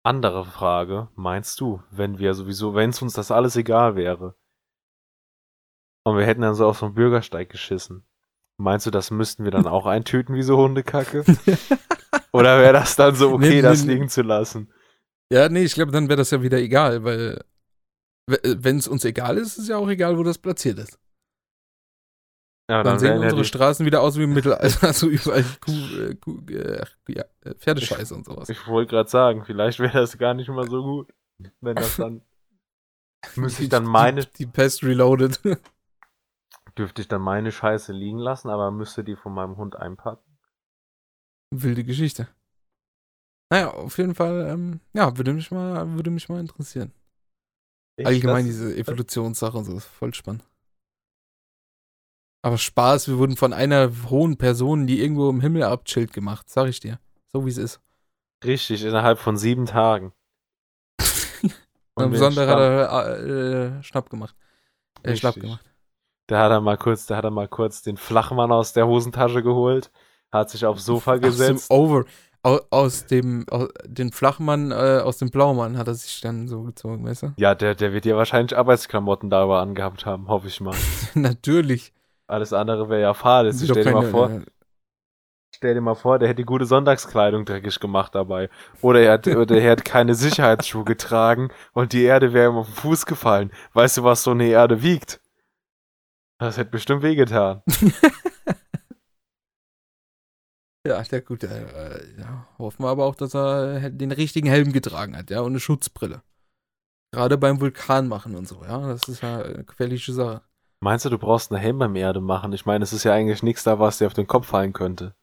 Andere 0.03 0.47
Frage, 0.47 1.09
meinst 1.15 1.61
du, 1.61 1.83
wenn 1.91 2.19
wir 2.19 2.33
sowieso, 2.33 2.75
wenn 2.75 2.89
es 2.89 3.03
uns 3.03 3.13
das 3.13 3.31
alles 3.31 3.57
egal 3.57 3.97
wäre 3.97 4.35
und 6.05 6.17
wir 6.17 6.25
hätten 6.27 6.41
dann 6.43 6.55
so 6.55 6.67
auf 6.67 6.79
so 6.79 6.87
einen 6.87 6.95
Bürgersteig 6.95 7.49
geschissen, 7.51 8.05
meinst 8.59 8.87
du, 8.87 8.91
das 8.91 9.11
müssten 9.11 9.45
wir 9.45 9.51
dann 9.51 9.67
auch 9.67 9.87
eintüten 9.87 10.35
wie 10.35 10.43
so 10.43 10.57
Hundekacke? 10.57 11.25
Oder 12.33 12.59
wäre 12.61 12.73
das 12.73 12.97
dann 12.97 13.15
so 13.15 13.33
okay, 13.33 13.49
Nee, 13.49 13.63
das 13.63 13.85
nee. 13.85 13.95
liegen 13.95 14.09
zu 14.09 14.23
lassen? 14.23 14.73
Ja, 15.33 15.49
nee, 15.49 15.63
ich 15.63 15.75
glaube, 15.75 15.93
dann 15.93 16.09
wäre 16.09 16.17
das 16.19 16.31
ja 16.31 16.43
wieder 16.43 16.59
egal, 16.59 17.05
weil 17.05 17.45
wenn 18.27 18.79
es 18.79 18.87
uns 18.89 19.05
egal 19.05 19.37
ist, 19.39 19.49
ist 19.53 19.59
es 19.59 19.69
ja 19.69 19.77
auch 19.77 19.89
egal, 19.89 20.17
wo 20.19 20.23
das 20.23 20.39
platziert 20.39 20.79
ist. 20.79 20.99
Ja, 22.71 22.85
Dann, 22.85 23.01
sehen 23.01 23.09
wären 23.09 23.19
ja 23.23 23.25
unsere 23.25 23.43
die- 23.43 23.49
Straßen 23.49 23.85
wieder 23.85 24.01
aus 24.01 24.17
wie 24.17 24.23
im 24.23 24.33
Mittelalter, 24.33 24.83
also 24.87 25.09
überall 25.09 25.45
Kuh, 25.61 25.73
äh, 25.99 26.15
Kuh, 26.15 26.39
äh, 26.51 26.85
ja, 27.09 27.25
äh, 27.41 27.55
Pferdescheiße 27.57 28.15
und 28.15 28.25
sowas. 28.27 28.49
Ich 28.49 28.65
wollte 28.69 28.91
gerade 28.91 29.11
sagen, 29.11 29.45
vielleicht 29.45 29.81
wäre 29.81 29.99
das 29.99 30.17
gar 30.19 30.35
nicht 30.35 30.49
mal 30.49 30.69
so 30.71 30.83
gut, 30.83 31.13
wenn 31.61 31.75
das 31.75 31.97
dann. 31.97 32.23
Müsste 33.35 33.65
ich 33.65 33.69
dann 33.69 33.85
meine, 33.85 34.21
Die, 34.25 34.33
die 34.39 34.47
Pest 34.47 34.85
Reloaded. 34.85 35.41
Dürfte 36.81 37.03
ich 37.03 37.09
dann 37.09 37.21
meine 37.21 37.53
Scheiße 37.53 37.93
liegen 37.93 38.19
lassen, 38.19 38.49
aber 38.49 38.71
müsste 38.71 39.05
die 39.05 39.15
von 39.15 39.35
meinem 39.35 39.57
Hund 39.59 39.77
einpacken? 39.77 40.25
Wilde 41.51 41.85
Geschichte. 41.85 42.27
Naja, 43.51 43.71
auf 43.73 43.99
jeden 43.99 44.15
Fall, 44.15 44.47
ähm, 44.49 44.81
ja, 44.95 45.17
würde 45.17 45.35
mich 45.35 45.51
mal, 45.51 45.87
würde 45.95 46.11
mich 46.11 46.29
mal 46.29 46.41
interessieren. 46.41 46.93
Ich 47.97 48.07
Allgemein 48.07 48.47
lass- 48.47 48.55
diese 48.55 48.75
Evolutionssache 48.77 49.59
und 49.59 49.65
so, 49.65 49.77
ist 49.77 49.85
voll 49.85 50.15
spannend. 50.15 50.45
Aber 52.43 52.57
Spaß, 52.57 53.09
wir 53.09 53.19
wurden 53.19 53.37
von 53.37 53.53
einer 53.53 53.91
hohen 54.09 54.39
Person, 54.39 54.87
die 54.87 55.01
irgendwo 55.03 55.29
im 55.29 55.43
Himmel 55.43 55.65
abchillt, 55.65 56.15
gemacht, 56.15 56.49
sag 56.49 56.69
ich 56.69 56.81
dir. 56.81 56.99
So 57.31 57.45
wie 57.45 57.51
es 57.51 57.59
ist. 57.59 57.81
Richtig, 58.43 58.85
innerhalb 58.85 59.19
von 59.19 59.37
sieben 59.37 59.67
Tagen. 59.67 60.15
Und 61.95 62.11
besonders 62.13 62.47
den 62.47 62.49
hat 62.49 62.59
er 62.59 63.19
äh, 63.79 63.83
Schnapp 63.83 64.09
gemacht. 64.09 64.35
Äh, 65.03 65.17
Schlapp 65.17 65.35
Richtig. 65.35 65.43
gemacht. 65.43 65.70
Da 66.31 66.45
hat 66.45 66.53
er 66.53 66.61
mal 66.61 66.77
kurz, 66.77 67.07
da 67.07 67.17
hat 67.17 67.25
er 67.25 67.31
mal 67.33 67.49
kurz 67.49 67.83
den 67.83 67.97
Flachmann 67.97 68.53
aus 68.53 68.73
der 68.73 68.87
Hosentasche 68.87 69.43
geholt, 69.43 69.91
hat 70.31 70.49
sich 70.49 70.65
aufs 70.65 70.85
Sofa 70.85 71.15
Aus 71.15 71.19
dem 71.21 71.29
gesetzt. 71.29 71.71
Over, 71.73 72.05
au- 72.45 72.61
aus 72.71 73.07
dem, 73.07 73.47
aus, 73.51 73.69
den 73.85 74.13
Flachmann, 74.13 74.71
äh, 74.71 75.01
aus 75.05 75.19
dem 75.19 75.31
Blaumann 75.31 75.77
hat 75.77 75.89
er 75.89 75.95
sich 75.95 76.21
dann 76.21 76.47
so 76.47 76.63
gezogen, 76.63 77.05
weißt 77.05 77.23
du? 77.25 77.33
Ja, 77.37 77.57
der, 77.57 77.75
der 77.75 77.93
wird 77.93 78.05
ja 78.05 78.17
wahrscheinlich 78.17 78.57
Arbeitsklamotten 78.57 79.29
darüber 79.29 79.61
angehabt 79.61 80.07
haben, 80.07 80.29
hoffe 80.29 80.47
ich 80.47 80.61
mal. 80.61 80.77
Natürlich. 81.15 81.93
Alles 82.29 82.53
andere 82.53 82.89
wäre 82.89 83.01
ja 83.01 83.13
doch 83.13 83.53
Stell 83.53 83.83
dir 83.83 83.91
mal 83.91 84.09
vor, 84.09 84.31
äh, 84.31 84.41
stell 85.53 85.75
dir 85.75 85.81
mal 85.81 85.97
vor, 85.97 86.21
der 86.21 86.29
hätte 86.29 86.43
die 86.43 86.45
gute 86.47 86.65
Sonntagskleidung 86.65 87.45
dreckig 87.45 87.81
gemacht 87.81 88.15
dabei. 88.15 88.51
Oder 88.83 89.01
er 89.01 89.15
hat, 89.15 89.27
oder 89.27 89.57
er 89.61 89.73
hat 89.73 89.85
keine 89.85 90.15
Sicherheitsschuhe 90.15 90.85
getragen 90.85 91.49
und 91.73 91.93
die 91.93 92.05
Erde 92.05 92.33
wäre 92.33 92.53
ihm 92.53 92.57
auf 92.59 92.67
den 92.69 92.75
Fuß 92.77 93.05
gefallen. 93.05 93.51
Weißt 93.73 93.97
du, 93.97 94.05
was 94.05 94.23
so 94.23 94.31
eine 94.31 94.47
Erde 94.47 94.85
wiegt? 94.85 95.20
Das 96.41 96.57
hätte 96.57 96.71
bestimmt 96.71 97.03
wehgetan. 97.03 97.63
Ja, 100.87 101.03
der 101.03 101.21
gut. 101.21 101.45
Äh, 101.45 102.19
ja, 102.19 102.49
hoffen 102.59 102.85
wir 102.85 102.89
aber 102.89 103.05
auch, 103.05 103.15
dass 103.15 103.35
er 103.35 103.91
den 103.91 104.13
richtigen 104.13 104.49
Helm 104.49 104.73
getragen 104.73 105.15
hat, 105.15 105.29
ja, 105.29 105.41
und 105.41 105.53
eine 105.53 105.61
Schutzbrille. 105.61 106.23
Gerade 107.13 107.37
beim 107.37 107.61
Vulkan 107.61 108.09
machen 108.09 108.35
und 108.35 108.49
so, 108.49 108.65
ja. 108.65 108.89
Das 108.89 109.07
ist 109.07 109.21
ja 109.21 109.43
eine 109.43 109.65
gefährliche 109.65 110.15
Sache. 110.15 110.43
Meinst 110.83 111.05
du, 111.05 111.11
du 111.11 111.19
brauchst 111.19 111.53
einen 111.53 111.61
Helm 111.61 111.79
beim 111.79 111.97
Erde 111.97 112.23
machen? 112.23 112.55
Ich 112.55 112.65
meine, 112.65 112.83
es 112.83 112.95
ist 112.95 113.05
ja 113.05 113.13
eigentlich 113.13 113.43
nichts 113.43 113.63
da, 113.65 113.79
was 113.79 113.99
dir 113.99 114.07
auf 114.07 114.15
den 114.15 114.27
Kopf 114.27 114.47
fallen 114.47 114.73
könnte. 114.73 115.15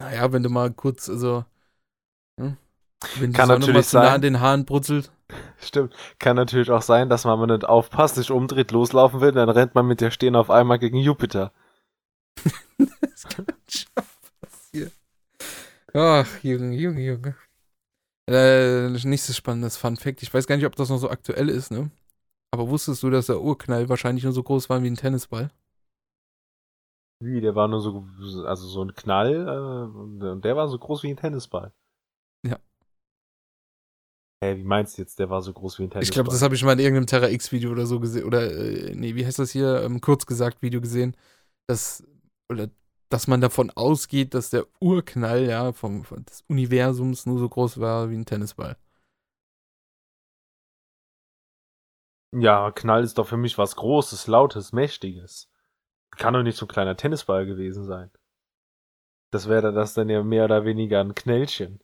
Naja, 0.00 0.32
wenn 0.32 0.42
du 0.42 0.48
mal 0.48 0.72
kurz, 0.72 1.10
also. 1.10 1.44
Hm? 2.40 2.56
Wenn 3.18 3.32
die 3.32 3.36
Kann 3.36 3.48
Sonne 3.48 3.60
natürlich 3.60 3.76
mal 3.76 3.84
zu 3.84 3.96
nah 3.96 4.04
sein. 4.04 4.14
an 4.14 4.22
den 4.22 4.40
Haaren 4.40 4.64
brutzelt. 4.64 5.12
Stimmt. 5.60 5.94
Kann 6.18 6.36
natürlich 6.36 6.70
auch 6.70 6.82
sein, 6.82 7.08
dass 7.08 7.24
man, 7.24 7.40
wenn 7.40 7.48
man 7.48 7.58
nicht 7.58 7.68
aufpasst, 7.68 8.16
sich 8.16 8.30
umdreht, 8.30 8.70
loslaufen 8.70 9.20
will, 9.20 9.32
dann 9.32 9.48
rennt 9.48 9.74
man 9.74 9.86
mit 9.86 10.00
der 10.00 10.10
Stirn 10.10 10.36
auf 10.36 10.50
einmal 10.50 10.78
gegen 10.78 10.98
Jupiter. 10.98 11.52
das 13.00 13.24
kann 13.24 13.46
schon 13.68 14.04
passieren. 14.40 14.92
Ach, 15.94 16.42
Junge, 16.42 16.74
Junge, 16.74 17.00
Junge. 17.00 17.36
Äh, 18.28 18.90
nächstes 18.90 19.36
spannendes 19.36 19.76
Fun 19.76 19.96
Fact. 19.96 20.22
Ich 20.22 20.32
weiß 20.32 20.46
gar 20.46 20.56
nicht, 20.56 20.66
ob 20.66 20.76
das 20.76 20.90
noch 20.90 20.98
so 20.98 21.08
aktuell 21.08 21.48
ist, 21.48 21.70
ne? 21.70 21.90
Aber 22.50 22.68
wusstest 22.68 23.02
du, 23.02 23.10
dass 23.10 23.26
der 23.26 23.40
Urknall 23.40 23.88
wahrscheinlich 23.88 24.24
nur 24.24 24.32
so 24.32 24.42
groß 24.42 24.68
war 24.68 24.82
wie 24.82 24.90
ein 24.90 24.96
Tennisball? 24.96 25.50
Wie, 27.20 27.40
der 27.40 27.54
war 27.54 27.68
nur 27.68 27.80
so, 27.80 28.06
also 28.46 28.68
so 28.68 28.82
ein 28.82 28.94
Knall, 28.94 29.48
äh, 29.48 30.28
und 30.28 30.42
der 30.42 30.56
war 30.56 30.68
so 30.68 30.78
groß 30.78 31.02
wie 31.02 31.10
ein 31.10 31.16
Tennisball. 31.16 31.72
Hä, 34.40 34.56
wie 34.56 34.64
meinst 34.64 34.96
du 34.96 35.02
jetzt, 35.02 35.18
der 35.18 35.30
war 35.30 35.42
so 35.42 35.52
groß 35.52 35.78
wie 35.78 35.84
ein 35.84 35.90
Tennisball? 35.90 36.02
Ich 36.04 36.12
glaube, 36.12 36.30
das 36.30 36.42
habe 36.42 36.54
ich 36.54 36.62
mal 36.62 36.74
in 36.74 36.78
irgendeinem 36.78 37.06
Terra 37.06 37.28
X-Video 37.28 37.72
oder 37.72 37.86
so 37.86 37.98
gesehen. 37.98 38.24
Oder, 38.24 38.52
äh, 38.52 38.94
nee, 38.94 39.16
wie 39.16 39.26
heißt 39.26 39.38
das 39.38 39.50
hier? 39.50 39.82
Ähm, 39.82 40.00
kurz 40.00 40.26
gesagt, 40.26 40.62
Video 40.62 40.80
gesehen. 40.80 41.16
Dass, 41.66 42.06
oder, 42.48 42.68
dass 43.08 43.26
man 43.26 43.40
davon 43.40 43.70
ausgeht, 43.70 44.34
dass 44.34 44.50
der 44.50 44.66
Urknall, 44.80 45.44
ja, 45.46 45.72
vom, 45.72 46.04
vom 46.04 46.24
des 46.24 46.44
Universums 46.48 47.26
nur 47.26 47.38
so 47.38 47.48
groß 47.48 47.80
war 47.80 48.10
wie 48.10 48.14
ein 48.16 48.26
Tennisball. 48.26 48.76
Ja, 52.32 52.70
Knall 52.70 53.02
ist 53.02 53.18
doch 53.18 53.26
für 53.26 53.38
mich 53.38 53.58
was 53.58 53.74
Großes, 53.74 54.26
Lautes, 54.28 54.72
Mächtiges. 54.72 55.50
Kann 56.10 56.34
doch 56.34 56.42
nicht 56.42 56.58
so 56.58 56.66
ein 56.66 56.68
kleiner 56.68 56.96
Tennisball 56.96 57.46
gewesen 57.46 57.84
sein. 57.84 58.10
Das 59.30 59.48
wäre 59.48 59.72
das 59.72 59.94
dann 59.94 60.08
ja 60.08 60.22
mehr 60.22 60.44
oder 60.44 60.64
weniger 60.64 61.00
ein 61.00 61.14
Knällchen. 61.14 61.80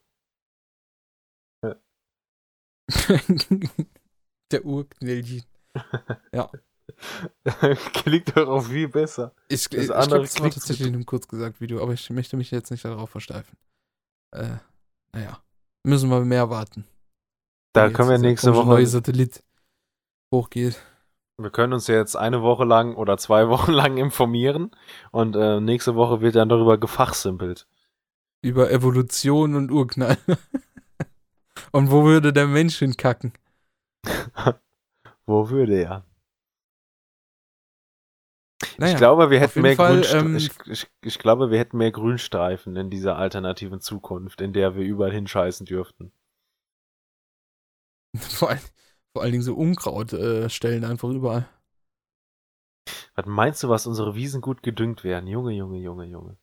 der 4.51 4.65
Urknallchen. 4.65 5.45
Klingt 7.93 8.37
doch 8.37 8.49
auch 8.49 8.65
viel 8.65 8.89
besser. 8.89 9.33
Ich, 9.49 9.69
Das 9.69 9.85
ich 9.85 9.95
andere 9.95 10.23
das 10.23 10.41
war 10.41 10.51
tatsächlich 10.51 10.89
in 10.89 10.95
einem 10.95 11.07
kurz 11.07 11.29
gesagt 11.29 11.61
Video, 11.61 11.83
aber 11.83 11.93
ich 11.93 12.09
möchte 12.11 12.37
mich 12.37 12.51
jetzt 12.51 12.71
nicht 12.71 12.85
darauf 12.85 13.11
versteifen. 13.11 13.57
Äh, 14.33 14.57
naja. 15.13 15.41
Müssen 15.87 16.11
wir 16.11 16.25
mehr 16.25 16.51
warten. 16.51 16.87
Da 17.73 17.91
können 17.91 18.09
wir 18.09 18.19
nächste 18.19 18.55
Woche 18.55 18.69
neue 18.69 18.87
Satellit 18.87 19.43
hochgeht. 20.33 20.81
Wir 21.37 21.51
können 21.51 21.73
uns 21.73 21.89
ja 21.89 21.97
jetzt 21.97 22.17
eine 22.17 22.43
Woche 22.43 22.65
lang 22.65 22.95
oder 22.95 23.19
zwei 23.19 23.49
Wochen 23.49 23.73
lang 23.73 23.97
informieren 23.97 24.71
und 25.11 25.37
äh, 25.37 25.61
nächste 25.61 25.95
Woche 25.95 26.21
wird 26.21 26.37
dann 26.37 26.49
darüber 26.49 26.79
gefachsimpelt. 26.79 27.67
Über 28.43 28.71
Evolution 28.71 29.57
und 29.57 29.71
Urknall. 29.71 30.19
Und 31.73 31.91
wo 31.91 32.05
würde 32.05 32.33
der 32.33 32.47
Mensch 32.47 32.79
hinkacken? 32.79 33.33
Wo 35.27 35.49
würde 35.49 35.81
er? 35.81 36.05
Naja, 38.77 38.93
ich 38.93 38.99
glaube, 38.99 39.31
wir 39.31 39.41
hätten 39.41 39.63
mehr 39.63 39.77
Fall, 39.77 40.05
ähm, 40.13 40.37
ich, 40.37 40.51
ich, 40.67 40.87
ich 41.03 41.19
glaube, 41.19 41.51
wir 41.51 41.59
hätten 41.59 41.79
mehr 41.79 41.93
Grünstreifen 41.93 42.77
in 42.77 42.91
dieser 42.91 43.17
alternativen 43.17 43.81
Zukunft, 43.81 44.41
in 44.41 44.53
der 44.53 44.75
wir 44.75 44.85
überall 44.85 45.13
hinscheißen 45.13 45.67
dürften. 45.67 46.13
vor, 48.17 48.51
all, 48.51 48.61
vor 49.13 49.23
allen 49.23 49.33
Dingen 49.33 49.45
so 49.45 49.55
Unkraut 49.55 50.13
äh, 50.13 50.49
einfach 50.85 51.09
überall. 51.09 51.49
Was 53.15 53.27
meinst 53.27 53.63
du, 53.63 53.69
was 53.69 53.87
unsere 53.87 54.15
Wiesen 54.15 54.41
gut 54.41 54.63
gedüngt 54.63 55.05
wären? 55.05 55.27
Junge, 55.27 55.53
Junge, 55.53 55.79
Junge, 55.79 56.05
Junge. 56.05 56.37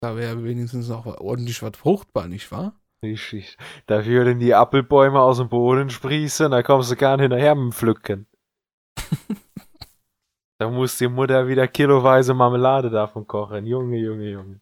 Da 0.00 0.16
wäre 0.16 0.42
wenigstens 0.42 0.90
auch 0.90 1.06
ordentlich 1.06 1.62
was 1.62 1.76
fruchtbar, 1.76 2.28
nicht 2.28 2.50
wahr? 2.50 2.80
Richtig. 3.02 3.56
Da 3.86 4.06
würden 4.06 4.38
die 4.38 4.54
Apfelbäume 4.54 5.20
aus 5.20 5.38
dem 5.38 5.48
Boden 5.48 5.90
sprießen, 5.90 6.50
da 6.50 6.62
kommst 6.62 6.90
du 6.90 6.96
gar 6.96 7.16
nicht 7.16 7.22
hinterher 7.22 7.54
mit 7.54 7.64
dem 7.64 7.72
Pflücken. 7.72 8.26
da 10.58 10.70
muss 10.70 10.98
die 10.98 11.08
Mutter 11.08 11.48
wieder 11.48 11.66
kiloweise 11.66 12.32
Marmelade 12.32 12.90
davon 12.90 13.26
kochen. 13.26 13.66
Junge, 13.66 13.98
Junge, 13.98 14.30
Junge. 14.30 14.60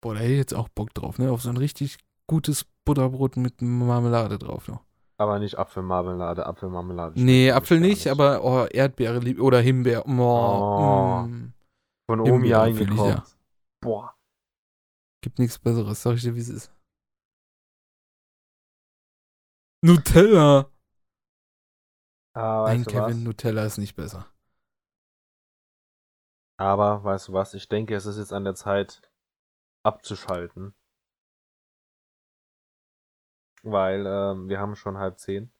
Boah, 0.00 0.14
da 0.14 0.20
hätte 0.20 0.32
ich 0.32 0.38
jetzt 0.38 0.54
auch 0.54 0.68
Bock 0.68 0.94
drauf, 0.94 1.18
ne? 1.18 1.32
Auf 1.32 1.42
so 1.42 1.50
ein 1.50 1.56
richtig 1.56 1.98
gutes 2.28 2.64
Butterbrot 2.84 3.36
mit 3.36 3.60
Marmelade 3.62 4.38
drauf 4.38 4.68
noch. 4.68 4.84
Aber 5.18 5.38
nicht 5.38 5.58
Apfelmarmelade, 5.58 6.46
Apfelmarmelade. 6.46 7.20
Nee, 7.20 7.50
Apfel 7.50 7.80
nicht, 7.80 8.04
nicht, 8.04 8.08
aber 8.08 8.44
oh, 8.44 8.66
Erdbeere 8.66 9.40
oder 9.40 9.60
Himbeer. 9.60 10.06
Oh, 10.06 10.12
oh. 10.12 11.22
Mm. 11.26 11.54
Von 12.08 12.20
Omi 12.20 12.54
eingekocht. 12.54 13.08
Ja. 13.08 13.24
Boah. 13.80 14.14
Gibt 15.22 15.38
nichts 15.38 15.58
Besseres, 15.58 16.02
sag 16.02 16.14
ich 16.14 16.22
dir, 16.22 16.36
wie 16.36 16.40
es 16.40 16.50
ist. 16.50 16.75
Nutella. 19.86 20.68
Ah, 22.34 22.64
Nein, 22.66 22.84
Kevin, 22.84 23.18
was? 23.18 23.24
Nutella 23.24 23.64
ist 23.64 23.78
nicht 23.78 23.94
besser. 23.94 24.26
Aber, 26.58 27.04
weißt 27.04 27.28
du 27.28 27.32
was, 27.34 27.54
ich 27.54 27.68
denke, 27.68 27.94
es 27.94 28.04
ist 28.04 28.18
jetzt 28.18 28.32
an 28.32 28.42
der 28.42 28.56
Zeit 28.56 29.00
abzuschalten. 29.84 30.74
Weil 33.62 34.04
ähm, 34.06 34.48
wir 34.48 34.58
haben 34.58 34.74
schon 34.74 34.98
halb 34.98 35.20
zehn. 35.20 35.52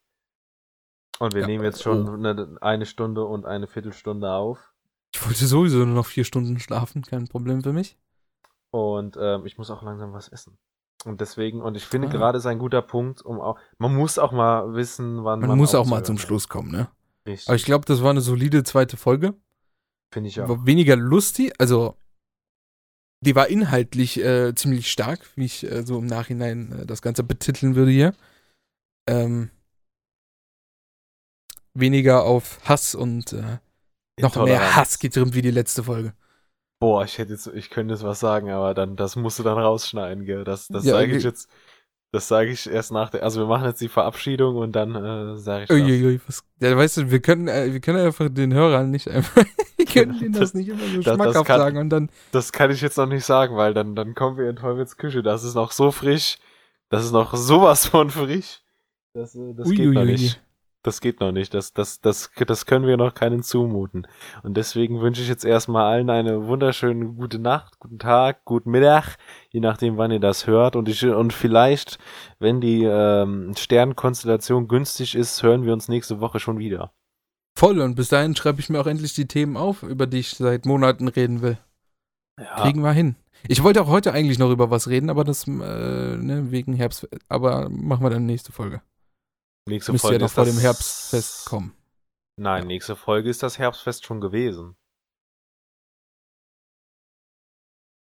Und 1.20 1.34
wir 1.34 1.42
ja, 1.42 1.46
nehmen 1.46 1.64
jetzt 1.64 1.82
schon 1.82 2.08
oh. 2.08 2.14
eine, 2.14 2.58
eine 2.60 2.86
Stunde 2.86 3.24
und 3.24 3.46
eine 3.46 3.68
Viertelstunde 3.68 4.32
auf. 4.32 4.74
Ich 5.14 5.24
wollte 5.24 5.46
sowieso 5.46 5.78
nur 5.78 5.94
noch 5.94 6.06
vier 6.06 6.24
Stunden 6.24 6.58
schlafen, 6.58 7.02
kein 7.02 7.28
Problem 7.28 7.62
für 7.62 7.72
mich. 7.72 7.96
Und 8.70 9.16
ähm, 9.20 9.46
ich 9.46 9.56
muss 9.56 9.70
auch 9.70 9.82
langsam 9.82 10.12
was 10.12 10.28
essen. 10.28 10.58
Und 11.06 11.20
deswegen, 11.20 11.62
und 11.62 11.76
ich 11.76 11.86
finde 11.86 12.08
ah. 12.08 12.10
gerade 12.10 12.38
ist 12.38 12.46
ein 12.46 12.58
guter 12.58 12.82
Punkt, 12.82 13.22
um 13.22 13.40
auch, 13.40 13.58
man 13.78 13.94
muss 13.94 14.18
auch 14.18 14.32
mal 14.32 14.74
wissen, 14.74 15.22
wann 15.22 15.38
man. 15.38 15.50
Man 15.50 15.58
muss 15.58 15.74
auch 15.74 15.86
mal 15.86 16.04
zum 16.04 16.18
Schluss 16.18 16.48
kommen, 16.48 16.72
ne? 16.72 16.88
Richtig. 17.26 17.48
Aber 17.48 17.54
ich 17.54 17.64
glaube, 17.64 17.84
das 17.84 18.02
war 18.02 18.10
eine 18.10 18.20
solide 18.20 18.64
zweite 18.64 18.96
Folge. 18.96 19.34
Finde 20.12 20.28
ich 20.28 20.40
auch. 20.40 20.48
War 20.48 20.66
weniger 20.66 20.96
lustig, 20.96 21.52
also 21.58 21.96
die 23.24 23.34
war 23.36 23.48
inhaltlich 23.48 24.18
äh, 24.18 24.54
ziemlich 24.54 24.90
stark, 24.90 25.20
wie 25.36 25.44
ich 25.44 25.70
äh, 25.70 25.86
so 25.86 25.98
im 25.98 26.06
Nachhinein 26.06 26.72
äh, 26.72 26.86
das 26.86 27.02
Ganze 27.02 27.22
betiteln 27.22 27.76
würde 27.76 27.90
hier. 27.90 28.14
Ähm, 29.08 29.50
weniger 31.72 32.24
auf 32.24 32.60
Hass 32.64 32.94
und 32.94 33.32
äh, 33.32 33.58
noch 34.20 34.44
mehr 34.44 34.74
Hass 34.74 34.98
getrimmt 34.98 35.34
wie 35.34 35.42
die 35.42 35.50
letzte 35.50 35.84
Folge. 35.84 36.14
Boah, 36.78 37.04
ich 37.04 37.16
hätte 37.18 37.32
jetzt, 37.32 37.46
ich 37.48 37.70
könnte 37.70 37.94
jetzt 37.94 38.04
was 38.04 38.20
sagen, 38.20 38.50
aber 38.50 38.74
dann, 38.74 38.96
das 38.96 39.16
musst 39.16 39.38
du 39.38 39.42
dann 39.42 39.58
rausschneiden, 39.58 40.24
gell? 40.26 40.44
Das, 40.44 40.68
das 40.68 40.84
ja, 40.84 40.92
sage 40.92 41.16
ich 41.16 41.24
jetzt, 41.24 41.48
das 42.12 42.28
sage 42.28 42.50
ich 42.50 42.68
erst 42.68 42.92
nach 42.92 43.10
der, 43.10 43.22
also 43.22 43.40
wir 43.40 43.46
machen 43.46 43.64
jetzt 43.64 43.80
die 43.80 43.88
Verabschiedung 43.88 44.56
und 44.56 44.72
dann 44.72 44.94
äh, 44.94 45.36
sage 45.38 45.64
ich 45.64 45.70
Uiuiui, 45.70 46.20
was, 46.26 46.44
ja, 46.60 46.76
weißt 46.76 46.98
du, 46.98 47.10
wir 47.10 47.20
können, 47.20 47.48
äh, 47.48 47.72
wir 47.72 47.80
können 47.80 47.98
einfach 47.98 48.28
den 48.30 48.52
Hörern 48.52 48.90
nicht 48.90 49.08
einfach, 49.08 49.42
wir 49.76 49.86
können 49.86 50.18
denen 50.18 50.32
das 50.32 50.52
nicht 50.54 50.68
immer 50.68 50.86
so 50.86 51.00
das, 51.00 51.14
schmackhaft 51.14 51.36
das 51.36 51.44
kann, 51.44 51.60
sagen 51.60 51.78
und 51.78 51.90
dann. 51.90 52.10
Das 52.32 52.52
kann 52.52 52.70
ich 52.70 52.80
jetzt 52.80 52.98
noch 52.98 53.06
nicht 53.06 53.24
sagen, 53.24 53.56
weil 53.56 53.72
dann, 53.72 53.96
dann 53.96 54.14
kommen 54.14 54.36
wir 54.36 54.48
in 54.48 54.56
Teufels 54.56 54.96
Küche, 54.98 55.22
das 55.22 55.44
ist 55.44 55.54
noch 55.54 55.72
so 55.72 55.90
frisch, 55.90 56.38
das 56.90 57.04
ist 57.04 57.12
noch 57.12 57.34
sowas 57.34 57.86
von 57.86 58.10
frisch, 58.10 58.62
das, 59.14 59.34
äh, 59.34 59.54
das 59.54 59.70
geht 59.70 59.90
noch 59.90 60.04
nicht 60.04 60.40
das 60.86 61.00
geht 61.00 61.20
noch 61.20 61.32
nicht. 61.32 61.52
Das, 61.52 61.72
das, 61.72 62.00
das, 62.00 62.30
das 62.46 62.66
können 62.66 62.86
wir 62.86 62.96
noch 62.96 63.14
keinen 63.14 63.42
zumuten. 63.42 64.06
Und 64.42 64.56
deswegen 64.56 65.00
wünsche 65.00 65.22
ich 65.22 65.28
jetzt 65.28 65.44
erstmal 65.44 65.92
allen 65.92 66.10
eine 66.10 66.46
wunderschöne 66.46 67.06
gute 67.06 67.38
Nacht, 67.38 67.78
guten 67.78 67.98
Tag, 67.98 68.44
guten 68.44 68.70
Mittag, 68.70 69.16
je 69.50 69.60
nachdem, 69.60 69.96
wann 69.96 70.10
ihr 70.10 70.20
das 70.20 70.46
hört. 70.46 70.76
Und 70.76 70.88
ich, 70.88 71.04
und 71.04 71.32
vielleicht, 71.32 71.98
wenn 72.38 72.60
die 72.60 72.84
ähm, 72.84 73.54
Sternkonstellation 73.56 74.68
günstig 74.68 75.14
ist, 75.14 75.42
hören 75.42 75.64
wir 75.64 75.72
uns 75.72 75.88
nächste 75.88 76.20
Woche 76.20 76.38
schon 76.38 76.58
wieder. 76.58 76.92
Voll, 77.58 77.80
und 77.80 77.94
bis 77.94 78.10
dahin 78.10 78.36
schreibe 78.36 78.60
ich 78.60 78.68
mir 78.68 78.80
auch 78.80 78.86
endlich 78.86 79.14
die 79.14 79.26
Themen 79.26 79.56
auf, 79.56 79.82
über 79.82 80.06
die 80.06 80.18
ich 80.18 80.30
seit 80.30 80.66
Monaten 80.66 81.08
reden 81.08 81.42
will. 81.42 81.58
Ja. 82.38 82.62
Kriegen 82.62 82.82
wir 82.82 82.92
hin. 82.92 83.16
Ich 83.48 83.62
wollte 83.62 83.82
auch 83.82 83.88
heute 83.88 84.12
eigentlich 84.12 84.38
noch 84.38 84.50
über 84.50 84.70
was 84.70 84.88
reden, 84.88 85.10
aber 85.10 85.24
das 85.24 85.46
äh, 85.46 85.50
ne, 85.50 86.50
wegen 86.50 86.74
Herbst. 86.74 87.08
Aber 87.28 87.68
machen 87.70 88.04
wir 88.04 88.10
dann 88.10 88.26
nächste 88.26 88.52
Folge. 88.52 88.82
Nächste 89.68 89.92
Müsste 89.92 90.08
Folge 90.08 90.22
ja 90.22 90.26
doch 90.26 90.32
vor 90.32 90.44
dem 90.44 90.58
Herbstfest 90.58 91.46
kommen. 91.46 91.76
Nein, 92.38 92.62
ja. 92.62 92.66
nächste 92.66 92.94
Folge 92.94 93.28
ist 93.28 93.42
das 93.42 93.58
Herbstfest 93.58 94.04
schon 94.04 94.20
gewesen. 94.20 94.76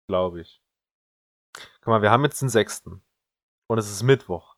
Glaube 0.07 0.41
ich. 0.41 0.61
Guck 1.81 1.87
mal, 1.87 2.01
wir 2.01 2.11
haben 2.11 2.23
jetzt 2.23 2.41
den 2.41 2.49
6. 2.49 2.83
Und 3.67 3.77
es 3.77 3.89
ist 3.89 4.03
Mittwoch. 4.03 4.57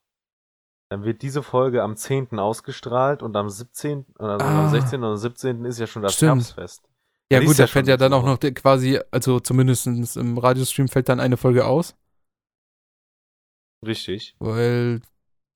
Dann 0.89 1.05
wird 1.05 1.22
diese 1.22 1.43
Folge 1.43 1.84
am 1.84 1.95
10. 1.95 2.38
ausgestrahlt 2.39 3.23
und 3.23 3.35
am 3.38 3.49
17. 3.49 4.05
Also 4.18 4.45
ah, 4.45 4.65
am 4.65 4.72
16. 4.72 5.03
und 5.03 5.18
17. 5.18 5.63
ist 5.63 5.80
ja 5.80 5.88
schon 5.88 6.01
das 6.01 6.15
stimmt. 6.15 6.41
Herbstfest. 6.41 6.89
Ja, 7.31 7.39
gut, 7.39 7.57
da 7.57 7.68
fällt 7.68 7.88
ja 7.88 7.95
dann 7.95 8.11
auch 8.11 8.26
noch 8.26 8.39
quasi, 8.39 8.99
also 9.09 9.39
zumindest 9.39 9.88
im 9.88 10.38
Radiostream 10.38 10.89
fällt 10.89 11.07
dann 11.07 11.22
eine 11.22 11.38
Folge 11.38 11.65
aus. 11.65 11.95
Richtig. 13.85 14.35
Weil 14.39 15.01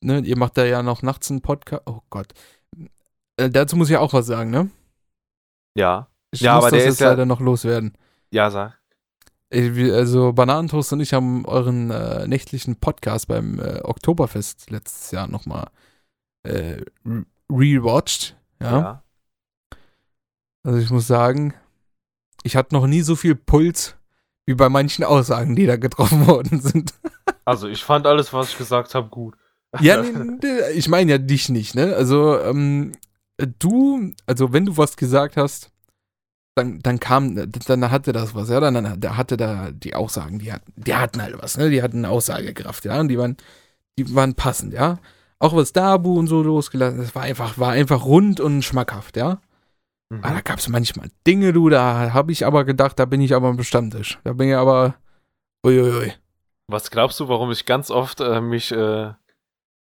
ne, 0.06 0.20
ihr 0.20 0.38
macht 0.38 0.58
da 0.58 0.66
ja 0.66 0.84
noch 0.84 1.02
nachts 1.02 1.30
einen 1.30 1.42
Podcast. 1.42 1.84
Oh 1.86 2.02
Gott. 2.10 2.34
Äh, 3.38 3.50
dazu 3.50 3.76
muss 3.76 3.90
ich 3.90 3.98
auch 3.98 4.14
was 4.14 4.26
sagen, 4.26 4.50
ne? 4.50 4.70
Ja. 5.78 6.08
Ich 6.32 6.42
ja, 6.42 6.56
muss 6.56 6.66
aber 6.66 6.72
das 6.72 6.78
der 6.78 6.86
jetzt 6.86 6.94
ist 6.94 7.00
ja 7.02 7.10
leider 7.10 7.26
noch 7.26 7.40
loswerden. 7.40 7.98
Ja, 8.32 8.50
sag. 8.50 8.80
Also 9.52 10.34
Bananentoast 10.34 10.92
und 10.94 11.00
ich 11.00 11.14
haben 11.14 11.46
euren 11.46 11.92
äh, 11.92 12.28
nächtlichen 12.28 12.78
Podcast 12.78 13.28
beim 13.28 13.60
äh, 13.60 13.82
Oktoberfest 13.84 14.70
letztes 14.70 15.12
Jahr 15.12 15.28
nochmal 15.28 15.68
äh, 16.44 16.82
rewatcht. 17.50 18.36
Ja? 18.62 18.80
ja. 18.80 19.04
Also 20.64 20.80
ich 20.80 20.90
muss 20.90 21.08
sagen, 21.08 21.54
ich 22.44 22.56
hatte 22.56 22.74
noch 22.74 22.88
nie 22.88 23.02
so 23.02 23.16
viel 23.16 23.36
Puls 23.36 23.96
wie 24.46 24.56
bei 24.56 24.70
manchen 24.70 25.04
Aussagen, 25.04 25.56
die 25.56 25.66
da 25.66 25.78
getroffen 25.78 26.28
worden 26.28 26.60
sind. 26.60 26.94
Also 27.46 27.68
ich 27.68 27.84
fand 27.84 28.08
alles, 28.08 28.34
was 28.34 28.50
ich 28.50 28.58
gesagt 28.58 28.96
habe, 28.96 29.10
gut. 29.10 29.36
Ja, 29.82 30.02
nee, 30.42 30.72
ich 30.74 30.88
meine 30.88 31.12
ja 31.12 31.18
dich 31.18 31.50
nicht, 31.50 31.76
ne? 31.76 31.96
Also, 31.96 32.40
ähm, 32.40 32.94
du, 33.60 34.12
also 34.26 34.54
wenn 34.54 34.66
du 34.66 34.78
was 34.78 34.98
gesagt 34.98 35.38
hast, 35.38 35.72
dann, 36.56 36.80
dann 36.80 37.00
kam, 37.00 37.52
dann 37.52 37.92
hatte 37.92 38.14
das 38.14 38.34
was, 38.34 38.50
ja, 38.50 38.60
dann, 38.60 38.74
dann 38.74 39.18
hatte 39.18 39.36
da 39.36 39.72
die 39.72 39.94
Aussagen, 39.94 40.40
die 40.40 40.54
hatten, 40.54 40.72
die 40.78 40.96
hatten 40.96 41.22
halt 41.22 41.42
was, 41.42 41.58
ne? 41.58 41.70
Die 41.70 41.82
hatten 41.82 42.06
Aussagekraft, 42.06 42.86
ja, 42.86 43.00
und 43.00 43.10
die 43.10 43.18
waren, 43.18 43.36
die 44.00 44.16
waren 44.16 44.36
passend, 44.36 44.74
ja. 44.74 45.00
Auch 45.40 45.54
was 45.54 45.74
Dabu 45.74 46.18
und 46.18 46.28
so 46.28 46.42
losgelassen, 46.42 47.00
das 47.00 47.14
war 47.14 47.24
einfach, 47.24 47.58
war 47.58 47.72
einfach 47.72 48.06
rund 48.06 48.40
und 48.40 48.64
schmackhaft, 48.64 49.18
ja. 49.18 49.42
Mhm. 50.10 50.24
Aber 50.24 50.36
da 50.36 50.42
gab 50.42 50.60
es 50.60 50.70
manchmal 50.70 51.10
Dinge, 51.28 51.52
du, 51.52 51.70
da 51.70 52.14
habe 52.14 52.32
ich 52.32 52.46
aber 52.46 52.64
gedacht, 52.64 53.00
da 53.00 53.06
bin 53.06 53.22
ich 53.22 53.36
aber 53.36 53.50
am 53.50 53.62
Stammtisch. 53.64 54.20
Da 54.24 54.34
bin 54.34 54.50
ich 54.50 54.56
aber, 54.56 54.96
uiuiui. 55.66 56.14
Was 56.68 56.90
glaubst 56.90 57.20
du, 57.20 57.28
warum 57.28 57.52
ich 57.52 57.66
ganz 57.66 57.92
oft 57.92 58.22
äh, 58.22 58.42
mich 58.42 58.72
äh, 58.72 59.14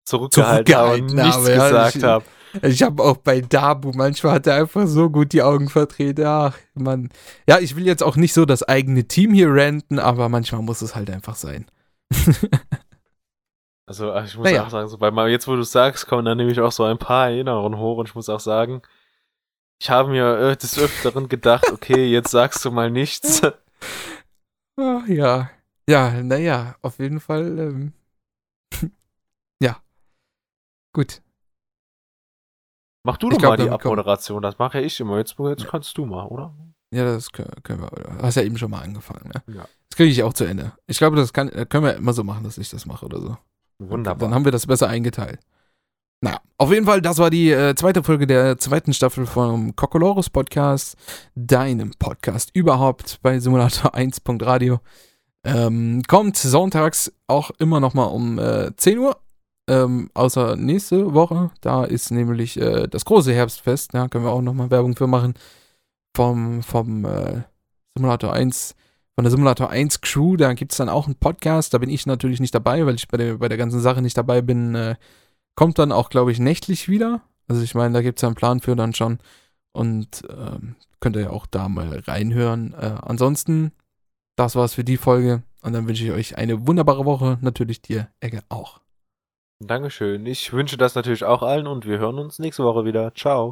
zurückgehalten, 0.05 0.65
zurückgehalten 0.67 1.19
habe 1.19 1.37
und 1.37 1.43
nichts 1.43 1.59
habe, 1.59 1.69
gesagt 1.69 2.03
habe. 2.03 2.25
Ich 2.63 2.83
habe 2.83 3.01
auch 3.01 3.17
bei 3.17 3.41
Dabu, 3.41 3.91
manchmal 3.95 4.33
hat 4.33 4.47
er 4.47 4.55
einfach 4.55 4.85
so 4.85 5.09
gut 5.09 5.31
die 5.31 5.41
Augen 5.41 5.69
verdreht. 5.69 6.19
Ach, 6.19 6.57
Mann. 6.73 7.09
Ja, 7.47 7.59
ich 7.59 7.75
will 7.75 7.85
jetzt 7.85 8.03
auch 8.03 8.17
nicht 8.17 8.33
so 8.33 8.45
das 8.45 8.63
eigene 8.63 9.07
Team 9.07 9.33
hier 9.33 9.49
ranten, 9.49 9.99
aber 9.99 10.27
manchmal 10.27 10.61
muss 10.61 10.81
es 10.81 10.95
halt 10.95 11.09
einfach 11.09 11.35
sein. 11.35 11.65
also, 13.85 14.13
ich 14.17 14.35
muss 14.35 14.43
naja. 14.43 14.65
auch 14.65 14.69
sagen, 14.69 14.89
so, 14.89 14.99
weil 14.99 15.29
jetzt, 15.29 15.47
wo 15.47 15.55
du 15.55 15.63
sagst, 15.63 16.07
kommen 16.07 16.25
dann 16.25 16.37
nämlich 16.37 16.59
auch 16.59 16.73
so 16.73 16.83
ein 16.83 16.97
paar 16.97 17.29
Erinnerungen 17.29 17.79
hoch 17.79 17.97
und 17.97 18.09
ich 18.09 18.15
muss 18.15 18.27
auch 18.27 18.41
sagen, 18.41 18.81
ich 19.81 19.89
habe 19.89 20.11
mir 20.11 20.37
äh, 20.37 20.57
des 20.57 20.77
Öfteren 20.77 21.29
gedacht, 21.29 21.71
okay, 21.71 22.05
jetzt 22.05 22.31
sagst 22.31 22.63
du 22.65 22.71
mal 22.71 22.91
nichts. 22.91 23.41
Ach, 24.77 25.07
ja. 25.07 25.49
Ja, 25.89 26.21
naja, 26.21 26.75
auf 26.81 26.99
jeden 26.99 27.19
Fall. 27.19 27.57
Ähm. 27.57 27.93
Gut. 30.93 31.21
Mach 33.03 33.17
du 33.17 33.29
doch 33.29 33.41
mal 33.41 33.57
die 33.57 33.69
Abmoderation, 33.69 34.41
das 34.41 34.59
mache 34.59 34.79
ja 34.79 34.85
ich 34.85 34.99
immer. 34.99 35.17
Jetzt, 35.17 35.35
jetzt 35.39 35.67
kannst 35.67 35.97
du 35.97 36.05
mal, 36.05 36.25
oder? 36.25 36.53
Ja, 36.93 37.05
das 37.05 37.31
können, 37.31 37.51
können 37.63 37.81
wir. 37.81 38.17
Hast 38.21 38.35
ja 38.35 38.43
eben 38.43 38.57
schon 38.57 38.69
mal 38.69 38.81
angefangen, 38.81 39.31
ne? 39.33 39.55
Ja. 39.55 39.65
Das 39.89 39.97
kriege 39.97 40.11
ich 40.11 40.23
auch 40.23 40.33
zu 40.33 40.45
Ende. 40.45 40.73
Ich 40.87 40.97
glaube, 40.97 41.15
das 41.15 41.33
kann, 41.33 41.49
können 41.69 41.85
wir 41.85 41.95
immer 41.95 42.13
so 42.13 42.23
machen, 42.23 42.43
dass 42.43 42.57
ich 42.57 42.69
das 42.69 42.85
mache 42.85 43.05
oder 43.05 43.19
so. 43.19 43.37
Wunderbar. 43.79 44.27
Dann 44.27 44.35
haben 44.35 44.45
wir 44.45 44.51
das 44.51 44.67
besser 44.67 44.87
eingeteilt. 44.87 45.39
Na, 46.23 46.39
auf 46.57 46.71
jeden 46.71 46.85
Fall, 46.85 47.01
das 47.01 47.17
war 47.17 47.31
die 47.31 47.51
äh, 47.51 47.73
zweite 47.73 48.03
Folge 48.03 48.27
der 48.27 48.57
zweiten 48.59 48.93
Staffel 48.93 49.25
vom 49.25 49.75
Kokolores 49.75 50.29
Podcast, 50.29 50.95
deinem 51.33 51.91
Podcast 51.97 52.51
überhaupt 52.53 53.19
bei 53.23 53.39
Simulator 53.39 53.95
1.radio. 53.95 54.79
Ähm, 55.43 56.03
kommt 56.07 56.37
sonntags 56.37 57.11
auch 57.25 57.49
immer 57.57 57.79
noch 57.79 57.95
mal 57.95 58.05
um 58.05 58.37
äh, 58.37 58.75
10 58.75 58.99
Uhr 58.99 59.19
ähm, 59.71 60.11
außer 60.13 60.57
nächste 60.57 61.13
Woche, 61.13 61.49
da 61.61 61.85
ist 61.85 62.11
nämlich 62.11 62.59
äh, 62.59 62.87
das 62.87 63.05
große 63.05 63.33
Herbstfest, 63.33 63.93
da 63.93 63.99
ja, 63.99 64.07
können 64.09 64.25
wir 64.25 64.31
auch 64.31 64.41
nochmal 64.41 64.69
Werbung 64.69 64.97
für 64.97 65.07
machen. 65.07 65.33
Vom, 66.13 66.61
vom 66.61 67.05
äh, 67.05 67.43
Simulator 67.95 68.33
1, 68.33 68.75
von 69.15 69.23
der 69.23 69.31
Simulator 69.31 69.69
1 69.69 70.01
Crew, 70.01 70.35
da 70.35 70.53
gibt 70.53 70.73
es 70.73 70.77
dann 70.77 70.89
auch 70.89 71.05
einen 71.05 71.15
Podcast, 71.15 71.73
da 71.73 71.77
bin 71.77 71.89
ich 71.89 72.05
natürlich 72.05 72.41
nicht 72.41 72.53
dabei, 72.53 72.85
weil 72.85 72.95
ich 72.95 73.07
bei 73.07 73.15
der, 73.15 73.37
bei 73.37 73.47
der 73.47 73.57
ganzen 73.57 73.79
Sache 73.79 74.01
nicht 74.01 74.17
dabei 74.17 74.41
bin. 74.41 74.75
Äh, 74.75 74.95
kommt 75.55 75.79
dann 75.79 75.93
auch, 75.93 76.09
glaube 76.09 76.33
ich, 76.33 76.39
nächtlich 76.39 76.89
wieder. 76.89 77.21
Also 77.47 77.61
ich 77.61 77.73
meine, 77.73 77.93
da 77.93 78.01
gibt 78.01 78.19
es 78.19 78.23
einen 78.25 78.35
Plan 78.35 78.59
für 78.59 78.75
dann 78.75 78.93
schon. 78.93 79.19
Und 79.71 80.23
ähm, 80.29 80.75
könnt 80.99 81.15
ihr 81.15 81.23
ja 81.23 81.29
auch 81.29 81.45
da 81.45 81.69
mal 81.69 81.99
reinhören. 82.05 82.73
Äh, 82.73 82.95
ansonsten, 83.01 83.71
das 84.35 84.57
war's 84.57 84.73
für 84.73 84.83
die 84.83 84.97
Folge. 84.97 85.43
Und 85.61 85.71
dann 85.71 85.87
wünsche 85.87 86.03
ich 86.03 86.11
euch 86.11 86.37
eine 86.37 86.67
wunderbare 86.67 87.05
Woche. 87.05 87.37
Natürlich 87.39 87.81
dir, 87.81 88.09
Egge, 88.19 88.41
auch. 88.49 88.81
Dankeschön. 89.67 90.25
Ich 90.25 90.51
wünsche 90.53 90.75
das 90.75 90.95
natürlich 90.95 91.23
auch 91.23 91.43
allen 91.43 91.67
und 91.67 91.85
wir 91.85 91.99
hören 91.99 92.17
uns 92.17 92.39
nächste 92.39 92.63
Woche 92.63 92.83
wieder. 92.83 93.13
Ciao. 93.13 93.51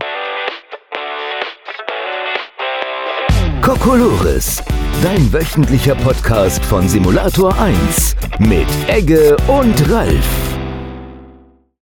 Kokolores, 3.61 4.63
dein 5.03 5.31
wöchentlicher 5.31 5.93
Podcast 5.95 6.65
von 6.65 6.87
Simulator 6.87 7.55
1 7.59 8.15
mit 8.39 8.67
Egge 8.87 9.37
und 9.47 9.91
Ralf. 9.91 10.48